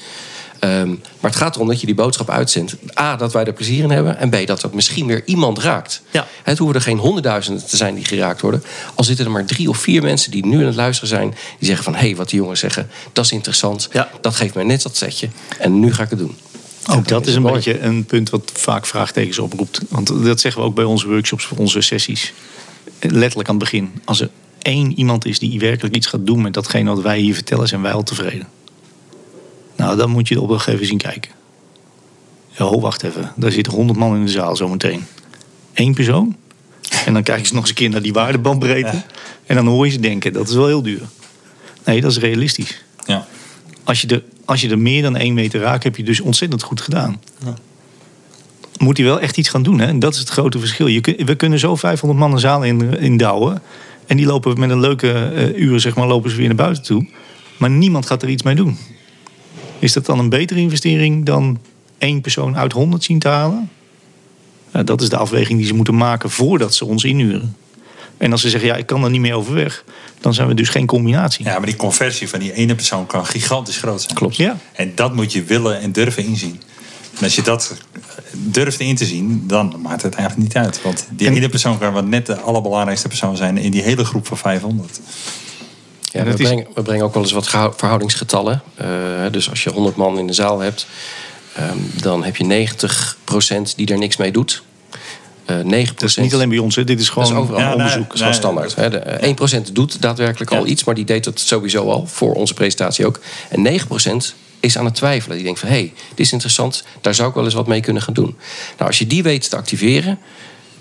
Ehm, 0.61 0.89
maar 0.89 1.31
het 1.31 1.37
gaat 1.37 1.55
erom 1.55 1.69
dat 1.69 1.81
je 1.81 1.87
die 1.87 1.95
boodschap 1.95 2.31
uitzendt. 2.31 2.77
A, 2.99 3.17
dat 3.17 3.33
wij 3.33 3.45
er 3.45 3.53
plezier 3.53 3.83
in 3.83 3.91
hebben. 3.91 4.19
En 4.19 4.31
B, 4.31 4.47
dat 4.47 4.63
het 4.63 4.75
misschien 4.75 5.07
weer 5.07 5.23
iemand 5.25 5.59
raakt. 5.59 6.03
Ja. 6.11 6.27
Het 6.43 6.59
hoeven 6.59 6.77
er 6.77 6.83
geen 6.83 6.99
honderdduizenden 6.99 7.67
te 7.67 7.77
zijn 7.77 7.95
die 7.95 8.05
geraakt 8.05 8.41
worden. 8.41 8.63
Al 8.95 9.05
zitten 9.05 9.25
er 9.25 9.31
maar 9.31 9.45
drie 9.45 9.69
of 9.69 9.79
vier 9.79 10.03
mensen 10.03 10.31
die 10.31 10.47
nu 10.47 10.59
aan 10.59 10.67
het 10.67 10.75
luisteren 10.75 11.09
zijn. 11.09 11.31
Die 11.31 11.67
zeggen 11.67 11.85
van, 11.85 11.95
hé, 11.95 12.01
hey, 12.01 12.17
wat 12.17 12.31
die 12.31 12.41
jongens 12.41 12.61
zeggen, 12.61 12.91
dat 13.13 13.25
is 13.25 13.33
interessant. 13.33 13.89
Ja. 13.93 14.11
Dat 14.21 14.37
geeft 14.37 14.55
mij 14.55 14.65
net 14.65 14.83
dat 14.83 14.97
setje. 14.97 15.29
En 15.59 15.81
nu 15.81 15.93
ga 15.93 16.03
ik 16.03 16.11
het 16.11 16.19
doen. 16.19 16.37
Ook 16.91 17.09
dat 17.09 17.27
is 17.27 17.35
een 17.35 17.43
mooi. 17.43 17.55
beetje 17.55 17.81
een 17.81 18.05
punt 18.05 18.31
wat 18.31 18.53
vaak 18.55 18.87
vraagtekens 18.87 19.39
oproept. 19.39 19.81
Want 19.89 20.25
dat 20.25 20.41
zeggen 20.41 20.63
we 20.63 20.67
ook 20.67 20.75
bij 20.75 20.85
onze 20.85 21.09
workshops, 21.09 21.45
voor 21.45 21.59
onze 21.59 21.81
sessies. 21.81 22.33
Letterlijk 23.01 23.49
aan 23.49 23.55
het 23.55 23.65
begin. 23.65 23.93
Als 24.05 24.21
er 24.21 24.29
één 24.63 24.99
iemand 24.99 25.27
is 25.27 25.39
die 25.39 25.59
werkelijk 25.59 25.95
iets 25.95 26.07
gaat 26.07 26.27
doen 26.27 26.43
met 26.43 26.55
datgene 26.55 26.91
wat 26.95 27.03
wij 27.03 27.19
hier 27.19 27.35
vertellen, 27.35 27.69
zijn 27.69 27.83
wij 27.83 27.93
al 27.93 28.03
tevreden. 28.03 28.47
Nou, 29.81 29.97
dan 29.97 30.11
moet 30.11 30.29
je 30.29 30.41
op 30.41 30.49
een 30.51 30.61
gegeven 30.61 30.73
moment 30.73 30.89
zien 30.89 30.99
kijken. 31.11 31.31
Ja, 32.51 32.65
ho, 32.65 32.81
wacht 32.81 33.03
even. 33.03 33.33
Daar 33.37 33.53
zitten 33.53 33.73
honderd 33.73 33.99
man 33.99 34.17
in 34.17 34.25
de 34.25 34.31
zaal 34.31 34.57
zometeen. 34.57 35.05
Eén 35.75 35.95
persoon. 35.95 36.37
En 37.07 37.13
dan 37.13 37.23
kijken 37.23 37.47
ze 37.47 37.53
nog 37.53 37.61
eens 37.63 37.71
een 37.71 37.77
keer 37.77 37.91
naar 37.91 38.03
die 38.03 38.13
waardebandbreedte. 38.13 39.03
En 39.47 39.55
dan 39.57 39.67
hoor 39.67 39.87
je 39.87 39.93
ze 39.93 40.01
denken, 40.01 40.33
dat 40.33 40.49
is 40.49 40.55
wel 40.55 40.67
heel 40.67 40.83
duur. 40.83 41.01
Nee, 41.85 42.01
dat 42.01 42.11
is 42.11 42.19
realistisch 42.19 42.85
Ja. 43.07 43.27
als 43.85 44.01
je, 44.01 44.07
er, 44.07 44.23
als 44.45 44.61
je 44.61 44.69
er 44.71 44.79
meer 44.79 45.03
dan 45.03 45.17
één 45.17 45.35
meter 45.35 45.61
raakt, 45.61 45.85
heb 45.85 45.97
je 45.97 46.03
dus 46.03 46.21
ontzettend 46.21 46.63
goed 46.63 46.81
gedaan. 46.81 47.21
Moet 48.79 48.97
hij 48.97 49.07
wel 49.07 49.21
echt 49.21 49.37
iets 49.37 49.49
gaan 49.49 49.63
doen, 49.63 49.79
hè? 49.79 49.87
En 49.87 49.99
dat 49.99 50.13
is 50.13 50.19
het 50.19 50.29
grote 50.29 50.59
verschil. 50.59 50.87
Je 50.87 51.23
we 51.25 51.35
kunnen 51.35 51.59
zo 51.59 51.77
500 51.77 52.21
man 52.21 52.33
een 52.33 52.39
zaal 52.39 52.63
in, 52.65 52.99
in 52.99 53.17
douwen. 53.17 53.63
En 54.07 54.17
die 54.17 54.27
lopen 54.27 54.61
met 54.61 54.71
een 54.71 54.81
leuke 54.81 55.13
eh, 55.13 55.63
uren, 55.63 55.81
zeg 55.81 55.95
maar, 55.95 56.07
lopen 56.07 56.31
ze 56.31 56.37
weer 56.37 56.47
naar 56.47 56.57
buiten 56.57 56.83
toe. 56.83 57.07
Maar 57.57 57.71
niemand 57.71 58.07
gaat 58.07 58.23
er 58.23 58.29
iets 58.29 58.43
mee 58.43 58.55
doen. 58.55 58.79
Is 59.81 59.93
dat 59.93 60.07
dan 60.07 60.19
een 60.19 60.29
betere 60.29 60.61
investering 60.61 61.25
dan 61.27 61.59
één 61.99 62.21
persoon 62.21 62.57
uit 62.57 62.73
100 62.73 63.05
zien 63.05 63.19
te 63.19 63.29
halen? 63.29 63.71
Ja, 64.73 64.83
dat 64.83 65.01
is 65.01 65.09
de 65.09 65.17
afweging 65.17 65.59
die 65.59 65.67
ze 65.67 65.75
moeten 65.75 65.97
maken 65.97 66.31
voordat 66.31 66.75
ze 66.75 66.85
ons 66.85 67.05
inhuren. 67.05 67.57
En 68.17 68.33
als 68.33 68.41
ze 68.41 68.49
zeggen, 68.51 68.69
ja, 68.69 68.77
ik 68.77 68.87
kan 68.87 69.05
er 69.05 69.11
niet 69.11 69.21
meer 69.21 69.35
overweg, 69.35 69.85
dan 70.21 70.35
zijn 70.35 70.49
we 70.49 70.55
dus 70.55 70.69
geen 70.69 70.87
combinatie. 70.87 71.45
ja, 71.45 71.57
maar 71.59 71.67
die 71.67 71.77
conversie 71.77 72.29
van 72.29 72.39
die 72.41 72.53
ene 72.53 72.75
persoon 72.75 73.07
kan 73.07 73.27
gigantisch 73.27 73.77
groot 73.77 74.03
zijn. 74.03 74.15
Klopt. 74.15 74.37
Ja. 74.37 74.59
En 74.73 74.93
dat 74.95 75.15
moet 75.15 75.33
je 75.33 75.43
willen 75.45 75.81
en 75.81 75.93
durven 75.93 76.25
inzien. 76.25 76.61
En 77.19 77.25
als 77.25 77.35
je 77.35 77.43
dat 77.43 77.75
durft 78.33 78.81
in 78.81 78.97
te 78.97 79.05
zien, 79.05 79.45
dan 79.47 79.75
maakt 79.83 80.03
het 80.03 80.15
eigenlijk 80.15 80.49
niet 80.49 80.57
uit. 80.65 80.83
Want 80.83 81.07
die 81.11 81.27
En- 81.29 81.35
ene 81.35 81.49
persoon 81.49 81.79
kan 81.79 81.93
wat 81.93 82.07
net 82.07 82.27
de 82.27 82.37
allerbelangrijkste 82.41 83.09
persoon 83.09 83.37
zijn 83.37 83.59
in 83.59 83.71
die 83.71 83.83
hele 83.83 84.05
groep 84.05 84.27
van 84.27 84.39
500. 84.39 85.01
Ja, 86.13 86.25
we, 86.25 86.31
dat 86.31 86.41
is- 86.41 86.47
brengen, 86.47 86.67
we 86.75 86.83
brengen 86.83 87.05
ook 87.05 87.15
wel 87.15 87.23
eens 87.23 87.33
wat 87.33 87.49
verhoudingsgetallen. 87.77 88.63
Eh, 88.75 88.87
dus 89.31 89.51
als 89.51 89.63
je 89.65 89.71
100 89.71 89.97
man 89.97 90.19
in 90.19 90.27
de 90.27 90.33
zaal 90.33 90.59
hebt, 90.61 90.87
ehm, 91.55 91.77
dan 92.01 92.25
heb 92.25 92.37
je 92.37 92.45
90% 92.45 93.77
die 93.77 93.87
er 93.87 93.99
niks 93.99 94.17
mee 94.17 94.33
doet. 94.33 94.63
Eh 95.45 95.57
9%. 95.57 96.01
Dat 96.01 96.09
is 96.09 96.17
niet 96.17 96.35
alleen 96.35 96.49
bij 96.49 96.59
ons, 96.59 96.77
hè. 96.77 96.85
dit 96.85 97.01
is 97.01 97.09
gewoon 97.09 97.25
Dat 97.29 97.37
is 97.37 97.43
overal 97.43 97.61
Ja, 97.61 97.73
onderzoek. 97.73 98.11
Dat 98.11 98.21
nee, 98.21 98.33
standaard. 98.33 98.75
Hè. 98.75 98.91
De, 98.91 98.99
eh, 98.99 99.29
1% 99.29 99.75
doet 99.75 100.03
daadwerkelijk 100.03 100.51
al 100.51 100.67
iets, 100.67 100.85
maar 100.85 100.95
die 100.95 101.05
deed 101.05 101.25
het 101.25 101.41
sowieso 101.41 101.91
al 101.91 102.07
voor 102.07 102.35
onze 102.35 102.55
presentatie 102.55 103.07
ook. 103.07 103.21
En 103.49 103.63
9% 103.63 104.35
is 104.61 104.79
aan 104.79 104.85
het 104.85 104.95
twijfelen. 104.95 105.37
Die 105.37 105.45
denkt 105.45 105.61
van, 105.61 105.69
hé, 105.69 105.75
hey, 105.75 105.93
dit 106.09 106.27
is 106.27 106.33
interessant, 106.33 106.85
daar 107.01 107.15
zou 107.15 107.29
ik 107.29 107.35
wel 107.35 107.45
eens 107.45 107.55
wat 107.55 107.67
mee 107.67 107.81
kunnen 107.81 108.03
gaan 108.03 108.15
doen. 108.15 108.37
Nou, 108.77 108.91
als 108.91 108.99
je 108.99 109.07
die 109.07 109.23
weet 109.23 109.51
te 109.51 109.57
activeren, 109.57 110.19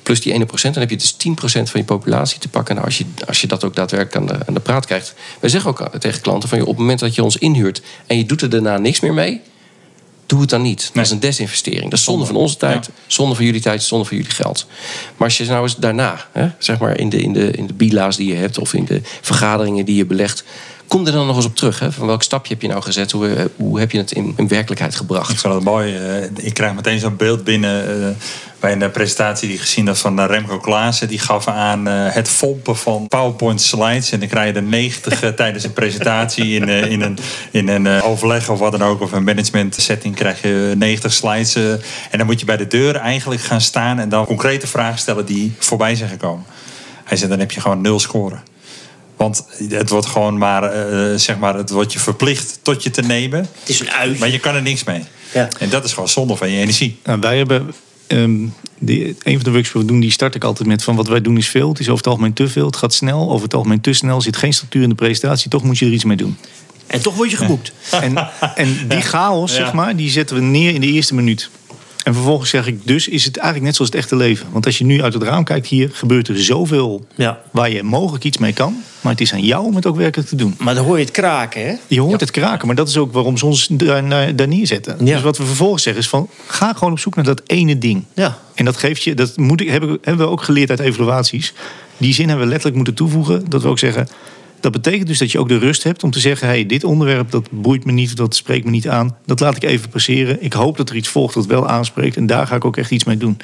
plus 0.10 0.22
die 0.22 0.34
1%, 0.34 0.62
dan 0.62 0.74
heb 0.74 0.90
je 0.90 0.98
dus 0.98 1.14
10% 1.14 1.18
van 1.42 1.80
je 1.80 1.84
populatie 1.84 2.40
te 2.40 2.48
pakken. 2.48 2.76
Nou, 2.76 2.88
als, 2.88 2.98
je, 2.98 3.06
als 3.28 3.42
je 3.42 3.48
dat 3.48 3.64
ook 3.64 3.76
daadwerkelijk 3.76 4.16
aan 4.32 4.38
de, 4.38 4.46
aan 4.48 4.54
de 4.54 4.60
praat 4.60 4.86
krijgt. 4.86 5.14
Wij 5.40 5.50
zeggen 5.50 5.70
ook 5.70 5.90
tegen 6.00 6.22
klanten 6.22 6.50
van, 6.50 6.58
joh, 6.58 6.68
op 6.68 6.74
het 6.74 6.82
moment 6.82 7.00
dat 7.00 7.16
je 7.16 7.24
ons 7.24 7.38
inhuurt 7.38 7.82
en 8.08 8.18
je 8.18 8.26
doet 8.26 8.42
er 8.42 8.50
daarna 8.50 8.78
niks 8.78 9.00
meer 9.00 9.14
mee, 9.14 9.42
doe 10.26 10.42
het 10.42 10.50
dan 10.50 10.62
niet. 10.62 10.90
Dat 10.94 11.06
is 11.06 11.12
een 11.12 11.20
desinvestering. 11.20 11.84
Dat 11.90 12.00
is 12.00 12.06
zonde 12.06 12.26
van 12.26 12.36
onze 12.36 12.58
tijd, 12.58 12.86
Ja. 12.86 12.92
zonde 13.08 13.36
van 13.36 13.46
jullie 13.46 13.62
tijd, 13.62 13.84
zonde 13.84 14.06
van 14.06 14.18
jullie 14.18 14.32
geld. 14.32 14.66
Maar 15.18 15.28
als 15.28 15.38
je 15.38 15.46
nou 15.46 15.64
eens 15.64 15.76
daarna, 15.76 16.26
hè, 16.32 16.48
zeg 16.58 16.80
maar 16.80 16.98
in 16.98 17.10
de, 17.10 17.22
in, 17.22 17.34
de, 17.34 17.52
in 17.52 17.68
de 17.68 17.74
bila's 17.74 18.16
die 18.18 18.28
je 18.28 18.36
hebt 18.36 18.58
of 18.58 18.74
in 18.74 18.86
de 18.86 19.02
vergaderingen 19.22 19.86
die 19.86 19.96
je 19.96 20.06
belegt, 20.06 20.44
kom 20.88 21.06
er 21.06 21.12
dan 21.12 21.28
nog 21.28 21.36
eens 21.36 21.46
op 21.46 21.56
terug. 21.56 21.80
Hè? 21.80 21.92
Van 21.92 22.08
welk 22.08 22.24
stapje 22.24 22.54
heb 22.54 22.62
je 22.62 22.68
nou 22.68 22.82
gezet? 22.82 23.12
Hoe, 23.12 23.50
hoe 23.56 23.80
heb 23.80 23.92
je 23.92 23.98
het 23.98 24.12
in, 24.12 24.34
in 24.38 24.48
werkelijkheid 24.48 24.92
Ik 24.92 24.98
gebracht? 24.98 25.40
vond 25.40 25.54
het 25.54 25.64
mooi. 25.64 25.96
eh, 25.96 26.24
ik 26.36 26.54
krijg 26.54 26.74
meteen 26.76 27.00
zo'n 27.00 27.16
beeld 27.16 27.44
binnen 27.44 28.04
eh, 28.04 28.16
bij 28.60 28.72
een 28.82 28.92
presentatie 28.92 29.48
die 29.48 29.58
ik 29.58 29.64
gezien 29.64 29.88
had 29.88 30.00
van 30.00 30.20
eh, 30.20 30.26
Remco 30.26 30.60
Klaassen. 30.60 31.08
Die 31.08 31.20
gaf 31.20 31.48
aan 31.48 31.88
eh, 31.88 31.94
het 32.14 32.30
fompen 32.30 32.78
van 32.78 33.08
PowerPoint 33.08 33.62
slides. 33.62 34.12
En 34.12 34.20
dan 34.20 34.28
krijg 34.30 34.48
je 34.54 34.54
er 34.60 34.64
90 34.64 35.24
eh, 35.24 35.30
tijdens 35.30 35.64
een 35.64 35.74
presentatie 35.74 36.56
in, 36.56 36.70
eh, 36.70 36.92
in 36.92 37.02
een, 37.02 37.18
in 37.52 37.68
een 37.68 37.88
eh, 37.88 38.06
overleg 38.10 38.50
of 38.50 38.60
wat 38.60 38.72
dan 38.72 38.84
ook. 38.84 39.02
Of 39.02 39.12
een 39.12 39.24
management 39.24 39.76
setting 39.76 40.16
krijg 40.16 40.42
je 40.42 40.74
90 40.78 41.14
slides. 41.14 41.56
eh, 41.56 41.72
en 41.72 42.18
dan 42.18 42.26
moet 42.26 42.40
je 42.40 42.46
bij 42.46 42.58
de 42.58 42.68
deur 42.68 42.96
eigenlijk 42.96 43.42
gaan 43.42 43.62
staan 43.62 44.00
en 44.00 44.10
dan 44.10 44.26
concrete 44.26 44.68
vragen 44.68 45.00
stellen 45.00 45.26
die 45.26 45.54
voorbij 45.60 45.96
zijn 45.96 46.10
gekomen. 46.10 46.46
Hij 47.04 47.18
zei, 47.18 47.30
dan 47.30 47.40
heb 47.40 47.52
je 47.52 47.62
gewoon 47.62 47.82
nul 47.82 48.00
scoren. 48.00 48.44
Want 49.18 49.46
het 49.70 49.90
wordt 49.90 50.06
gewoon 50.06 50.38
maar, 50.38 50.64
eh, 50.64 51.16
zeg 51.18 51.38
maar, 51.38 51.56
het 51.56 51.70
wordt 51.70 51.94
je 51.94 52.00
verplicht 52.00 52.60
tot 52.62 52.84
je 52.84 52.92
te 52.92 53.02
nemen. 53.02 53.40
Het 53.60 53.70
is 53.70 53.80
een 53.80 53.92
uit. 53.92 54.20
Maar 54.20 54.30
je 54.30 54.40
kan 54.40 54.56
er 54.56 54.62
niks 54.62 54.84
mee. 54.84 55.04
Ja. 55.34 55.50
En 55.60 55.70
dat 55.70 55.84
is 55.84 55.94
gewoon 55.94 56.10
zonde 56.10 56.36
van 56.36 56.50
je 56.52 56.60
energie. 56.60 57.00
Nou, 57.04 57.20
wij 57.20 57.38
hebben. 57.38 57.74
Ehm, 58.10 58.38
die, 58.80 59.16
een 59.24 59.36
van 59.36 59.44
de 59.44 59.52
workshops 59.52 59.72
die 59.72 59.82
we 59.82 59.88
doen, 59.88 60.00
die 60.00 60.12
start 60.12 60.36
ik 60.36 60.44
altijd 60.44 60.68
met 60.68 60.84
van 60.84 60.96
wat 60.96 61.08
wij 61.08 61.22
doen 61.22 61.38
is 61.38 61.48
veel. 61.48 61.70
Het 61.70 61.80
is 61.80 61.86
over 61.86 61.98
het 61.98 62.08
algemeen 62.08 62.34
te 62.34 62.48
veel. 62.48 62.66
Het 62.66 62.76
gaat 62.76 62.94
snel. 62.94 63.30
Over 63.32 63.44
het 63.44 63.54
algemeen 63.54 63.82
te 63.82 63.94
snel. 63.94 64.16
Er 64.16 64.22
zit 64.22 64.38
geen 64.38 64.54
structuur 64.54 64.84
in 64.84 64.90
de 64.90 64.96
presentatie. 64.96 65.50
Toch 65.50 65.64
moet 65.64 65.78
je 65.78 65.86
er 65.86 65.92
iets 65.92 66.04
mee 66.04 66.18
doen. 66.18 66.38
En 66.88 67.02
toch 67.02 67.16
word 67.16 67.32
je 67.32 67.38
geboekt. 67.38 67.72
En, 67.92 68.28
en 68.56 68.88
die 68.88 69.02
chaos, 69.02 69.52
Ja. 69.52 69.58
zeg 69.58 69.74
maar, 69.74 69.96
die 69.96 70.10
zetten 70.10 70.36
we 70.36 70.42
neer 70.42 70.74
in 70.74 70.82
de 70.82 70.88
eerste 70.88 71.16
minuut. 71.16 71.50
En 72.04 72.14
vervolgens 72.14 72.50
zeg 72.50 72.68
ik, 72.68 72.88
dus 72.88 73.08
is 73.08 73.26
het 73.26 73.38
eigenlijk 73.38 73.66
net 73.66 73.76
zoals 73.76 73.92
het 73.92 74.00
echte 74.00 74.16
leven. 74.16 74.48
Want 74.52 74.66
als 74.66 74.78
je 74.78 74.84
nu 74.86 75.04
uit 75.04 75.14
het 75.14 75.24
raam 75.24 75.44
kijkt 75.44 75.68
hier, 75.68 75.90
gebeurt 75.94 76.28
er 76.28 76.44
zoveel 76.44 77.06
Ja. 77.16 77.42
waar 77.52 77.70
je 77.70 77.84
mogelijk 77.84 78.24
iets 78.24 78.38
mee 78.38 78.54
kan. 78.54 78.76
Maar 79.02 79.12
het 79.12 79.22
is 79.22 79.34
aan 79.34 79.44
jou 79.44 79.66
om 79.66 79.76
het 79.76 79.86
ook 79.86 79.96
werkelijk 79.96 80.30
te 80.30 80.36
doen. 80.36 80.56
Maar 80.58 80.76
dan 80.76 80.86
hoor 80.86 80.98
je 80.98 81.04
het 81.04 81.14
kraken, 81.14 81.66
hè? 81.68 81.74
Je 81.88 82.02
hoort 82.02 82.20
het 82.20 82.32
kraken, 82.32 82.68
maar 82.68 82.76
dat 82.76 82.88
is 82.88 82.98
ook 82.98 83.14
waarom 83.14 83.38
ze 83.38 83.46
ons 83.46 83.68
daar, 83.72 84.10
daar, 84.10 84.36
daar 84.36 84.48
neerzetten. 84.48 84.96
Ja. 85.00 85.14
Dus 85.14 85.22
wat 85.22 85.38
we 85.38 85.46
vervolgens 85.46 85.84
zeggen 85.84 86.02
is 86.02 86.10
van, 86.10 86.30
ga 86.48 86.74
gewoon 86.74 86.92
op 86.94 87.00
zoek 87.00 87.16
naar 87.16 87.26
dat 87.26 87.42
ene 87.46 87.78
ding. 87.78 88.04
Ja. 88.14 88.38
En 88.56 88.66
dat 88.66 88.78
geeft 88.78 89.04
je, 89.04 89.14
dat 89.14 89.38
moet 89.38 89.62
ik, 89.62 89.70
hebben, 89.70 89.98
hebben 90.02 90.26
we 90.26 90.32
ook 90.32 90.44
geleerd 90.44 90.70
uit 90.70 90.80
evaluaties. 90.80 91.54
Die 91.98 92.14
zin 92.14 92.28
hebben 92.28 92.44
we 92.46 92.50
letterlijk 92.52 92.76
moeten 92.76 92.94
toevoegen. 92.96 93.50
Dat 93.50 93.62
we 93.62 93.68
ook 93.68 93.80
zeggen, 93.80 94.08
dat 94.60 94.72
betekent 94.72 95.08
dus 95.08 95.18
dat 95.18 95.32
je 95.32 95.40
ook 95.40 95.48
de 95.48 95.58
rust 95.58 95.84
hebt 95.84 96.04
om 96.04 96.12
te 96.12 96.20
zeggen... 96.20 96.48
hey, 96.48 96.66
dit 96.66 96.84
onderwerp 96.84 97.32
dat 97.32 97.48
boeit 97.52 97.86
me 97.86 97.92
niet, 97.92 98.16
dat 98.16 98.36
spreekt 98.36 98.66
me 98.66 98.72
niet 98.72 98.90
aan. 98.90 99.18
Dat 99.26 99.40
laat 99.40 99.56
ik 99.56 99.64
even 99.64 99.90
passeren. 99.90 100.44
Ik 100.44 100.54
hoop 100.54 100.78
dat 100.78 100.90
er 100.90 100.96
iets 100.96 101.08
volgt 101.08 101.34
dat 101.34 101.46
wel 101.46 101.68
aanspreekt. 101.68 102.18
En 102.18 102.26
daar 102.26 102.48
ga 102.48 102.56
ik 102.56 102.66
ook 102.66 102.78
echt 102.78 102.92
iets 102.92 103.04
mee 103.04 103.18
doen. 103.18 103.38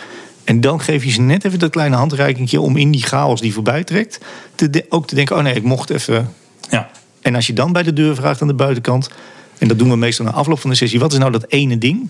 En 0.44 0.62
dan 0.62 0.82
geef 0.82 1.04
je 1.04 1.12
ze 1.12 1.22
net 1.22 1.46
even 1.46 1.60
dat 1.60 1.70
kleine 1.70 1.96
handreikingje... 1.96 2.62
om 2.62 2.78
in 2.78 2.92
die 2.92 3.04
chaos 3.04 3.42
die 3.42 3.54
voorbij 3.54 3.84
trekt... 3.84 4.20
Te 4.56 4.70
de- 4.70 4.86
ook 4.90 5.08
te 5.08 5.16
denken, 5.16 5.36
oh 5.36 5.44
nee, 5.44 5.54
ik 5.54 5.64
mocht 5.64 5.90
even... 5.90 6.34
Ja. 6.70 6.90
En 7.22 7.36
als 7.36 7.48
je 7.48 7.54
dan 7.54 7.72
bij 7.72 7.84
de 7.84 7.94
deur 7.94 8.16
vraagt 8.16 8.42
aan 8.42 8.48
de 8.48 8.54
buitenkant... 8.54 9.10
en 9.58 9.68
dat 9.68 9.80
doen 9.80 9.90
we 9.90 9.96
meestal 9.96 10.26
na 10.26 10.32
afloop 10.32 10.60
van 10.60 10.70
de 10.70 10.76
sessie... 10.76 11.00
wat 11.00 11.12
is 11.12 11.18
nou 11.18 11.32
dat 11.32 11.46
ene 11.48 11.78
ding? 11.78 12.10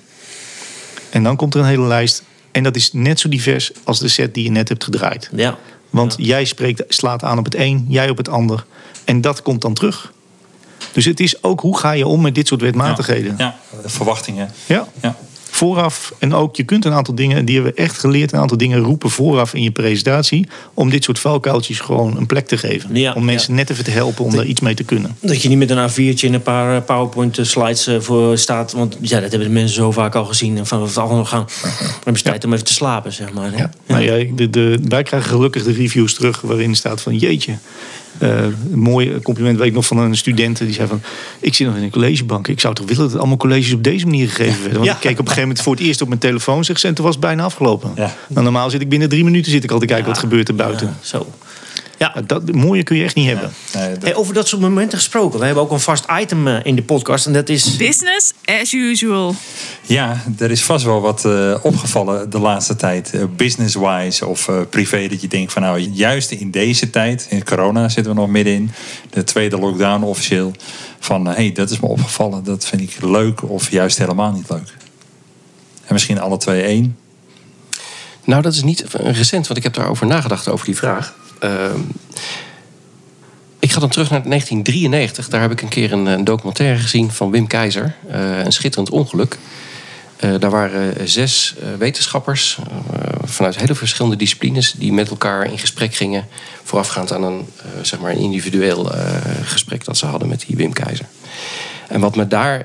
En 1.10 1.24
dan 1.24 1.36
komt 1.36 1.54
er 1.54 1.60
een 1.60 1.66
hele 1.66 1.88
lijst. 1.88 2.24
En 2.52 2.64
dat 2.64 2.76
is 2.76 2.94
net 2.94 3.20
zo 3.20 3.30
divers 3.30 3.72
als 3.84 4.00
de 4.00 4.08
set 4.08 4.34
die 4.34 4.44
je 4.44 4.52
net 4.52 4.70
hebt 4.70 4.84
gedraaid. 4.84 5.30
Ja. 5.36 5.58
Want 5.90 6.16
jij 6.18 6.46
spreekt, 6.46 6.84
slaat 6.88 7.24
aan 7.24 7.38
op 7.38 7.46
het 7.46 7.56
een, 7.56 7.86
jij 7.90 8.10
op 8.10 8.18
het 8.18 8.30
ander. 8.30 8.66
En 9.06 9.22
dat 9.22 9.42
komt 9.42 9.62
dan 9.62 9.74
terug. 9.74 10.14
Dus 10.92 11.06
het 11.06 11.20
is 11.20 11.44
ook 11.44 11.60
hoe 11.60 11.78
ga 11.78 11.92
je 11.92 12.08
om 12.08 12.22
met 12.22 12.36
dit 12.36 12.48
soort 12.48 12.62
wetmatigheden. 12.62 13.36
Ja, 13.38 13.58
verwachtingen. 13.86 14.52
Ja. 14.66 14.88
Ja. 15.02 15.16
Vooraf. 15.50 16.14
En 16.20 16.34
ook, 16.34 16.56
je 16.56 16.64
kunt 16.64 16.86
een 16.86 16.94
aantal 16.94 17.16
dingen, 17.16 17.46
die 17.46 17.56
hebben 17.56 17.74
we 17.74 17.82
echt 17.82 18.00
geleerd, 18.00 18.34
een 18.34 18.40
aantal 18.40 18.58
dingen 18.58 18.80
roepen 18.80 19.10
vooraf 19.10 19.54
in 19.54 19.64
je 19.64 19.72
presentatie. 19.72 20.48
Om 20.74 20.90
dit 20.90 21.04
soort 21.04 21.20
vuilkuiltjes 21.20 21.80
gewoon 21.80 22.18
een 22.18 22.26
plek 22.26 22.48
te 22.48 22.58
geven. 22.58 22.96
Ja, 22.96 23.14
om 23.14 23.26
mensen 23.26 23.54
ja. 23.54 23.60
net 23.60 23.70
even 23.70 23.84
te 23.84 23.92
helpen 23.92 24.26
om 24.26 24.36
daar 24.36 24.46
iets 24.46 24.62
mee 24.62 24.74
te 24.74 24.84
kunnen. 24.84 25.18
Dat 25.20 25.42
je 25.42 25.50
niet 25.50 25.58
met 25.58 25.70
een 25.70 25.90
A4'tje 25.90 26.28
en 26.28 26.34
een 26.34 26.42
paar 26.42 26.76
eh, 26.76 26.84
PowerPoint-slides 26.86 27.88
eh, 27.88 28.00
voor 28.00 28.38
staat. 28.38 28.72
Want 28.72 28.98
ja, 29.02 29.20
dat 29.20 29.30
hebben 29.30 29.48
de 29.48 29.54
mensen 29.54 29.76
zo 29.76 29.92
vaak 29.92 30.16
al 30.16 30.26
gezien. 30.26 30.58
En 30.58 30.66
van 30.66 30.82
het 30.82 30.98
allemaal 30.98 31.26
gaan. 31.26 31.46
Dan 31.62 32.00
heb 32.04 32.18
je 32.18 32.24
tijd 32.24 32.46
om 32.46 32.54
even 32.54 32.66
te 32.66 32.74
slapen, 32.74 33.14
zeg 33.14 33.34
maar. 33.34 33.52
hè? 33.52 33.58
Ja. 33.58 33.70
Nou 33.88 34.02
ja, 34.04 34.34
de, 34.36 34.50
de, 34.50 34.80
wij 34.88 35.04
krijgen 35.04 35.30
gelukkig 35.30 35.64
de 35.64 35.74
reviews 35.74 36.14
terug 36.14 36.42
waarin 36.42 36.76
staat 36.76 37.02
van 37.02 37.18
jeetje. 37.18 37.58
Eh, 38.18 38.44
een 38.44 38.80
mooi 38.80 39.22
compliment 39.22 39.58
weet 39.58 39.68
ik 39.68 39.74
nog 39.74 39.86
van 39.86 39.98
een 39.98 40.18
student 40.18 40.58
die 40.58 40.74
zei 40.74 40.88
van... 40.88 41.02
ik 41.40 41.54
zit 41.54 41.68
nog 41.68 41.76
in 41.76 41.84
een 41.84 41.90
collegebank. 41.90 42.48
Ik 42.48 42.60
zou 42.60 42.74
toch 42.74 42.86
willen 42.88 43.10
dat 43.10 43.18
allemaal 43.20 43.38
colleges 43.38 43.74
op 43.74 43.84
deze 43.84 44.06
manier 44.06 44.30
gegeven 44.30 44.60
werden. 44.60 44.74
Want 44.74 44.86
Ja. 44.86 44.94
ik 44.94 45.00
keek 45.00 45.12
op 45.12 45.18
een 45.20 45.24
gegeven 45.28 45.42
moment 45.48 45.62
voor 45.62 45.74
het 45.76 45.84
eerst 45.84 46.02
op 46.02 46.08
mijn 46.08 46.20
telefoon... 46.20 46.64
Zeg, 46.66 46.84
en 46.84 46.94
toen 46.94 47.06
was 47.06 47.14
het 47.16 47.24
bijna 47.24 47.44
afgelopen. 47.44 47.92
Ja. 47.96 48.16
Nou, 48.28 48.44
normaal 48.44 48.70
zit 48.70 48.82
ik 48.82 48.90
binnen 48.90 49.10
drie 49.10 49.24
minuten 49.24 49.52
zit 49.52 49.64
ik 49.64 49.72
al 49.72 49.80
te 49.80 49.86
kijken 49.86 50.08
wat 50.08 50.18
gebeurt 50.18 50.48
er 50.48 50.56
buiten. 50.56 50.96
Zo. 51.02 51.28
Ja. 52.14 52.22
Dat, 52.22 52.52
mooier 52.52 52.84
kun 52.84 52.98
je 52.98 53.04
echt 53.04 53.16
niet 53.16 53.28
hebben. 53.28 53.54
Nee, 53.74 53.94
dat- 53.94 54.02
Hey, 54.04 54.16
over 54.16 54.34
dat 54.34 54.48
soort 54.48 54.62
momenten 54.62 54.98
gesproken. 54.98 55.40
We 55.40 55.46
hebben 55.46 55.64
ook 55.64 55.72
een 55.72 55.80
vast 55.80 56.06
item 56.20 56.48
eh, 56.48 56.60
in 56.64 56.76
de 56.76 56.84
podcast. 56.84 57.26
En 57.26 57.34
dat 57.34 57.50
is... 57.50 57.78
Business 57.78 58.34
as 58.46 58.72
usual. 58.74 59.36
Ja, 59.82 60.24
er 60.38 60.52
is 60.52 60.64
vast 60.64 60.86
wel 60.86 61.02
wat 61.02 61.26
eh, 61.26 61.56
opgevallen 61.62 62.30
de 62.30 62.40
laatste 62.40 62.76
tijd. 62.76 63.14
eh, 63.14 63.24
Business-wise 63.36 64.26
of 64.26 64.48
eh, 64.48 64.56
privé. 64.70 65.08
Dat 65.08 65.22
je 65.22 65.28
denkt 65.28 65.54
van 65.54 65.62
nou, 65.62 65.80
juist 65.80 66.32
in 66.32 66.52
deze 66.52 66.90
tijd, 66.90 67.26
in 67.30 67.44
corona 67.44 67.90
zitten 67.90 68.14
we 68.14 68.20
nog 68.20 68.30
middenin. 68.30 68.72
De 69.10 69.24
tweede 69.24 69.58
lockdown 69.58 70.04
officieel. 70.04 70.52
Van 71.00 71.26
hé, 71.26 71.34
hey, 71.34 71.52
dat 71.52 71.70
is 71.70 71.80
me 71.80 71.88
opgevallen. 71.88 72.44
Dat 72.44 72.66
vind 72.66 72.82
ik 72.82 72.98
leuk 73.02 73.50
of 73.50 73.72
juist 73.72 73.98
helemaal 73.98 74.32
niet 74.32 74.50
leuk. 74.50 74.74
En 75.86 75.94
misschien 75.94 76.20
alle 76.20 76.38
twee 76.38 76.62
één. 76.62 76.98
Nou, 78.24 78.42
dat 78.42 78.54
is 78.54 78.64
niet 78.64 78.86
recent, 78.94 79.46
want 79.48 79.58
ik 79.58 79.64
heb 79.64 79.74
daarover 79.74 80.06
nagedacht, 80.06 80.48
over 80.48 80.66
die 80.66 80.76
vraag. 80.76 81.14
Ehm, 81.46 81.80
ik 83.60 83.72
ga 83.72 83.80
dan 83.80 83.90
terug 83.90 84.10
naar 84.10 84.22
1993. 84.28 85.30
Daar 85.30 85.42
heb 85.42 85.52
ik 85.52 85.62
een 85.62 85.68
keer 85.68 85.92
een, 85.92 86.24
documentaire 86.24 86.80
gezien 86.80 87.12
van 87.12 87.32
Wim 87.32 87.48
Keizer. 87.48 87.96
eh, 88.10 88.44
een 88.44 88.52
schitterend 88.52 88.90
ongeluk. 88.90 89.38
Eh, 90.16 90.34
daar 90.40 90.50
waren 90.50 91.10
zes 91.10 91.56
eh, 91.60 91.68
wetenschappers 91.78 92.58
eh, 92.58 93.00
vanuit 93.24 93.56
hele 93.56 93.76
verschillende 93.76 94.18
disciplines... 94.18 94.72
die 94.72 94.94
met 94.94 95.10
elkaar 95.10 95.52
in 95.52 95.60
gesprek 95.60 95.96
gingen... 95.96 96.28
voorafgaand 96.64 97.14
aan 97.14 97.24
een, 97.24 97.48
zeg 97.82 98.00
maar 98.00 98.12
een 98.12 98.18
individueel 98.18 98.92
gesprek 99.44 99.86
dat 99.86 99.98
ze 99.98 100.06
hadden 100.06 100.28
met 100.28 100.44
die 100.48 100.56
Wim 100.56 100.74
Keizer. 100.74 101.06
En 101.88 102.00
wat 102.00 102.16
me 102.16 102.28
daar... 102.28 102.60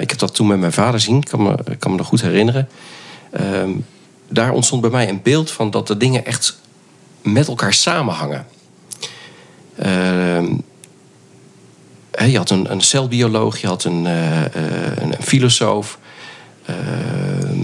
ik 0.00 0.10
heb 0.10 0.18
dat 0.18 0.34
toen 0.34 0.46
met 0.46 0.58
mijn 0.58 0.72
vader 0.72 1.00
zien, 1.00 1.16
ik 1.16 1.28
kan 1.28 1.42
me, 1.42 1.76
kan 1.78 1.90
me 1.90 1.96
nog 1.96 2.06
goed 2.06 2.22
herinneren... 2.22 2.68
Ehm, 3.30 3.70
daar 4.28 4.52
ontstond 4.52 4.80
bij 4.80 4.90
mij 4.90 5.08
een 5.08 5.22
beeld 5.22 5.50
van 5.50 5.70
dat 5.70 5.86
de 5.86 5.96
dingen 5.96 6.24
echt 6.24 6.58
met 7.22 7.48
elkaar 7.48 7.72
samenhangen. 7.72 8.46
Hè, 12.12 12.24
je 12.24 12.36
had 12.36 12.50
een, 12.50 12.70
een 12.70 12.80
celbioloog, 12.80 13.58
je 13.58 13.66
had 13.66 13.84
een, 13.84 14.06
eh, 14.06 14.44
eh, 14.44 14.96
een, 14.96 15.12
een 15.12 15.22
filosoof. 15.22 15.98
Ehm, 16.66 17.58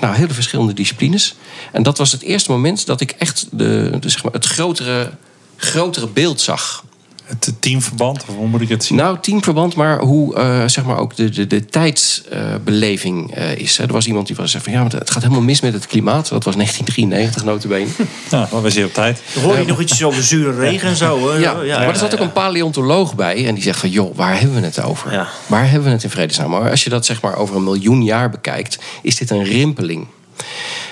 nou, 0.00 0.14
hele 0.14 0.32
verschillende 0.32 0.72
disciplines. 0.72 1.34
En 1.72 1.82
dat 1.82 1.98
was 1.98 2.12
het 2.12 2.22
eerste 2.22 2.50
moment 2.50 2.86
dat 2.86 3.00
ik 3.00 3.10
echt 3.10 3.46
de, 3.50 3.98
zeg 4.00 4.22
maar, 4.22 4.32
het 4.32 4.44
grotere, 4.44 5.10
grotere 5.56 6.06
beeld 6.06 6.40
zag. 6.40 6.84
Het 7.26 7.52
teamverband, 7.60 8.24
of 8.28 8.34
hoe 8.36 8.46
moet 8.46 8.60
ik 8.60 8.68
het 8.68 8.84
zien? 8.84 8.98
Nou, 8.98 9.18
teamverband, 9.20 9.74
maar 9.74 9.98
hoe 9.98 10.34
eh, 10.34 10.62
zeg 10.66 10.84
maar 10.84 10.98
ook 10.98 11.16
de, 11.16 11.28
de, 11.28 11.46
de 11.46 11.64
tijdsbeleving 11.64 13.34
eh, 13.34 13.56
is. 13.56 13.76
Hè. 13.76 13.84
Er 13.84 13.92
was 13.92 14.06
iemand 14.06 14.26
die 14.26 14.36
was 14.36 14.50
zei 14.50 14.62
van 14.62 14.72
ja, 14.72 14.82
maar 14.82 14.92
het 14.92 15.10
gaat 15.10 15.22
helemaal 15.22 15.44
mis 15.44 15.60
met 15.60 15.72
het 15.72 15.86
klimaat. 15.86 16.28
Dat 16.28 16.44
was 16.44 16.54
1993 16.54 17.44
notabene. 17.44 17.86
Nou, 18.30 18.46
dat 18.50 18.62
was 18.62 18.74
hier 18.74 18.84
op 18.84 18.94
tijd. 18.94 19.20
Dan 19.34 19.42
hoor 19.42 19.58
je 19.58 19.64
nog 19.64 19.80
iets 19.80 20.04
over 20.04 20.22
zure 20.22 20.52
regen 20.68 20.88
en 20.88 20.96
zo. 20.96 21.30
Hè? 21.30 21.38
Ja, 21.38 21.54
maar 21.54 21.88
er 21.88 21.96
zat 21.96 22.14
ook 22.14 22.20
een 22.20 22.32
paleontoloog 22.32 23.14
bij 23.14 23.46
en 23.46 23.54
die 23.54 23.62
zegt 23.62 23.80
van 23.80 23.90
joh, 23.90 24.16
waar 24.16 24.40
hebben 24.40 24.60
we 24.60 24.66
het 24.66 24.82
over? 24.82 25.12
Ja. 25.12 25.28
Waar 25.46 25.64
hebben 25.70 25.88
we 25.88 25.94
het 25.94 26.04
in 26.04 26.10
vredesnaam? 26.10 26.50
Maar 26.50 26.70
als 26.70 26.84
je 26.84 26.90
dat 26.90 27.06
zeg 27.06 27.22
maar 27.22 27.36
over 27.36 27.56
een 27.56 27.64
miljoen 27.64 28.04
jaar 28.04 28.30
bekijkt, 28.30 28.78
is 29.02 29.16
dit 29.16 29.30
een 29.30 29.44
rimpeling. 29.44 30.06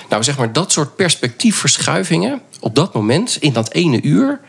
Nou, 0.09 0.23
zeg 0.23 0.37
maar 0.37 0.53
dat 0.53 0.71
soort 0.71 0.95
perspectiefverschuivingen 0.95 2.41
op 2.59 2.75
dat 2.75 2.93
moment, 2.93 3.37
in 3.39 3.53
dat 3.53 3.71
ene 3.71 4.01
uur, 4.01 4.39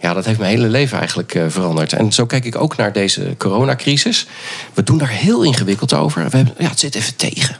ja, 0.00 0.14
dat 0.14 0.24
heeft 0.24 0.38
mijn 0.38 0.50
hele 0.50 0.68
leven 0.68 0.98
eigenlijk 0.98 1.34
eh, 1.34 1.44
veranderd. 1.48 1.92
En 1.92 2.12
zo 2.12 2.26
kijk 2.26 2.44
ik 2.44 2.60
ook 2.60 2.76
naar 2.76 2.92
deze 2.92 3.34
coronacrisis. 3.38 4.26
We 4.74 4.82
doen 4.82 4.98
daar 4.98 5.08
heel 5.08 5.42
ingewikkeld 5.42 5.94
over. 5.94 6.30
We 6.30 6.36
hebben, 6.36 6.54
ja, 6.58 6.68
het 6.68 6.80
zit 6.80 6.94
even 6.94 7.16
tegen. 7.16 7.56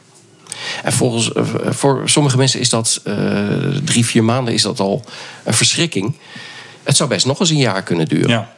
En 0.83 0.93
volgens, 0.93 1.33
eh, 1.33 1.45
voor 1.69 2.09
sommige 2.09 2.37
mensen 2.37 2.61
is 2.61 2.69
dat 2.69 3.01
eh, 3.05 3.15
drie, 3.85 4.07
vier 4.07 4.25
maanden 4.25 4.55
is 4.55 4.63
dat 4.63 4.81
al 4.81 5.05
een 5.45 5.55
verschrikking. 5.55 6.17
Het 6.83 6.97
zou 6.97 7.09
best 7.09 7.27
nog 7.27 7.41
eens 7.41 7.51
een 7.51 7.57
jaar 7.57 7.83
kunnen 7.83 8.07
duren. 8.07 8.31
Ja. 8.31 8.55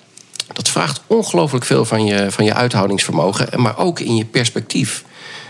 Dat 0.52 0.68
vraagt 0.68 1.00
ongelooflijk 1.06 1.64
veel 1.64 1.84
van 1.84 2.04
je, 2.04 2.26
van 2.30 2.44
je 2.44 2.54
uithoudingsvermogen, 2.54 3.62
maar 3.62 3.78
ook 3.78 4.00
in 4.00 4.16
je 4.16 4.24
perspectief. 4.24 5.04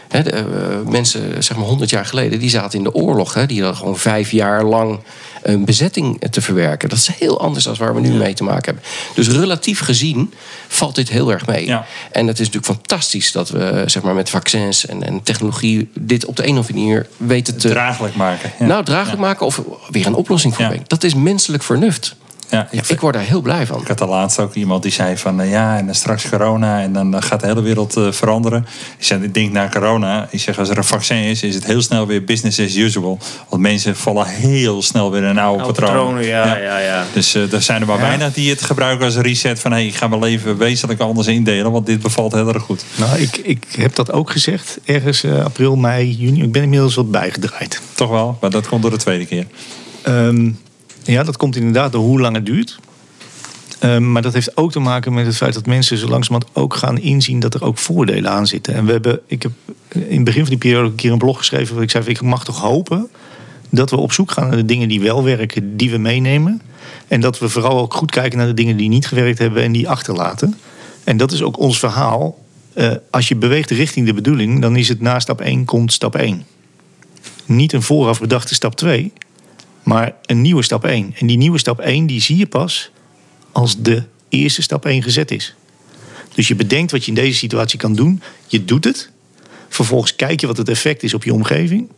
De, 0.09 0.31
eh, 0.31 0.45
mensen, 0.91 1.43
zeg 1.45 1.57
maar 1.57 1.67
100 1.67 1.91
jaar 1.91 2.07
geleden, 2.07 2.39
die 2.39 2.51
zaten 2.51 2.79
in 2.79 2.85
de 2.85 2.95
oorlog. 2.95 3.35
Hè, 3.35 3.47
die 3.47 3.61
hadden 3.61 3.79
gewoon 3.79 3.99
vijf 3.99 4.31
jaar 4.31 4.65
lang 4.65 5.01
een 5.43 5.65
bezetting 5.65 6.23
te 6.31 6.41
verwerken. 6.41 6.89
Dat 6.89 6.99
is 6.99 7.11
heel 7.19 7.41
anders 7.41 7.65
dan 7.65 7.75
waar 7.79 7.95
we 7.95 8.01
nu 8.01 8.11
mee 8.11 8.35
te 8.35 8.45
maken 8.45 8.65
hebben. 8.65 8.83
Dus 9.15 9.29
relatief 9.29 9.81
gezien 9.81 10.35
valt 10.69 10.95
dit 10.95 11.09
heel 11.09 11.33
erg 11.33 11.47
mee. 11.47 11.67
Ja. 11.67 11.87
En 12.11 12.27
het 12.27 12.41
is 12.41 12.47
natuurlijk 12.47 12.75
fantastisch 12.75 13.33
dat 13.33 13.49
we 13.49 13.83
zeg 13.87 14.03
maar, 14.03 14.15
met 14.15 14.31
vaccins 14.31 14.87
en, 14.87 15.03
en 15.03 15.23
technologie 15.23 15.91
dit 15.95 16.25
op 16.25 16.37
de 16.37 16.47
een 16.47 16.59
of 16.59 16.67
andere 16.69 16.79
manier 16.79 17.07
weten 17.17 17.59
te. 17.59 17.69
Draaglijk 17.69 18.15
maken. 18.15 18.53
Ja. 18.59 18.67
Nou, 18.67 18.85
draaglijk 18.85 19.21
maken 19.21 19.47
of 19.47 19.63
weer 19.91 20.07
een 20.07 20.15
oplossing 20.15 20.55
voor 20.55 20.67
brengen. 20.67 20.85
Dat 20.87 21.05
is 21.05 21.15
menselijk 21.15 21.63
vernuft. 21.63 22.17
Ja, 22.51 22.69
ik 22.71 23.01
word 23.01 23.15
daar 23.15 23.23
heel 23.23 23.41
blij 23.41 23.67
van. 23.67 23.81
Ik 23.81 23.89
had 23.89 24.01
er 24.01 24.09
laatst 24.09 24.39
ook 24.39 24.55
iemand 24.55 24.83
die 24.83 24.93
zei 24.93 25.17
van 25.17 25.41
eh, 25.41 25.51
ja, 25.51 25.79
en 25.79 25.87
dan 25.87 25.95
straks 25.95 26.29
corona 26.29 26.81
en 26.83 26.93
dan 26.93 27.23
gaat 27.23 27.41
de 27.41 27.47
hele 27.47 27.63
wereld 27.63 27.97
eh, 27.97 28.13
veranderen. 28.13 28.67
Ik 28.99 29.05
zei, 29.05 29.23
ik 29.23 29.35
denk 29.35 29.53
na 29.53 29.69
corona, 29.69 30.29
ik 30.31 30.41
zeg 30.41 30.59
als 30.59 30.69
er 30.69 30.77
een 30.77 30.85
vaccin 30.85 31.17
is, 31.17 31.43
is 31.43 31.55
het 31.55 31.65
heel 31.65 31.83
snel 31.83 32.07
weer 32.07 32.25
business 32.25 32.61
as 32.61 32.77
usual. 32.77 33.19
Want 33.49 33.63
mensen 33.63 33.97
vallen 33.97 34.27
heel 34.27 34.83
snel 34.83 35.11
weer 35.11 35.23
in 35.23 35.29
een 35.29 35.39
oude, 35.39 35.63
Oude 35.63 35.81
patroon. 35.81 35.97
patronen, 35.97 36.25
ja, 36.25 36.57
ja, 36.57 36.79
ja. 36.79 37.05
Dus 37.13 37.35
eh 37.35 37.53
er 37.53 37.63
zijn 37.63 37.81
er 37.81 37.87
maar 37.87 38.01
weinig 38.01 38.33
die 38.33 38.51
het 38.51 38.63
gebruiken 38.63 39.05
als 39.05 39.15
een 39.15 39.23
reset 39.23 39.61
van 39.61 39.73
hé, 39.73 39.79
ik 39.79 39.95
ga 39.95 40.09
mijn 40.09 40.21
leven 40.21 40.57
wezenlijk 40.57 41.01
anders 41.01 41.27
indelen, 41.27 41.73
want 41.73 41.87
dit 41.87 42.03
bevalt 42.03 42.33
heel 42.33 42.55
erg 42.55 42.63
goed. 42.63 42.85
Nou, 42.97 43.19
ik, 43.19 43.37
ik 43.37 43.65
heb 43.77 43.95
dat 43.95 44.13
ook 44.13 44.31
gezegd. 44.31 44.79
Ergens 44.85 45.25
april, 45.25 45.77
mei, 45.77 46.11
juni. 46.11 46.43
Ik 46.43 46.53
ben 46.53 46.63
inmiddels 46.63 46.95
wat 46.95 47.11
bijgedraaid. 47.11 47.81
Toch 47.95 48.11
wel, 48.11 48.39
maar 48.41 48.51
dat 48.51 48.69
komt 48.69 48.83
door 48.83 48.91
de 48.91 48.97
tweede 48.97 49.27
keer. 49.27 49.47
Ehm, 50.03 50.51
ja, 51.13 51.23
dat 51.23 51.37
komt 51.37 51.57
inderdaad 51.57 51.93
door 51.93 52.03
hoe 52.03 52.21
lang 52.21 52.35
het 52.35 52.47
duurt. 52.47 52.79
Ehm, 53.79 54.13
maar 54.13 54.23
dat 54.23 54.33
heeft 54.33 54.57
ook 54.57 54.73
te 54.73 54.79
maken 54.79 55.15
met 55.15 55.27
het 55.27 55.37
feit 55.37 55.55
dat 55.55 55.67
mensen 55.67 55.99
zo 55.99 56.09
langzamerhand 56.09 56.57
ook 56.57 56.75
gaan 56.75 56.99
inzien 56.99 57.41
dat 57.41 57.55
er 57.55 57.65
ook 57.65 57.79
voordelen 57.79 58.31
aan 58.31 58.47
zitten. 58.47 58.75
En 58.75 58.85
we 58.85 58.93
hebben, 58.93 59.21
ik 59.27 59.43
heb 59.43 59.53
in 59.89 60.15
het 60.17 60.25
begin 60.25 60.41
van 60.41 60.51
die 60.51 60.59
periode 60.59 60.89
een 60.89 60.95
keer 60.95 61.13
een 61.13 61.19
blog 61.19 61.39
geschreven 61.39 61.75
waar 61.75 61.85
ik 61.85 61.91
zei: 61.91 62.05
ik 62.05 62.23
mag 62.23 62.45
toch 62.45 62.61
hopen 62.61 63.09
dat 63.71 63.91
we 63.91 63.97
op 63.97 64.13
zoek 64.13 64.31
gaan 64.31 64.49
naar 64.49 64.57
de 64.57 64.65
dingen 64.65 64.89
die 64.89 65.01
wel 65.01 65.25
werken, 65.25 65.77
die 65.77 65.91
we 65.91 65.99
meenemen. 65.99 66.63
En 67.09 67.21
dat 67.21 67.39
we 67.39 67.49
vooral 67.49 67.79
ook 67.79 67.95
goed 67.95 68.11
kijken 68.11 68.39
naar 68.39 68.47
de 68.47 68.55
dingen 68.55 68.77
die 68.77 68.89
niet 68.89 69.07
gewerkt 69.07 69.39
hebben 69.39 69.63
en 69.63 69.73
die 69.73 69.89
achterlaten. 69.89 70.55
En 71.05 71.17
dat 71.17 71.33
is 71.33 71.43
ook 71.43 71.59
ons 71.59 71.79
verhaal. 71.79 72.39
Eh, 72.73 72.91
als 73.11 73.29
je 73.29 73.37
beweegt 73.37 73.71
richting 73.71 74.07
de 74.07 74.15
bedoeling, 74.15 74.61
dan 74.61 74.77
is 74.77 74.89
het 74.89 75.01
na 75.01 75.19
stap 75.19 75.41
1 75.41 75.65
komt 75.65 75.93
stap 75.93 76.15
1. 76.15 76.45
Niet 77.45 77.73
een 77.73 77.83
vooraf 77.83 78.21
bedachte 78.21 78.55
stap 78.55 78.77
2, 78.77 79.13
maar 79.89 80.15
een 80.23 80.41
nieuwe 80.41 80.63
stap 80.63 80.85
1. 80.85 81.15
En 81.19 81.27
die 81.27 81.37
nieuwe 81.37 81.59
stap 81.59 81.81
1 81.81 82.07
die 82.07 82.21
zie 82.21 82.37
je 82.37 82.47
pas 82.47 82.91
als 83.53 83.77
de 83.83 84.03
eerste 84.29 84.63
stap 84.63 84.85
1 84.85 85.03
gezet 85.03 85.31
is. 85.31 85.55
Dus 86.35 86.49
je 86.49 86.55
bedenkt 86.55 86.91
wat 86.91 87.05
je 87.05 87.09
in 87.09 87.15
deze 87.15 87.39
situatie 87.39 87.79
kan 87.79 87.95
doen. 87.95 88.23
Je 88.47 88.65
doet 88.65 88.85
het. 88.85 89.11
Vervolgens 89.69 90.17
kijk 90.17 90.41
je 90.41 90.47
wat 90.47 90.57
het 90.57 90.69
effect 90.69 91.03
is 91.03 91.15
op 91.15 91.25
je 91.25 91.33
omgeving. 91.33 91.89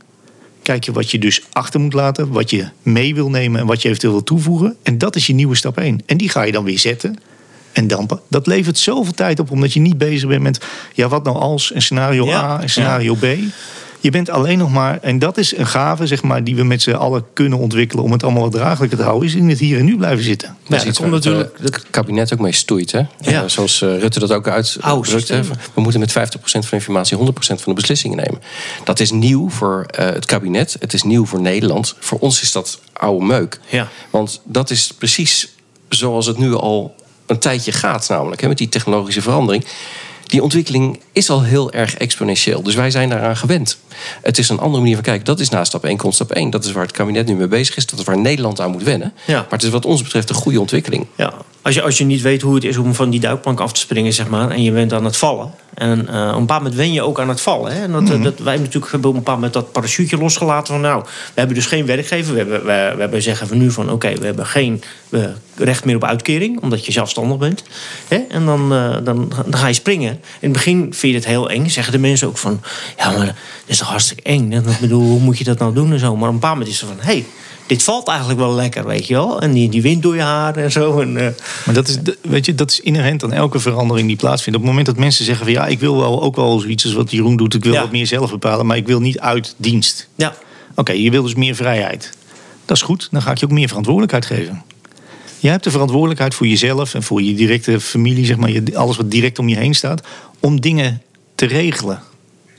Kijk 0.63 0.85
je 0.85 0.93
wat 0.93 1.11
je 1.11 1.19
dus 1.19 1.43
achter 1.53 1.81
moet 1.81 1.93
laten. 1.93 2.29
Wat 2.29 2.51
je 2.51 2.69
mee 2.83 3.15
wil 3.15 3.31
nemen 3.31 3.61
en 3.61 3.67
wat 3.67 3.83
je 3.83 3.89
eventueel 3.89 4.13
wil 4.13 4.25
toevoegen. 4.25 4.77
En 4.83 4.99
dat 4.99 5.17
is 5.17 5.27
je 5.27 5.33
nieuwe 5.33 5.57
stap 5.57 5.79
1. 5.79 6.03
En 6.07 6.17
die 6.17 6.29
ga 6.29 6.43
je 6.43 6.53
dan 6.53 6.65
weer 6.65 6.79
zetten. 6.79 7.17
En 7.73 7.87
dampen. 7.87 8.21
Dat 8.29 8.47
levert 8.47 8.79
zoveel 8.79 9.15
tijd 9.15 9.41
op. 9.41 9.51
Omdat 9.51 9.73
je 9.73 9.81
niet 9.81 9.99
bezig 9.99 10.29
bent 10.29 10.43
met... 10.43 10.67
Ja, 10.95 11.09
wat 11.09 11.25
nou 11.25 11.37
als? 11.37 11.73
En 11.73 11.83
scenario 11.83 12.27
Ja, 12.27 12.43
A 12.43 12.61
en 12.61 12.71
scenario 12.71 13.15
B. 13.15 13.27
Je 14.01 14.11
bent 14.11 14.31
alleen 14.31 14.59
nog 14.59 14.71
maar... 14.73 14.99
En 15.01 15.19
dat 15.19 15.39
is 15.39 15.57
een 15.57 15.67
gave 15.67 16.07
zeg 16.07 16.23
maar, 16.23 16.45
die 16.45 16.57
we 16.57 16.63
met 16.65 16.83
z'n 16.83 16.91
allen 16.91 17.25
kunnen 17.33 17.59
ontwikkelen... 17.59 18.05
om 18.05 18.13
het 18.13 18.23
allemaal 18.23 18.43
wat 18.43 18.53
draaglijker 18.53 18.99
te 18.99 19.05
houden. 19.05 19.29
Is 19.29 19.35
in 19.35 19.49
het 19.49 19.59
hier 19.59 19.79
en 19.79 19.85
nu 19.85 19.97
blijven 19.97 20.25
zitten. 20.25 20.57
Dat 20.69 20.77
is 20.77 20.83
Ja, 20.83 20.89
iets 20.89 20.99
dat 20.99 21.09
waar 21.09 21.21
komt 21.21 21.25
het, 21.25 21.35
natuurlijk- 21.35 21.75
eh, 21.75 21.81
het 21.81 21.91
kabinet 21.91 22.33
ook 22.33 22.39
mee 22.39 22.53
stoeit. 22.53 22.93
Hè? 22.93 22.99
Ja. 22.99 23.43
Eh, 23.43 23.49
zoals 23.49 23.83
eh, 23.83 23.99
Rutte 23.99 24.19
dat 24.19 24.33
ook 24.33 24.49
uitdrukt. 24.49 25.29
We 25.75 25.81
moeten 25.81 26.01
met 26.01 26.13
50% 26.13 26.13
van 26.43 26.61
de 26.61 26.77
informatie 26.77 27.17
100% 27.17 27.61
van 27.63 27.73
de 27.73 27.81
beslissingen 27.81 28.17
nemen. 28.17 28.41
Dat 28.85 29.01
is 29.01 29.11
nieuw 29.11 29.51
voor 29.51 29.85
eh, 29.91 30.05
het 30.05 30.27
kabinet. 30.27 30.77
Het 30.81 30.93
is 30.93 31.03
nieuw 31.03 31.27
voor 31.27 31.41
Nederland. 31.41 31.95
Voor 31.99 32.19
ons 32.19 32.43
is 32.43 32.53
dat 32.53 32.81
oude 32.93 33.25
meuk. 33.25 33.61
Ja. 33.69 33.89
Want 34.11 34.41
dat 34.45 34.71
is 34.71 34.93
precies 34.99 35.49
zoals 35.89 36.27
het 36.27 36.39
nu 36.39 36.55
al 36.55 36.95
een 37.27 37.39
tijdje 37.39 37.73
gaat, 37.73 38.09
namelijk 38.09 38.41
hè, 38.41 38.49
met 38.49 38.59
die 38.59 38.69
technologische 38.69 39.23
verandering. 39.23 39.65
Die 40.27 40.43
ontwikkeling 40.43 41.01
is 41.13 41.31
al 41.31 41.43
heel 41.43 41.73
erg 41.73 41.95
exponentieel. 41.97 42.63
Dus 42.63 42.75
wij 42.75 42.91
zijn 42.91 43.09
daaraan 43.09 43.37
gewend. 43.37 43.79
Het 44.23 44.39
is 44.39 44.49
een 44.49 44.59
andere 44.59 44.79
manier 44.79 44.95
van 44.95 45.05
kijken. 45.05 45.25
Dat 45.25 45.41
is 45.41 45.49
na 45.49 45.65
stap 45.65 45.85
1 45.85 45.97
komt 45.97 46.15
stap 46.15 46.31
1. 46.31 46.51
Dat 46.51 46.65
is 46.65 46.73
waar 46.73 46.83
het 46.83 46.93
kabinet 46.93 47.27
nu 47.27 47.35
mee 47.35 47.49
bezig 47.49 47.77
is. 47.77 47.87
Dat 47.87 47.99
is 47.99 48.05
waar 48.05 48.19
Nederland 48.19 48.61
aan 48.61 48.71
moet 48.71 48.83
wennen. 48.83 49.13
Ja. 49.27 49.35
Maar 49.35 49.47
het 49.51 49.63
is 49.63 49.69
wat 49.69 49.85
ons 49.85 50.03
betreft 50.03 50.29
een 50.29 50.35
goede 50.35 50.61
ontwikkeling. 50.61 51.07
Ja, 51.17 51.33
als 51.63 51.75
je, 51.75 51.83
als 51.83 51.99
je 51.99 52.05
niet 52.05 52.21
weet 52.21 52.43
hoe 52.43 52.55
het 52.55 52.65
is 52.65 52.77
om 52.77 52.95
van 52.95 53.11
die 53.11 53.21
duikplank 53.21 53.61
af 53.61 53.73
te 53.73 53.81
springen, 53.81 54.13
zeg 54.13 54.29
maar, 54.29 54.51
en 54.51 54.63
je 54.63 54.73
bent 54.73 54.93
aan 54.93 55.05
het 55.05 55.17
vallen. 55.17 55.51
En 55.75 56.09
eh, 56.09 56.29
op 56.29 56.35
een 56.35 56.41
bepaald 56.41 56.63
moment 56.63 56.75
wen 56.75 56.93
je 56.93 57.03
ook 57.03 57.21
aan 57.21 57.29
het 57.29 57.41
vallen. 57.41 57.73
Hè? 57.73 57.83
En 57.83 57.93
dat, 57.93 58.11
eh, 58.11 58.23
dat, 58.23 58.39
wij 58.39 58.57
natuurlijk 58.57 58.91
hebben 58.91 59.09
op 59.09 59.15
een 59.17 59.23
bepaald 59.23 59.37
moment 59.37 59.55
dat 59.55 59.73
parachute 59.73 60.17
losgelaten 60.17 60.67
van 60.67 60.81
nou, 60.81 61.03
we 61.05 61.33
hebben 61.35 61.55
dus 61.55 61.67
geen 61.67 61.87
werkgever. 61.87 62.33
We 62.33 62.39
hebben, 62.39 62.61
we, 62.61 62.93
we 62.95 63.01
hebben 63.01 63.23
zeggen 63.23 63.49
van 63.49 63.59
nu 63.59 63.71
van 63.71 63.91
oké, 63.91 64.15
we 64.15 64.25
hebben 64.25 64.47
geen 64.47 64.83
eh, 65.11 65.25
recht 65.57 65.85
meer 65.85 65.97
op 65.97 66.05
uitkering, 66.05 66.61
omdat 66.63 66.87
je 66.87 66.93
zelfstandig 66.93 67.39
bent. 67.39 67.63
Hè? 68.09 68.17
En 68.29 68.45
dan, 68.45 68.69
dan, 69.05 69.33
dan 69.45 69.57
ga 69.57 69.67
je 69.67 69.73
springen. 69.73 70.11
In 70.13 70.21
het 70.41 70.53
begin 70.53 70.79
vind 70.81 71.13
je 71.13 71.19
het 71.19 71.27
heel 71.27 71.51
eng. 71.51 71.69
Zeggen 71.69 71.93
de 71.93 71.99
mensen 71.99 72.29
ook 72.29 72.39
van 72.39 72.61
ja, 72.97 73.11
maar 73.11 73.27
dat 73.27 73.35
is 73.67 73.79
toch 73.79 73.90
hartstikke 73.91 74.23
eng. 74.23 74.53
En 74.53 74.65
ik 74.69 74.81
bedoel, 74.81 75.03
hoe 75.09 75.21
moet 75.21 75.39
je 75.39 75.45
dat 75.45 75.59
nou 75.59 75.75
doen 75.75 75.93
en 75.93 75.99
zo. 75.99 76.17
Maar 76.17 76.29
op 76.29 76.43
een 76.43 76.49
moment 76.49 76.69
is 76.69 76.81
er 76.81 76.87
van 76.87 76.97
hé, 76.99 77.05
hey, 77.13 77.25
dit 77.67 77.83
valt 77.83 78.09
eigenlijk 78.09 78.39
wel 78.39 78.53
lekker, 78.55 78.87
weet 78.87 79.07
je 79.07 79.15
wel. 79.15 79.41
En 79.41 79.53
die, 79.53 79.69
die 79.69 79.83
wind 79.83 80.03
door 80.03 80.15
je 80.15 80.21
haar 80.23 80.57
en 80.57 80.73
zo. 80.73 81.01
En, 81.01 81.17
eh, 81.17 81.27
Maar 81.67 81.75
dat 81.75 81.89
is, 81.89 81.99
weet 82.23 82.47
je, 82.47 82.55
dat 82.55 82.71
is 82.71 82.81
inherent 82.81 83.25
aan 83.25 83.33
elke 83.33 83.59
verandering 83.61 84.07
die 84.09 84.17
plaatsvindt. 84.17 84.59
Op 84.59 84.65
het 84.65 84.75
moment 84.75 84.87
dat 84.95 85.05
mensen 85.05 85.25
zeggen 85.25 85.45
van 85.45 85.55
ja, 85.55 85.67
ik 85.67 85.81
wil 85.81 85.97
wel 85.97 86.23
ook 86.23 86.37
wel 86.37 86.59
zoiets 86.59 86.85
als 86.85 86.93
wat 86.95 87.11
Jeroen 87.11 87.37
doet. 87.37 87.55
Ik 87.55 87.65
wil 87.65 87.73
Ja. 87.73 87.81
wat 87.81 87.91
meer 87.91 88.07
zelf 88.07 88.31
bepalen, 88.31 88.67
maar 88.67 88.77
ik 88.77 88.87
wil 88.87 89.01
niet 89.01 89.19
uit 89.21 89.55
dienst. 89.57 90.09
ja, 90.15 90.35
Oké, 90.75 90.93
je 90.93 91.11
wil 91.11 91.23
dus 91.23 91.35
meer 91.35 91.55
vrijheid. 91.55 92.11
Dat 92.65 92.77
is 92.77 92.83
goed, 92.83 93.09
dan 93.11 93.23
ga 93.23 93.31
ik 93.31 93.39
je 93.39 93.45
ook 93.45 93.53
meer 93.53 93.69
verantwoordelijkheid 93.69 94.27
geven. 94.27 94.63
Je 95.39 95.49
hebt 95.49 95.65
de 95.65 95.71
verantwoordelijkheid 95.71 96.35
voor 96.35 96.47
jezelf 96.47 96.95
en 96.95 97.03
voor 97.03 97.23
je 97.23 97.35
directe 97.35 97.81
familie, 97.81 98.25
zeg 98.25 98.37
maar, 98.37 98.51
je- 98.51 98.63
alles 98.77 98.97
wat 98.97 99.11
direct 99.11 99.39
om 99.39 99.49
je 99.49 99.57
heen 99.57 99.75
staat, 99.75 100.07
om 100.41 100.61
dingen 100.61 101.03
te 101.35 101.47
regelen. 101.47 102.03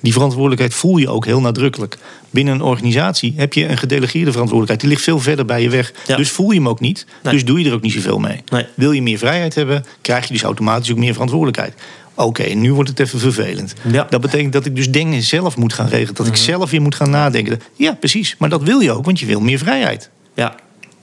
Die 0.02 0.14
verantwoordelijkheid 0.14 0.74
voel 0.74 0.97
je 0.97 1.10
ook 1.10 1.26
heel 1.26 1.41
nadrukkelijk. 1.41 1.97
Binnen 2.30 2.54
een 2.54 2.62
organisatie 2.62 3.34
heb 3.36 3.54
je 3.54 3.68
een 3.68 3.78
gedelegeerde 3.78 4.32
verantwoordelijkheid. 4.32 4.80
Die 4.80 4.89
ligt 4.89 5.04
veel 5.04 5.20
verder 5.20 5.45
bij 5.45 5.62
je 5.62 5.70
weg. 5.70 5.93
Ja. 6.08 6.16
Dus 6.16 6.30
voel 6.30 6.52
je 6.52 6.58
hem 6.58 6.68
ook 6.70 6.80
niet. 6.80 7.06
Nee. 7.24 7.34
Dus 7.34 7.45
doe 7.45 7.60
je 7.60 7.68
er 7.70 7.74
ook 7.74 7.82
niet 7.82 7.93
zoveel 7.93 8.20
mee. 8.20 8.43
Nee. 8.49 8.66
Wil 8.76 8.91
je 8.91 9.02
meer 9.02 9.18
vrijheid 9.18 9.56
hebben, 9.56 9.86
krijg 10.02 10.28
je 10.28 10.34
dus 10.34 10.43
automatisch 10.43 10.91
ook 10.91 10.97
meer 10.97 11.14
verantwoordelijkheid. 11.14 11.74
Oké, 12.16 12.43
nu 12.43 12.74
wordt 12.74 12.89
het 12.89 12.99
even 12.99 13.20
vervelend. 13.20 13.74
Ja. 13.91 14.08
Dat 14.10 14.22
betekent 14.22 14.54
dat 14.54 14.66
ik 14.66 14.76
dus 14.76 14.89
dingen 14.89 15.22
zelf 15.22 15.58
moet 15.58 15.74
gaan 15.74 15.88
regelen. 15.88 16.16
Dat 16.16 16.28
ik 16.28 16.36
zelf 16.36 16.70
weer 16.70 16.82
moet 16.82 16.95
gaan 16.95 17.10
nadenken. 17.10 17.62
Ja, 17.76 17.93
precies. 17.93 18.36
Maar 18.38 18.49
dat 18.49 18.64
wil 18.64 18.80
je 18.80 18.91
ook, 18.91 19.06
want 19.06 19.20
je 19.20 19.26
wil 19.26 19.39
meer 19.39 19.58
vrijheid. 19.58 20.10
ja. 20.36 20.56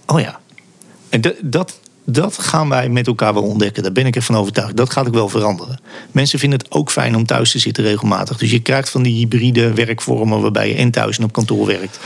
Oh 0.07 0.21
ja. 0.21 0.41
En 1.09 1.21
dat, 1.43 1.81
dat, 2.11 2.39
gaan 2.39 2.69
wij 2.69 2.89
met 2.89 3.07
elkaar 3.07 3.35
wel 3.35 3.43
ontdekken. 3.43 3.83
Daar 3.83 3.93
ben 3.93 4.07
ik 4.07 4.17
ervan 4.17 4.37
overtuigd. 4.37 4.77
Dat 4.77 4.91
gaat 4.91 5.07
ook 5.07 5.15
wel 5.15 5.29
veranderen. 5.29 5.81
Mensen 6.13 6.39
vinden 6.39 6.59
het 6.59 6.71
ook 6.71 6.91
fijn 6.91 7.17
om 7.17 7.27
thuis 7.27 7.51
te 7.51 7.59
zitten 7.59 7.85
regelmatig. 7.85 8.39
Dus 8.39 8.51
je 8.51 8.63
krijgt 8.63 8.91
van 8.91 9.03
die 9.03 9.15
hybride 9.15 9.73
werkvormen 9.73 10.41
waarbij 10.41 10.69
je 10.69 10.75
en 10.75 10.91
thuis 10.91 11.19
en 11.19 11.25
op 11.25 11.33
kantoor 11.33 11.67
werkt. 11.67 11.99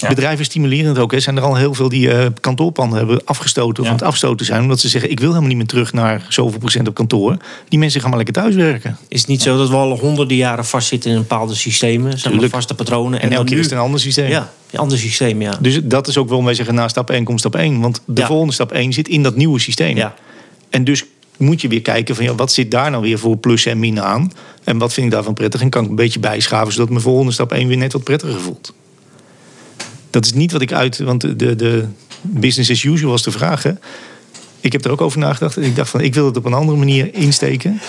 Ja. 0.00 0.08
Bedrijven 0.08 0.44
stimuleren 0.44 0.88
het 0.88 0.98
ook. 0.98 1.12
Er 1.12 1.20
zijn 1.20 1.36
er 1.36 1.42
al 1.42 1.56
heel 1.56 1.74
veel 1.74 1.88
die 1.88 2.10
eh, 2.10 2.26
kantoorpanden 2.40 2.98
hebben 2.98 3.20
afgestoten 3.24 3.82
of 3.82 3.88
aan 3.88 3.94
het 3.94 4.04
afstoten 4.04 4.46
zijn. 4.46 4.62
Omdat 4.62 4.80
ze 4.80 4.88
zeggen, 4.88 5.10
ik 5.10 5.18
wil 5.18 5.28
helemaal 5.28 5.48
niet 5.48 5.58
meer 5.58 5.66
terug 5.66 5.92
naar 5.92 6.26
zoveel 6.28 6.58
procent 6.58 6.88
op 6.88 6.94
kantoor. 6.94 7.36
Die 7.68 7.78
mensen 7.78 8.00
gaan 8.00 8.08
maar 8.08 8.18
lekker 8.18 8.42
thuis 8.42 8.54
werken. 8.54 8.96
Is 9.08 9.20
het 9.20 9.28
niet 9.28 9.42
zo 9.42 9.56
dat 9.56 9.68
we 9.68 9.74
al 9.74 9.98
honderden 9.98 10.36
jaren 10.36 10.64
vastzitten 10.64 11.10
in 11.10 11.16
bepaalde 11.16 11.54
systemen? 11.54 12.18
Zeg 12.18 12.32
maar, 12.32 12.48
vaste 12.48 12.74
patronen. 12.74 13.20
En, 13.20 13.24
elke 13.24 13.34
dan 13.34 13.44
keer 13.44 13.54
nu- 13.54 13.60
is 13.60 13.66
het 13.66 13.74
een 13.74 13.84
ander 13.84 14.00
systeem. 14.00 14.28
Ja, 14.28 14.52
een 14.70 14.78
ander 14.78 14.98
systeem, 14.98 15.42
ja. 15.42 15.58
Dus 15.60 15.80
dat 15.82 16.08
is 16.08 16.16
ook 16.16 16.26
waarom 16.26 16.44
wij 16.44 16.54
zeggen, 16.54 16.74
na 16.74 16.88
stap 16.88 17.10
1 17.10 17.24
komt 17.24 17.38
stap 17.38 17.54
1. 17.54 17.80
Want 17.80 18.02
de 18.06 18.24
volgende 18.24 18.52
stap 18.52 18.72
1 18.72 18.92
zit 18.92 19.08
in 19.08 19.22
dat 19.22 19.36
nieuwe 19.36 19.58
systeem. 19.58 19.96
Ja. 19.96 20.14
En 20.70 20.84
dus 20.84 21.04
moet 21.36 21.60
je 21.60 21.68
weer 21.68 21.82
kijken 21.82 22.14
van 22.14 22.24
ja, 22.24 22.34
wat 22.34 22.52
zit 22.52 22.70
daar 22.70 22.90
nou 22.90 23.02
weer 23.02 23.18
voor 23.18 23.36
plussen 23.36 23.70
en 23.70 23.78
minnen 23.78 24.04
aan? 24.04 24.32
En 24.64 24.78
wat 24.78 24.92
vind 24.92 25.06
ik 25.06 25.12
daarvan 25.12 25.34
prettig? 25.34 25.60
En 25.60 25.70
kan 25.70 25.84
ik 25.84 25.90
een 25.90 25.96
beetje 25.96 26.20
bijschaven 26.20 26.72
zodat 26.72 26.88
mijn 26.88 27.00
volgende 27.00 27.32
stap 27.32 27.52
1 27.52 27.68
weer 27.68 27.76
net 27.76 27.92
wat 27.92 28.04
prettiger 28.04 28.40
voelt. 28.40 28.72
Dat 30.18 30.26
is 30.26 30.32
niet 30.32 30.52
wat 30.52 30.60
ik 30.60 30.72
uit, 30.72 30.98
want 30.98 31.20
de, 31.20 31.56
de, 31.56 31.84
business 32.20 32.70
as 32.70 32.82
usual 32.82 33.10
was 33.10 33.22
de 33.22 33.30
vraag. 33.30 33.62
Hè? 33.62 33.72
Ik 34.60 34.72
heb 34.72 34.84
er 34.84 34.90
ook 34.90 35.00
over 35.00 35.18
nagedacht. 35.18 35.56
Ik 35.56 35.76
dacht 35.76 35.90
van 35.90 36.00
ik 36.00 36.14
wil 36.14 36.26
het 36.26 36.36
op 36.36 36.44
een 36.44 36.52
andere 36.52 36.78
manier 36.78 37.14
insteken. 37.14 37.80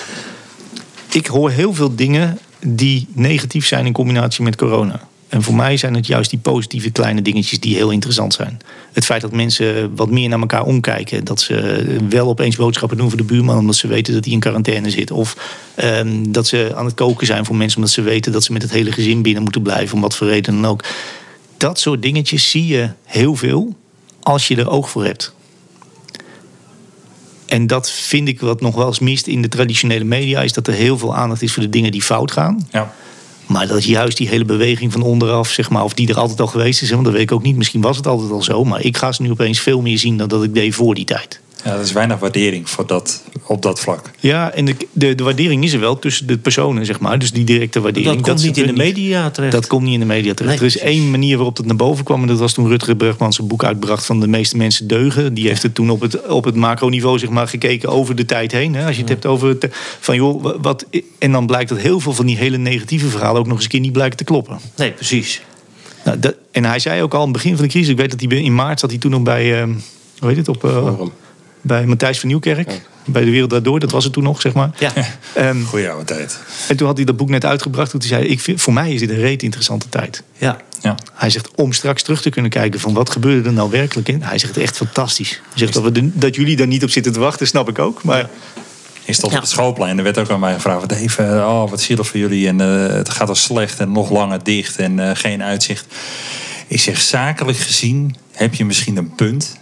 Ik 1.11 1.27
hoor 1.27 1.49
heel 1.49 1.73
veel 1.73 1.95
dingen 1.95 2.37
die 2.65 3.07
negatief 3.13 3.67
zijn 3.67 3.85
in 3.85 3.93
combinatie 3.93 4.43
met 4.43 4.55
corona. 4.55 5.07
En 5.29 5.43
voor 5.43 5.55
mij 5.55 5.77
zijn 5.77 5.93
het 5.93 6.07
juist 6.07 6.29
die 6.29 6.39
positieve 6.39 6.89
kleine 6.89 7.21
dingetjes 7.21 7.59
die 7.59 7.75
heel 7.75 7.89
interessant 7.89 8.33
zijn. 8.33 8.59
Het 8.91 9.05
feit 9.05 9.21
dat 9.21 9.31
mensen 9.31 9.95
wat 9.95 10.09
meer 10.09 10.29
naar 10.29 10.39
elkaar 10.39 10.63
omkijken. 10.63 11.23
Dat 11.23 11.41
ze 11.41 11.85
wel 12.09 12.27
opeens 12.27 12.55
boodschappen 12.55 12.97
doen 12.97 13.09
voor 13.09 13.17
de 13.17 13.23
buurman 13.23 13.57
omdat 13.57 13.75
ze 13.75 13.87
weten 13.87 14.13
dat 14.13 14.25
hij 14.25 14.33
in 14.33 14.39
quarantaine 14.39 14.89
zit. 14.89 15.11
Of 15.11 15.35
ehm, 15.75 16.31
dat 16.31 16.47
ze 16.47 16.71
aan 16.75 16.85
het 16.85 16.93
koken 16.93 17.25
zijn 17.25 17.45
voor 17.45 17.55
mensen 17.55 17.77
omdat 17.77 17.93
ze 17.93 18.01
weten 18.01 18.31
dat 18.31 18.43
ze 18.43 18.53
met 18.53 18.61
het 18.61 18.71
hele 18.71 18.91
gezin 18.91 19.21
binnen 19.21 19.43
moeten 19.43 19.61
blijven. 19.61 19.95
Om 19.95 20.01
wat 20.01 20.15
voor 20.15 20.27
reden 20.27 20.53
dan 20.61 20.71
ook. 20.71 20.83
Dat 21.59 21.79
soort 21.79 22.01
dingetjes 22.01 22.49
zie 22.49 22.67
je 22.67 22.89
heel 23.03 23.35
veel 23.35 23.75
als 24.21 24.47
je 24.47 24.55
er 24.55 24.69
oog 24.69 24.89
voor 24.89 25.05
hebt. 25.05 25.33
En 27.45 27.67
dat 27.67 27.91
vind 27.91 28.27
ik 28.27 28.39
wat 28.39 28.61
nog 28.61 28.75
wel 28.75 28.87
eens 28.87 28.99
mist 28.99 29.27
in 29.27 29.41
de 29.41 29.47
traditionele 29.47 30.03
media. 30.03 30.41
Is 30.41 30.53
dat 30.53 30.67
er 30.67 30.73
heel 30.73 30.97
veel 30.97 31.15
aandacht 31.15 31.41
is 31.41 31.53
voor 31.53 31.63
de 31.63 31.69
dingen 31.69 31.91
die 31.91 32.01
fout 32.01 32.31
gaan. 32.31 32.67
Ja. 32.71 32.93
Maar 33.45 33.67
dat 33.67 33.83
juist 33.83 34.17
die 34.17 34.27
hele 34.27 34.45
beweging 34.45 34.91
van 34.91 35.01
onderaf, 35.01 35.49
zeg 35.49 35.69
maar, 35.69 35.83
of 35.83 35.93
die 35.93 36.09
er 36.09 36.17
altijd 36.17 36.41
al 36.41 36.47
geweest 36.47 36.81
is, 36.81 36.89
want 36.89 37.03
dat 37.03 37.13
weet 37.13 37.21
ik 37.21 37.31
ook 37.31 37.43
niet. 37.43 37.55
Misschien 37.55 37.81
was 37.81 37.97
het 37.97 38.07
altijd 38.07 38.31
al 38.31 38.41
zo, 38.41 38.63
maar 38.63 38.81
ik 38.81 38.97
ga 38.97 39.11
ze 39.11 39.21
nu 39.21 39.31
opeens 39.31 39.59
veel 39.59 39.81
meer 39.81 39.97
zien 39.97 40.17
dan 40.17 40.27
dat 40.27 40.43
ik 40.43 40.53
deed 40.53 40.75
voor 40.75 40.95
die 40.95 41.05
tijd. 41.05 41.41
Ja, 41.63 41.73
er 41.73 41.79
is 41.81 41.91
weinig 41.91 42.19
waardering 42.19 42.69
voor 42.69 42.87
dat, 42.87 43.23
op 43.43 43.61
dat 43.61 43.79
vlak. 43.79 44.11
Ja, 44.19 44.51
en 44.51 44.65
de, 44.65 44.75
de, 44.91 45.15
de 45.15 45.23
waardering 45.23 45.63
is 45.63 45.73
er 45.73 45.79
wel 45.79 45.99
tussen 45.99 46.27
de 46.27 46.37
personen, 46.37 46.85
zeg 46.85 46.99
maar. 46.99 47.19
Dus 47.19 47.31
die 47.31 47.43
directe 47.43 47.79
waardering. 47.81 48.15
Dat 48.15 48.25
komt 48.27 48.43
niet 48.43 48.57
in 48.57 48.67
de 48.67 48.73
media 48.73 49.29
terecht. 49.29 49.51
Dat 49.51 49.67
komt 49.67 49.83
niet 49.83 49.93
in 49.93 49.99
de 49.99 50.05
media 50.05 50.33
terecht. 50.33 50.59
Nee, 50.61 50.69
er 50.69 50.75
is 50.75 50.81
één 50.81 51.11
manier 51.11 51.35
waarop 51.35 51.55
dat 51.55 51.65
naar 51.65 51.75
boven 51.75 52.03
kwam. 52.05 52.21
En 52.21 52.27
dat 52.27 52.39
was 52.39 52.53
toen 52.53 52.67
Rutger 52.67 52.95
Bregman 52.95 53.33
zijn 53.33 53.47
boek 53.47 53.63
uitbracht 53.63 54.05
van 54.05 54.19
de 54.19 54.27
meeste 54.27 54.57
mensen 54.57 54.87
deugen. 54.87 55.33
Die 55.33 55.47
heeft 55.47 55.63
het 55.63 55.75
toen 55.75 55.89
op 55.89 56.01
het, 56.01 56.27
op 56.27 56.43
het 56.43 56.55
macroniveau 56.55 57.19
zeg 57.19 57.29
maar, 57.29 57.47
gekeken 57.47 57.89
over 57.89 58.15
de 58.15 58.25
tijd 58.25 58.51
heen. 58.51 58.75
Hè. 58.75 58.85
Als 58.85 58.95
je 58.95 59.01
het 59.01 59.09
hebt 59.09 59.25
over 59.25 59.47
het, 59.47 59.67
van 59.99 60.15
joh, 60.15 60.55
wat. 60.61 60.85
En 61.19 61.31
dan 61.31 61.45
blijkt 61.45 61.69
dat 61.69 61.77
heel 61.77 61.99
veel 61.99 62.13
van 62.13 62.25
die 62.25 62.37
hele 62.37 62.57
negatieve 62.57 63.07
verhalen 63.07 63.39
ook 63.39 63.47
nog 63.47 63.55
eens 63.55 63.63
een 63.63 63.69
keer 63.69 63.79
niet 63.79 63.93
blijken 63.93 64.17
te 64.17 64.23
kloppen. 64.23 64.59
Nee, 64.75 64.91
precies. 64.91 65.41
Nou, 66.05 66.19
dat, 66.19 66.35
en 66.51 66.65
hij 66.65 66.79
zei 66.79 67.01
ook 67.01 67.13
al 67.13 67.19
aan 67.19 67.23
het 67.23 67.33
begin 67.33 67.55
van 67.55 67.63
de 67.65 67.69
crisis. 67.71 67.89
Ik 67.89 67.97
weet 67.97 68.11
dat 68.19 68.31
hij 68.31 68.41
in 68.41 68.55
maart 68.55 68.79
zat 68.79 68.89
hij 68.89 68.99
toen 68.99 69.11
nog 69.11 69.21
bij. 69.23 69.61
eh, 69.61 69.67
hoe 70.19 70.27
heet 70.27 70.37
het? 70.37 70.47
Op, 70.47 70.63
eh, 70.63 70.71
Forum. 70.71 71.11
Bij 71.61 71.85
Matthijs 71.85 72.19
van 72.19 72.29
Nieuwkerk. 72.29 72.81
Bij 73.05 73.23
de 73.25 73.31
Wereld 73.31 73.49
Daardoor. 73.49 73.79
Dat 73.79 73.91
was 73.91 74.03
het 74.03 74.13
toen 74.13 74.23
nog, 74.23 74.41
zeg 74.41 74.53
maar. 74.53 74.69
Ja, 74.79 74.91
Ehm, 75.33 75.63
Goeie 75.63 75.89
oude 75.89 76.05
tijd. 76.05 76.39
en 76.67 76.77
toen 76.77 76.87
had 76.87 76.95
hij 76.97 77.05
dat 77.05 77.17
boek 77.17 77.29
net 77.29 77.45
uitgebracht. 77.45 77.89
Toen 77.91 77.99
hij 77.99 78.09
zei: 78.09 78.25
ik 78.25 78.39
vind, 78.39 78.61
Voor 78.61 78.73
mij 78.73 78.93
is 78.93 78.99
dit 78.99 79.09
een 79.09 79.15
reet 79.19 79.43
interessante 79.43 79.89
tijd. 79.89 80.23
ja. 80.37 80.57
Ja. 80.81 80.95
Hij 81.13 81.29
zegt 81.29 81.49
om 81.55 81.73
straks 81.73 82.01
terug 82.03 82.21
te 82.21 82.29
kunnen 82.29 82.51
kijken 82.51 82.79
van 82.79 82.93
wat 82.93 83.09
gebeurde 83.09 83.47
er 83.49 83.53
nou 83.55 83.69
werkelijk 83.71 84.07
in. 84.09 84.21
Hij 84.21 84.37
zegt 84.37 84.57
echt 84.57 84.77
fantastisch. 84.77 85.29
Hij 85.29 85.57
zegt 85.57 85.73
dat, 85.73 85.83
we 85.83 86.11
dat 86.19 86.35
jullie 86.35 86.55
daar 86.55 86.67
niet 86.67 86.83
op 86.83 86.89
zitten 86.89 87.11
te 87.13 87.19
wachten, 87.19 87.47
snap 87.47 87.69
ik 87.69 87.79
ook. 87.79 88.03
Maar 88.03 88.29
Ik 89.05 89.13
stond 89.13 89.31
Ja. 89.31 89.37
op 89.37 89.43
het 89.43 89.51
schoolplein 89.53 89.91
en 89.91 89.97
er 89.97 90.03
werd 90.03 90.17
ook 90.17 90.29
aan 90.29 90.39
mij 90.39 90.53
gevraagd... 90.53 90.89
Dave, 90.89 91.23
eh, 91.23 91.35
oh, 91.35 91.69
wat 91.69 91.81
zielig 91.81 92.07
voor 92.07 92.19
jullie 92.19 92.47
en 92.47 92.61
eh, 92.61 92.93
het 92.95 93.09
gaat 93.09 93.29
al 93.29 93.35
slecht 93.35 93.79
en 93.79 93.91
nog 93.91 94.09
langer 94.09 94.43
dicht 94.43 94.77
en 94.77 94.99
eh, 94.99 95.15
geen 95.15 95.43
uitzicht. 95.43 95.85
Ik 96.67 96.79
zeg, 96.79 97.01
zakelijk 97.01 97.57
gezien 97.57 98.15
heb 98.31 98.53
je 98.53 98.65
misschien 98.65 98.97
een 98.97 99.15
punt. 99.15 99.57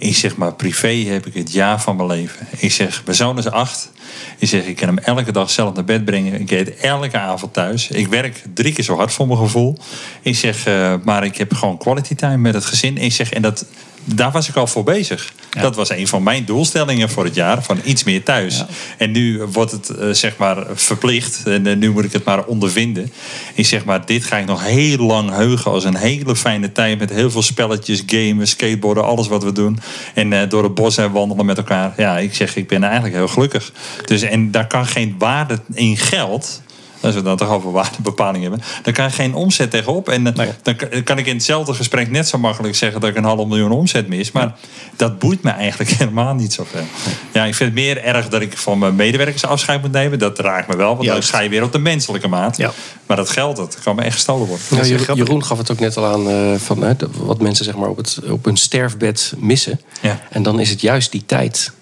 Ik 0.00 0.16
zeg, 0.16 0.36
maar 0.36 0.54
privé 0.54 0.88
heb 0.88 1.26
ik 1.26 1.34
het 1.34 1.52
jaar 1.52 1.80
van 1.80 1.96
mijn 1.96 2.08
leven. 2.08 2.46
Ik 2.56 2.72
zeg, 2.72 3.02
mijn 3.04 3.16
zoon 3.16 3.38
is 3.38 3.50
acht. 3.50 3.90
Ik 4.38 4.48
zeg, 4.48 4.64
ik 4.64 4.76
kan 4.76 4.88
hem 4.88 4.98
elke 4.98 5.32
dag 5.32 5.50
zelf 5.50 5.74
naar 5.74 5.84
bed 5.84 6.04
brengen. 6.04 6.40
Ik 6.40 6.50
eet 6.50 6.76
elke 6.76 7.18
avond 7.18 7.52
thuis. 7.52 7.90
Ik 7.90 8.06
werk 8.06 8.42
drie 8.54 8.72
keer 8.72 8.84
zo 8.84 8.96
hard 8.96 9.12
voor 9.12 9.26
mijn 9.26 9.38
gevoel. 9.38 9.76
Ik 10.22 10.36
zeg, 10.36 10.66
eh, 10.66 10.94
maar 11.04 11.24
ik 11.24 11.36
heb 11.36 11.54
gewoon 11.54 11.78
quality 11.78 12.14
time 12.14 12.36
met 12.36 12.54
het 12.54 12.64
gezin. 12.64 12.96
Ik 12.98 13.12
zeg, 13.12 13.32
en 13.32 13.42
dat, 13.42 13.66
daar 14.04 14.30
was 14.30 14.48
ik 14.48 14.56
al 14.56 14.66
voor 14.66 14.84
bezig. 14.84 15.32
Dat 15.60 15.76
was 15.76 15.90
een 15.90 16.08
van 16.08 16.22
mijn 16.22 16.44
doelstellingen 16.44 17.10
voor 17.10 17.24
het 17.24 17.34
jaar. 17.34 17.62
Van 17.62 17.80
iets 17.84 18.04
meer 18.04 18.22
thuis. 18.22 18.64
En 18.98 19.10
nu 19.10 19.42
wordt 19.42 19.72
het 19.72 19.88
eh, 19.88 20.10
zeg 20.10 20.36
maar 20.36 20.66
verplicht. 20.74 21.42
En 21.46 21.66
eh, 21.66 21.76
nu 21.76 21.90
moet 21.90 22.04
ik 22.04 22.12
het 22.12 22.24
maar 22.24 22.44
ondervinden. 22.44 23.12
Ik 23.54 23.66
zeg 23.66 23.84
maar, 23.84 24.06
dit 24.06 24.24
ga 24.24 24.36
ik 24.36 24.46
nog 24.46 24.64
heel 24.64 24.98
lang 24.98 25.30
heugen. 25.30 25.70
Als 25.70 25.84
een 25.84 25.96
hele 25.96 26.36
fijne 26.36 26.72
tijd. 26.72 26.98
Met 26.98 27.10
heel 27.10 27.30
veel 27.30 27.42
spelletjes, 27.42 28.02
gamen, 28.06 28.48
skateboarden. 28.48 29.04
Alles 29.04 29.28
wat 29.28 29.44
we 29.44 29.52
doen. 29.52 29.78
En 30.14 30.32
eh, 30.32 30.48
door 30.48 30.62
het 30.62 30.74
bos 30.74 30.96
en 30.96 31.12
wandelen 31.12 31.46
met 31.46 31.56
elkaar. 31.56 31.92
Ja, 31.96 32.18
ik 32.18 32.34
zeg, 32.34 32.56
ik 32.56 32.68
ben 32.68 32.82
eigenlijk 32.82 33.14
heel 33.14 33.28
gelukkig. 33.28 33.72
Dus, 34.04 34.22
en 34.22 34.50
daar 34.50 34.66
kan 34.66 34.86
geen 34.86 35.14
waarde 35.18 35.58
in 35.72 35.96
geld... 35.96 36.62
Als 37.00 37.14
we 37.14 37.22
dan 37.22 37.36
toch 37.36 37.48
over 37.48 37.72
waardebepaling 37.72 38.42
hebben. 38.42 38.62
Dan 38.82 38.92
kan 38.92 39.04
je 39.04 39.10
geen 39.10 39.34
omzet 39.34 39.70
tegenop. 39.70 40.08
En 40.08 40.26
eh, 40.26 40.34
Nee. 40.34 40.48
dan 40.62 41.04
kan- 41.04 41.18
ik 41.18 41.26
in 41.26 41.34
hetzelfde 41.34 41.74
gesprek 41.74 42.10
net 42.10 42.28
zo 42.28 42.38
makkelijk 42.38 42.74
zeggen 42.74 43.00
dat 43.00 43.10
ik 43.10 43.16
een 43.16 43.24
half 43.24 43.46
miljoen 43.46 43.70
omzet 43.72 44.08
mis. 44.08 44.32
Maar 44.32 44.54
dat 44.96 45.18
boeit 45.18 45.42
me 45.42 45.50
eigenlijk 45.50 45.90
helemaal 45.98 46.34
niet 46.34 46.52
zoveel. 46.52 46.84
Ja, 47.32 47.44
ik 47.44 47.54
vind 47.54 47.74
het 47.74 47.78
meer 47.84 48.04
erg 48.04 48.28
dat 48.28 48.40
ik 48.40 48.58
van 48.58 48.78
mijn 48.78 48.94
medewerkers 48.94 49.44
afscheid 49.44 49.82
moet 49.82 49.92
nemen. 49.92 50.18
Dat 50.18 50.38
raakt 50.38 50.68
me 50.68 50.76
wel, 50.76 50.96
want 50.96 51.08
dan 51.08 51.22
ga 51.22 51.40
je 51.40 51.48
weer 51.48 51.62
op 51.62 51.72
de 51.72 51.78
menselijke 51.78 52.28
maat. 52.28 52.56
Ja. 52.56 52.72
Maar 53.06 53.16
dat 53.16 53.30
geld, 53.30 53.56
dat 53.56 53.78
kan 53.82 53.96
me 53.96 54.02
echt 54.02 54.14
gestolen 54.14 54.46
worden. 54.46 54.66
Ja, 54.88 55.14
Jeroen, 55.14 55.44
gaf 55.44 55.58
het 55.58 55.70
ook 55.70 55.78
net 55.80 55.96
al 55.96 56.06
aan 56.06 56.28
eh, 56.30 56.54
van 56.58 56.96
wat 57.16 57.40
mensen 57.40 57.64
zeg 57.64 57.76
maar, 57.76 57.88
op, 57.88 57.96
het, 57.96 58.18
op 58.28 58.44
hun 58.44 58.56
sterfbed 58.56 59.34
missen. 59.38 59.80
Ja. 60.00 60.20
En 60.30 60.42
dan 60.42 60.60
is 60.60 60.70
het 60.70 60.80
juist 60.80 61.12
die 61.12 61.22
tijd. 61.26 61.72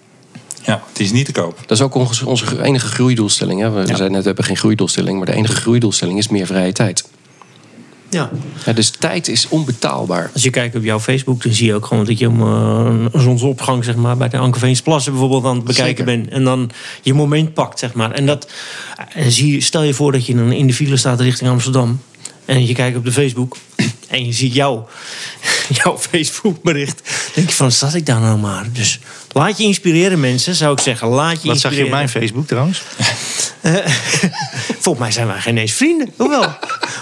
Ja, 0.69 0.83
het 0.89 1.01
is 1.01 1.13
niet 1.13 1.27
te 1.27 1.33
koop. 1.33 1.59
Dat 1.67 1.79
is 1.79 1.85
ook 1.85 1.95
onze, 1.95 2.27
onze 2.27 2.63
enige 2.63 2.87
groeidoelstelling. 2.87 3.61
Hè. 3.61 3.71
We 3.71 3.87
zeiden 3.87 4.11
net, 4.11 4.21
we 4.21 4.27
hebben 4.27 4.45
geen 4.45 4.57
groeidoelstelling. 4.57 5.17
Maar 5.17 5.27
de 5.27 5.33
enige 5.33 5.55
groeidoelstelling 5.55 6.19
is 6.19 6.29
meer 6.29 6.47
vrije 6.47 6.73
tijd. 6.73 7.05
ja. 8.09 8.31
Ja, 8.65 8.73
dus 8.73 8.91
tijd 8.91 9.29
is 9.29 9.49
onbetaalbaar. 9.49 10.31
Als 10.35 10.43
je 10.43 10.51
kijkt 10.51 10.77
op 10.77 10.83
jouw 10.85 11.01
Facebook, 11.01 11.43
dan 11.43 11.53
zie 11.53 11.67
je 11.67 11.75
ook 11.75 11.87
gewoon 11.87 12.05
dat 12.05 12.19
je 12.19 12.29
om 12.29 12.41
eh, 12.41 13.09
een 13.13 13.21
zonsopgang, 13.21 13.85
zeg 13.85 13.97
maar, 13.97 14.17
bij 14.17 14.29
de 14.29 14.39
Ankerveensplassen 14.39 15.13
bijvoorbeeld 15.13 15.45
aan 15.45 15.57
het 15.57 15.65
bekijken 15.65 16.05
bent. 16.05 16.29
En 16.29 16.45
dan 16.45 16.71
je 17.03 17.15
moment 17.15 17.55
pakt, 17.55 17.79
zeg 17.79 17.93
maar. 17.95 18.11
En 18.11 18.27
dat, 18.27 18.51
en 19.15 19.33
zie, 19.33 19.53
je- 19.53 19.61
stel 19.61 19.83
je 19.83 19.95
voor 19.95 20.13
dat 20.13 20.27
je 20.27 20.35
dan 20.35 20.53
in 20.53 20.67
de 20.67 20.75
file 20.75 20.97
staat 20.97 21.21
richting 21.21 21.51
Amsterdam. 21.51 22.01
En 22.49 22.67
je 22.67 22.75
kijkt 22.75 22.97
op 22.97 23.05
de 23.05 23.13
Facebook 23.13 23.57
en 24.09 24.27
je 24.27 24.33
ziet 24.33 24.55
jouw, 24.55 24.89
jouw 25.83 25.99
Facebook 25.99 26.63
bericht. 26.63 27.03
Dan 27.05 27.15
denk 27.35 27.49
je 27.49 27.55
van, 27.57 27.73
zat 27.73 27.95
ik 27.95 28.07
daar 28.07 28.21
nou 28.21 28.39
maar? 28.39 28.67
Dus 28.73 28.99
laat 29.33 29.59
je 29.59 29.65
inspireren 29.65 30.21
mensen, 30.21 30.55
zou 30.55 30.73
ik 30.73 30.81
zeggen. 30.81 31.09
Laat 31.09 31.43
je 31.43 31.49
wat 31.49 31.61
zag 31.61 31.75
je 31.77 31.85
op 31.85 31.91
mijn 31.91 32.09
Facebook 32.09 32.47
trouwens? 32.47 32.83
Volgens 34.81 34.99
mij 34.99 35.11
zijn 35.13 35.27
wij 35.27 35.41
geen 35.41 35.57
eens 35.57 35.73
vrienden. 35.73 36.09
Hoewel. 36.17 36.45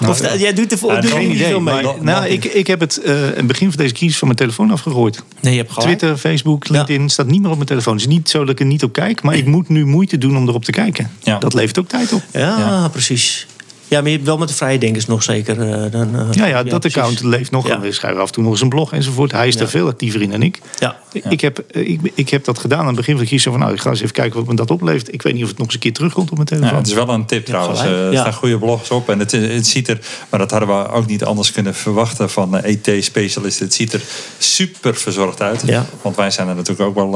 of 0.09 0.21
eh, 0.21 0.41
jij 0.41 0.53
doet 0.53 0.73
er 0.73 0.79
Nou, 0.87 1.03
je 1.03 1.09
geen 1.09 1.27
niet 1.29 1.37
idee. 1.37 1.47
veel 1.49 1.61
mee. 1.61 1.83
Maar, 1.83 1.95
nou, 2.01 2.27
ik, 2.27 2.45
ik 2.45 2.67
heb 2.67 2.81
het 2.81 3.01
eh, 3.03 3.13
in 3.27 3.33
het 3.37 3.47
begin 3.47 3.69
van 3.69 3.77
deze 3.77 3.95
crisis 3.95 4.19
van 4.19 4.27
mijn 4.29 4.39
telefoon 4.41 4.71
afgegooid. 4.71 5.23
Nee, 5.41 5.53
je 5.53 5.59
hebt 5.59 5.73
gelijk. 5.73 5.89
Twitter, 5.99 6.19
Facebook, 6.19 6.69
LinkedIn 6.69 7.09
staat 7.09 7.27
niet 7.27 7.41
meer 7.41 7.51
op 7.51 7.57
mijn 7.57 7.69
telefoon. 7.69 7.93
Het 7.93 8.03
is 8.03 8.09
niet 8.09 8.29
zo 8.29 8.39
dat 8.39 8.49
ik 8.49 8.61
er 8.61 8.67
niet 8.67 8.83
op 8.83 8.93
kijk, 8.93 9.23
maar 9.23 9.35
ik 9.35 9.47
moet 9.47 9.69
nu 9.69 9.85
moeite 9.87 10.19
doen 10.19 10.37
om 10.37 10.49
erop 10.49 10.65
te 10.65 10.73
kijken. 10.73 11.11
Ja. 11.23 11.39
Dat 11.39 11.55
levert 11.55 11.79
ook 11.79 11.89
tijd 11.89 12.13
op. 12.13 12.23
Ja, 12.33 12.41
Ja. 12.59 12.89
precies. 12.89 13.47
Ja, 13.89 14.01
maar 14.01 14.11
je 14.11 14.15
hebt 14.17 14.27
wel 14.29 14.39
met 14.39 14.49
de 14.49 14.55
vrije 14.55 14.79
denkers 14.79 15.07
nog 15.07 15.23
zeker. 15.23 15.61
eh, 15.61 15.91
dan, 15.93 16.17
eh, 16.19 16.27
Ja, 16.33 16.47
ja, 16.47 16.63
dat 16.63 16.81
precies. 16.81 16.99
account 16.99 17.23
leeft 17.23 17.51
nog. 17.51 17.67
Ja. 17.69 17.81
We 17.81 17.93
schrijven 17.93 18.21
af 18.21 18.27
en 18.27 18.33
toe 18.33 18.43
nog 18.43 18.53
eens 18.53 18.61
een 18.61 18.69
blog 18.69 18.93
enzovoort. 18.93 19.33
Hij 19.33 19.49
is 19.49 19.55
Ja. 19.55 19.61
er 19.61 19.69
veel 19.69 19.87
actiever 19.89 20.23
in 20.23 20.31
dan 20.31 20.43
ik. 20.43 20.61
Ja. 20.79 20.97
Ik, 21.29 21.41
heb, 21.41 21.59
eh, 21.59 21.89
ik, 21.91 22.01
ik 22.15 22.29
heb 22.31 22.45
dat 22.45 22.59
gedaan 22.59 22.79
aan 22.81 22.87
het 22.87 22.97
begin 22.97 23.13
van 23.15 23.23
de 23.23 23.29
crisis. 23.29 23.51
Van, 23.51 23.61
nou, 23.61 23.73
ik 23.73 23.81
ga 23.81 23.91
eens 23.91 24.01
even 24.01 24.13
kijken 24.15 24.39
wat 24.39 24.49
me 24.49 24.55
dat 24.55 24.71
oplevert. 24.71 25.13
Ik 25.13 25.23
weet 25.23 25.33
niet 25.35 25.43
of 25.43 25.49
het 25.49 25.57
nog 25.59 25.67
eens 25.67 25.75
een 25.75 25.81
keer 25.81 25.93
terugkomt 25.93 26.31
op 26.31 26.37
mijn 26.37 26.49
Ja, 26.51 26.57
telefoon. 26.57 26.79
het 26.79 26.87
is 26.87 26.95
wel 26.95 27.09
een 27.09 27.27
tip 27.27 27.45
trouwens. 27.47 27.81
Er 27.81 28.13
Ja. 28.13 28.21
staan 28.21 28.33
goede 28.33 28.59
blogs 28.59 28.91
op. 28.91 29.09
En 29.09 29.19
het, 29.19 29.33
is- 29.33 29.55
het 29.55 29.67
ziet 29.67 29.89
er, 29.89 29.99
maar 30.31 30.41
dat 30.41 30.51
hadden 30.51 30.69
we 30.69 30.89
ook 30.89 31.07
niet 31.07 31.25
anders 31.25 31.53
kunnen 31.53 31.75
verwachten 31.75 32.31
van 32.31 32.61
ET-specialisten. 32.63 33.65
Het 33.67 33.75
ziet 33.75 33.93
er 33.93 34.01
super 34.39 34.95
verzorgd 34.97 35.43
uit. 35.43 35.63
Ja. 35.67 35.87
Want 36.03 36.17
wij 36.17 36.31
zijn 36.31 36.49
er 36.49 36.55
natuurlijk 36.55 36.89
ook 36.89 36.95
wel, 36.95 37.11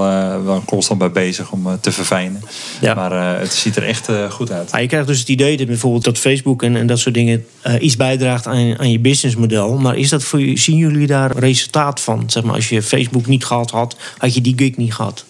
wel 0.45 0.63
constant 0.67 0.99
bij 0.99 1.11
bezig 1.11 1.51
om 1.53 1.79
te 1.81 1.93
verfijnen. 1.93 2.43
Ja. 2.81 2.95
Maar 2.95 3.13
eh, 3.13 3.41
het 3.41 3.53
ziet 3.53 3.77
er 3.77 3.83
echt 3.85 4.09
goed 4.31 4.51
uit. 4.53 4.73
Ah, 4.73 4.81
je 4.81 4.87
krijgt 4.87 5.07
dus 5.07 5.19
het 5.19 5.29
idee 5.29 5.57
dat 5.57 5.67
bijvoorbeeld 5.67 6.05
dat 6.05 6.19
Facebook 6.19 6.60
en, 6.63 6.87
dat 6.87 6.99
soort 6.99 7.15
dingen 7.15 7.45
eh, 7.63 7.75
iets 7.83 7.97
bijdraagt 7.97 8.47
aan, 8.47 8.79
aan 8.79 8.91
je 8.91 8.99
businessmodel. 8.99 9.79
Maar 9.79 9.97
is 9.97 10.09
dat 10.09 10.23
voor, 10.23 10.41
zien 10.55 10.77
jullie 10.77 11.07
daar 11.07 11.37
resultaat 11.37 12.01
van? 12.01 12.25
Zeg 12.27 12.43
maar, 12.43 12.55
als 12.55 12.69
je 12.69 12.83
Facebook 12.83 13.27
niet 13.27 13.45
gehad 13.45 13.71
had, 13.71 13.97
had 14.19 14.35
je 14.35 14.41
die 14.41 14.55
gig 14.57 14.77
niet 14.77 14.95
gehad. 14.95 15.25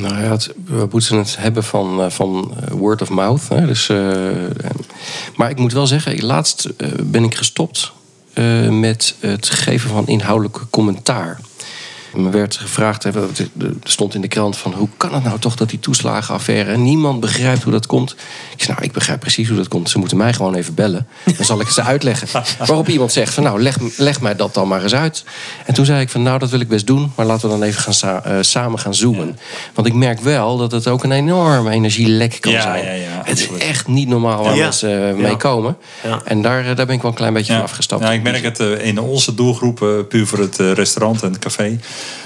Nou 0.00 0.14
ja, 0.22 0.30
het- 0.30 0.54
we 0.64 0.88
moeten 0.90 1.16
het 1.18 1.36
hebben 1.38 1.64
van, 1.64 2.00
eh, 2.02 2.10
van 2.10 2.54
eh, 2.60 2.70
word 2.72 3.02
of 3.02 3.10
mouth. 3.10 3.48
Hè? 3.48 3.66
Dus, 3.66 3.86
maar 5.36 5.50
ik 5.50 5.58
moet 5.58 5.72
wel 5.72 5.86
zeggen, 5.86 6.24
laatst 6.24 6.68
ben 7.02 7.24
ik 7.24 7.34
gestopt 7.34 7.92
met 8.70 9.14
het 9.20 9.50
geven 9.50 9.90
van 9.90 10.06
inhoudelijk 10.06 10.58
commentaar. 10.70 11.40
Me 12.14 12.30
werd 12.30 12.56
gevraagd, 12.56 13.04
er 13.04 13.14
stond 13.82 14.14
in 14.14 14.20
de 14.20 14.28
krant 14.28 14.56
van 14.56 14.72
hoe 14.72 14.88
kan 14.96 15.14
het 15.14 15.24
nou 15.24 15.38
toch 15.38 15.54
dat 15.56 15.70
die 15.70 15.78
toeslagenaffaire, 15.78 16.76
niemand 16.76 17.20
begrijpt 17.20 17.62
hoe 17.62 17.72
dat 17.72 17.86
komt. 17.86 18.10
Ik 18.56 18.62
zei, 18.62 18.72
nou, 18.72 18.84
ik 18.84 18.92
begrijp 18.92 19.20
precies 19.20 19.48
hoe 19.48 19.56
dat 19.56 19.68
komt. 19.68 19.90
Ze 19.90 19.98
moeten 19.98 20.16
mij 20.16 20.32
gewoon 20.32 20.54
even 20.54 20.74
bellen. 20.74 21.06
Dan 21.36 21.44
zal 21.44 21.60
ik 21.60 21.66
het 21.66 21.74
ze 21.74 21.82
uitleggen. 21.82 22.28
Waarop 22.66 22.88
iemand 22.88 23.12
zegt 23.12 23.34
van, 23.34 23.42
nou, 23.42 23.62
leg, 23.62 23.76
leg 23.96 24.20
mij 24.20 24.36
dat 24.36 24.54
dan 24.54 24.68
maar 24.68 24.82
eens 24.82 24.94
uit. 24.94 25.24
En 25.66 25.74
toen 25.74 25.84
zei 25.84 26.00
ik 26.00 26.08
van, 26.08 26.22
nou, 26.22 26.38
dat 26.38 26.50
wil 26.50 26.60
ik 26.60 26.68
best 26.68 26.86
doen, 26.86 27.12
maar 27.14 27.26
laten 27.26 27.48
we 27.48 27.58
dan 27.58 27.62
even 27.62 27.82
gaan 27.82 27.94
sa- 27.94 28.22
eh, 28.24 28.36
samen 28.40 28.78
gaan 28.78 28.94
zoomen. 28.94 29.38
Want 29.74 29.86
ik 29.86 29.94
merk 29.94 30.20
wel 30.20 30.56
dat 30.56 30.72
het 30.72 30.86
ook 30.88 31.04
een 31.04 31.12
enorme 31.12 31.70
energielek 31.70 32.36
kan 32.40 32.52
Ja, 32.52 32.62
zijn. 32.62 32.84
ja, 32.84 32.92
ja, 32.92 33.20
het 33.24 33.38
is 33.38 33.48
echt 33.58 33.86
niet 33.88 34.08
normaal 34.08 34.44
waar 34.44 34.56
mensen 34.56 34.90
eh, 34.90 35.08
Ja. 35.08 35.22
mee 35.22 35.36
komen. 35.36 35.76
Ja. 36.02 36.20
En 36.24 36.42
daar, 36.42 36.60
eh, 36.66 36.76
daar 36.76 36.86
ben 36.86 36.94
ik 36.94 37.02
wel 37.02 37.10
een 37.10 37.16
klein 37.16 37.32
beetje 37.32 37.52
van 37.52 37.62
afgestapt. 37.62 38.02
Ja, 38.02 38.12
ik 38.12 38.22
merk 38.22 38.42
het 38.42 38.58
in 38.58 39.00
onze 39.00 39.34
doelgroep, 39.34 40.04
puur 40.08 40.26
voor 40.26 40.38
het 40.38 40.56
restaurant 40.56 41.22
en 41.22 41.30
het 41.30 41.38
café. 41.38 41.78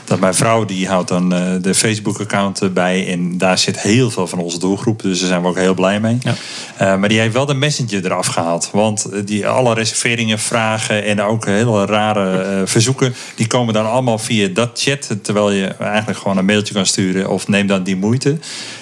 Dat 0.04 0.20
mijn 0.20 0.34
vrouw 0.34 0.64
die 0.64 0.88
houdt 0.88 1.08
dan 1.08 1.34
eh, 1.34 1.40
de 1.60 1.74
Facebook-account 1.74 2.74
bij. 2.74 3.08
En 3.08 3.38
daar 3.38 3.58
zit 3.58 3.80
heel 3.80 4.10
veel 4.10 4.26
van 4.26 4.38
onze 4.38 4.58
doelgroep. 4.58 5.02
Dus 5.02 5.18
daar 5.18 5.28
zijn 5.28 5.42
we 5.42 5.48
ook 5.48 5.58
heel 5.58 5.74
blij 5.74 6.00
mee. 6.00 6.18
Ja. 6.22 6.34
Eh, 6.76 6.96
maar 6.96 7.08
die 7.08 7.20
heeft 7.20 7.32
wel 7.32 7.46
de 7.46 7.54
messenger 7.54 8.04
eraf 8.04 8.26
gehaald. 8.26 8.68
Want 8.72 9.04
eh, 9.04 9.20
die, 9.24 9.48
alle 9.48 9.74
reserveringen, 9.74 10.38
vragen 10.38 11.04
en 11.04 11.22
ook 11.22 11.46
hele 11.46 11.86
rare 11.86 12.62
verzoeken... 12.66 13.14
die 13.34 13.46
komen 13.46 13.74
dan 13.74 13.90
allemaal 13.90 14.18
via 14.18 14.48
dat 14.48 14.70
chat. 14.74 15.16
Terwijl 15.22 15.50
je 15.50 15.66
eigenlijk 15.66 16.18
gewoon 16.18 16.36
een 16.36 16.44
mailtje 16.44 16.74
kan 16.74 16.86
sturen. 16.86 17.30
Of 17.30 17.48
neem 17.48 17.66
dan 17.66 17.82
die 17.82 17.96
moeite. 17.96 18.38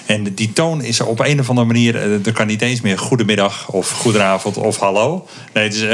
En 0.06 0.34
die 0.34 0.52
toon 0.52 0.82
is 0.82 1.00
op 1.00 1.20
een 1.20 1.40
of 1.40 1.48
andere 1.48 1.66
manier... 1.66 1.96
er 2.24 2.32
kan 2.32 2.46
niet 2.46 2.62
eens 2.62 2.80
meer 2.80 2.98
goedemiddag 2.98 3.68
of 3.68 3.90
goedenavond 3.90 4.56
of 4.56 4.78
hallo. 4.78 5.26
Nee, 5.52 5.68
dus, 5.68 5.84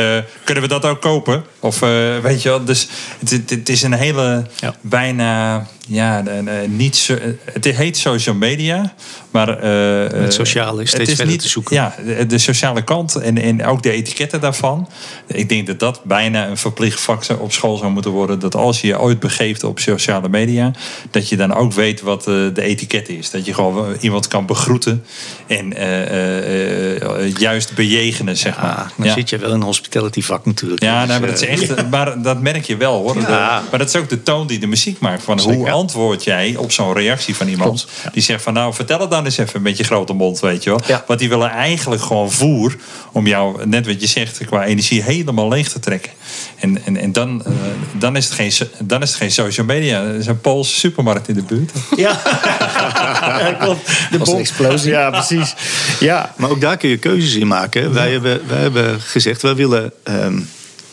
kunnen 0.45 0.63
we 0.63 0.69
dat 0.69 0.85
ook 0.85 1.01
kopen? 1.01 1.45
Of 1.61 1.79
weet 2.23 2.43
je 2.43 2.49
wel, 2.49 2.65
dus 2.65 2.89
het, 3.19 3.31
het, 3.31 3.51
het 3.51 3.69
is 3.69 3.83
een 3.83 3.93
hele 3.93 4.47
Ja. 4.61 4.75
Bijna... 4.89 5.67
Ja, 5.91 6.25
eh, 6.27 6.45
niet 6.69 6.97
zo, 6.97 7.17
het 7.53 7.65
heet 7.65 7.97
social 7.97 8.35
media, 8.35 8.95
maar... 9.31 9.49
eh, 9.49 10.21
Het 10.21 10.35
sociale 10.35 10.83
is 10.83 10.89
steeds 10.89 11.01
het 11.03 11.09
is 11.11 11.15
verder 11.17 11.33
niet, 11.35 11.43
te 11.43 11.49
zoeken. 11.49 11.75
Ja, 11.77 11.95
de, 12.29 12.39
sociale 12.39 12.85
kant 12.85 13.15
en, 13.15 13.39
en 13.43 13.65
ook 13.67 13.83
de 13.83 13.91
etiketten 13.91 14.41
daarvan. 14.41 14.89
Ik 15.27 15.49
denk 15.49 15.67
dat 15.67 15.79
dat 15.79 16.01
bijna 16.05 16.47
een 16.49 16.57
verplicht 16.57 17.01
vak 17.01 17.23
op 17.39 17.53
school 17.53 17.77
zou 17.77 17.91
moeten 17.93 18.11
worden. 18.11 18.39
Dat 18.39 18.55
als 18.55 18.81
je 18.81 18.87
je 18.87 19.01
ooit 19.01 19.21
begeeft 19.21 19.65
op 19.65 19.79
sociale 19.79 20.29
media, 20.29 20.71
dat 21.11 21.29
je 21.29 21.37
dan 21.37 21.55
ook 21.55 21.73
weet 21.73 22.01
wat 22.01 22.27
eh, 22.27 22.35
de 22.55 22.63
etiket 22.63 23.09
is. 23.09 23.31
Dat 23.31 23.45
je 23.47 23.55
gewoon 23.55 23.97
iemand 24.01 24.27
kan 24.29 24.47
begroeten 24.47 25.05
en 25.47 25.77
eh, 25.77 26.03
eh, 26.03 27.03
eh, 27.03 27.35
juist 27.37 27.75
bejegenen, 27.75 28.37
zeg 28.37 28.57
maar. 28.63 28.71
Ah, 28.75 28.87
dan 28.97 29.07
ja. 29.07 29.13
zit 29.13 29.29
je 29.29 29.39
wel 29.39 29.49
in 29.49 29.55
een 29.55 29.63
hospitality 29.63 30.23
vak 30.23 30.45
natuurlijk. 30.47 30.83
Ja, 30.83 30.99
Dus, 31.01 31.09
nou, 31.09 31.21
maar 31.21 31.29
dat 31.31 31.43
is 31.43 31.47
eh, 31.49 31.53
echt. 31.71 31.91
Maar 31.91 32.23
dat 32.23 32.41
merk 32.41 32.65
je 32.65 32.77
wel 32.77 32.95
hoor. 33.03 33.15
Ja. 33.21 33.21
De- 33.61 33.67
maar 33.71 33.79
dat 33.79 33.89
is 33.89 33.97
ook 33.97 34.09
de 34.09 34.23
toon 34.23 34.47
die 34.47 34.59
de 34.59 34.67
muziek 34.67 34.99
maakt. 34.99 35.23
Van 35.23 35.41
hoe 35.41 35.53
Zeker. 35.53 35.73
Antwoord 35.79 36.25
jij 36.25 36.57
op 36.57 36.73
zo'n 36.73 36.93
reactie 36.93 37.37
van 37.37 37.49
iemand? 37.49 37.87
Die 38.13 38.23
zegt 38.23 38.43
van 38.43 38.53
nou, 38.53 38.75
vertel 38.75 39.01
het 39.01 39.11
dan 39.11 39.25
eens 39.25 39.39
even 39.39 39.63
met 39.63 39.77
je 39.77 39.85
grote 39.85 40.13
mond, 40.13 40.41
weet 40.41 40.63
je 40.63 40.71
wel. 40.71 40.81
Ja. 40.87 41.05
Want 41.07 41.19
die 41.19 41.29
willen 41.29 41.51
eigenlijk 41.51 42.03
gewoon 42.03 42.31
voer 42.31 42.77
om 43.13 43.27
jou, 43.27 43.67
net 43.67 43.87
wat 43.87 44.01
je 44.01 44.07
zegt, 44.07 44.45
qua 44.45 44.65
energie 44.65 45.03
helemaal 45.03 45.49
leeg 45.49 45.69
te 45.69 45.81
trekken. 45.81 46.13
En, 46.57 46.85
en, 46.85 46.97
en 46.97 47.13
dan, 47.13 47.45
eh, 47.45 47.53
dan, 47.93 48.17
is 48.17 48.25
het 48.25 48.35
geen, 48.35 48.53
dan 48.83 49.03
is 49.03 49.09
het 49.09 49.19
geen 49.19 49.31
social 49.31 49.67
media. 49.67 50.03
Er 50.03 50.15
is 50.15 50.27
een 50.27 50.41
Poolse 50.41 50.75
supermarkt 50.75 51.29
in 51.29 51.35
de 51.35 51.43
buurt. 51.43 51.73
Ja, 51.97 52.21
ja 53.41 53.53
klopt. 53.53 53.91
De 54.11 54.19
was 54.19 54.29
een 54.29 54.39
explosie. 54.39 54.91
Ja, 54.91 55.11
precies. 55.11 55.55
Ja, 56.01 56.35
maar 56.37 56.51
ook 56.51 56.61
daar 56.61 56.77
kun 56.77 56.89
je 56.89 56.97
keuzes 56.97 57.35
in 57.35 57.47
maken. 57.47 57.93
Wij, 57.93 58.13
hebben, 58.13 58.41
wij 58.47 58.61
hebben 58.61 59.01
gezegd, 59.01 59.43
wij 59.43 59.55
willen 59.55 59.93
ehm, 60.03 60.41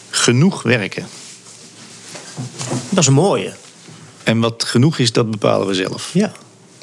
genoeg 0.09 0.61
werken. 0.61 1.07
Dat 2.89 2.99
is 2.99 3.07
een 3.07 3.13
mooie. 3.13 3.53
En 4.25 4.39
wat 4.39 4.63
genoeg 4.63 4.97
is, 4.97 5.11
dat 5.11 5.31
bepalen 5.31 5.67
we 5.67 5.73
zelf. 5.73 6.09
Ja, 6.13 6.25
En 6.25 6.31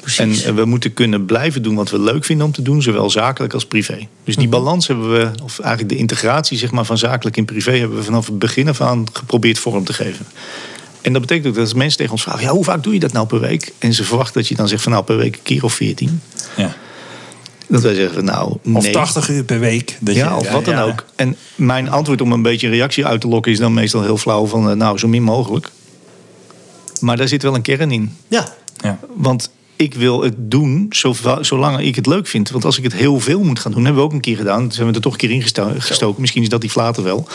precies. 0.01 0.43
eh, 0.43 0.53
we 0.53 0.65
moeten 0.65 0.93
kunnen 0.93 1.25
blijven 1.25 1.61
doen 1.63 1.75
wat 1.75 1.89
we 1.89 1.99
leuk 1.99 2.23
vinden 2.25 2.45
om 2.45 2.51
te 2.51 2.61
doen, 2.61 2.81
zowel 2.81 3.09
zakelijk 3.09 3.53
als 3.53 3.65
privé. 3.65 4.07
Dus 4.23 4.35
die 4.35 4.47
balans 4.47 4.87
hebben 4.87 5.11
we, 5.11 5.31
of 5.43 5.59
eigenlijk 5.59 5.93
de 5.93 5.99
integratie 5.99 6.57
zeg 6.57 6.71
maar, 6.71 6.85
van 6.85 6.97
zakelijk 6.97 7.37
in 7.37 7.45
privé, 7.45 7.77
hebben 7.77 7.97
we 7.97 8.03
vanaf 8.03 8.25
het 8.25 8.39
begin 8.39 8.67
af 8.67 8.81
aan 8.81 9.05
geprobeerd 9.13 9.59
vorm 9.59 9.83
te 9.83 9.93
geven. 9.93 10.25
En 11.01 11.11
dat 11.13 11.21
betekent 11.21 11.47
ook 11.47 11.53
dat 11.53 11.63
als 11.63 11.73
mensen 11.73 11.97
tegen 11.97 12.11
ons 12.13 12.21
vragen: 12.23 12.41
ja, 12.41 12.49
hoe 12.51 12.63
vaak 12.63 12.83
doe 12.83 12.93
je 12.93 12.99
dat 12.99 13.11
nou 13.13 13.27
per 13.27 13.39
week? 13.39 13.73
En 13.79 13.93
ze 13.93 14.03
verwachten 14.03 14.33
dat 14.33 14.47
je 14.47 14.55
dan 14.55 14.67
zegt 14.67 14.83
van 14.83 14.91
nou 14.91 15.03
per 15.03 15.17
week 15.17 15.35
een 15.35 15.43
keer 15.43 15.63
of 15.63 15.73
veertien. 15.73 16.21
Ja. 16.57 16.75
Dat 17.67 17.81
wij 17.81 17.93
zeggen 17.93 18.13
van 18.13 18.23
nou, 18.25 18.57
Of 18.73 18.83
nee. 18.83 18.91
80 18.93 19.29
uur 19.29 19.43
per 19.43 19.59
week. 19.59 19.97
Dat 19.99 20.15
Ja, 20.15 20.29
je, 20.29 20.35
of 20.35 20.51
wat 20.51 20.65
dan 20.65 20.73
ja. 20.75 20.83
ook. 20.83 21.05
En 21.15 21.35
mijn 21.55 21.89
antwoord 21.89 22.21
om 22.21 22.31
een 22.31 22.41
beetje 22.41 22.67
een 22.67 22.73
reactie 22.73 23.05
uit 23.05 23.21
te 23.21 23.27
lokken 23.27 23.51
is 23.51 23.57
dan 23.57 23.73
meestal 23.73 24.01
heel 24.01 24.17
flauw 24.17 24.45
van 24.45 24.69
eh, 24.69 24.75
nou, 24.75 24.97
zo 24.97 25.07
min 25.07 25.23
mogelijk. 25.23 25.69
Maar 27.03 27.17
daar 27.17 27.27
zit 27.27 27.43
wel 27.43 27.55
een 27.55 27.61
kern 27.61 27.91
in. 27.91 28.17
Ja, 28.27 28.53
Ja. 28.83 28.99
Want 29.15 29.49
ik 29.75 29.93
wil 29.93 30.21
het 30.23 30.33
doen 30.37 30.87
zolang 31.41 31.79
ik 31.79 31.95
het 31.95 32.05
leuk 32.05 32.27
vind. 32.27 32.49
Want 32.49 32.65
als 32.65 32.77
ik 32.77 32.83
het 32.83 32.93
heel 32.93 33.19
veel 33.19 33.39
moet 33.43 33.59
gaan 33.59 33.71
doen, 33.71 33.83
hebben 33.83 34.01
we 34.01 34.07
ook 34.07 34.13
een 34.13 34.21
keer 34.21 34.37
gedaan. 34.37 34.59
Toen 34.59 34.69
hebben 34.69 34.87
we 34.87 34.93
er 34.93 35.01
toch 35.01 35.11
een 35.13 35.17
keer 35.19 35.29
ingestoken. 35.31 35.81
gestoken. 35.81 36.21
Misschien 36.21 36.41
is 36.41 36.49
dat 36.49 36.61
die 36.61 36.69
flater 36.69 37.03
wel. 37.03 37.27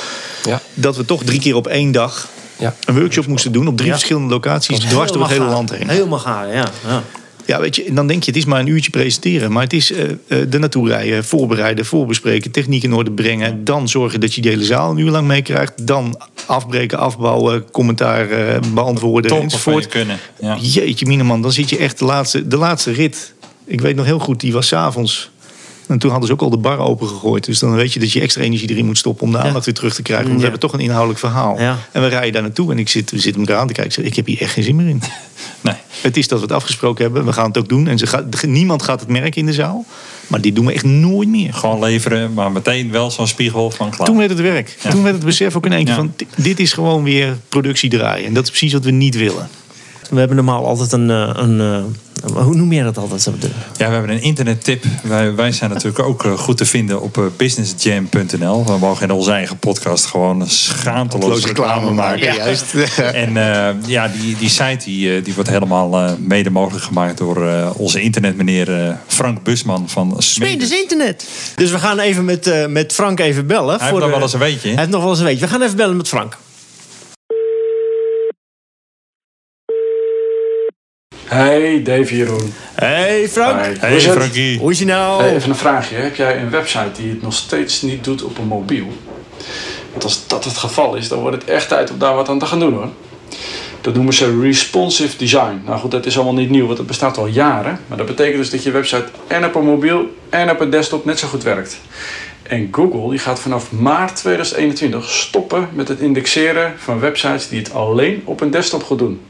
Ja. 0.45 0.61
Dat 0.75 0.97
we 0.97 1.05
toch 1.05 1.23
drie 1.25 1.41
keer 1.41 1.55
op 1.55 1.67
één 1.67 1.93
dag 1.93 2.29
Ja. 2.59 2.75
een 2.85 2.99
workshop 2.99 3.27
moesten 3.27 3.53
doen 3.53 3.69
op 3.69 3.77
drie 3.77 3.89
Ja. 3.89 3.95
verschillende 3.95 4.29
locaties, 4.29 4.79
dwars 4.79 5.13
door 5.13 5.23
het 5.23 5.31
hele 5.31 5.45
land 5.45 5.71
heen. 5.71 5.89
Helemaal 5.89 6.19
gaar, 6.19 6.55
ja. 6.55 6.69
ja. 6.87 7.03
Ja, 7.49 7.61
weet 7.61 7.77
je, 7.77 7.85
en 7.85 7.95
dan 7.95 8.07
denk 8.07 8.23
je, 8.23 8.31
het 8.31 8.39
is 8.39 8.45
maar 8.45 8.61
een 8.61 8.67
uurtje 8.67 8.91
presenteren. 8.91 9.53
Maar 9.53 9.63
het 9.63 9.73
is 9.73 9.93
eh, 9.93 10.53
er 10.53 10.61
naartoe 10.61 10.89
rijden, 10.89 11.25
voorbereiden, 11.25 11.85
voorbespreken, 11.85 12.51
techniek 12.51 12.83
in 12.83 12.93
orde 12.93 13.11
brengen. 13.13 13.65
Dan 13.65 13.89
zorgen 13.89 14.21
dat 14.21 14.35
je 14.35 14.41
die 14.41 14.51
hele 14.51 14.65
zaal 14.65 14.91
een 14.91 14.99
uur 14.99 15.11
lang 15.11 15.27
meekrijgt. 15.27 15.87
Dan 15.87 16.21
afbreken, 16.47 16.99
afbouwen, 16.99 17.71
commentaar 17.71 18.31
eh, 18.31 18.61
beantwoorden 18.75 19.35
je 19.35 19.41
enzovoort. 19.41 19.87
kunnen. 19.87 20.19
Ja. 20.41 20.57
Jeetje, 20.61 21.07
Mineman, 21.07 21.43
dan 21.43 21.53
zit 21.53 21.71
je 21.71 21.79
echt 21.79 21.99
de 21.99 22.05
laatste, 22.05 22.49
de 22.49 22.57
laatste 22.57 22.93
rit. 22.93 23.35
Ik 23.65 23.81
weet 23.81 23.97
nog 23.97 24.05
heel 24.05 24.19
goed, 24.19 24.41
die 24.41 24.53
was 24.53 24.67
s'avonds. 24.67 25.31
En 25.89 25.99
toen 25.99 26.11
hadden 26.11 26.27
ze 26.29 26.33
ook 26.35 26.43
al 26.43 26.51
de 26.51 26.57
bar 26.59 26.79
open 26.79 27.09
gegooid. 27.09 27.45
Dus 27.45 27.59
dan 27.59 27.75
weet 27.75 27.93
je 27.93 28.01
dat 28.01 28.13
je 28.13 28.21
extra 28.21 28.43
energie 28.43 28.71
erin 28.71 28.87
moet 28.87 28.99
stoppen 28.99 29.25
om 29.27 29.33
de 29.33 29.39
aandacht 29.39 29.65
weer 29.65 29.75
terug 29.75 29.95
te 29.95 30.03
krijgen. 30.03 30.27
Want 30.27 30.37
we 30.37 30.43
hebben 30.43 30.61
toch 30.61 30.73
een 30.73 30.81
inhoudelijk 30.81 31.19
verhaal. 31.19 31.61
Ja. 31.61 31.79
En 31.93 32.03
we 32.03 32.09
rijden 32.09 32.33
daar 32.33 32.43
naartoe 32.43 32.71
en 32.73 32.79
ik 32.79 32.89
zit, 32.89 33.11
we 33.11 33.19
zitten 33.19 33.41
elkaar 33.43 33.57
aan 33.59 33.67
te 33.67 33.73
kijken. 33.73 33.93
Ik 33.93 33.99
zeg, 33.99 34.05
ik 34.11 34.17
heb 34.17 34.27
hier 34.27 34.41
echt 34.41 34.53
geen 34.53 34.65
zin 34.65 34.77
meer 34.77 34.89
in. 34.89 35.03
Nee. 35.61 35.75
Het 36.01 36.17
is 36.17 36.29
dat 36.29 36.39
we 36.39 36.45
het 36.45 36.55
afgesproken 36.55 37.05
hebben. 37.05 37.25
We 37.25 37.33
gaan 37.33 37.47
het 37.47 37.59
ook 37.59 37.69
doen. 37.69 37.87
En 37.89 37.99
ze 37.99 38.07
gaat, 38.07 38.43
niemand 38.47 38.83
gaat 38.83 39.01
het 39.01 39.09
merken 39.09 39.41
in 39.41 39.47
de 39.47 39.53
zaal. 39.53 39.85
Maar 40.27 40.41
dit 40.41 40.55
doen 40.55 40.67
we 40.67 40.73
echt 40.73 40.85
nooit 40.85 41.29
meer. 41.29 41.55
Gewoon 41.55 41.79
leveren, 41.81 42.33
maar 42.35 42.53
meteen 42.53 42.91
wel 42.91 43.11
zo'n 43.11 43.27
spiegel 43.27 43.71
van 43.71 43.91
klaar. 43.91 44.07
Toen 44.07 44.17
werd 44.17 44.31
het 44.31 44.41
werk. 44.41 44.77
Ja. 44.83 44.91
Toen 44.91 45.03
werd 45.03 45.15
het 45.15 45.25
besef 45.25 45.57
ook 45.57 45.65
in 45.67 45.73
één 45.73 45.85
keer 45.85 45.95
Ja. 45.95 45.99
van... 46.01 46.13
di- 46.17 46.27
dit 46.37 46.61
is 46.61 46.73
gewoon 46.73 47.03
weer 47.03 47.37
productie 47.49 47.91
draaien. 47.91 48.27
En 48.27 48.35
dat 48.35 48.43
is 48.45 48.49
precies 48.51 48.73
wat 48.73 48.85
we 48.85 48.91
niet 48.91 49.17
willen. 49.17 49.49
We 50.11 50.19
hebben 50.19 50.37
normaal 50.37 50.67
altijd 50.67 50.93
een, 50.93 51.11
eh, 51.11 51.31
een, 51.35 51.61
eh, 51.61 51.83
hoe 52.33 52.55
noem 52.55 52.73
jij 52.73 52.83
dat 52.83 52.99
altijd? 52.99 53.23
zo? 53.23 53.33
De- 53.41 53.49
Ja, 53.77 53.87
we 53.87 53.93
hebben 53.93 54.11
een 54.11 54.23
internettip. 54.23 54.85
Wij, 55.03 55.35
wij 55.35 55.53
zijn 55.53 55.71
natuurlijk 55.71 55.99
ook 55.99 56.25
eh, 56.25 56.33
goed 56.39 56.57
te 56.57 56.65
vinden 56.65 57.01
op 57.03 57.19
eh, 57.19 57.25
businessjam.nl. 57.37 58.65
We 58.65 58.79
mogen 58.79 59.09
in 59.09 59.15
onze 59.15 59.31
eigen 59.31 59.59
podcast 59.59 60.07
gewoon 60.07 60.49
schaamteloos 60.49 61.45
reclame 61.47 61.91
maken, 61.91 62.23
Ja. 62.23 62.35
juist. 62.35 62.65
En 62.97 63.37
eh, 63.37 63.75
ja, 63.87 64.09
die, 64.09 64.37
die 64.37 64.49
site 64.49 64.85
die, 64.85 65.23
die 65.23 65.35
wordt 65.35 65.49
helemaal 65.51 65.99
eh, 65.99 66.11
mede 66.19 66.51
mogelijk 66.51 66.85
gemaakt 66.85 67.19
door 67.19 67.47
eh, 67.49 67.71
onze 67.77 68.01
internetmeneer 68.01 68.83
eh, 68.87 68.95
Frank 69.07 69.43
Busman 69.43 69.89
van 69.89 70.15
Smedes. 70.19 70.71
internet. 70.71 71.29
Dus 71.57 71.71
we 71.71 71.79
gaan 71.79 71.99
even 71.99 72.25
met, 72.25 72.47
eh, 72.47 72.67
met 72.67 72.93
Frank 72.93 73.21
even 73.21 73.47
bellen. 73.47 73.79
Hij 73.79 73.89
heeft 73.89 74.01
nog 74.01 74.11
wel 74.11 74.21
eens 74.23 74.33
een 74.33 74.39
weetje. 74.39 74.69
Hij 74.69 74.79
heeft 74.79 74.91
nog 74.91 75.01
wel 75.01 75.11
eens 75.11 75.19
een 75.19 75.25
weetje. 75.25 75.41
We 75.41 75.51
gaan 75.51 75.63
even 75.63 75.77
bellen 75.77 75.97
met 75.97 76.09
Frank. 76.09 76.37
Hey, 81.29 81.83
Dave 81.83 82.17
Jeroen. 82.17 82.53
Hey 82.75 83.29
Frank. 83.29 83.61
Hey 83.61 83.89
Hoe 83.89 83.97
is 83.97 84.05
het? 84.05 84.15
Frankie. 84.15 84.59
Hoe 84.59 84.71
is 84.71 84.79
je 84.79 84.85
nou? 84.85 85.23
Hey, 85.23 85.35
even 85.35 85.51
een 85.51 85.57
vraagje. 85.57 85.97
Heb 85.97 86.17
jij 86.17 86.41
een 86.41 86.51
website 86.51 86.91
die 87.03 87.11
het 87.11 87.23
nog 87.23 87.35
steeds 87.35 87.83
niet 87.83 88.05
doet 88.05 88.23
op 88.23 88.39
een 88.39 88.47
mobiel? 88.47 88.87
Want 89.91 90.05
als 90.05 90.27
dat 90.27 90.45
het 90.45 90.57
geval 90.57 90.95
is, 90.95 91.09
dan 91.09 91.21
wordt 91.21 91.37
het 91.37 91.51
echt 91.51 91.69
tijd 91.69 91.91
om 91.91 91.99
daar 91.99 92.15
wat 92.15 92.29
aan 92.29 92.39
te 92.39 92.47
gaan 92.47 92.61
doen 92.61 92.73
hoor. 92.73 92.89
Dat 93.81 93.95
noemen 93.95 94.15
ze 94.15 94.41
responsive 94.41 95.17
design. 95.17 95.63
Nou 95.65 95.79
goed, 95.79 95.91
dat 95.91 96.07
is 96.07 96.17
allemaal 96.17 96.35
niet 96.35 96.51
nieuw, 96.51 96.65
want 96.65 96.77
dat 96.77 96.87
bestaat 96.87 97.19
al 97.19 97.27
jaren. 97.27 97.81
Maar 97.87 97.99
dat 97.99 98.07
betekent 98.07 98.37
dus 98.37 98.51
dat 98.51 98.63
je 98.63 98.71
website 98.71 99.07
en 99.27 99.45
op 99.45 99.55
een 99.55 99.65
mobiel 99.65 100.17
en 100.29 100.51
op 100.51 100.61
een 100.61 100.71
desktop 100.71 101.05
net 101.05 101.19
zo 101.19 101.29
goed 101.29 101.43
werkt. 101.43 101.81
En 102.43 102.69
Google 102.73 103.11
die 103.11 103.19
gaat 103.19 103.41
vanaf 103.41 103.73
maart 103.73 104.17
2021 104.17 105.11
stoppen 105.11 105.69
met 105.73 105.89
het 105.89 106.01
indexeren 106.01 106.75
van 106.79 107.01
websites 107.01 107.49
die 107.49 107.59
het 107.59 107.73
alleen 107.73 108.23
op 108.25 108.41
een 108.41 108.51
desktop 108.51 108.83
goed 108.83 108.99
doen. 108.99 109.21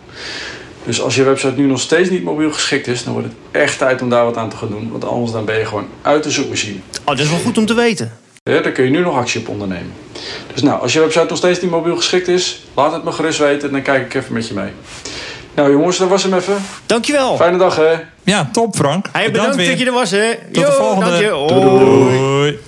Dus 0.88 1.00
als 1.00 1.14
je 1.14 1.22
website 1.22 1.54
nu 1.56 1.66
nog 1.66 1.80
steeds 1.80 2.10
niet 2.10 2.22
mobiel 2.22 2.52
geschikt 2.52 2.86
is, 2.86 3.04
dan 3.04 3.12
wordt 3.12 3.28
het 3.28 3.62
echt 3.62 3.78
tijd 3.78 4.02
om 4.02 4.10
daar 4.10 4.24
wat 4.24 4.36
aan 4.36 4.48
te 4.48 4.56
gaan 4.56 4.68
doen. 4.68 4.90
Want 4.90 5.04
anders 5.04 5.32
dan 5.32 5.44
ben 5.44 5.58
je 5.58 5.64
gewoon 5.64 5.86
uit 6.02 6.22
de 6.22 6.30
zoekmachine. 6.30 6.78
Oh, 7.00 7.06
dat 7.06 7.18
is 7.18 7.30
wel 7.30 7.38
goed 7.38 7.58
om 7.58 7.66
te 7.66 7.74
weten. 7.74 8.12
Ja, 8.42 8.60
daar 8.60 8.72
kun 8.72 8.84
je 8.84 8.90
nu 8.90 9.00
nog 9.00 9.16
actie 9.16 9.40
op 9.40 9.48
ondernemen. 9.48 9.92
Dus 10.52 10.62
nou, 10.62 10.80
als 10.80 10.92
je 10.92 11.00
website 11.00 11.26
nog 11.28 11.38
steeds 11.38 11.60
niet 11.60 11.70
mobiel 11.70 11.96
geschikt 11.96 12.28
is, 12.28 12.62
laat 12.74 12.92
het 12.92 13.04
me 13.04 13.12
gerust 13.12 13.38
weten 13.38 13.68
en 13.68 13.74
dan 13.74 13.82
kijk 13.82 14.04
ik 14.04 14.14
even 14.14 14.32
met 14.32 14.48
je 14.48 14.54
mee. 14.54 14.70
Nou 15.54 15.70
jongens, 15.70 15.98
dat 15.98 16.08
was 16.08 16.22
hem 16.22 16.34
even. 16.34 16.56
Dankjewel. 16.86 17.36
Fijne 17.36 17.58
dag 17.58 17.76
hè. 17.76 17.94
Ja, 18.22 18.48
top 18.52 18.74
Frank. 18.74 19.08
Hey, 19.12 19.30
bedankt 19.30 19.56
weer. 19.56 19.68
dat 19.68 19.78
je 19.78 19.86
er 19.86 19.92
was, 19.92 20.10
hè. 20.10 20.34
Tot 20.52 20.66
de 20.66 20.72
volgende. 20.72 21.10
dank 21.10 21.22
je. 21.22 21.28
Doei. 21.28 22.18
Hoi. 22.18 22.58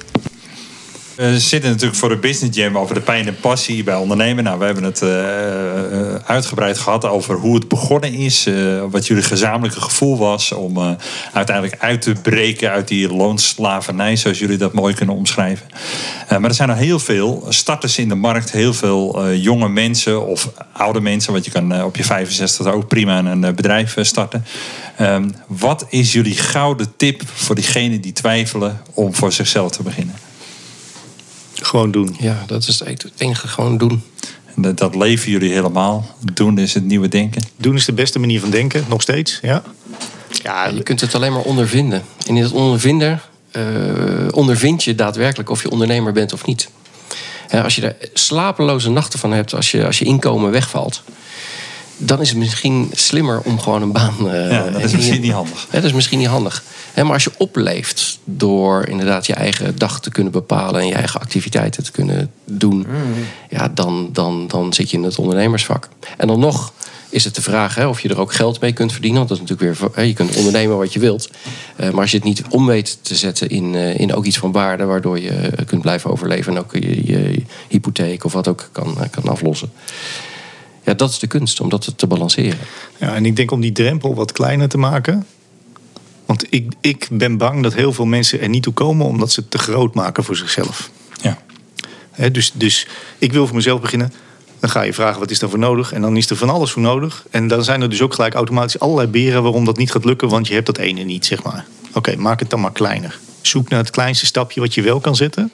We 1.21 1.39
zitten 1.41 1.71
natuurlijk 1.71 1.99
voor 1.99 2.09
de 2.09 2.17
Business 2.17 2.57
Jam 2.57 2.79
over 2.79 2.95
de 2.95 3.01
pijn 3.01 3.27
en 3.27 3.41
passie 3.41 3.85
bij 3.85 3.95
ondernemen. 3.95 4.45
Nou, 4.45 4.59
we 4.59 4.65
hebben 4.65 4.85
het 4.85 5.03
eh, 5.03 6.15
eh, 6.15 6.15
uitgebreid 6.27 6.79
gehad 6.79 7.05
over 7.05 7.35
hoe 7.35 7.55
het 7.55 7.69
begonnen 7.69 8.13
is. 8.13 8.47
eh, 8.47 8.55
wat 8.91 9.07
jullie 9.07 9.23
gezamenlijke 9.23 9.81
gevoel 9.81 10.19
was 10.19 10.53
om 10.53 10.97
uiteindelijk 11.33 11.83
uit 11.83 12.03
te 12.03 12.13
breken 12.13 12.71
uit 12.71 12.89
die 12.89 13.15
loonslavernij, 13.15 14.17
zoals 14.17 14.39
jullie 14.39 14.57
dat 14.57 14.73
mooi 14.73 14.95
kunnen 14.95 15.15
omschrijven. 15.15 15.67
Maar 16.29 16.45
er 16.45 16.55
zijn 16.55 16.69
nog 16.69 16.79
heel 16.79 16.99
veel 16.99 17.47
starters 17.49 17.99
in 17.99 18.09
de 18.09 18.15
markt, 18.15 18.51
heel 18.51 18.75
veel 18.75 19.33
jonge 19.33 19.69
mensen 19.69 20.27
of 20.27 20.51
oude 20.73 21.01
mensen, 21.01 21.33
want 21.33 21.45
je 21.45 21.51
kan 21.51 21.85
op 21.85 21.97
je 21.97 22.05
65 22.05 22.67
ook 22.67 22.89
prima 22.89 23.19
een 23.19 23.55
bedrijf 23.55 23.97
starten. 24.01 24.45
Ehm, 24.97 25.31
wat 25.47 25.87
is 25.89 26.13
jullie 26.13 26.37
gouden 26.37 26.93
tip 26.97 27.23
voor 27.35 27.55
diegenen 27.55 28.01
die 28.01 28.13
twijfelen 28.13 28.81
om 28.95 29.15
voor 29.15 29.33
zichzelf 29.33 29.71
te 29.71 29.83
beginnen? 29.83 30.30
Gewoon 31.61 31.91
doen. 31.91 32.17
Ja, 32.19 32.45
dat 32.47 32.67
is 32.67 32.79
het 32.79 33.13
enige. 33.17 33.49
Gewoon 33.49 33.79
doen. 33.79 34.03
En 34.55 34.63
dat, 34.63 34.79
dat 34.79 34.95
leven 34.95 35.31
jullie 35.31 35.53
helemaal. 35.53 36.07
Doen 36.33 36.59
is 36.59 36.75
het 36.75 36.85
nieuwe 36.85 37.09
denken. 37.09 37.43
Doen 37.57 37.75
is 37.75 37.85
de 37.85 37.93
beste 37.93 38.19
manier 38.19 38.41
van 38.41 38.51
denken, 38.51 38.85
nog 38.89 39.03
steeds. 39.03 39.39
Ja. 39.43 39.63
Ja, 40.43 40.67
je 40.67 40.83
kunt 40.83 41.01
het 41.01 41.15
alleen 41.15 41.33
maar 41.33 41.43
ondervinden. 41.43 42.03
En 42.27 42.37
in 42.37 42.43
het 42.43 42.53
ondervinden 42.53 43.21
eh, 43.51 43.63
ondervind 44.31 44.85
je 44.85 44.95
daadwerkelijk 44.95 45.51
of 45.51 45.63
je 45.63 45.71
ondernemer 45.71 46.13
bent 46.13 46.33
of 46.33 46.47
niet. 46.47 46.69
Hè, 47.49 47.63
als 47.63 47.75
je 47.75 47.81
daar 47.81 47.97
slapeloze 48.13 48.91
nachten 48.91 49.19
van 49.19 49.33
hebt, 49.33 49.55
als 49.55 49.71
je, 49.71 49.87
als 49.87 49.99
je 49.99 50.05
inkomen 50.05 50.51
wegvalt, 50.51 51.03
dan 52.03 52.21
is 52.21 52.29
het 52.29 52.39
misschien 52.39 52.91
slimmer 52.93 53.41
om 53.45 53.59
gewoon 53.59 53.83
een 53.83 53.93
baan. 53.93 54.31
eh, 54.31 54.51
Ja, 54.51 54.71
dat 54.71 54.83
is 54.83 54.91
en 54.91 54.97
misschien 54.97 55.21
niet 55.21 55.33
handig. 55.33 55.67
Hè, 55.71 55.79
dat 55.81 55.85
is 55.89 55.93
misschien 55.93 56.19
niet 56.19 56.29
handig. 56.29 56.63
Hè, 56.93 57.05
maar 57.05 57.13
als 57.13 57.25
je 57.25 57.33
opleeft 57.39 58.19
door 58.25 58.87
inderdaad 58.87 59.27
je 59.27 59.35
eigen 59.35 59.79
dag 59.79 60.01
te 60.01 60.11
kunnen 60.11 60.33
bepalen 60.33 60.81
en 60.81 60.87
je 60.87 60.95
eigen 60.95 61.21
activiteiten 61.21 61.83
te 61.85 61.91
kunnen 61.91 62.31
doen, 62.45 62.87
ja, 63.51 63.69
dan, 63.69 64.09
dan, 64.13 64.47
dan 64.49 64.73
zit 64.73 64.91
je 64.91 64.97
in 64.97 65.03
het 65.03 65.19
ondernemersvak. 65.19 65.89
En 66.17 66.27
dan 66.27 66.41
nog 66.41 66.73
is 67.09 67.25
het 67.25 67.35
de 67.35 67.43
vraag 67.43 67.75
hè, 67.75 67.87
of 67.87 68.01
je 68.01 68.09
er 68.09 68.21
ook 68.21 68.33
geld 68.33 68.61
mee 68.61 68.73
kunt 68.73 68.93
verdienen. 68.93 69.19
Want 69.19 69.31
dat 69.31 69.41
is 69.41 69.49
natuurlijk 69.49 69.81
weer, 69.81 69.91
hè, 69.95 70.03
je 70.03 70.13
kunt 70.13 70.37
ondernemen 70.37 70.77
wat 70.77 70.93
je 70.93 71.01
wilt. 71.01 71.31
Eh, 71.77 71.91
maar 71.91 72.01
als 72.01 72.11
je 72.11 72.17
het 72.17 72.27
niet 72.27 72.43
om 72.49 72.67
weet 72.67 72.99
te 73.03 73.15
zetten 73.15 73.49
in, 73.49 73.75
eh, 73.75 73.99
in 74.01 74.15
ook 74.15 74.25
iets 74.25 74.39
van 74.39 74.53
waarde, 74.53 74.85
waardoor 74.85 75.21
je 75.21 75.31
eh, 75.31 75.67
kunt 75.67 75.83
blijven 75.83 76.11
overleven 76.11 76.53
en 76.53 76.59
ook 76.59 76.73
je, 76.73 77.07
je 77.07 77.43
hypotheek 77.69 78.25
of 78.25 78.33
wat 78.33 78.49
ook 78.49 78.69
kan, 78.73 78.95
eh, 79.01 79.11
kan 79.11 79.29
aflossen. 79.29 79.73
Ja, 80.91 80.97
dat 80.97 81.11
is 81.11 81.19
de 81.19 81.27
kunst, 81.27 81.61
om 81.61 81.69
dat 81.69 81.93
te 81.97 82.07
balanceren. 82.07 82.59
Ja, 82.97 83.15
en 83.15 83.27
ik 83.27 83.37
denk 83.37 83.51
om 83.51 83.61
die 83.61 83.73
drempel 83.73 84.15
wat 84.15 84.33
kleiner 84.33 84.69
te 84.69 84.79
maken. 84.79 85.27
Want 86.27 86.47
ik, 86.49 86.73
ik 86.81 87.09
ben 87.11 87.37
bang 87.37 87.63
dat 87.63 87.75
heel 87.75 87.93
veel 87.93 88.05
mensen 88.05 88.41
er 88.41 88.49
niet 88.49 88.63
toe 88.63 88.73
komen 88.73 89.07
omdat 89.07 89.33
ze 89.33 89.41
het 89.41 89.51
te 89.51 89.59
groot 89.59 89.95
maken 89.95 90.25
voor 90.25 90.37
zichzelf. 90.37 90.91
Ja. 91.23 91.39
Hè, 92.11 92.31
dus, 92.31 92.53
dus 92.55 92.87
ik 93.19 93.33
wil 93.33 93.47
voor 93.47 93.57
mezelf 93.57 93.81
beginnen. 93.81 94.13
Dan 94.61 94.71
ga 94.71 94.83
je 94.83 94.93
vragen 94.93 95.21
wat 95.21 95.31
is 95.31 95.39
daarvoor 95.39 95.59
nodig. 95.59 95.93
En 95.93 96.01
dan 96.01 96.17
is 96.17 96.31
er 96.31 96.37
van 96.37 96.51
alles 96.51 96.71
voor 96.71 96.83
nodig. 96.83 97.25
En 97.31 97.49
dan 97.49 97.65
zijn 97.65 97.83
er 97.83 97.91
dus 97.91 98.03
ook 98.03 98.15
gelijk 98.15 98.35
automatisch 98.35 98.79
allerlei 98.79 99.09
beren 99.09 99.43
waarom 99.43 99.65
dat 99.65 99.77
niet 99.77 99.93
gaat 99.93 100.05
lukken. 100.05 100.29
Want 100.29 100.49
je 100.49 100.55
hebt 100.55 100.67
dat 100.67 100.79
ene 100.79 101.03
niet, 101.03 101.27
zeg 101.27 101.43
maar. 101.43 101.67
Oké, 101.93 102.17
maak 102.17 102.41
het 102.41 102.51
dan 102.51 102.61
maar 102.61 102.73
kleiner. 102.73 103.19
Zoek 103.41 103.69
naar 103.69 103.81
het 103.81 103.91
kleinste 103.91 104.27
stapje 104.27 104.61
wat 104.61 104.75
je 104.75 104.83
wel 104.83 105.01
kan 105.01 105.17
zetten. 105.17 105.51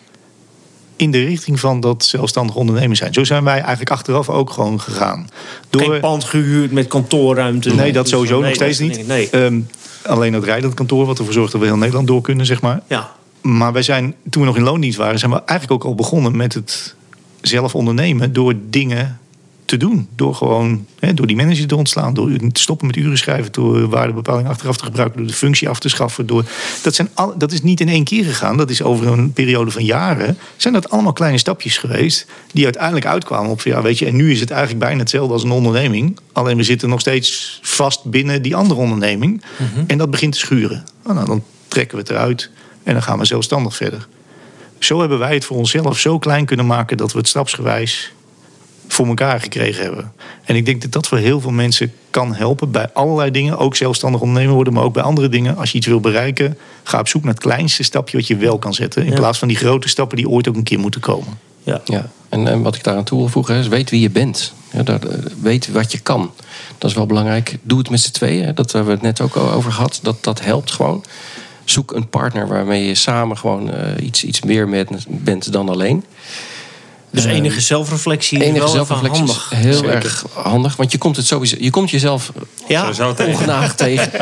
In 0.96 1.10
de 1.10 1.24
richting 1.24 1.60
van 1.60 1.80
dat 1.80 2.04
zelfstandig 2.04 2.54
ondernemen 2.54 2.96
zijn. 2.96 3.14
Zo 3.14 3.24
zijn 3.24 3.44
wij 3.44 3.60
eigenlijk 3.60 3.90
achteraf 3.90 4.28
ook 4.28 4.50
gewoon 4.50 4.80
gegaan. 4.80 5.28
Geen 5.70 6.00
pand 6.00 6.24
gehuurd 6.24 6.72
met 6.72 6.86
kantoorruimte. 6.86 7.74
Nee, 7.74 7.92
dat 7.92 8.08
sowieso 8.08 8.34
Nee, 8.34 8.44
nog 8.44 8.54
steeds 8.54 8.78
niet. 8.78 9.06
Nee. 9.06 9.30
Ehm, 9.30 9.60
alleen 10.02 10.32
dat 10.32 10.44
rijdend 10.44 10.74
kantoor, 10.74 11.06
wat 11.06 11.18
ervoor 11.18 11.32
zorgt 11.32 11.52
dat 11.52 11.60
we 11.60 11.66
heel 11.66 11.76
Nederland 11.76 12.06
door 12.06 12.20
kunnen, 12.20 12.46
zeg 12.46 12.60
maar. 12.60 12.80
Ja. 12.86 13.12
Maar 13.40 13.72
wij 13.72 13.82
zijn, 13.82 14.14
toen 14.30 14.42
we 14.42 14.48
nog 14.48 14.56
in 14.56 14.62
loondienst 14.62 14.98
waren, 14.98 15.18
zijn 15.18 15.30
we 15.30 15.42
eigenlijk 15.44 15.84
ook 15.84 15.90
al 15.90 15.96
begonnen 15.96 16.36
met 16.36 16.54
het 16.54 16.94
zelf 17.40 17.74
ondernemen 17.74 18.32
door 18.32 18.54
dingen 18.70 19.18
te 19.66 19.76
doen. 19.76 20.08
Door 20.16 20.34
gewoon, 20.34 20.86
hè, 20.98 21.14
door 21.14 21.26
die 21.26 21.36
manager 21.36 21.66
te 21.66 21.76
ontslaan, 21.76 22.14
door 22.14 22.36
te 22.52 22.60
stoppen 22.60 22.86
met 22.86 22.96
uren 22.96 23.18
schrijven, 23.18 23.52
door 23.52 23.88
waardebepaling 23.88 24.48
achteraf 24.48 24.76
te 24.76 24.84
gebruiken, 24.84 25.18
door 25.18 25.26
de 25.26 25.32
functie 25.32 25.68
af 25.68 25.78
te 25.78 25.88
schaffen. 25.88 26.26
Door, 26.26 26.44
dat, 26.82 26.94
zijn 26.94 27.08
al, 27.14 27.38
dat 27.38 27.52
is 27.52 27.62
niet 27.62 27.80
in 27.80 27.88
één 27.88 28.04
keer 28.04 28.24
gegaan, 28.24 28.56
dat 28.56 28.70
is 28.70 28.82
over 28.82 29.06
een 29.06 29.32
periode 29.32 29.70
van 29.70 29.84
jaren. 29.84 30.38
Zijn 30.56 30.74
dat 30.74 30.90
allemaal 30.90 31.12
kleine 31.12 31.38
stapjes 31.38 31.78
geweest 31.78 32.26
die 32.52 32.64
uiteindelijk 32.64 33.06
uitkwamen 33.06 33.50
op, 33.50 33.60
ja, 33.62 33.82
weet 33.82 33.98
je, 33.98 34.06
en 34.06 34.16
nu 34.16 34.32
is 34.32 34.40
het 34.40 34.50
eigenlijk 34.50 34.84
bijna 34.84 35.00
hetzelfde 35.00 35.32
als 35.32 35.42
een 35.42 35.50
onderneming. 35.50 36.18
Alleen 36.32 36.56
we 36.56 36.62
zitten 36.62 36.88
nog 36.88 37.00
steeds 37.00 37.58
vast 37.62 38.04
binnen 38.04 38.42
die 38.42 38.56
andere 38.56 38.80
onderneming. 38.80 39.42
En 39.86 39.98
dat 39.98 40.10
begint 40.10 40.32
te 40.32 40.38
schuren. 40.38 40.84
Nou, 41.04 41.14
nou, 41.14 41.26
dan 41.26 41.42
trekken 41.68 41.96
we 41.96 42.02
het 42.02 42.12
eruit 42.12 42.50
en 42.82 42.92
dan 42.92 43.02
gaan 43.02 43.18
we 43.18 43.24
zelfstandig 43.24 43.76
verder. 43.76 44.08
Zo 44.78 45.00
hebben 45.00 45.18
wij 45.18 45.34
het 45.34 45.44
voor 45.44 45.56
onszelf 45.56 45.98
zo 45.98 46.18
klein 46.18 46.44
kunnen 46.44 46.66
maken 46.66 46.96
dat 46.96 47.12
we 47.12 47.18
het 47.18 47.28
stapsgewijs 47.28 48.12
voor 48.88 49.06
elkaar 49.06 49.40
gekregen 49.40 49.82
hebben. 49.82 50.12
En 50.44 50.56
ik 50.56 50.64
denk 50.66 50.82
dat 50.82 50.92
dat 50.92 51.06
voor 51.06 51.18
heel 51.18 51.40
veel 51.40 51.50
mensen 51.50 51.92
kan 52.10 52.34
helpen 52.34 52.70
bij 52.70 52.88
allerlei 52.92 53.30
dingen. 53.30 53.58
Ook 53.58 53.76
zelfstandig 53.76 54.20
ondernemer 54.20 54.54
worden, 54.54 54.72
maar 54.72 54.82
ook 54.82 54.92
bij 54.94 55.02
andere 55.02 55.28
dingen. 55.28 55.56
Als 55.56 55.70
je 55.72 55.78
iets 55.78 55.86
wil 55.86 56.00
bereiken, 56.00 56.58
ga 56.82 56.98
op 56.98 57.08
zoek 57.08 57.24
naar 57.24 57.32
het 57.34 57.42
kleinste 57.42 57.82
stapje 57.82 58.16
wat 58.16 58.26
je 58.26 58.36
wel 58.36 58.58
kan 58.58 58.74
zetten. 58.74 59.04
In 59.04 59.10
Ja. 59.10 59.16
plaats 59.16 59.38
van 59.38 59.48
die 59.48 59.56
grote 59.56 59.88
stappen 59.88 60.16
die 60.16 60.28
ooit 60.28 60.48
ook 60.48 60.56
een 60.56 60.62
keer 60.62 60.78
moeten 60.78 61.00
komen. 61.00 61.38
Ja. 61.62 61.80
Ja, 61.84 62.10
en, 62.28 62.46
en 62.46 62.62
wat 62.62 62.74
ik 62.74 62.84
daaraan 62.84 63.04
toe 63.04 63.18
wil 63.18 63.28
voegen 63.28 63.56
is, 63.56 63.68
weet 63.68 63.90
wie 63.90 64.00
je 64.00 64.10
bent. 64.10 64.52
Ja, 64.72 64.84
eh, 64.84 64.94
weet 65.40 65.72
wat 65.72 65.92
je 65.92 65.98
kan. 65.98 66.30
Dat 66.78 66.90
is 66.90 66.96
wel 66.96 67.06
belangrijk. 67.06 67.58
Doe 67.62 67.78
het 67.78 67.90
met 67.90 68.00
z'n 68.00 68.10
tweeën. 68.12 68.44
hè. 68.44 68.52
Dat 68.52 68.72
hebben 68.72 68.90
we 68.90 68.94
het 69.06 69.18
net 69.18 69.20
ook 69.20 69.34
al 69.36 69.50
over 69.52 69.72
gehad. 69.72 69.98
Dat, 70.02 70.24
dat 70.24 70.40
helpt 70.40 70.70
gewoon. 70.70 71.04
Zoek 71.64 71.92
een 71.92 72.08
partner 72.08 72.48
waarmee 72.48 72.86
je 72.86 72.94
samen 72.94 73.38
gewoon 73.38 73.70
eh, 73.72 74.04
iets, 74.06 74.24
iets 74.24 74.42
meer 74.42 74.68
met, 74.68 74.88
bent 75.08 75.52
dan 75.52 75.68
alleen. 75.68 76.04
Dus 77.10 77.24
enige 77.24 77.60
zelfreflectie 77.60 78.38
is 78.38 78.44
Enige 78.44 78.58
wel 78.58 78.68
zelfreflectie 78.68 79.24
is 79.24 79.30
handig. 79.30 79.50
heel 79.54 79.72
Zeker. 79.74 79.94
erg 79.94 80.24
handig. 80.32 80.76
Want 80.76 80.92
je 80.92 80.98
komt 80.98 81.16
het 81.16 81.26
sowieso, 81.26 81.56
je 81.60 81.70
komt 81.70 81.90
jezelf 81.90 82.32
Ja, 82.68 82.90
tegen. 82.92 83.26
ongenaagd 83.26 83.76
tegen. 83.86 84.12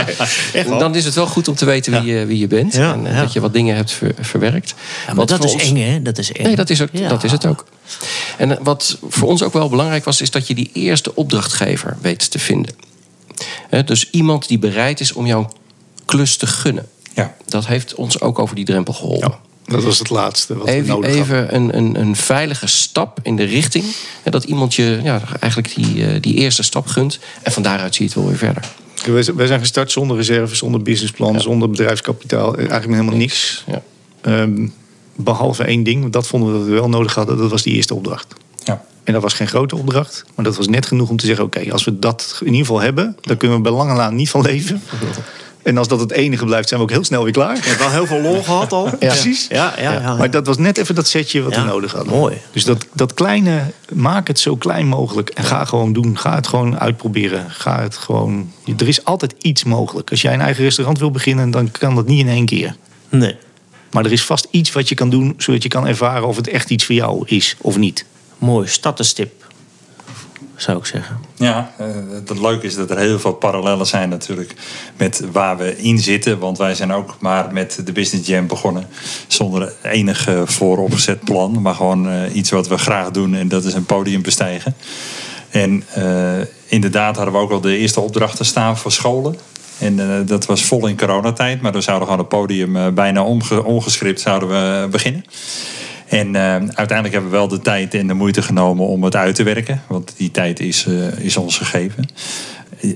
Echt 0.53 0.69
wel. 0.69 0.79
Dan 0.79 0.95
is 0.95 1.05
het 1.05 1.15
wel 1.15 1.27
goed 1.27 1.49
om 1.49 1.55
te 1.55 1.65
weten 1.65 2.03
wie, 2.03 2.15
je, 2.15 2.27
wie 2.27 2.39
je 2.39 2.47
bent. 2.47 2.75
Ja, 2.75 2.93
en 2.93 3.07
eh, 3.07 3.15
ja. 3.15 3.21
dat 3.21 3.33
je 3.33 3.41
wat 3.41 3.53
dingen 3.53 3.77
hebt 3.77 3.93
ver- 3.93 4.15
verwerkt. 4.21 4.69
Ja, 4.79 5.07
maar 5.07 5.15
Wat 5.15 5.29
dat 5.29 5.45
is 5.45 5.53
ons- 5.53 5.63
eng, 5.63 5.77
hè? 5.77 6.03
Dat 6.03 6.19
is 6.19 6.33
eng. 6.33 6.43
Nee, 6.43 6.57
dat 6.57 6.71
is, 6.71 6.83
ook, 6.83 6.89
Ja. 6.93 7.09
dat 7.09 7.25
is 7.25 7.31
het 7.31 7.47
ook. 7.47 7.65
En 8.39 8.51
eh, 8.51 8.57
wat 8.63 8.99
voor 9.09 9.29
ons 9.29 9.43
ook 9.43 9.53
wel 9.53 9.69
belangrijk 9.69 10.05
was, 10.05 10.21
is 10.21 10.31
dat 10.31 10.47
je 10.47 10.55
die 10.55 10.71
eerste 10.73 11.15
opdrachtgever 11.15 11.97
weet 12.01 12.31
te 12.31 12.39
vinden. 12.39 12.75
Hè, 13.69 13.85
dus 13.85 14.11
iemand 14.11 14.49
die 14.49 14.59
bereid 14.59 15.01
is 15.01 15.13
om 15.13 15.27
jouw 15.27 15.51
klus 16.05 16.37
te 16.37 16.47
gunnen. 16.47 16.87
Ja. 17.15 17.35
Dat 17.49 17.67
heeft 17.67 17.95
ons 17.95 18.21
ook 18.21 18.39
over 18.39 18.55
die 18.57 18.65
drempel 18.65 18.93
geholpen. 18.93 19.35
Dat 19.65 19.83
was 19.85 19.99
het 19.99 20.11
laatste 20.11 20.57
wat 20.57 20.67
we 20.67 20.73
Even, 20.73 20.89
nodig 20.89 21.17
hadden. 21.17 21.25
even 21.39 21.55
een, 21.55 21.77
een, 21.77 22.01
een 22.01 22.17
veilige 22.17 22.67
stap 22.67 23.19
in 23.23 23.37
de 23.37 23.45
richting. 23.45 23.85
hè, 24.23 24.31
dat 24.31 24.45
iemand 24.45 24.75
je 24.75 25.01
ja, 25.03 25.21
eigenlijk 25.41 25.75
die, 25.75 26.07
eh, 26.07 26.21
die 26.21 26.35
eerste 26.35 26.63
stap 26.63 26.87
gunt. 26.87 27.19
En 27.43 27.53
van 27.53 27.63
daaruit 27.63 27.95
zie 27.95 28.05
je 28.05 28.11
het 28.11 28.21
wel 28.21 28.29
weer 28.29 28.39
verder. 28.39 28.65
Wij 29.37 29.47
zijn- 29.47 29.61
gestart 29.61 29.93
zonder 29.93 30.17
reserve, 30.17 30.55
zonder 30.55 30.83
businessplan, 30.83 31.41
zonder 31.41 31.71
bedrijfskapitaal. 31.71 32.55
Eigenlijk 32.57 32.87
met 32.87 32.95
helemaal 32.97 33.19
niks. 33.19 33.65
Ja. 33.67 33.83
Ehm, 34.21 34.67
behalve 35.17 35.65
één 35.65 35.83
ding, 35.83 36.13
dat 36.13 36.27
vonden 36.27 36.53
we 36.53 36.59
dat 36.59 36.67
we 36.69 36.73
wel 36.75 36.89
nodig 36.89 37.15
hadden. 37.15 37.37
Dat 37.37 37.51
was 37.51 37.63
die 37.63 37.75
eerste 37.75 37.95
opdracht. 37.95 38.35
Ja. 38.65 38.85
En 39.05 39.13
dat 39.13 39.23
was 39.23 39.33
geen 39.35 39.49
grote 39.49 39.77
opdracht. 39.77 40.25
Maar 40.35 40.45
dat 40.45 40.57
was 40.57 40.69
net 40.69 40.87
genoeg 40.87 41.09
om 41.09 41.17
te 41.17 41.27
zeggen... 41.27 41.45
oké, 41.45 41.73
als 41.73 41.85
we 41.85 41.99
dat 41.99 42.37
in 42.41 42.47
ieder 42.47 42.61
geval 42.61 42.81
hebben... 42.81 43.17
dan 43.21 43.37
kunnen 43.37 43.57
we 43.57 43.63
bij 43.63 43.73
lange 43.73 43.95
laan 43.95 44.15
niet 44.15 44.31
van 44.31 44.41
leven. 44.43 44.83
En 45.65 45.79
als 45.79 45.89
dat 45.89 46.01
het 46.01 46.13
enige 46.13 46.45
blijft, 46.45 46.69
zijn 46.69 46.81
we 46.81 46.87
ook 46.87 46.93
heel 46.93 47.05
snel 47.05 47.23
weer 47.23 47.33
klaar. 47.33 47.57
Je 47.57 47.63
hebt 47.63 47.79
wel 47.79 47.91
heel 47.91 48.07
veel 48.07 48.21
lol 48.21 48.43
gehad 48.43 48.73
al. 48.73 48.91
Precies. 48.99 49.47
Ja, 49.49 49.75
ja, 49.79 49.93
ja. 49.93 50.15
Maar 50.15 50.31
dat 50.31 50.47
was 50.47 50.57
net 50.59 50.79
even 50.79 50.95
dat 50.95 51.07
setje 51.09 51.43
wat 51.43 51.55
Ja, 51.55 51.61
we 51.63 51.69
nodig 51.69 51.93
hadden. 51.93 52.13
mooi. 52.13 52.37
Dus 52.53 52.65
dat, 52.65 52.87
dat 52.93 53.15
kleine, 53.15 53.63
maak 53.93 54.29
het 54.29 54.39
zo 54.39 54.57
klein 54.57 54.87
mogelijk. 54.87 55.29
En 55.31 55.45
ga 55.45 55.65
gewoon 55.65 55.93
doen. 55.93 56.19
Ga 56.19 56.35
het 56.35 56.47
gewoon 56.47 56.79
uitproberen. 56.81 57.51
Ga 57.51 57.81
het 57.83 57.97
gewoon... 57.97 58.53
Er 58.77 58.89
is 58.89 59.05
altijd 59.05 59.35
iets 59.41 59.65
mogelijk. 59.65 60.11
Als 60.11 60.23
jij 60.23 60.35
een 60.35 60.41
eigen 60.41 60.65
restaurant 60.65 60.99
wil 60.99 61.11
beginnen, 61.11 61.51
dan 61.51 61.71
kan 61.71 61.95
dat 61.95 62.07
niet 62.07 62.21
in 62.21 62.29
één 62.29 62.47
keer. 62.47 62.77
Nee. 63.09 63.37
Maar 63.91 64.05
er 64.05 64.13
is 64.13 64.25
vast 64.25 64.47
iets 64.51 64.73
wat 64.73 64.89
je 64.89 64.95
kan 64.95 65.11
doen, 65.11 65.35
zodat 65.39 65.63
je 65.63 65.69
kan 65.69 65.87
ervaren 65.87 66.27
of 66.29 66.37
het 66.37 66.49
echt 66.49 66.71
iets 66.71 66.85
voor 66.85 66.95
jou 66.95 67.23
is 67.27 67.57
of 67.61 67.77
niet. 67.77 68.05
Mooi, 68.39 68.69
staddenstip. 68.69 69.44
Zou 70.57 70.79
ik 70.79 70.85
zeggen. 70.85 71.19
Ja, 71.35 71.73
eh, 71.79 71.87
het 72.11 72.39
leuke 72.39 72.67
is 72.67 72.75
dat 72.75 72.91
er 72.91 72.99
heel 72.99 73.19
veel 73.19 73.33
parallellen 73.33 73.87
zijn 73.87 74.09
natuurlijk 74.09 74.55
met 74.97 75.23
waar 75.33 75.57
we 75.57 75.77
in 75.77 75.99
zitten. 75.99 76.39
Want 76.39 76.59
wij 76.59 76.75
zijn 76.75 76.93
ook 76.93 77.17
maar 77.21 77.53
met 77.53 77.81
de 77.85 77.93
Business 77.93 78.29
Jam 78.29 78.47
begonnen. 78.47 78.87
Zonder 79.27 79.73
enig 79.83 80.29
eh, 80.29 80.43
vooropgezet 80.45 81.25
plan. 81.25 81.63
Maar 81.63 81.75
gewoon 81.75 82.09
eh, 82.09 82.35
iets 82.35 82.51
wat 82.51 82.69
we 82.69 82.79
graag 82.79 83.11
doen 83.11 83.35
en 83.35 83.49
dat 83.49 83.65
is 83.65 83.75
een 83.75 83.85
podium 83.85 84.23
bestijgen. 84.23 84.75
En 85.51 85.85
eh, 85.95 86.47
inderdaad 86.67 87.17
hadden 87.17 87.35
we 87.35 87.41
ook 87.41 87.51
al 87.51 87.61
de 87.61 87.77
eerste 87.77 88.01
opdrachten 88.01 88.45
staan 88.45 88.79
voor 88.79 88.93
scholen. 88.93 89.37
En 89.79 90.27
dat 90.27 90.47
was 90.47 90.65
vol 90.65 90.87
in 90.87 90.97
coronatijd. 90.97 91.61
Maar 91.61 91.73
we 91.73 91.81
zouden 91.81 92.09
gewoon 92.09 92.23
het 92.23 92.29
podium 92.29 92.95
bijna 92.95 93.23
omge 93.23 93.65
ongescript 93.65 94.21
zouden 94.21 94.49
we 94.49 94.89
beginnen. 94.89 95.25
En 96.15 96.35
eh, 96.35 96.43
uiteindelijk 96.55 97.13
hebben 97.13 97.31
we 97.31 97.37
wel 97.37 97.49
de 97.49 97.61
tijd 97.61 97.95
en 97.95 98.07
de 98.07 98.15
moeite 98.15 98.43
genomen 98.43 98.87
om 98.87 99.05
het 99.05 99.17
uit 99.17 99.35
te 99.35 99.43
werken. 99.43 99.83
Want 99.89 100.13
die 100.17 100.31
tijd 100.31 100.61
is, 100.61 100.87
eh, 100.87 101.19
is 101.19 101.37
ons 101.37 101.59
gegeven. 101.59 102.09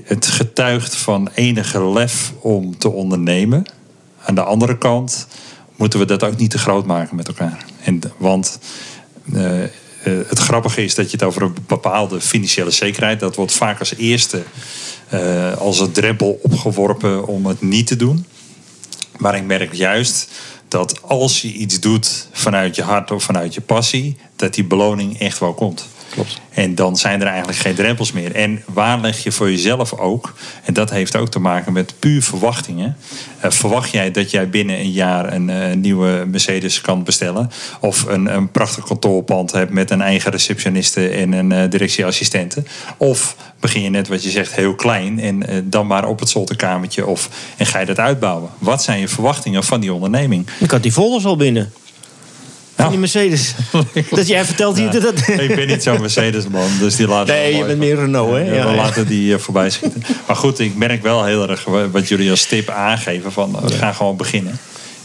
Het 0.03 0.25
getuigt 0.25 0.95
van 0.95 1.29
enige 1.33 1.89
lef 1.89 2.33
om 2.39 2.77
te 2.77 2.89
ondernemen. 2.89 3.65
Aan 4.25 4.35
de 4.35 4.43
andere 4.43 4.77
kant 4.77 5.27
moeten 5.75 5.99
we 5.99 6.05
dat 6.05 6.23
ook 6.23 6.37
niet 6.37 6.51
te 6.51 6.57
groot 6.57 6.85
maken 6.85 7.15
met 7.15 7.27
elkaar. 7.27 7.65
En, 7.83 8.01
want 8.17 8.59
eh, 9.33 9.43
het 10.03 10.39
grappige 10.39 10.83
is 10.83 10.95
dat 10.95 11.05
je 11.05 11.17
het 11.17 11.25
over 11.25 11.41
een 11.41 11.55
bepaalde 11.67 12.21
financiële 12.21 12.71
zekerheid... 12.71 13.19
dat 13.19 13.35
wordt 13.35 13.53
vaak 13.53 13.79
als 13.79 13.95
eerste 13.95 14.43
als 15.57 15.79
een 15.79 15.91
drempel 15.91 16.39
opgeworpen 16.41 17.27
om 17.27 17.45
het 17.45 17.61
niet 17.61 17.87
te 17.87 17.95
doen. 17.95 18.25
Maar 19.17 19.35
ik 19.35 19.43
merk 19.43 19.73
juist 19.73 20.31
dat 20.69 21.01
als 21.01 21.41
je 21.41 21.47
iets 21.47 21.79
doet 21.79 22.27
vanuit 22.31 22.75
je 22.75 22.83
hart 22.83 23.11
of 23.11 23.23
vanuit 23.23 23.53
je 23.53 23.61
passie, 23.61 24.17
dat 24.35 24.53
die 24.53 24.63
beloning 24.63 25.19
echt 25.19 25.39
wel 25.39 25.53
komt. 25.53 25.87
Klopt. 26.09 26.41
En 26.53 26.75
dan 26.75 26.97
zijn 26.97 27.21
er 27.21 27.27
eigenlijk 27.27 27.57
geen 27.57 27.75
drempels 27.75 28.11
meer. 28.11 28.35
En 28.35 28.63
waar 28.65 28.99
leg 28.99 29.23
je 29.23 29.31
voor 29.31 29.51
jezelf 29.51 29.93
ook, 29.93 30.33
en 30.63 30.73
dat 30.73 30.89
heeft 30.89 31.15
ook 31.15 31.29
te 31.29 31.39
maken 31.39 31.73
met 31.73 31.93
puur 31.99 32.23
verwachtingen. 32.23 32.97
Eh, 33.39 33.51
verwacht 33.51 33.91
jij 33.91 34.11
dat 34.11 34.31
jij 34.31 34.49
binnen 34.49 34.79
een 34.79 34.91
jaar 34.91 35.33
een 35.33 35.49
eh, 35.49 35.75
nieuwe 35.75 36.25
Mercedes 36.27 36.81
kan 36.81 37.03
bestellen? 37.03 37.51
Of 37.79 38.05
een, 38.05 38.35
een 38.35 38.51
prachtig 38.51 38.83
kantoorpand 38.83 39.51
hebt 39.51 39.71
met 39.71 39.91
een 39.91 40.01
eigen 40.01 40.31
receptioniste 40.31 41.09
en 41.09 41.31
een 41.31 41.51
eh, 41.51 41.69
directieassistente? 41.69 42.63
Of 42.97 43.35
begin 43.59 43.81
je 43.81 43.89
net 43.89 44.07
wat 44.07 44.23
je 44.23 44.29
zegt 44.29 44.55
heel 44.55 44.75
klein 44.75 45.19
en 45.19 45.65
dan 45.69 45.87
maar 45.87 46.07
op 46.07 46.19
het 46.19 46.29
zolderkamertje 46.29 47.05
of 47.05 47.29
en 47.57 47.65
ga 47.65 47.79
je 47.79 47.85
dat 47.85 47.99
uitbouwen? 47.99 48.49
Wat 48.57 48.83
zijn 48.83 48.99
je 48.99 49.07
verwachtingen 49.07 49.63
van 49.63 49.79
die 49.79 49.93
onderneming? 49.93 50.47
Ik 50.59 50.71
had 50.71 50.83
die 50.83 50.91
folders 50.91 51.25
al 51.25 51.35
binnen. 51.35 51.71
Van 52.81 52.89
die 52.89 52.99
Mercedes. 52.99 53.53
dat 54.09 54.27
jij 54.27 54.45
vertelt 54.45 54.77
hier 54.77 54.91
dat... 54.91 55.01
dat 55.01 55.27
Ik 55.27 55.55
ben 55.55 55.67
niet 55.67 55.83
zo'n 55.83 56.01
Mercedes-man, 56.01 56.69
dus 56.79 56.95
die 56.95 57.07
laten 57.07 57.33
nee, 57.33 57.55
je 57.55 57.65
bent 57.65 57.79
meer 57.79 57.95
Renault, 57.95 58.31
hè? 58.31 58.39
Ja, 58.39 58.53
Ja, 58.53 58.63
we 58.63 58.69
ja. 58.69 58.75
laten 58.75 59.07
die 59.07 59.33
eh, 59.33 59.39
voorbij 59.39 59.69
schieten. 59.69 60.03
Maar 60.27 60.35
goed, 60.35 60.59
ik 60.59 60.75
merk 60.75 61.01
wel 61.01 61.25
heel 61.25 61.49
erg 61.49 61.65
wat 61.91 62.07
jullie 62.07 62.29
als 62.29 62.45
tip 62.45 62.69
aangeven. 62.69 63.31
Van, 63.31 63.55
eh, 63.55 63.61
we 63.61 63.73
gaan 63.73 63.95
gewoon 63.95 64.17
beginnen. 64.17 64.59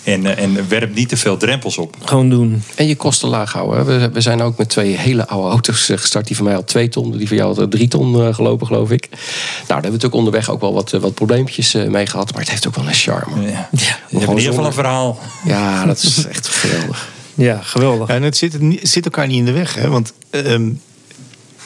En, 0.04 0.26
eh, 0.26 0.42
en 0.42 0.68
werp 0.68 0.94
niet 0.94 1.08
te 1.08 1.16
veel 1.16 1.36
drempels 1.36 1.78
op. 1.78 1.96
Gewoon 2.04 2.28
doen. 2.28 2.62
En 2.74 2.86
je 2.86 2.96
kosten 2.96 3.28
laag 3.28 3.52
houden. 3.52 3.86
We, 3.86 4.10
we 4.12 4.20
zijn 4.20 4.42
ook 4.42 4.56
met 4.56 4.68
twee 4.68 4.96
hele 4.96 5.26
oude 5.26 5.48
auto's 5.48 5.90
gestart. 5.94 6.26
Die 6.26 6.36
van 6.36 6.44
mij 6.44 6.56
al 6.56 6.64
twee 6.64 6.88
ton, 6.88 7.16
die 7.16 7.28
van 7.28 7.36
jou 7.36 7.60
had 7.60 7.70
drie 7.70 7.88
ton 7.88 8.26
eh, 8.26 8.34
gelopen, 8.34 8.66
geloof 8.66 8.90
ik. 8.90 9.08
Nou, 9.10 9.20
daar 9.20 9.66
hebben 9.66 9.76
we 9.76 9.82
natuurlijk 9.82 10.14
onderweg 10.14 10.50
ook 10.50 10.60
wel 10.60 10.72
wat, 10.72 10.90
wat 10.90 11.14
probleempjes 11.14 11.74
eh, 11.74 11.86
mee 11.86 12.06
gehad. 12.06 12.32
Maar 12.32 12.40
het 12.40 12.50
heeft 12.50 12.66
ook 12.66 12.74
wel 12.74 12.86
een 12.86 12.94
charme. 12.94 13.42
Ja. 13.42 13.68
Je 13.70 13.84
hebt 13.84 14.10
in 14.10 14.20
ieder 14.20 14.42
geval 14.42 14.66
een 14.66 14.72
verhaal. 14.72 15.18
Ja, 15.44 15.86
dat 15.86 16.02
is 16.02 16.26
echt 16.26 16.48
geweldig. 16.48 17.12
Ja, 17.34 17.60
geweldig. 17.62 18.08
En 18.08 18.22
het 18.22 18.36
zit, 18.36 18.58
zit 18.82 19.04
elkaar 19.04 19.26
niet 19.26 19.36
in 19.36 19.44
de 19.44 19.52
weg. 19.52 19.74
Hè? 19.74 19.88
Want 19.88 20.12
ehm, 20.30 20.70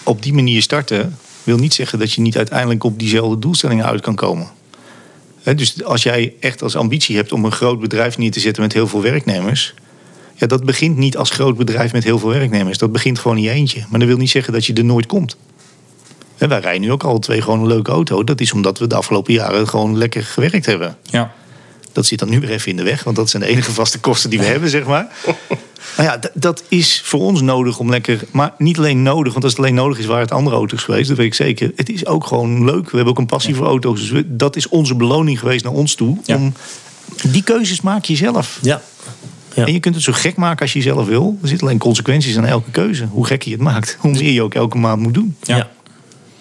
op 0.02 0.22
die 0.22 0.32
manier 0.32 0.62
starten 0.62 1.16
wil 1.42 1.56
niet 1.56 1.74
zeggen 1.74 1.98
dat 1.98 2.12
je 2.12 2.20
niet 2.20 2.36
uiteindelijk 2.36 2.84
op 2.84 2.98
diezelfde 2.98 3.38
doelstellingen 3.38 3.84
uit 3.84 4.00
kan 4.00 4.14
komen. 4.14 4.48
Hè, 5.42 5.54
dus 5.54 5.84
als 5.84 6.02
jij 6.02 6.34
echt 6.40 6.62
als 6.62 6.76
ambitie 6.76 7.16
hebt 7.16 7.32
om 7.32 7.44
een 7.44 7.52
groot 7.52 7.80
bedrijf 7.80 8.18
neer 8.18 8.30
te 8.30 8.40
zetten 8.40 8.62
met 8.62 8.72
heel 8.72 8.86
veel 8.86 9.02
werknemers. 9.02 9.74
Ja, 10.34 10.46
dat 10.46 10.64
begint 10.64 10.96
niet 10.96 11.16
als 11.16 11.30
groot 11.30 11.56
bedrijf 11.56 11.92
met 11.92 12.04
heel 12.04 12.18
veel 12.18 12.28
werknemers. 12.28 12.78
Dat 12.78 12.92
begint 12.92 13.18
gewoon 13.18 13.36
in 13.36 13.42
je 13.42 13.50
eentje. 13.50 13.84
Maar 13.90 13.98
dat 13.98 14.08
wil 14.08 14.16
niet 14.16 14.30
zeggen 14.30 14.52
dat 14.52 14.66
je 14.66 14.72
er 14.72 14.84
nooit 14.84 15.06
komt. 15.06 15.36
Hè, 16.36 16.48
wij 16.48 16.60
rijden 16.60 16.80
nu 16.80 16.92
ook 16.92 17.02
alle 17.02 17.18
twee 17.18 17.42
gewoon 17.42 17.60
een 17.60 17.66
leuke 17.66 17.90
auto. 17.90 18.24
Dat 18.24 18.40
is 18.40 18.52
omdat 18.52 18.78
we 18.78 18.86
de 18.86 18.94
afgelopen 18.94 19.32
jaren 19.32 19.68
gewoon 19.68 19.98
lekker 19.98 20.24
gewerkt 20.24 20.66
hebben. 20.66 20.96
Ja. 21.02 21.32
Dat 21.98 22.06
zit 22.06 22.18
dan 22.18 22.28
nu 22.28 22.40
weer 22.40 22.50
even 22.50 22.70
in 22.70 22.76
de 22.76 22.82
weg, 22.82 23.04
want 23.04 23.16
dat 23.16 23.30
zijn 23.30 23.42
de 23.42 23.48
enige 23.48 23.72
vaste 23.72 23.98
kosten 23.98 24.30
die 24.30 24.38
we 24.38 24.44
hebben, 24.44 24.70
zeg 24.70 24.84
maar. 24.86 25.06
Maar 25.96 26.06
ja, 26.06 26.18
dat 26.34 26.62
is 26.68 27.02
voor 27.04 27.20
ons 27.20 27.40
nodig 27.40 27.78
om 27.78 27.90
lekker. 27.90 28.20
Maar 28.30 28.54
niet 28.58 28.78
alleen 28.78 29.02
nodig, 29.02 29.32
want 29.32 29.44
als 29.44 29.52
het 29.52 29.62
alleen 29.62 29.74
nodig 29.74 29.98
is, 29.98 30.06
waren 30.06 30.22
het 30.22 30.32
andere 30.32 30.56
auto's 30.56 30.82
geweest, 30.82 31.08
dat 31.08 31.16
weet 31.16 31.26
ik 31.26 31.34
zeker. 31.34 31.72
Het 31.76 31.88
is 31.88 32.06
ook 32.06 32.26
gewoon 32.26 32.64
leuk. 32.64 32.90
We 32.90 32.96
hebben 32.96 33.14
ook 33.14 33.18
een 33.18 33.26
passie 33.26 33.54
voor 33.54 33.66
auto's. 33.66 34.08
Dus 34.10 34.22
dat 34.26 34.56
is 34.56 34.68
onze 34.68 34.94
beloning 34.94 35.38
geweest 35.38 35.64
naar 35.64 35.72
ons 35.72 35.94
toe. 35.94 36.18
Ja. 36.24 36.36
Om, 36.36 36.52
die 37.22 37.42
keuzes 37.42 37.80
maak 37.80 38.04
je 38.04 38.16
zelf. 38.16 38.58
Ja. 38.62 38.82
Ja. 39.54 39.66
En 39.66 39.72
je 39.72 39.80
kunt 39.80 39.94
het 39.94 40.04
zo 40.04 40.12
gek 40.12 40.36
maken 40.36 40.60
als 40.62 40.72
je 40.72 40.82
zelf 40.82 41.06
wil. 41.06 41.38
Er 41.42 41.48
zitten 41.48 41.66
alleen 41.66 41.78
consequenties 41.78 42.36
aan 42.36 42.46
elke 42.46 42.70
keuze. 42.70 43.06
Hoe 43.10 43.26
gek 43.26 43.42
je 43.42 43.50
het 43.50 43.60
maakt, 43.60 43.96
hoe 44.00 44.10
meer 44.10 44.32
je 44.32 44.42
ook 44.42 44.54
elke 44.54 44.78
maand 44.78 45.02
moet 45.02 45.14
doen. 45.14 45.36
Ja. 45.42 45.68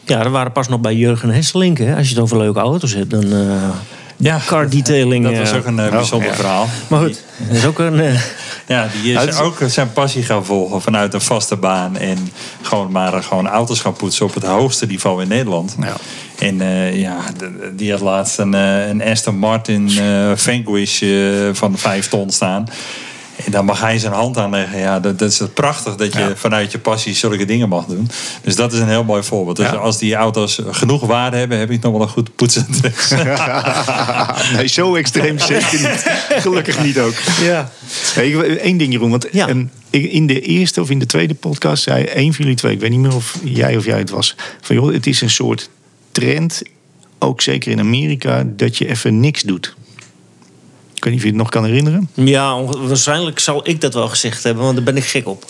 Ja. 0.05 0.23
We 0.23 0.29
waren 0.29 0.51
pas 0.51 0.67
nog 0.67 0.79
bij 0.79 0.95
Jurgen 0.95 1.29
Hesselink. 1.29 1.77
Hè? 1.77 1.95
Als 1.95 2.07
je 2.07 2.13
het 2.13 2.23
over 2.23 2.37
leuke 2.37 2.59
auto's 2.59 2.93
hebt, 2.93 3.09
dan... 3.09 3.31
eh, 3.31 3.69
Ja, 4.17 4.39
car 4.45 4.69
detailing. 4.69 5.23
dat 5.25 5.37
was 5.37 5.53
ook 5.53 5.65
een 5.65 5.79
eh, 5.79 5.89
bijzonder 5.91 6.35
verhaal. 6.35 6.67
Maar 6.87 6.99
goed, 6.99 7.23
dat 7.37 7.57
is 7.57 7.65
ook 7.65 7.79
een... 7.79 7.99
eh, 7.99 8.19
Ja, 8.67 8.87
die 9.01 9.13
is 9.13 9.39
ook 9.39 9.57
zijn 9.67 9.91
passie 9.93 10.23
gaan 10.23 10.45
volgen 10.45 10.81
vanuit 10.81 11.13
een 11.13 11.21
vaste 11.21 11.55
baan. 11.55 11.97
En 11.97 12.31
gewoon 12.61 12.91
maar 12.91 13.13
eh, 13.13 13.23
gewoon 13.23 13.47
auto's 13.47 13.79
gaan 13.79 13.93
poetsen 13.93 14.25
op 14.25 14.33
het 14.33 14.43
hoogste 14.43 14.85
niveau 14.85 15.21
in 15.21 15.27
Nederland. 15.27 15.75
Ja. 15.81 15.95
En 16.39 16.61
eh, 16.61 16.99
ja, 16.99 17.17
die 17.73 17.91
had 17.91 18.01
laatst 18.01 18.37
een, 18.39 18.53
een 18.53 19.03
Aston 19.03 19.37
Martin 19.37 19.89
eh 19.99 20.31
Vanquish 20.35 21.01
eh, 21.01 21.09
van 21.53 21.77
5 21.77 22.07
ton 22.07 22.29
staan. 22.29 22.65
En 23.45 23.51
dan 23.51 23.65
mag 23.65 23.79
hij 23.79 23.99
zijn 23.99 24.13
hand 24.13 24.37
aanleggen. 24.37 24.79
Ja, 24.79 24.99
dat, 24.99 25.19
dat 25.19 25.29
is 25.31 25.41
prachtig 25.53 25.95
dat 25.95 26.13
je 26.13 26.19
Ja. 26.19 26.35
vanuit 26.35 26.71
je 26.71 26.79
passie 26.79 27.13
zulke 27.15 27.45
dingen 27.45 27.69
mag 27.69 27.85
doen. 27.85 28.09
Dus 28.41 28.55
dat 28.55 28.73
is 28.73 28.79
een 28.79 28.87
heel 28.87 29.03
mooi 29.03 29.23
voorbeeld. 29.23 29.55
Dus 29.57 29.65
Ja. 29.69 29.75
als 29.75 29.97
die 29.97 30.15
auto's 30.15 30.59
genoeg 30.71 31.01
waarde 31.05 31.37
hebben, 31.37 31.57
heb 31.59 31.71
ik 31.71 31.81
nog 31.81 31.91
wel 31.91 32.01
een 32.01 32.07
goed 32.07 32.35
poetsadres. 32.35 33.13
nee, 34.55 34.67
zo 34.67 34.95
extreem 34.95 35.39
zeker 35.39 35.79
niet. 35.89 36.03
Gelukkig 36.41 36.83
niet 36.83 36.99
ook. 36.99 37.13
ja. 37.41 37.71
Eén 38.61 38.77
ding, 38.77 38.91
Jeroen. 38.91 39.09
Want 39.09 39.27
Ja. 39.31 39.47
ehm, 39.47 39.65
in 39.89 40.27
de 40.27 40.41
eerste 40.41 40.81
of 40.81 40.89
in 40.89 40.99
de 40.99 41.05
tweede 41.05 41.33
podcast 41.33 41.83
zei 41.83 42.03
één 42.03 42.33
van 42.33 42.43
jullie 42.43 42.59
twee, 42.59 42.73
ik 42.73 42.79
weet 42.79 42.89
niet 42.89 42.99
meer 42.99 43.15
of 43.15 43.37
jij 43.43 43.77
of 43.77 43.85
jij 43.85 43.97
het 43.97 44.09
was, 44.09 44.35
van 44.61 44.75
joh, 44.75 44.93
het 44.93 45.07
is 45.07 45.21
een 45.21 45.29
soort 45.29 45.69
trend, 46.11 46.61
ook 47.19 47.41
zeker 47.41 47.71
in 47.71 47.79
Amerika, 47.79 48.43
dat 48.45 48.77
je 48.77 48.87
even 48.89 49.19
niks 49.19 49.41
doet. 49.41 49.75
Ik 51.07 51.13
weet 51.13 51.23
niet 51.23 51.35
of 51.35 51.41
je 51.41 51.51
het 51.51 51.53
nog 51.53 51.63
kan 51.63 51.65
herinneren. 51.65 52.09
Ja, 52.13 52.63
waarschijnlijk 52.63 53.39
zal 53.39 53.69
ik 53.69 53.81
dat 53.81 53.93
wel 53.93 54.07
gezegd 54.07 54.43
hebben, 54.43 54.63
want 54.63 54.75
daar 54.75 54.85
ben 54.85 54.97
ik 54.97 55.03
gek 55.03 55.27
op. 55.27 55.45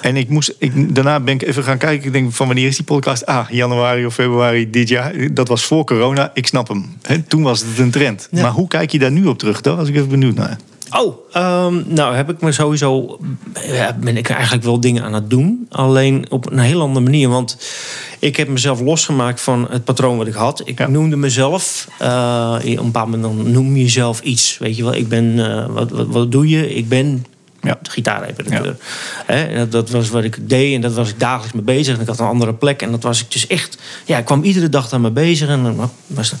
En 0.00 0.16
ik 0.16 0.28
moest, 0.28 0.54
ik, 0.58 0.94
daarna 0.94 1.20
ben 1.20 1.34
ik 1.34 1.42
even 1.42 1.64
gaan 1.64 1.78
kijken. 1.78 2.06
Ik 2.06 2.12
denk 2.12 2.32
van 2.32 2.46
wanneer 2.46 2.66
is 2.66 2.76
die 2.76 2.84
podcast? 2.84 3.26
Ah, 3.26 3.48
januari 3.50 4.06
of 4.06 4.14
februari 4.14 4.70
dit 4.70 4.88
jaar. 4.88 5.34
Dat 5.34 5.48
was 5.48 5.64
voor 5.64 5.84
corona. 5.84 6.30
Ik 6.34 6.46
snap 6.46 6.68
hem. 6.68 6.96
Hè, 7.02 7.22
toen 7.22 7.42
was 7.42 7.60
het 7.60 7.78
een 7.78 7.90
trend. 7.90 8.28
Ja. 8.30 8.42
Maar 8.42 8.50
hoe 8.50 8.68
kijk 8.68 8.90
je 8.90 8.98
daar 8.98 9.10
nu 9.10 9.26
op 9.26 9.38
terug? 9.38 9.60
Daar 9.60 9.76
was 9.76 9.88
ik 9.88 9.94
even 9.94 10.08
benieuwd 10.08 10.34
naar. 10.34 10.58
Oh, 10.90 11.14
ehm, 11.32 11.82
nou 11.86 12.14
heb 12.14 12.30
ik 12.30 12.40
me 12.40 12.52
sowieso... 12.52 13.18
Ja, 13.66 13.96
ben 14.00 14.16
ik 14.16 14.28
eigenlijk 14.28 14.64
wel 14.64 14.80
dingen 14.80 15.02
aan 15.02 15.12
het 15.14 15.30
doen. 15.30 15.66
Alleen 15.70 16.26
op 16.28 16.50
een 16.50 16.58
heel 16.58 16.80
andere 16.80 17.04
manier. 17.04 17.28
Want 17.28 17.56
ik 18.18 18.36
heb 18.36 18.48
mezelf 18.48 18.80
losgemaakt 18.80 19.40
van 19.40 19.66
het 19.70 19.84
patroon 19.84 20.16
wat 20.16 20.26
ik 20.26 20.34
had. 20.34 20.62
Ik 20.64 20.78
Ja. 20.78 20.86
noemde 20.86 21.16
mezelf... 21.16 21.88
eh, 21.98 22.54
op 22.62 22.64
een 22.64 22.84
bepaald 22.84 23.10
moment 23.10 23.22
dan 23.22 23.50
noem 23.52 23.76
je 23.76 23.82
jezelf 23.82 24.20
iets. 24.20 24.58
Weet 24.58 24.76
je 24.76 24.82
wel, 24.82 24.94
ik 24.94 25.08
ben... 25.08 25.34
eh, 25.50 25.66
wat, 25.66 25.90
wat, 25.90 26.06
wat 26.06 26.32
doe 26.32 26.48
je? 26.48 26.74
Ik 26.74 26.88
ben 26.88 27.24
Ja. 27.62 27.78
gitaarreparateur. 27.82 28.76
En 29.26 29.54
dat, 29.56 29.70
dat 29.72 29.90
was 29.90 30.08
wat 30.10 30.24
ik 30.24 30.48
deed 30.48 30.74
en 30.74 30.80
dat 30.80 30.92
was 30.94 31.08
ik 31.08 31.20
dagelijks 31.20 31.52
mee 31.52 31.62
bezig. 31.76 31.94
En 31.94 32.00
ik 32.00 32.06
had 32.06 32.18
een 32.18 32.26
andere 32.26 32.54
plek 32.54 32.82
en 32.82 32.90
dat 32.90 33.02
was 33.02 33.20
ik 33.20 33.32
dus 33.32 33.46
echt... 33.46 33.78
Ja, 34.04 34.18
ik 34.18 34.24
kwam 34.24 34.42
iedere 34.42 34.68
dag 34.68 34.88
daar 34.88 35.00
mee 35.00 35.10
bezig 35.10 35.48
en 35.48 35.62
dan 35.62 35.90
was 36.06 36.30
dat... 36.30 36.38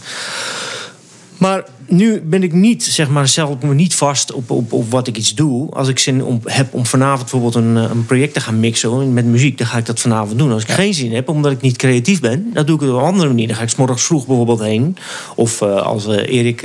Maar 1.44 1.64
nu 1.86 2.20
ben 2.20 2.42
ik 2.42 2.52
niet, 2.52 2.84
zeg 2.84 3.08
maar, 3.08 3.28
zelf 3.28 3.62
me 3.62 3.74
niet 3.74 3.94
vast 3.94 4.32
op, 4.32 4.50
op, 4.50 4.72
op 4.72 4.90
wat 4.90 5.06
ik 5.06 5.16
iets 5.16 5.34
doe. 5.34 5.70
Als 5.70 5.88
ik 5.88 5.98
zin 5.98 6.24
om, 6.24 6.40
heb 6.44 6.74
om 6.74 6.86
vanavond 6.86 7.20
bijvoorbeeld 7.20 7.54
een, 7.54 7.76
eh, 7.76 7.90
een 7.90 8.06
project 8.06 8.34
te 8.34 8.40
gaan 8.40 8.60
mixen 8.60 9.12
met 9.12 9.24
muziek, 9.24 9.58
dan 9.58 9.66
ga 9.66 9.78
ik 9.78 9.86
dat 9.86 10.00
vanavond 10.00 10.38
doen. 10.38 10.52
Als 10.52 10.62
ik 10.62 10.70
geen 10.70 10.94
zin 10.94 11.14
heb, 11.14 11.28
omdat 11.28 11.52
ik 11.52 11.60
niet 11.60 11.76
creatief 11.76 12.20
ben, 12.20 12.50
dan 12.52 12.66
doe 12.66 12.74
ik 12.74 12.80
het 12.80 12.90
op 12.90 12.96
een 12.96 13.02
andere 13.02 13.28
manier. 13.28 13.46
Dan 13.46 13.56
ga 13.56 13.62
ik 13.62 13.68
's 13.68 13.76
morgens 13.76 14.02
vroeg 14.02 14.26
bijvoorbeeld 14.26 14.60
heen. 14.60 14.96
Of 15.34 15.60
eh, 15.60 15.82
als 15.82 16.06
eh, 16.06 16.38
Erik 16.38 16.62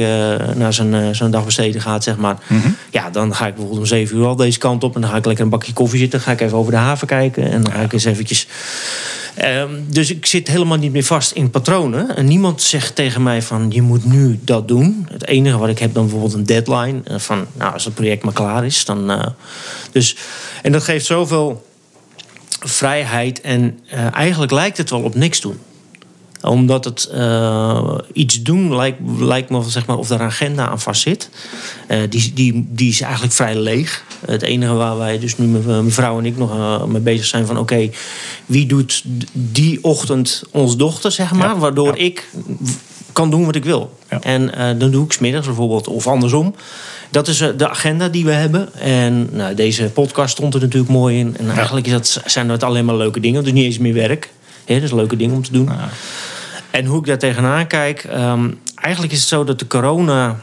naar 0.56 0.74
zijn, 0.74 1.16
zijn 1.16 1.32
dagbesteden 1.32 1.82
gaat, 1.82 2.04
zeg 2.04 2.18
maar. 2.18 2.38
Ja, 2.92 3.10
dan 3.10 3.36
ga 3.36 3.48
ik 3.48 3.54
bijvoorbeeld 3.54 3.82
om 3.82 3.88
7 3.88 4.18
uur 4.18 4.26
al 4.26 4.36
deze 4.36 4.58
kant 4.58 4.84
op. 4.84 4.96
En 4.96 5.02
dan 5.02 5.10
ga 5.10 5.18
ik 5.18 5.26
lekker 5.26 5.44
een 5.44 5.50
bakje 5.50 5.74
koffie 5.74 6.00
zitten. 6.00 6.20
Dan 6.20 6.28
ga 6.28 6.34
ik 6.34 6.42
even 6.42 6.58
over 6.58 6.72
de 6.72 6.78
haven 6.78 7.08
kijken. 7.08 7.52
En 7.52 7.62
dan 7.64 7.72
ga 7.72 7.80
ik 7.80 7.94
eens 7.94 8.06
eventjes 8.06 8.48
Ehm, 9.40 9.70
dus 9.88 10.10
ik 10.12 10.26
zit 10.26 10.48
helemaal 10.48 10.78
niet 10.78 10.92
meer 10.92 11.04
vast 11.04 11.32
in 11.32 11.50
patronen. 11.50 12.16
En 12.16 12.26
niemand 12.26 12.62
zegt 12.62 12.96
tegen 12.96 13.24
mij 13.24 13.42
van 13.42 13.66
je 13.72 13.82
moet 13.82 14.06
nu 14.06 14.40
dat 14.42 14.68
doen. 14.68 15.08
Het 15.12 15.28
enige 15.28 15.58
wat 15.58 15.70
ik 15.70 15.80
heb 15.80 15.94
dan 15.94 16.04
bijvoorbeeld 16.04 16.34
een 16.34 16.46
deadline. 16.46 17.02
eh, 17.04 17.20
Van 17.20 17.46
nou, 17.54 17.74
als 17.74 17.86
het 17.86 17.94
project 17.94 18.24
maar 18.24 18.34
klaar 18.34 18.66
is. 18.66 18.86
Dan, 18.86 19.12
eh, 19.12 19.26
dus, 19.92 20.16
en 20.62 20.72
dat 20.72 20.84
geeft 20.84 21.06
zoveel 21.06 21.68
vrijheid. 22.60 23.42
En 23.42 23.80
eh, 23.90 24.14
eigenlijk 24.16 24.52
lijkt 24.52 24.78
het 24.78 24.90
wel 24.90 25.02
op 25.02 25.16
niks 25.16 25.42
doen 25.42 25.60
omdat 26.42 26.86
het 26.86 27.06
eh, 27.06 27.98
iets 28.14 28.42
doen 28.42 28.76
lijkt, 28.76 29.00
lijkt 29.20 29.50
me 29.50 29.64
zeg 29.64 29.86
maar, 29.86 29.98
of 29.98 30.10
er 30.10 30.16
een 30.16 30.28
agenda 30.28 30.70
aan 30.70 30.80
vast 30.80 31.02
zit. 31.02 31.30
Eh, 31.88 31.98
die, 32.10 32.34
die, 32.34 32.68
die 32.70 32.90
is 32.90 33.02
eigenlijk 33.02 33.34
vrij 33.34 33.56
leeg. 33.56 34.04
Het 34.26 34.42
enige 34.42 34.74
waar 34.74 34.98
wij 34.98 35.20
dus 35.20 35.38
nu 35.38 35.48
met 35.48 35.66
mijn 35.66 35.92
vrouw 35.92 36.18
en 36.18 36.26
ik 36.26 36.38
nog 36.38 36.52
eh, 36.52 36.84
mee 36.84 37.02
bezig 37.02 37.26
zijn 37.26 37.46
van... 37.46 37.58
oké, 37.58 37.90
wie 38.46 38.66
doet 38.66 39.04
die 39.34 39.84
ochtend 39.84 40.44
ons 40.52 40.78
dochter, 40.78 41.12
zeg 41.12 41.32
maar... 41.32 41.48
Ja, 41.48 41.58
waardoor 41.58 41.98
ja. 41.98 42.04
ik 42.04 42.28
kan 43.14 43.30
doen 43.30 43.46
wat 43.46 43.56
ik 43.56 43.64
wil. 43.64 43.98
Ja. 44.10 44.22
En 44.22 44.56
eh, 44.56 44.80
dan 44.80 44.92
doe 44.92 45.06
ik 45.06 45.12
smiddags 45.12 45.46
bijvoorbeeld, 45.46 45.88
of 45.88 46.08
andersom. 46.08 46.56
Dat 47.10 47.28
is 47.28 47.42
eh, 47.42 47.50
de 47.58 47.70
agenda 47.70 48.08
die 48.08 48.26
we 48.26 48.32
hebben. 48.32 48.74
En 48.74 49.30
nou, 49.32 49.56
deze 49.56 49.84
podcast 49.84 50.32
stond 50.32 50.54
er 50.54 50.62
natuurlijk 50.62 50.92
mooi 50.92 51.20
in. 51.20 51.38
En 51.38 51.50
eigenlijk 51.50 51.86
is 51.86 51.92
dat, 51.92 52.22
zijn 52.26 52.48
dat 52.48 52.64
alleen 52.64 52.86
maar 52.86 52.96
leuke 52.96 53.20
dingen. 53.20 53.44
Dus 53.44 53.54
niet 53.54 53.66
eens 53.66 53.78
meer 53.78 53.94
werk. 53.94 54.30
Dat 54.76 54.84
is 54.84 54.92
leuke 54.92 55.16
dingen 55.16 55.36
om 55.36 55.44
te 55.44 55.52
doen. 55.52 55.70
En 56.72 56.86
hoe 56.86 57.00
ik 57.00 57.06
daar 57.06 57.18
tegenaan 57.18 57.68
kijk... 57.68 58.04
ehm, 58.04 58.50
eigenlijk 58.76 59.14
is 59.14 59.20
het 59.20 59.28
zo 59.28 59.44
dat 59.44 59.60
de 59.60 59.68
corona 59.68 60.40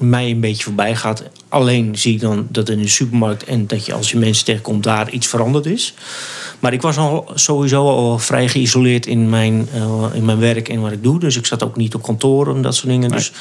mij 0.00 0.30
een 0.30 0.40
beetje 0.40 0.64
voorbij 0.64 0.96
gaat. 0.96 1.22
Alleen 1.48 1.98
zie 1.98 2.14
ik 2.14 2.20
dan 2.20 2.46
dat 2.50 2.68
in 2.68 2.78
de 2.78 2.88
supermarkt... 2.88 3.44
en 3.44 3.66
dat 3.66 3.86
je 3.86 3.94
als 3.94 4.10
je 4.10 4.18
mensen 4.18 4.44
tegenkomt 4.44 4.82
daar 4.82 5.10
iets 5.10 5.26
veranderd 5.26 5.66
is. 5.66 5.94
Maar 6.60 6.72
ik 6.72 6.82
was 6.82 6.96
al 6.96 7.30
sowieso 7.34 7.88
al 7.88 8.18
vrij 8.18 8.48
geïsoleerd 8.48 9.06
in 9.06 9.28
mijn, 9.28 9.68
eh, 9.72 10.04
in 10.12 10.24
mijn 10.24 10.38
werk 10.38 10.68
en 10.68 10.80
wat 10.80 10.92
ik 10.92 11.02
doe. 11.02 11.18
Dus 11.18 11.36
ik 11.36 11.46
zat 11.46 11.62
ook 11.64 11.76
niet 11.76 11.94
op 11.94 12.02
kantoor 12.02 12.54
en 12.54 12.62
dat 12.62 12.74
soort 12.74 12.88
dingen. 12.88 13.10
Dus 13.10 13.32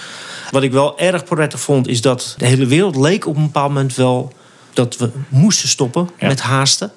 wat 0.51 0.63
ik 0.63 0.71
wel 0.71 0.99
erg 0.99 1.23
prettig 1.23 1.59
vond... 1.59 1.87
is 1.87 2.01
dat 2.01 2.35
de 2.37 2.45
hele 2.45 2.65
wereld 2.65 2.95
leek 2.95 3.27
op 3.27 3.35
een 3.35 3.43
bepaald 3.43 3.73
moment 3.73 3.95
wel... 3.95 4.33
dat 4.73 4.97
we 4.97 5.09
moesten 5.29 5.69
stoppen 5.69 6.09
Ja. 6.19 6.27
met 6.27 6.41
haasten. 6.41 6.91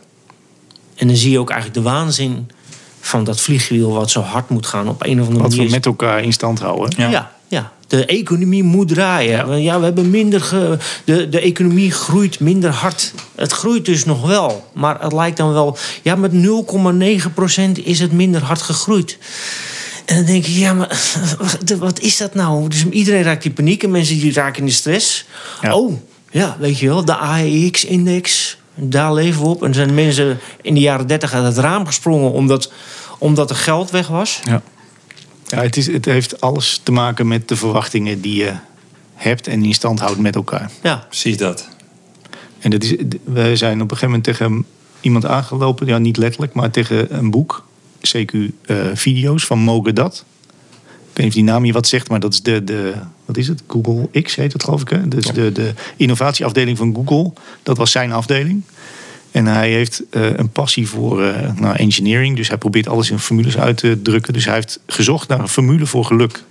En 0.95 1.07
dan 1.07 1.16
zie 1.16 1.31
je 1.31 1.39
ook 1.39 1.51
eigenlijk 1.51 1.85
de 1.85 1.90
waanzin 1.90 2.51
van 3.01 3.25
dat 3.25 3.41
vliegwiel... 3.41 3.93
wat 3.93 4.11
zo 4.11 4.20
hard 4.20 4.49
moet 4.49 4.66
gaan 4.66 4.89
op 4.89 5.05
een 5.05 5.20
of 5.20 5.27
andere 5.27 5.43
Wat 5.43 5.51
we 5.53 5.57
manier. 5.57 5.73
met 5.73 5.87
elkaar 5.87 6.23
in 6.23 6.33
stand 6.33 6.59
houden. 6.61 6.93
Ja. 6.97 7.11
Ja. 7.11 7.33
ja, 7.49 7.73
De 7.87 8.07
economie 8.07 8.62
moet 8.62 8.89
draaien. 8.89 9.62
Ja, 9.62 9.79
we 9.79 9.85
hebben 9.85 10.11
minder. 10.11 10.41
Ge, 10.41 10.79
de, 11.05 11.29
de 11.29 11.41
economie 11.41 11.91
groeit 11.93 12.41
minder 12.41 12.70
hard. 12.70 13.12
Het 13.35 13.53
groeit 13.53 13.85
dus 13.85 14.05
nog 14.05 14.27
wel. 14.27 14.70
Maar 14.75 15.01
het 15.01 15.12
lijkt 15.12 15.37
dan 15.37 15.53
wel. 15.53 15.77
Ja, 16.03 16.15
met 16.15 16.33
0,9% 16.33 17.83
is 17.85 18.01
het 18.01 18.12
minder 18.12 18.43
hard 18.43 18.62
gegroeid. 18.62 19.19
En 20.05 20.16
dan 20.16 20.25
denk 20.25 20.47
ik, 20.47 20.55
ja, 20.55 20.73
maar 20.75 21.01
wat 21.79 22.01
is 22.01 22.16
dat 22.16 22.35
nou? 22.35 22.69
Dus 22.69 22.85
iedereen 22.91 23.23
raakt 23.23 23.45
in 23.45 23.53
paniek 23.53 23.83
en 23.83 23.91
mensen 23.91 24.19
die 24.19 24.33
raken 24.33 24.61
in 24.61 24.66
de 24.66 24.73
stress. 24.73 25.25
Ja. 25.62 25.75
Oh, 25.77 25.93
ja, 26.31 26.57
weet 26.61 26.79
je 26.79 26.87
wel, 26.87 27.05
de 27.05 27.16
AEX-index, 27.16 28.57
daar 28.81 29.15
leven 29.15 29.43
we 29.43 29.49
op. 29.49 29.63
En 29.63 29.75
zijn 29.75 29.95
mensen 29.95 30.39
in 30.63 30.75
de 30.75 30.81
jaren 30.81 31.07
30 31.07 31.33
uit 31.33 31.45
het 31.45 31.59
raam 31.59 31.87
gesprongen 31.87 32.33
omdat, 32.33 32.73
omdat 33.19 33.51
er 33.51 33.57
geld 33.57 33.91
weg 33.91 34.09
was. 34.09 34.41
Ja. 34.45 34.63
Ja, 35.49 35.63
het, 35.63 35.77
is, 35.77 35.87
het 35.87 36.05
heeft 36.05 36.41
alles 36.41 36.81
te 36.83 36.93
maken 36.93 37.29
met 37.29 37.49
de 37.49 37.57
verwachtingen 37.57 38.21
die 38.21 38.37
je 38.37 38.53
hebt 39.15 39.47
en 39.47 39.65
in 39.65 39.75
stand 39.75 40.01
houdt 40.01 40.19
met 40.19 40.35
elkaar. 40.35 40.71
Ja, 40.83 41.05
Precies 41.09 41.37
dat. 41.37 41.69
En 42.59 42.71
dat 42.71 42.83
is, 42.83 42.95
we 43.25 43.57
zijn 43.57 43.75
op 43.75 43.91
een 43.91 43.97
gegeven 43.97 44.07
moment 44.07 44.25
tegen 44.25 44.65
iemand 45.01 45.27
aangelopen, 45.27 45.87
ja, 45.87 45.99
niet 45.99 46.17
letterlijk, 46.17 46.53
maar 46.53 46.71
tegen 46.71 47.17
een 47.17 47.31
boek, 47.31 47.67
CQ 48.07 48.33
eh, 48.65 48.77
Video's 48.95 49.45
van 49.45 49.59
Mogen 49.59 49.95
Dat. 49.95 50.25
Ik 50.83 50.95
weet 51.07 51.17
niet 51.17 51.27
of 51.27 51.33
die 51.33 51.45
naam 51.45 51.65
je 51.65 51.73
wat 51.73 51.87
zegt, 51.87 52.09
maar 52.09 52.21
dat 52.21 52.33
is 52.33 52.43
de, 52.43 52.65
de 52.65 52.95
wat 53.29 53.37
is 53.37 53.49
het? 53.49 53.63
Google 53.67 54.23
X 54.23 54.35
heet 54.35 54.53
het 54.53 54.65
geloof 54.65 54.81
ik. 54.81 54.89
Hè? 54.89 55.09
Dus 55.09 55.27
de, 55.27 55.53
de 55.53 55.75
innovatieafdeling 55.97 56.77
van 56.77 56.95
Google. 56.95 57.33
Dat 57.63 57.77
was 57.77 57.91
zijn 57.91 58.13
afdeling. 58.13 58.63
En 59.31 59.47
hij 59.47 59.71
heeft 59.71 60.03
eh, 60.11 60.37
een 60.37 60.51
passie 60.51 60.89
voor 60.89 61.25
eh, 61.25 61.53
nou, 61.57 61.77
engineering. 61.77 62.37
Dus 62.37 62.49
hij 62.49 62.59
probeert 62.59 62.89
alles 62.89 63.11
in 63.11 63.19
formules 63.19 63.59
uit 63.59 63.77
te 63.77 64.03
drukken. 64.03 64.33
Dus 64.33 64.45
hij 64.45 64.55
heeft 64.55 64.81
gezocht 64.87 65.29
naar 65.29 65.41
een 65.41 65.49
formule 65.49 65.87
voor 65.87 66.05
geluk. 66.05 66.43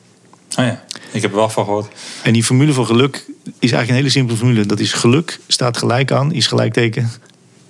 Oh 0.58 0.66
ja, 0.66 0.84
ik 1.12 1.22
heb 1.22 1.32
er 1.32 1.38
wel 1.38 1.50
van 1.50 1.66
gehoord. 1.66 1.88
En 2.24 2.34
die 2.34 2.44
formule 2.44 2.74
voor 2.74 2.86
geluk 2.86 3.26
is 3.44 3.72
eigenlijk 3.72 3.90
een 3.90 3.96
hele 3.96 4.10
simpele 4.10 4.38
formule. 4.38 4.66
Dat 4.66 4.80
is 4.80 4.94
geluk 4.94 5.40
staat 5.48 5.78
gelijk 5.78 6.12
aan, 6.12 6.34
is 6.34 6.48
gelijkteken 6.48 7.12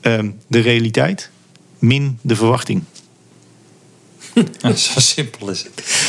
ehm, 0.02 0.30
de 0.48 0.60
realiteit 0.60 1.30
min 1.80 2.18
de 2.22 2.36
verwachting. 2.36 2.84
Zo 4.76 5.00
simpel 5.00 5.50
is 5.50 5.64
het. 5.64 6.06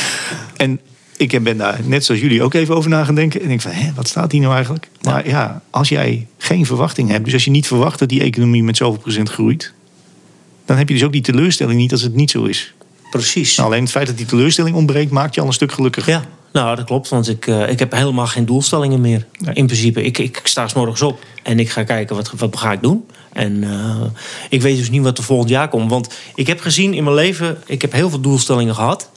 En 0.57 0.79
ik 1.19 1.43
ben 1.43 1.57
daar 1.57 1.79
net 1.83 2.05
zoals 2.05 2.21
jullie 2.21 2.43
ook 2.43 2.53
even 2.53 2.75
over 2.75 2.89
na 2.89 3.03
gaan 3.03 3.15
denken. 3.15 3.41
En 3.41 3.47
denk 3.47 3.61
van, 3.61 3.71
hé, 3.71 3.91
wat 3.95 4.07
staat 4.07 4.31
hier 4.31 4.41
nou 4.41 4.53
eigenlijk? 4.53 4.89
Maar 5.01 5.27
ja, 5.27 5.61
als 5.69 5.89
jij 5.89 6.27
geen 6.37 6.65
verwachting 6.65 7.09
hebt... 7.09 7.23
dus 7.23 7.33
als 7.33 7.43
je 7.43 7.51
niet 7.51 7.67
verwacht 7.67 7.99
dat 7.99 8.09
die 8.09 8.21
economie 8.21 8.63
met 8.63 8.77
zoveel 8.77 9.01
procent 9.01 9.29
groeit... 9.29 9.73
dan 10.65 10.77
heb 10.77 10.87
je 10.87 10.93
dus 10.93 11.03
ook 11.03 11.11
die 11.11 11.21
teleurstelling 11.21 11.79
niet 11.79 11.91
als 11.91 12.01
het 12.01 12.15
niet 12.15 12.31
zo 12.31 12.43
is. 12.43 12.73
precies. 13.11 13.55
Nou, 13.55 13.69
alleen 13.69 13.81
het 13.81 13.91
feit 13.91 14.07
dat 14.07 14.17
die 14.17 14.25
teleurstelling 14.25 14.75
ontbreekt... 14.75 15.11
maakt 15.11 15.35
je 15.35 15.41
al 15.41 15.47
een 15.47 15.53
stuk 15.53 15.71
gelukkiger. 15.71 16.13
Ja, 16.13 16.25
nou 16.51 16.75
dat 16.75 16.85
klopt, 16.85 17.09
want 17.09 17.29
ik, 17.29 17.47
eh, 17.47 17.69
ik 17.69 17.79
heb 17.79 17.91
helemaal 17.91 18.27
geen 18.27 18.45
doelstellingen 18.45 19.01
meer. 19.01 19.25
Nee. 19.39 19.55
In 19.55 19.65
principe, 19.65 20.03
ik, 20.03 20.17
ik 20.17 20.39
sta 20.43 20.67
s 20.67 20.73
morgens 20.73 21.01
op 21.01 21.19
en 21.43 21.59
ik 21.59 21.69
ga 21.69 21.83
kijken 21.83 22.15
wat, 22.15 22.31
wat 22.37 22.57
ga 22.57 22.71
ik 22.71 22.81
doen. 22.81 23.05
En 23.33 23.63
eh, 23.63 24.01
ik 24.49 24.61
weet 24.61 24.77
dus 24.77 24.89
niet 24.89 25.03
wat 25.03 25.17
er 25.17 25.23
volgend 25.23 25.49
jaar 25.49 25.67
komt. 25.67 25.89
Want 25.89 26.13
ik 26.35 26.47
heb 26.47 26.59
gezien 26.59 26.93
in 26.93 27.03
mijn 27.03 27.15
leven, 27.15 27.57
ik 27.65 27.81
heb 27.81 27.91
heel 27.91 28.09
veel 28.09 28.21
doelstellingen 28.21 28.75
gehad. 28.75 29.09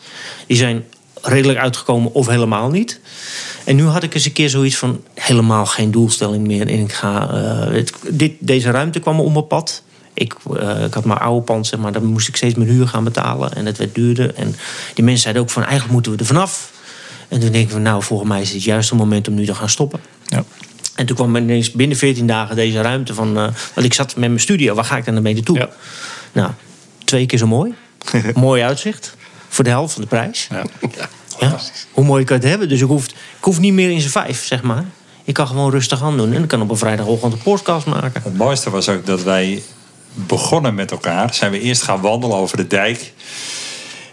Die 0.46 0.56
zijn 0.56 0.84
redelijk 1.22 1.58
uitgekomen 1.58 2.12
of 2.12 2.26
helemaal 2.26 2.70
niet. 2.70 3.00
En 3.64 3.76
nu 3.76 3.84
had 3.86 4.02
ik 4.02 4.14
eens 4.14 4.24
een 4.24 4.32
keer 4.32 4.48
zoiets 4.48 4.76
van 4.76 5.00
helemaal 5.14 5.66
geen 5.66 5.90
doelstelling 5.90 6.46
meer. 6.46 6.60
En 6.60 6.78
ik 6.78 6.92
ga, 6.92 7.30
eh, 7.30 7.72
het- 7.74 7.92
dit, 8.08 8.32
deze 8.38 8.70
ruimte 8.70 9.00
kwam 9.00 9.20
op 9.20 9.32
mijn 9.32 9.46
pad. 9.46 9.82
Ik, 10.14 10.34
eh, 10.60 10.84
ik 10.84 10.94
had 10.94 11.04
mijn 11.04 11.18
oude 11.18 11.44
pand, 11.44 11.66
zeg 11.66 11.80
maar, 11.80 11.92
daar 11.92 12.02
moest 12.04 12.28
ik 12.28 12.36
steeds 12.36 12.54
meer 12.54 12.68
huur 12.68 12.88
gaan 12.88 13.04
betalen. 13.04 13.52
En 13.54 13.66
het 13.66 13.78
werd 13.78 13.94
duurder. 13.94 14.34
En 14.34 14.54
die 14.94 15.04
mensen 15.04 15.22
zeiden 15.22 15.42
ook 15.42 15.50
van, 15.50 15.62
eigenlijk 15.62 15.92
moeten 15.92 16.12
we 16.12 16.18
er 16.18 16.24
vanaf. 16.26 16.70
En 17.28 17.40
toen 17.40 17.52
denk 17.52 17.64
ik 17.64 17.70
van, 17.70 17.82
nou, 17.82 18.02
volgens 18.02 18.28
mij 18.28 18.40
is 18.40 18.46
het 18.46 18.54
het 18.56 18.64
juiste 18.64 18.94
moment 18.94 19.28
om 19.28 19.34
nu 19.34 19.44
te 19.46 19.54
gaan 19.54 19.68
stoppen. 19.68 20.00
Ja. 20.24 20.44
En 20.94 21.06
toen 21.06 21.16
kwam 21.16 21.36
ineens 21.36 21.70
binnen 21.70 21.96
14 21.96 22.26
dagen 22.26 22.56
deze 22.56 22.80
ruimte 22.80 23.14
van... 23.14 23.28
eh, 23.36 23.42
want 23.74 23.86
ik 23.86 23.94
zat 23.94 24.16
met 24.16 24.28
mijn 24.28 24.40
studio, 24.40 24.74
waar 24.74 24.84
ga 24.84 24.96
ik 24.96 25.04
dan 25.04 25.22
naar 25.22 25.34
toe? 25.34 25.58
Ja. 25.58 25.68
Nou, 26.32 26.50
twee 27.04 27.26
keer 27.26 27.38
zo 27.38 27.46
mooi. 27.46 27.74
mooi 28.34 28.62
uitzicht. 28.62 29.16
Voor 29.52 29.64
de 29.64 29.70
helft 29.70 29.92
van 29.92 30.02
de 30.02 30.08
prijs. 30.08 30.48
Ja. 30.50 30.64
Ja. 31.38 31.58
Hoe 31.92 32.04
mooi 32.04 32.24
kan 32.24 32.36
het 32.36 32.44
hebben? 32.44 32.68
Dus 32.68 32.80
ik 32.80 32.86
hoef, 32.86 33.06
ik 33.06 33.14
hoef 33.40 33.58
niet 33.58 33.72
meer 33.72 33.90
in 33.90 34.00
zijn 34.00 34.12
vijf, 34.12 34.44
zeg 34.44 34.62
maar. 34.62 34.84
Ik 35.24 35.34
kan 35.34 35.46
gewoon 35.46 35.70
rustig 35.70 36.02
aan 36.02 36.16
doen. 36.16 36.32
En 36.32 36.42
ik 36.42 36.48
kan 36.48 36.62
op 36.62 36.70
een 36.70 36.76
vrijdagochtend 36.76 37.32
een 37.32 37.42
podcast 37.42 37.86
maken. 37.86 38.22
Het 38.22 38.36
mooiste 38.36 38.70
was 38.70 38.88
ook 38.88 39.06
dat 39.06 39.22
wij 39.22 39.62
begonnen 40.14 40.74
met 40.74 40.90
elkaar. 40.90 41.34
Zijn 41.34 41.50
we 41.50 41.60
eerst 41.60 41.82
gaan 41.82 42.00
wandelen 42.00 42.36
over 42.36 42.56
de 42.56 42.66
dijk. 42.66 43.12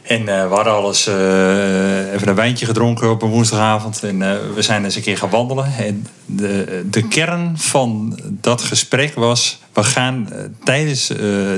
En 0.10 0.28
eh, 0.28 0.48
we 0.48 0.54
hadden 0.56 0.74
alles 0.74 1.08
eh, 1.08 2.14
even 2.14 2.28
een 2.28 2.36
wijntje 2.36 2.66
gedronken 2.66 3.10
op 3.10 3.22
een 3.22 3.30
woensdagavond. 3.30 4.04
En 4.04 4.22
eh, 4.22 4.38
we 4.56 4.62
zijn 4.62 4.84
eens 4.84 4.96
een 4.96 5.02
keer 5.02 5.18
gaan 5.18 5.30
wandelen. 5.30 5.74
En 5.78 6.08
de, 6.26 6.84
de 6.90 7.08
kern 7.08 7.54
van 7.58 8.20
dat 8.26 8.62
gesprek 8.62 9.14
was... 9.16 9.60
we 9.74 9.84
gaan 9.84 10.30
tijdens 10.64 11.12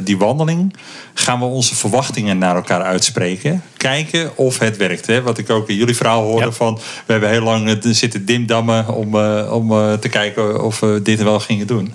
die 0.03 0.17
wandeling... 0.17 0.75
gaan 1.13 1.39
we 1.39 1.45
onze 1.45 1.75
verwachtingen 1.75 2.37
naar 2.37 2.55
elkaar 2.55 2.81
uitspreken. 2.81 3.63
Kijken 3.77 4.37
of 4.37 4.59
het 4.59 4.77
werkt. 4.77 5.07
Hè? 5.07 5.21
Wat 5.21 5.37
ik 5.37 5.49
ook 5.49 5.69
in 5.69 5.75
jullie 5.75 5.95
verhaal 5.95 6.23
hoorde 6.23 6.45
Ja. 6.45 6.51
van... 6.51 6.79
we 7.05 7.11
hebben 7.11 7.29
heel 7.29 7.43
lang 7.43 7.77
zitten 7.81 8.25
dimdammen 8.25 8.87
om, 8.87 9.15
om 9.49 9.99
te 9.99 10.09
kijken 10.09 10.63
of 10.63 10.79
we 10.79 10.99
dit 11.03 11.23
wel 11.23 11.39
gingen 11.39 11.67
doen. 11.67 11.93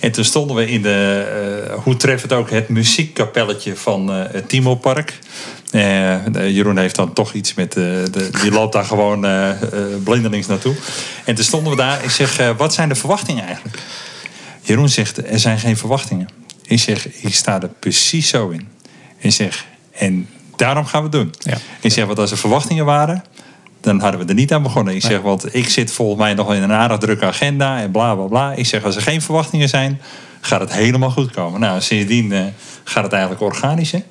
En 0.00 0.12
toen 0.12 0.24
stonden 0.24 0.56
we 0.56 0.70
in 0.70 0.82
de, 0.82 1.26
eh, 1.70 1.82
hoe 1.82 1.96
treffend 1.96 2.32
ook, 2.32 2.50
het 2.50 2.68
muziekkapelletje 2.68 3.76
van 3.76 4.08
het 4.08 4.48
Timo-park. 4.48 5.10
Eh, 5.10 5.65
de- 6.32 6.52
Jeroen 6.52 6.78
heeft 6.78 6.96
dan 6.96 7.12
toch 7.12 7.32
iets 7.32 7.54
met, 7.54 7.76
eh, 7.76 7.82
de, 7.82 8.28
die 8.42 8.50
loopt 8.50 8.72
daar 8.72 8.84
gewoon 8.84 9.24
eh, 9.24 9.50
blindelings 10.04 10.46
naartoe. 10.46 10.74
En 11.24 11.34
toen 11.34 11.44
stonden 11.44 11.70
we 11.70 11.76
daar, 11.78 12.04
ik 12.04 12.10
zeg, 12.10 12.52
wat 12.56 12.74
zijn 12.74 12.88
de 12.88 12.94
verwachtingen 12.94 13.44
eigenlijk? 13.46 13.78
Jeroen 14.62 14.88
zegt, 14.88 15.30
er 15.30 15.38
zijn 15.40 15.58
geen 15.58 15.76
verwachtingen. 15.76 16.28
Ik 16.62 16.78
zeg, 16.80 17.08
ik 17.20 17.34
sta 17.34 17.62
er 17.62 17.68
precies 17.78 18.28
zo 18.28 18.48
in. 18.48 18.68
Ik 19.18 19.32
zeg, 19.32 19.64
en 19.92 20.28
daarom 20.56 20.84
gaan 20.84 21.10
we 21.10 21.16
het 21.18 21.26
doen. 21.26 21.34
Ja. 21.52 21.58
Ik 21.80 21.92
zeg, 21.92 22.04
want 22.06 22.18
als 22.18 22.30
er 22.30 22.38
verwachtingen 22.38 22.84
waren, 22.84 23.24
dan 23.80 24.00
hadden 24.00 24.20
we 24.20 24.26
er 24.26 24.34
niet 24.34 24.52
aan 24.52 24.62
begonnen. 24.62 24.94
Ik 24.94 25.02
zeg, 25.02 25.20
want 25.20 25.54
ik 25.54 25.68
zit 25.68 25.90
volgens 25.90 26.18
mij 26.18 26.34
nog 26.34 26.54
in 26.54 26.62
een 26.62 26.72
aardig 26.72 26.98
drukke 26.98 27.24
agenda 27.24 27.78
en 27.80 27.90
bla 27.90 28.14
bla 28.14 28.24
bla. 28.26 28.52
Ik 28.52 28.66
zeg, 28.66 28.84
als 28.84 28.96
er 28.96 29.02
geen 29.02 29.22
verwachtingen 29.22 29.68
zijn, 29.68 30.00
gaat 30.40 30.60
het 30.60 30.72
helemaal 30.72 31.10
goed 31.10 31.30
komen. 31.30 31.60
Nou, 31.60 31.80
sindsdien 31.80 32.52
gaat 32.84 33.02
het 33.02 33.12
eigenlijk 33.12 33.42
organisch, 33.42 33.90
hè? 33.90 34.02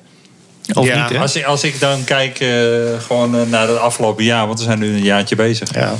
Of 0.74 0.86
Ja, 0.86 1.02
niet, 1.02 1.10
hè? 1.12 1.18
Als 1.18 1.36
ik, 1.36 1.44
als 1.44 1.64
ik 1.64 1.80
dan 1.80 2.04
kijk 2.04 2.40
eh, 2.40 2.48
gewoon 3.06 3.34
eh, 3.36 3.42
naar 3.50 3.68
het 3.68 3.78
afgelopen 3.78 4.24
jaar, 4.24 4.46
want 4.46 4.58
we 4.58 4.64
zijn 4.64 4.78
nu 4.78 4.86
een 4.94 5.02
jaartje 5.02 5.36
bezig. 5.36 5.74
Ja. 5.74 5.94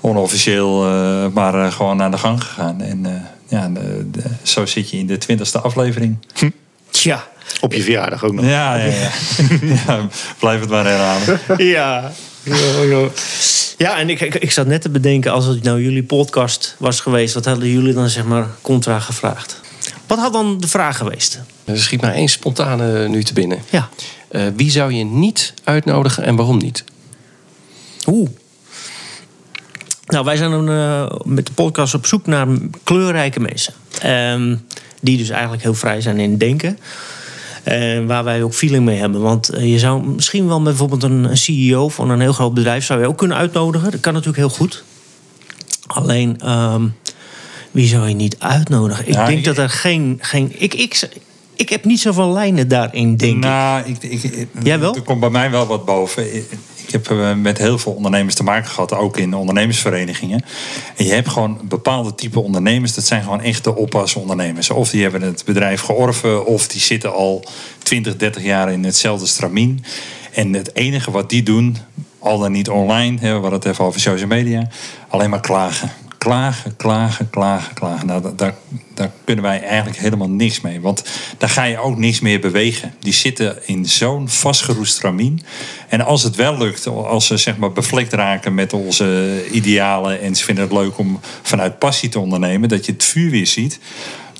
Onofficieel, 0.00 0.84
eh, 0.86 1.26
maar 1.32 1.54
eh, 1.64 1.72
gewoon 1.72 2.02
aan 2.02 2.10
de 2.10 2.18
gang 2.18 2.42
gegaan. 2.44 2.80
En 2.80 3.06
eh, 3.06 3.12
ja, 3.48 3.68
de- 3.68 4.10
de- 4.10 4.22
zo 4.42 4.66
zit 4.66 4.90
je 4.90 4.96
in 4.98 5.06
de 5.06 5.18
twintigste 5.18 5.60
aflevering. 5.60 6.16
Tja. 6.90 7.26
Op 7.60 7.72
je 7.72 7.82
verjaardag 7.82 8.24
ook 8.24 8.32
nog. 8.32 8.44
Ja, 8.44 8.74
ja, 8.76 8.84
ja. 8.84 9.10
ja 9.86 10.06
blijf 10.38 10.60
het 10.60 10.68
maar 10.70 10.84
herhalen. 10.86 11.40
Ja. 11.56 12.12
Ja, 13.78 13.98
en 13.98 14.10
ik, 14.10 14.20
ik, 14.20 14.34
ik 14.34 14.50
zat 14.50 14.66
net 14.66 14.82
te 14.82 14.88
bedenken, 14.90 15.32
als 15.32 15.44
het 15.46 15.62
nou 15.62 15.82
jullie 15.82 16.02
podcast 16.02 16.74
was 16.78 17.00
geweest, 17.00 17.34
wat 17.34 17.44
hadden 17.44 17.68
jullie 17.68 17.92
dan 17.94 18.08
zeg 18.08 18.24
maar 18.24 18.46
contra 18.62 18.98
gevraagd? 19.00 19.60
Wat 20.06 20.18
had 20.18 20.32
dan 20.32 20.60
de 20.60 20.68
vraag 20.68 20.96
geweest? 20.96 21.40
Er 21.66 21.78
schiet 21.80 22.00
maar 22.00 22.12
één 22.12 22.28
spontane 22.28 23.08
nu 23.08 23.24
te 23.24 23.32
binnen. 23.32 23.58
Ja. 23.70 23.88
Eh, 24.28 24.42
wie 24.56 24.70
zou 24.70 24.92
je 24.92 25.04
niet 25.04 25.54
uitnodigen 25.64 26.24
en 26.24 26.36
waarom 26.36 26.58
niet? 26.58 26.84
Oeh. 28.06 28.28
Nou, 30.06 30.24
wij 30.24 30.36
zijn 30.36 30.50
dan, 30.50 30.68
eh, 30.70 31.10
met 31.24 31.46
de 31.46 31.52
podcast 31.52 31.94
op 31.94 32.06
zoek 32.06 32.26
naar 32.26 32.46
kleurrijke 32.84 33.40
mensen. 33.40 33.74
Ehm, 34.00 34.56
die 35.00 35.16
dus 35.18 35.28
eigenlijk 35.28 35.62
heel 35.62 35.74
vrij 35.74 36.00
zijn 36.00 36.18
in 36.18 36.38
denken. 36.38 36.78
En 37.62 38.06
waar 38.06 38.24
wij 38.24 38.42
ook 38.42 38.54
feeling 38.54 38.84
mee 38.84 38.98
hebben. 38.98 39.20
Want 39.20 39.48
eh, 39.48 39.70
je 39.72 39.78
zou 39.78 40.06
misschien 40.06 40.46
wel 40.46 40.56
met 40.60 40.68
bijvoorbeeld 40.76 41.02
een 41.02 41.36
CEO 41.36 41.88
van 41.88 42.10
een 42.10 42.20
heel 42.20 42.32
groot 42.32 42.54
bedrijf... 42.54 42.84
zou 42.84 43.00
je 43.00 43.06
ook 43.06 43.18
kunnen 43.18 43.36
uitnodigen. 43.36 43.90
Dat 43.90 44.00
kan 44.00 44.12
natuurlijk 44.12 44.38
heel 44.38 44.48
goed. 44.56 44.84
Alleen, 45.86 46.40
ehm, 46.40 46.86
wie 47.70 47.86
zou 47.88 48.08
je 48.08 48.14
niet 48.14 48.36
uitnodigen? 48.38 49.06
Ik 49.08 49.14
Ja, 49.14 49.26
denk 49.26 49.38
ik- 49.38 49.44
dat 49.44 49.58
er 49.58 49.70
geen... 49.70 50.18
geen 50.20 50.52
ik, 50.62 50.74
ik, 50.74 51.08
ik 51.56 51.68
heb 51.68 51.84
niet 51.84 52.00
zoveel 52.00 52.32
lijnen 52.32 52.68
daarin, 52.68 53.16
denk 53.16 53.34
ik. 53.36 53.40
nou, 53.40 53.82
ik, 53.86 54.02
ik, 54.02 54.22
ik- 54.22 54.48
Jij 54.62 54.78
wel? 54.78 54.94
Er 54.94 55.02
komt 55.02 55.20
bij 55.20 55.30
mij 55.30 55.50
wel 55.50 55.66
wat 55.66 55.84
boven. 55.84 56.34
Ik, 56.36 56.44
ik 56.86 56.92
heb 56.92 57.10
eh, 57.10 57.34
met 57.34 57.58
heel 57.58 57.78
veel 57.78 57.92
ondernemers 57.92 58.34
te 58.34 58.42
maken 58.42 58.70
gehad, 58.70 58.92
ook 58.94 59.16
in 59.16 59.34
ondernemersverenigingen. 59.34 60.44
En 60.96 61.04
je 61.04 61.12
hebt 61.12 61.28
gewoon 61.28 61.60
bepaalde 61.64 62.14
type 62.14 62.40
ondernemers, 62.40 62.94
dat 62.94 63.04
zijn 63.04 63.22
gewoon 63.22 63.40
echte 63.40 63.76
oppasondernemers. 63.76 64.70
Of 64.70 64.90
die 64.90 65.02
hebben 65.02 65.22
het 65.22 65.42
bedrijf 65.44 65.80
georven, 65.80 66.46
of 66.46 66.68
die 66.68 66.80
zitten 66.80 67.12
al 67.14 67.44
20, 67.82 68.16
30 68.16 68.42
jaar 68.42 68.72
in 68.72 68.84
hetzelfde 68.84 69.26
stramien. 69.26 69.84
En 70.32 70.52
het 70.52 70.74
enige 70.74 71.10
wat 71.10 71.30
die 71.30 71.42
doen, 71.42 71.76
al 72.18 72.38
dan 72.38 72.52
niet 72.52 72.68
online, 72.68 73.18
we 73.20 73.26
hadden 73.28 73.52
het 73.52 73.64
even 73.64 73.84
over 73.84 74.00
social 74.00 74.28
media, 74.28 74.68
alleen 75.08 75.30
maar 75.30 75.40
klagen. 75.40 75.90
Klagen, 76.26 76.76
klagen, 76.76 77.30
klagen, 77.30 77.74
klagen. 77.74 78.06
Nou, 78.06 78.22
da- 78.22 78.32
daar, 78.36 78.54
daar 78.94 79.10
kunnen 79.24 79.44
wij 79.44 79.62
eigenlijk 79.62 79.98
helemaal 79.98 80.30
niks 80.30 80.60
mee. 80.60 80.80
Want 80.80 81.04
daar 81.38 81.48
ga 81.48 81.64
je 81.64 81.78
ook 81.78 81.98
niks 81.98 82.20
meer 82.20 82.40
bewegen. 82.40 82.94
Die 83.00 83.12
zitten 83.12 83.66
in 83.66 83.84
zo'n 83.84 84.28
vastgeroest 84.28 84.92
stramien. 84.92 85.40
En 85.88 86.00
als 86.00 86.22
het 86.22 86.36
wel 86.36 86.58
lukt, 86.58 86.86
als 86.86 87.26
ze 87.26 87.36
zeg 87.36 87.56
maar 87.56 87.72
bevlekt 87.72 88.12
raken 88.12 88.54
met 88.54 88.72
onze 88.72 89.44
idealen... 89.50 90.20
en 90.20 90.34
ze 90.34 90.44
vinden 90.44 90.64
het 90.64 90.72
leuk 90.72 90.98
om 90.98 91.20
vanuit 91.42 91.78
passie 91.78 92.08
te 92.08 92.18
ondernemen... 92.18 92.68
dat 92.68 92.86
je 92.86 92.92
het 92.92 93.04
vuur 93.04 93.30
weer 93.30 93.46
ziet, 93.46 93.78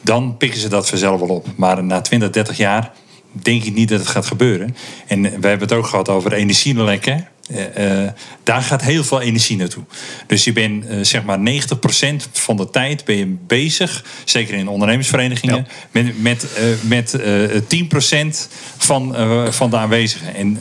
dan 0.03 0.37
pikken 0.37 0.61
ze 0.61 0.69
dat 0.69 0.89
vanzelf 0.89 1.21
wel 1.21 1.29
op. 1.29 1.47
Maar 1.57 1.85
na 1.85 2.01
20, 2.01 2.31
30 2.31 2.57
jaar 2.57 2.93
denk 3.33 3.65
ik 3.65 3.75
niet 3.75 3.89
dat 3.89 3.99
het 3.99 4.09
gaat 4.09 4.27
gebeuren. 4.27 4.77
En 5.07 5.23
we 5.23 5.29
hebben 5.29 5.69
het 5.69 5.73
ook 5.73 5.87
gehad 5.87 6.09
over 6.09 6.33
energielekken. 6.33 7.29
Eh, 7.49 8.05
eh, 8.05 8.13
daar 8.43 8.63
gaat 8.63 8.83
heel 8.83 9.05
veel 9.05 9.21
energie 9.21 9.57
naartoe. 9.57 9.85
Dus 10.27 10.45
je 10.45 10.53
bent 10.53 10.87
eh, 10.87 10.99
zeg 11.03 11.25
maar 11.25 11.39
90% 11.39 12.29
van 12.33 12.57
de 12.57 12.71
tijd 12.71 13.05
ben 13.05 13.17
je 13.17 13.37
bezig, 13.47 14.05
zeker 14.25 14.55
in 14.55 14.69
ondernemersverenigingen, 14.69 15.67
met, 15.91 16.23
met, 16.23 16.47
met 16.81 17.15
eh 17.15 17.45
10% 18.25 18.27
van, 18.77 19.15
van 19.53 19.71
de 19.71 19.77
aanwezigen. 19.77 20.35
En 20.35 20.59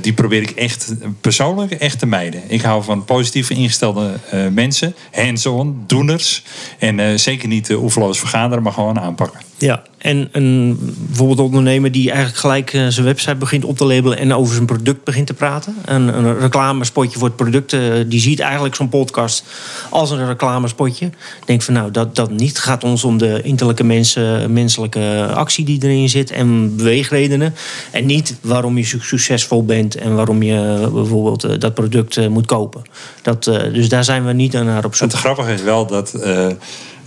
die 0.00 0.12
probeer 0.12 0.42
ik 0.42 0.50
echt 0.50 0.94
persoonlijk 1.20 1.72
echt 1.72 1.98
te 1.98 2.06
mijden. 2.06 2.42
Ik 2.46 2.60
hou 2.60 2.84
van 2.84 3.04
positief 3.04 3.50
ingestelde 3.50 4.14
mensen, 4.50 4.94
hands-on, 5.12 5.84
doeners. 5.86 6.42
En 6.78 7.20
zeker 7.20 7.48
niet 7.48 7.70
oeverloos 7.70 8.18
vergaderen, 8.18 8.62
maar 8.62 8.72
gewoon 8.72 9.00
aanpakken. 9.00 9.40
Ja, 9.58 9.82
en 9.98 10.28
een, 10.32 10.78
bijvoorbeeld 11.06 11.38
ondernemer 11.38 11.92
die 11.92 12.08
eigenlijk 12.10 12.38
gelijk 12.38 12.72
eh, 12.72 12.86
zijn 12.88 13.06
website 13.06 13.34
begint 13.34 13.64
op 13.64 13.76
te 13.76 13.84
labelen 13.84 14.18
en 14.18 14.34
over 14.34 14.54
zijn 14.54 14.66
product 14.66 15.04
begint 15.04 15.26
te 15.26 15.34
praten. 15.34 15.74
Een, 15.84 16.18
een 16.18 16.38
reclamespotje 16.38 17.18
voor 17.18 17.28
het 17.28 17.36
product, 17.36 17.72
eh, 17.72 17.80
die 18.06 18.20
ziet 18.20 18.40
eigenlijk 18.40 18.74
zo'n 18.74 18.88
podcast 18.88 19.44
als 19.90 20.10
een 20.10 20.26
reclamespotje. 20.26 21.10
Denkt 21.44 21.64
van 21.64 21.74
nou, 21.74 21.90
dat, 21.90 22.16
dat 22.16 22.30
niet. 22.30 22.58
Gaat 22.58 22.84
ons 22.84 23.04
om 23.04 23.18
de 23.18 23.40
innerlijke 23.42 23.84
mensen, 23.84 24.52
menselijke 24.52 25.28
actie 25.34 25.64
die 25.64 25.82
erin 25.82 26.08
zit 26.08 26.30
en 26.30 26.76
beweegredenen. 26.76 27.54
En 27.90 28.06
niet 28.06 28.36
waarom 28.40 28.76
je 28.76 28.84
su- 28.84 29.00
succesvol 29.00 29.64
bent 29.64 29.94
en 29.94 30.14
waarom 30.14 30.42
je 30.42 30.80
eh, 30.82 30.92
bijvoorbeeld 30.92 31.60
dat 31.60 31.74
product 31.74 32.28
moet 32.28 32.46
kopen. 32.46 32.82
Dat, 33.22 33.44
dus 33.44 33.88
daar 33.88 34.04
zijn 34.04 34.24
we 34.26 34.32
niet 34.32 34.52
naar 34.52 34.84
op 34.84 34.94
zoek. 34.94 35.10
Het 35.10 35.20
grappige 35.20 35.52
is 35.52 35.62
wel 35.62 35.86
dat. 35.86 36.14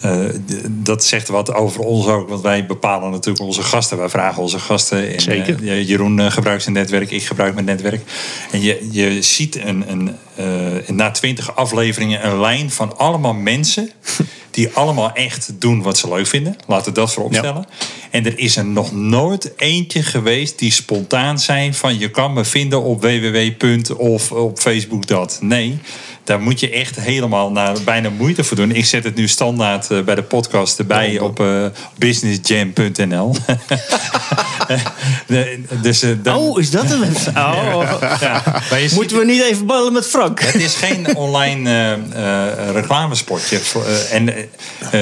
Eh, 0.01 0.19
dat 0.69 1.03
zegt 1.05 1.27
wat 1.27 1.53
over 1.53 1.81
ons 1.81 2.07
ook, 2.07 2.29
want 2.29 2.41
wij 2.41 2.65
bepalen 2.65 3.11
natuurlijk 3.11 3.45
onze 3.45 3.63
gasten. 3.63 3.97
Wij 3.97 4.09
vragen 4.09 4.41
onze 4.41 4.59
gasten. 4.59 5.13
En, 5.13 5.19
Zeker. 5.21 5.67
eh, 5.67 5.87
Jeroen 5.87 6.19
eh, 6.19 6.31
gebruikt 6.31 6.63
zijn 6.63 6.75
netwerk, 6.75 7.11
ik 7.11 7.23
gebruik 7.23 7.53
mijn 7.53 7.65
netwerk. 7.65 8.01
En 8.51 8.61
je, 8.61 8.87
je 8.91 9.21
ziet 9.21 9.55
een, 9.55 9.85
een, 9.91 10.15
na 10.95 11.11
twintig 11.11 11.55
afleveringen 11.55 12.25
een 12.27 12.39
lijn 12.39 12.71
van 12.71 12.97
allemaal 12.97 13.33
mensen. 13.33 13.89
die 14.51 14.69
allemaal 14.73 15.11
echt 15.13 15.51
doen 15.59 15.81
wat 15.81 15.97
ze 15.97 16.09
leuk 16.09 16.27
vinden. 16.27 16.55
Laten 16.67 16.93
we 16.93 16.99
dat 16.99 17.13
voorop 17.13 17.31
Ja. 17.33 17.37
stellen. 17.39 17.65
En 18.11 18.25
er 18.25 18.39
is 18.39 18.55
er 18.57 18.65
nog 18.65 18.91
nooit 18.91 19.51
eentje 19.57 20.03
geweest 20.03 20.59
die 20.59 20.71
spontaan 20.71 21.39
zijn 21.39 21.73
van 21.73 21.99
je 21.99 22.09
kan 22.11 22.33
me 22.33 22.45
vinden 22.45 22.81
op 22.83 23.01
www. 23.01 23.49
of 23.97 24.31
op 24.31 24.59
Facebook 24.59 25.07
dat. 25.07 25.37
Nee, 25.41 25.79
daar 26.29 26.41
moet 26.41 26.59
je 26.59 26.69
echt 26.69 26.95
helemaal 26.99 27.51
naar 27.51 27.75
bijna 27.85 28.09
moeite 28.09 28.43
voor 28.43 28.57
doen. 28.57 28.71
Ik 28.71 28.85
zet 28.85 29.03
het 29.03 29.15
nu 29.15 29.27
standaard 29.27 29.91
eh, 29.91 30.01
bij 30.01 30.15
de 30.15 30.23
podcast 30.23 30.79
erbij 30.79 31.19
op 31.19 31.39
eh, 31.39 31.65
businessjam.nl. 31.97 33.35
Dus, 35.81 36.01
eh, 36.01 36.09
dan, 36.23 36.35
Oh, 36.37 36.59
is 36.59 36.71
dat 36.71 36.91
een 36.91 36.99
website? 36.99 37.29
Oh. 37.39 37.93
ja, 38.21 38.61
ziet- 38.71 38.91
Moeten 38.95 39.17
we 39.17 39.25
niet 39.25 39.41
even 39.41 39.65
ballen 39.65 39.93
met 39.93 40.05
Frank? 40.05 40.39
het 40.41 40.55
is 40.61 40.75
geen 40.75 41.15
online 41.15 41.97
reclamespotje. 42.71 43.59
En 44.11 44.25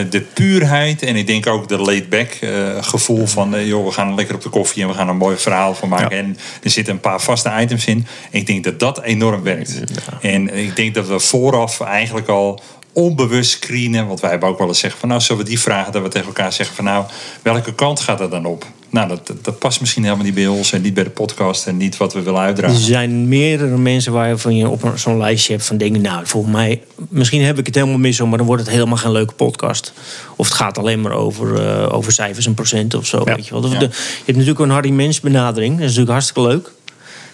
de 0.10 0.22
puurheid 0.34 1.02
en 1.02 1.16
ik 1.16 1.28
denk 1.28 1.48
ook 1.48 1.68
de 1.68 1.78
laid-back 1.78 2.40
gevoel 2.82 3.28
van... 3.28 3.66
joh, 3.66 3.86
we 3.86 3.92
gaan 3.92 4.16
lekker 4.16 4.36
op 4.36 4.42
de 4.42 4.50
koffie 4.50 4.82
en 4.84 4.88
we 4.90 4.94
gaan 4.96 5.10
een 5.10 5.18
mooi 5.18 5.38
verhaal 5.38 5.76
van 5.76 5.90
maken. 5.90 6.18
En 6.18 6.38
er 6.64 6.70
zitten 6.70 6.94
een 6.94 7.00
paar 7.00 7.22
vaste 7.22 7.52
items 7.60 7.86
in. 7.86 8.08
Ik 8.32 8.48
denk 8.48 8.64
dat 8.64 8.80
dat 8.80 9.02
enorm 9.04 9.44
werkt. 9.44 9.80
En 10.22 10.56
ik 10.56 10.76
denk 10.76 10.94
dat 10.96 11.08
we 11.08 11.17
vooraf 11.20 11.82
eigenlijk 11.82 12.28
al 12.28 12.62
onbewust 12.94 13.52
screenen. 13.52 14.08
Want 14.08 14.20
wij 14.20 14.30
hebben 14.30 14.50
ook 14.50 14.58
wel 14.58 14.68
eens 14.68 14.80
zeggen 14.80 15.00
van... 15.00 15.10
nou, 15.10 15.22
zullen 15.22 15.44
we 15.44 15.50
die 15.50 15.60
vragen 15.60 15.92
dat 15.92 16.02
we 16.02 16.08
tegen 16.10 16.28
elkaar 16.28 16.54
zeggen 16.54 16.76
van... 16.76 16.86
nou, 16.86 17.06
welke 17.42 17.74
kant 17.74 18.00
gaat 18.00 18.20
het 18.20 18.32
dan 18.32 18.46
op? 18.46 18.66
Nou, 18.90 19.08
dat, 19.08 19.32
dat- 19.42 19.60
past 19.60 19.80
misschien 19.80 20.04
helemaal 20.04 20.26
niet 20.26 20.34
bij 20.34 20.48
ons... 20.48 20.72
en 20.74 20.82
niet 20.82 20.94
bij 20.94 21.04
de 21.04 21.10
podcast 21.10 21.68
en 21.68 21.78
niet 21.78 21.98
wat 21.98 22.14
we 22.14 22.22
willen 22.22 22.40
uitdragen. 22.40 22.76
Er 22.76 22.82
zijn 22.82 23.28
meerdere 23.28 23.78
mensen 23.78 24.14
waarvan 24.14 24.56
je 24.56 24.70
op 24.70 24.84
een- 24.84 25.00
zo'n 25.00 25.18
lijstje 25.18 25.54
hebt 25.54 25.66
van 25.66 25.78
dingen. 25.78 26.02
Nou, 26.02 26.26
volgens 26.26 26.54
mij, 26.54 26.82
misschien 27.10 27.42
heb 27.44 27.60
ik 27.60 27.66
het 27.66 27.76
helemaal 27.76 27.98
mis, 27.98 28.20
maar 28.22 28.38
dan 28.38 28.48
wordt 28.48 28.62
het 28.62 28.72
helemaal 28.72 28.98
geen 28.98 29.12
leuke 29.12 29.34
podcast. 29.34 29.94
Of 30.36 30.46
het 30.48 30.56
gaat 30.56 30.78
alleen 30.78 31.02
maar 31.02 31.12
over, 31.12 31.68
eh, 31.68 31.94
over 31.94 32.12
cijfers 32.12 32.46
en 32.46 32.54
procenten 32.54 33.00
of 33.00 33.06
zo. 33.06 33.22
Ja. 33.26 33.36
Weet 33.36 33.48
je, 33.48 33.54
wel. 33.54 33.64
Of 33.64 33.72
Ja. 33.72 33.80
de- 33.80 33.86
je 33.86 33.92
hebt 34.26 34.32
natuurlijk 34.38 34.60
een 34.60 34.70
Harry 34.70 34.90
Mens 34.92 35.20
benadering. 35.20 35.72
Dat 35.72 35.80
is 35.82 35.86
natuurlijk 35.86 36.12
hartstikke 36.12 36.42
leuk 36.50 36.72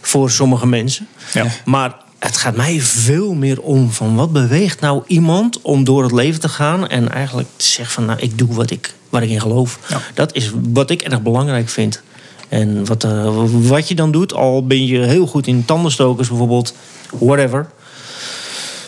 voor 0.02 0.32
sommige 0.32 0.68
mensen. 0.68 1.08
Ja. 1.34 1.46
Maar 1.66 1.96
het 2.24 2.38
gaat 2.38 2.56
mij 2.56 2.82
veel 2.82 3.34
meer 3.34 3.62
om 3.62 3.92
van 3.92 4.16
wat 4.16 4.32
beweegt 4.32 4.80
nou 4.80 5.04
iemand 5.08 5.62
om 5.62 5.84
door 5.84 6.04
het 6.04 6.12
leven 6.12 6.40
te 6.40 6.50
gaan 6.50 6.88
en 6.88 7.12
eigenlijk 7.12 7.48
te 7.56 7.66
zeggen 7.66 7.94
van 7.94 8.06
nou 8.06 8.20
ik 8.20 8.38
doe 8.38 8.54
wat 8.54 8.72
ik, 8.72 8.94
waar 9.10 9.24
ik 9.24 9.30
in 9.30 9.42
geloof. 9.42 9.80
Ja. 9.90 10.02
Dat 10.14 10.36
is 10.36 10.52
wat 10.74 10.90
ik 10.90 11.02
erg 11.02 11.22
belangrijk 11.22 11.70
vind. 11.70 12.02
En 12.50 12.86
wat, 12.86 13.04
eh, 13.04 13.46
wat 13.52 13.88
je 13.88 13.96
dan 13.96 14.12
doet, 14.12 14.34
al 14.34 14.68
ben 14.68 14.86
je 14.86 15.00
heel 15.00 15.28
goed 15.28 15.48
in 15.48 15.66
tandenstokers 15.66 16.28
bijvoorbeeld, 16.28 16.76
whatever. 17.10 17.70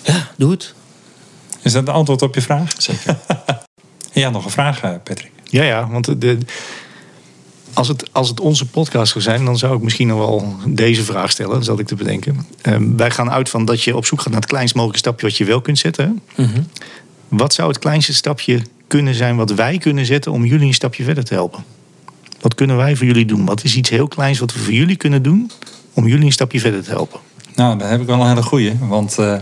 Ja, 0.04 0.28
doe 0.36 0.52
het. 0.52 0.74
Is 1.62 1.74
dat 1.74 1.88
een 1.88 1.94
antwoord 1.94 2.22
op 2.22 2.36
je 2.36 2.42
vraag? 2.42 2.74
Zeker. 2.78 3.18
Ja, 4.12 4.30
nog 4.30 4.46
een 4.46 4.52
vraag, 4.52 4.82
eh, 4.82 4.92
Patrick. 5.04 5.32
Ja, 5.44 5.64
ja, 5.64 5.90
want 5.90 6.22
de, 6.22 6.38
als, 7.76 7.88
het, 7.88 8.10
als 8.12 8.30
het 8.30 8.40
onze 8.40 8.66
podcast 8.66 9.12
zou 9.12 9.24
zijn, 9.24 9.46
dan 9.46 9.58
zou 9.58 9.76
ik 9.76 9.82
misschien 9.82 10.08
nog 10.08 10.18
wel 10.18 10.56
deze 10.68 11.04
vraag 11.04 11.32
stellen, 11.32 11.64
zat 11.64 11.80
ik 11.80 11.88
te 11.88 11.96
bedenken. 11.96 12.48
Ehm, 12.62 12.96
wij 12.96 13.12
gaan 13.12 13.32
uit 13.32 13.50
van 13.50 13.66
dat 13.66 13.84
je 13.84 13.96
op 13.96 14.06
zoek 14.06 14.22
gaat 14.22 14.32
naar 14.32 14.42
het 14.42 14.50
kleinst 14.50 14.76
mogelijke 14.76 15.00
stapje 15.00 15.28
wat 15.28 15.38
je 15.38 15.46
wel 15.46 15.62
kunt 15.62 15.78
zetten. 15.78 16.22
hè? 16.36 16.46
Wat 17.28 17.54
zou 17.54 17.68
het 17.68 17.80
kleinste 17.80 18.14
stapje 18.14 18.62
kunnen 18.88 19.16
zijn 19.16 19.36
wat 19.36 19.52
wij 19.52 19.78
kunnen 19.78 20.06
zetten 20.06 20.32
om 20.32 20.46
jullie 20.46 20.68
een 20.68 20.74
stapje 20.74 21.04
verder 21.04 21.24
te 21.24 21.34
helpen? 21.34 21.64
Wat 22.42 22.56
kunnen 22.56 22.78
wij 22.78 22.96
voor 22.96 23.06
jullie 23.06 23.26
doen? 23.26 23.46
Wat 23.46 23.64
is 23.64 23.76
iets 23.76 23.90
heel 23.90 24.08
kleins 24.08 24.40
wat 24.40 24.54
we 24.54 24.60
voor 24.60 24.74
jullie 24.74 24.96
kunnen 24.96 25.24
doen 25.24 25.52
om 25.94 26.08
jullie 26.08 26.26
een 26.26 26.32
stapje 26.32 26.60
verder 26.60 26.84
te 26.84 26.90
helpen? 26.90 27.20
Nou, 27.56 27.78
daar 27.78 27.90
heb 27.90 28.02
ik 28.02 28.08
wel 28.08 28.22
een 28.22 28.28
hele 28.28 28.44
goeie. 28.44 28.74
Want 28.80 29.18
eh, 29.18 29.38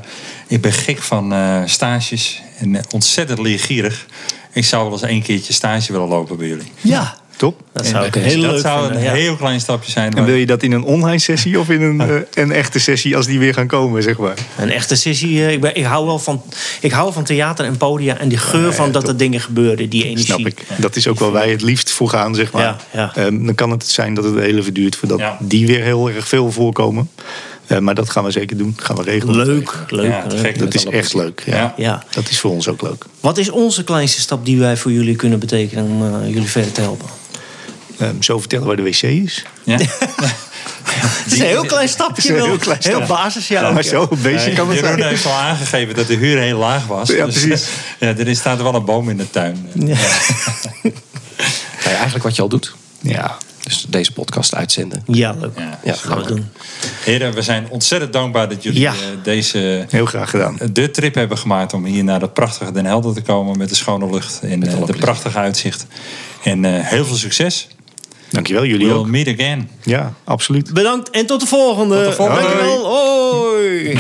ik 0.48 0.62
ben 0.62 0.72
gek 0.72 0.98
van 0.98 1.34
eh, 1.34 1.62
stages 1.66 2.42
en 2.58 2.76
eh, 2.76 2.84
ontzettend 2.92 3.40
leergierig. 3.40 4.06
Ik 4.52 4.66
zou 4.66 4.84
wel 4.84 4.92
eens 4.92 5.02
een 5.02 5.22
keertje 5.22 5.54
stage 5.54 5.92
willen 5.92 6.08
lopen 6.08 6.38
bij 6.38 6.48
jullie. 6.48 6.72
Ja, 6.82 7.18
top. 7.38 7.62
Dat 7.74 7.86
zou 7.86 8.20
heel 8.20 8.42
dat 8.42 8.60
zou 8.60 8.80
vinden. 8.84 8.98
een 8.98 9.04
ja. 9.04 9.14
heel 9.14 9.36
klein 9.36 9.60
stapje 9.60 9.92
zijn. 9.92 10.14
En 10.14 10.26
wil 10.26 10.36
je 10.36 10.46
dat 10.46 10.64
in 10.64 10.72
een 10.72 10.84
online 10.84 11.20
sessie 11.20 11.60
of 11.60 11.70
in 11.70 11.82
een, 11.82 12.02
eh, 12.02 12.16
een 12.34 12.52
echte 12.52 12.80
sessie 12.80 13.16
als 13.16 13.26
die 13.26 13.40
weer 13.40 13.54
gaan 13.54 13.68
komen, 13.68 14.04
zeg 14.04 14.18
maar? 14.18 14.34
Een 14.58 14.72
echte 14.72 14.96
sessie. 14.96 15.46
eh, 15.46 15.52
Ik, 15.52 15.62
ben, 15.62 15.76
ik, 15.76 15.84
hou 15.84 16.06
wel 16.06 16.20
van, 16.20 16.42
ik 16.82 16.92
hou 16.92 17.14
van 17.14 17.24
theater 17.24 17.66
en 17.66 17.78
podia 17.78 18.18
en 18.18 18.28
die 18.30 18.38
geur 18.38 18.74
van 18.74 18.92
dat 18.92 19.08
er 19.08 19.18
dingen 19.18 19.40
gebeuren, 19.40 19.90
die 19.90 20.04
energie. 20.04 20.26
Snap 20.26 20.40
ik. 20.48 20.66
Dat 20.78 20.96
is 20.96 21.08
ook 21.08 21.20
waar 21.20 21.32
wij 21.32 21.50
het 21.52 21.62
liefst 21.62 21.92
voor 21.92 22.10
gaan, 22.10 22.36
zeg 22.36 22.52
maar. 22.52 22.62
Ja, 22.64 22.78
ja. 22.94 23.12
Ehm, 23.16 23.46
dan 23.46 23.56
kan 23.56 23.72
het 23.72 23.88
zijn 23.88 24.14
dat 24.14 24.24
het 24.24 24.36
heel 24.40 24.58
even 24.58 24.74
duurt 24.74 24.96
voordat 24.96 25.20
Ja. 25.20 25.38
die 25.42 25.68
weer 25.68 25.84
heel 25.84 26.10
erg 26.10 26.28
veel 26.28 26.52
voorkomen. 26.52 27.10
Eh, 27.68 27.78
maar 27.78 27.96
dat 27.96 28.10
gaan 28.10 28.24
we 28.24 28.32
zeker 28.32 28.58
doen. 28.58 28.74
Dat 28.76 28.86
gaan 28.86 28.96
we 28.96 29.04
regelen. 29.04 29.36
Leuk, 29.46 29.74
leuk. 29.90 30.06
Ja, 30.12 30.26
leuk. 30.30 30.60
Dat 30.60 30.74
is 30.74 30.86
echt 30.86 31.14
leuk. 31.14 31.44
Ja. 31.46 31.56
Ja. 31.56 31.74
Ja. 31.78 32.04
Dat 32.12 32.30
is 32.30 32.40
voor 32.40 32.52
ons 32.52 32.68
ook 32.68 32.82
leuk. 32.82 33.06
Wat 33.20 33.38
is 33.38 33.50
onze 33.50 33.84
kleinste 33.84 34.22
stap 34.22 34.46
die 34.46 34.58
wij 34.60 34.78
voor 34.78 34.92
jullie 34.92 35.16
kunnen 35.16 35.40
betekenen 35.40 35.84
om 35.86 36.26
jullie 36.28 36.50
verder 36.50 36.72
te 36.72 36.82
helpen? 36.82 37.08
Ehm, 38.04 38.22
zo 38.22 38.40
vertellen 38.40 38.68
waar 38.68 38.76
de 38.76 38.82
wc 38.84 39.02
is. 39.02 39.44
Ja? 39.64 39.78
Het 40.94 41.34
is 41.34 41.40
een 41.40 41.46
heel 41.46 41.66
klein 41.66 41.88
stapje. 41.90 42.34
Heel 42.34 42.58
klein 42.58 42.80
Heel 42.82 43.06
basis, 43.06 43.48
ja. 43.48 43.72
maar 43.72 43.84
zo 43.84 44.08
een 44.12 44.22
beetje 44.22 44.54
kan 44.54 44.70
het 44.70 44.80
Jeroen 44.80 44.98
zijn. 44.98 45.10
heeft 45.10 45.26
al 45.26 45.32
aangegeven 45.32 45.96
dat 45.96 46.08
de 46.08 46.16
huur 46.16 46.40
heel 46.40 46.58
laag 46.58 46.86
was. 46.88 47.10
Ja, 47.10 47.26
Dus, 47.26 47.40
precies. 47.46 47.68
ja, 48.00 48.16
er 48.18 48.36
staat 48.36 48.62
wel 48.62 48.76
een 48.76 48.86
boom 48.86 49.10
in 49.10 49.18
de 49.18 49.30
tuin. 49.30 49.68
Nou 49.74 49.90
ja, 51.84 51.96
eigenlijk 51.96 52.24
wat 52.24 52.36
je 52.36 52.42
al 52.42 52.48
doet. 52.48 52.76
Ja. 53.02 53.38
Dus 53.64 53.86
deze 53.90 54.12
podcast 54.14 54.56
uitzenden. 54.56 55.04
Ja, 55.08 55.36
leuk. 55.40 55.52
Ja. 55.58 55.80
Ja, 55.84 55.94
gaan 55.94 56.18
we 56.18 56.26
doen. 56.28 56.50
Heren, 57.04 57.34
we 57.34 57.42
zijn 57.42 57.68
ontzettend 57.70 58.14
dankbaar 58.14 58.50
dat 58.50 58.64
jullie 58.64 58.80
Ja. 58.80 58.92
eh, 58.92 58.98
deze 59.24 59.86
Heel 59.90 60.06
graag 60.06 60.30
gedaan. 60.30 60.58
de 60.72 60.92
trip 60.92 61.16
hebben 61.16 61.38
gemaakt 61.38 61.74
om 61.74 61.86
hier 61.86 62.04
naar 62.04 62.20
dat 62.20 62.34
prachtige 62.34 62.72
Den 62.72 62.86
Helder 62.86 63.14
te 63.14 63.22
komen 63.22 63.58
met 63.58 63.70
de 63.70 63.76
schone 63.76 64.10
lucht 64.10 64.40
en 64.42 64.64
eh, 64.64 64.70
de 64.72 64.78
plezier. 64.78 64.96
prachtige 64.98 65.38
uitzicht. 65.38 65.86
En 66.44 66.66
eh, 66.66 66.72
heel 66.88 67.06
veel 67.06 67.16
succes. 67.16 67.68
Dankjewel, 68.34 68.66
jullie 68.66 68.88
We'll 68.88 68.96
ook. 68.98 69.08
meet 69.08 69.28
again. 69.28 69.70
Ja, 69.84 70.14
absoluut. 70.24 70.74
Bedankt 70.74 71.10
en 71.10 71.26
tot 71.26 71.40
de 71.40 71.46
volgende. 71.48 71.96
Tot 71.96 72.06
de 72.06 72.12
volgende. 72.12 72.42
Dankjewel. 72.42 72.86
Hoi. 72.86 73.98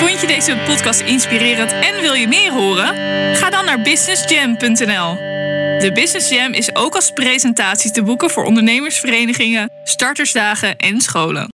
Vond 0.00 0.20
je 0.20 0.26
deze 0.26 0.56
podcast 0.66 1.00
inspirerend 1.00 1.72
en 1.72 2.00
wil 2.00 2.12
je 2.14 2.28
meer 2.28 2.52
horen? 2.52 2.94
Ga 3.36 3.50
dan 3.50 3.64
naar 3.64 3.82
businessjam.nl. 3.82 5.14
De 5.78 5.90
Business 5.94 6.28
Jam 6.28 6.52
is 6.52 6.74
ook 6.74 6.94
als 6.94 7.10
presentatie 7.10 7.90
te 7.90 8.02
boeken 8.02 8.30
voor 8.30 8.44
ondernemersverenigingen, 8.44 9.70
startersdagen 9.84 10.76
en 10.76 11.00
scholen. 11.00 11.46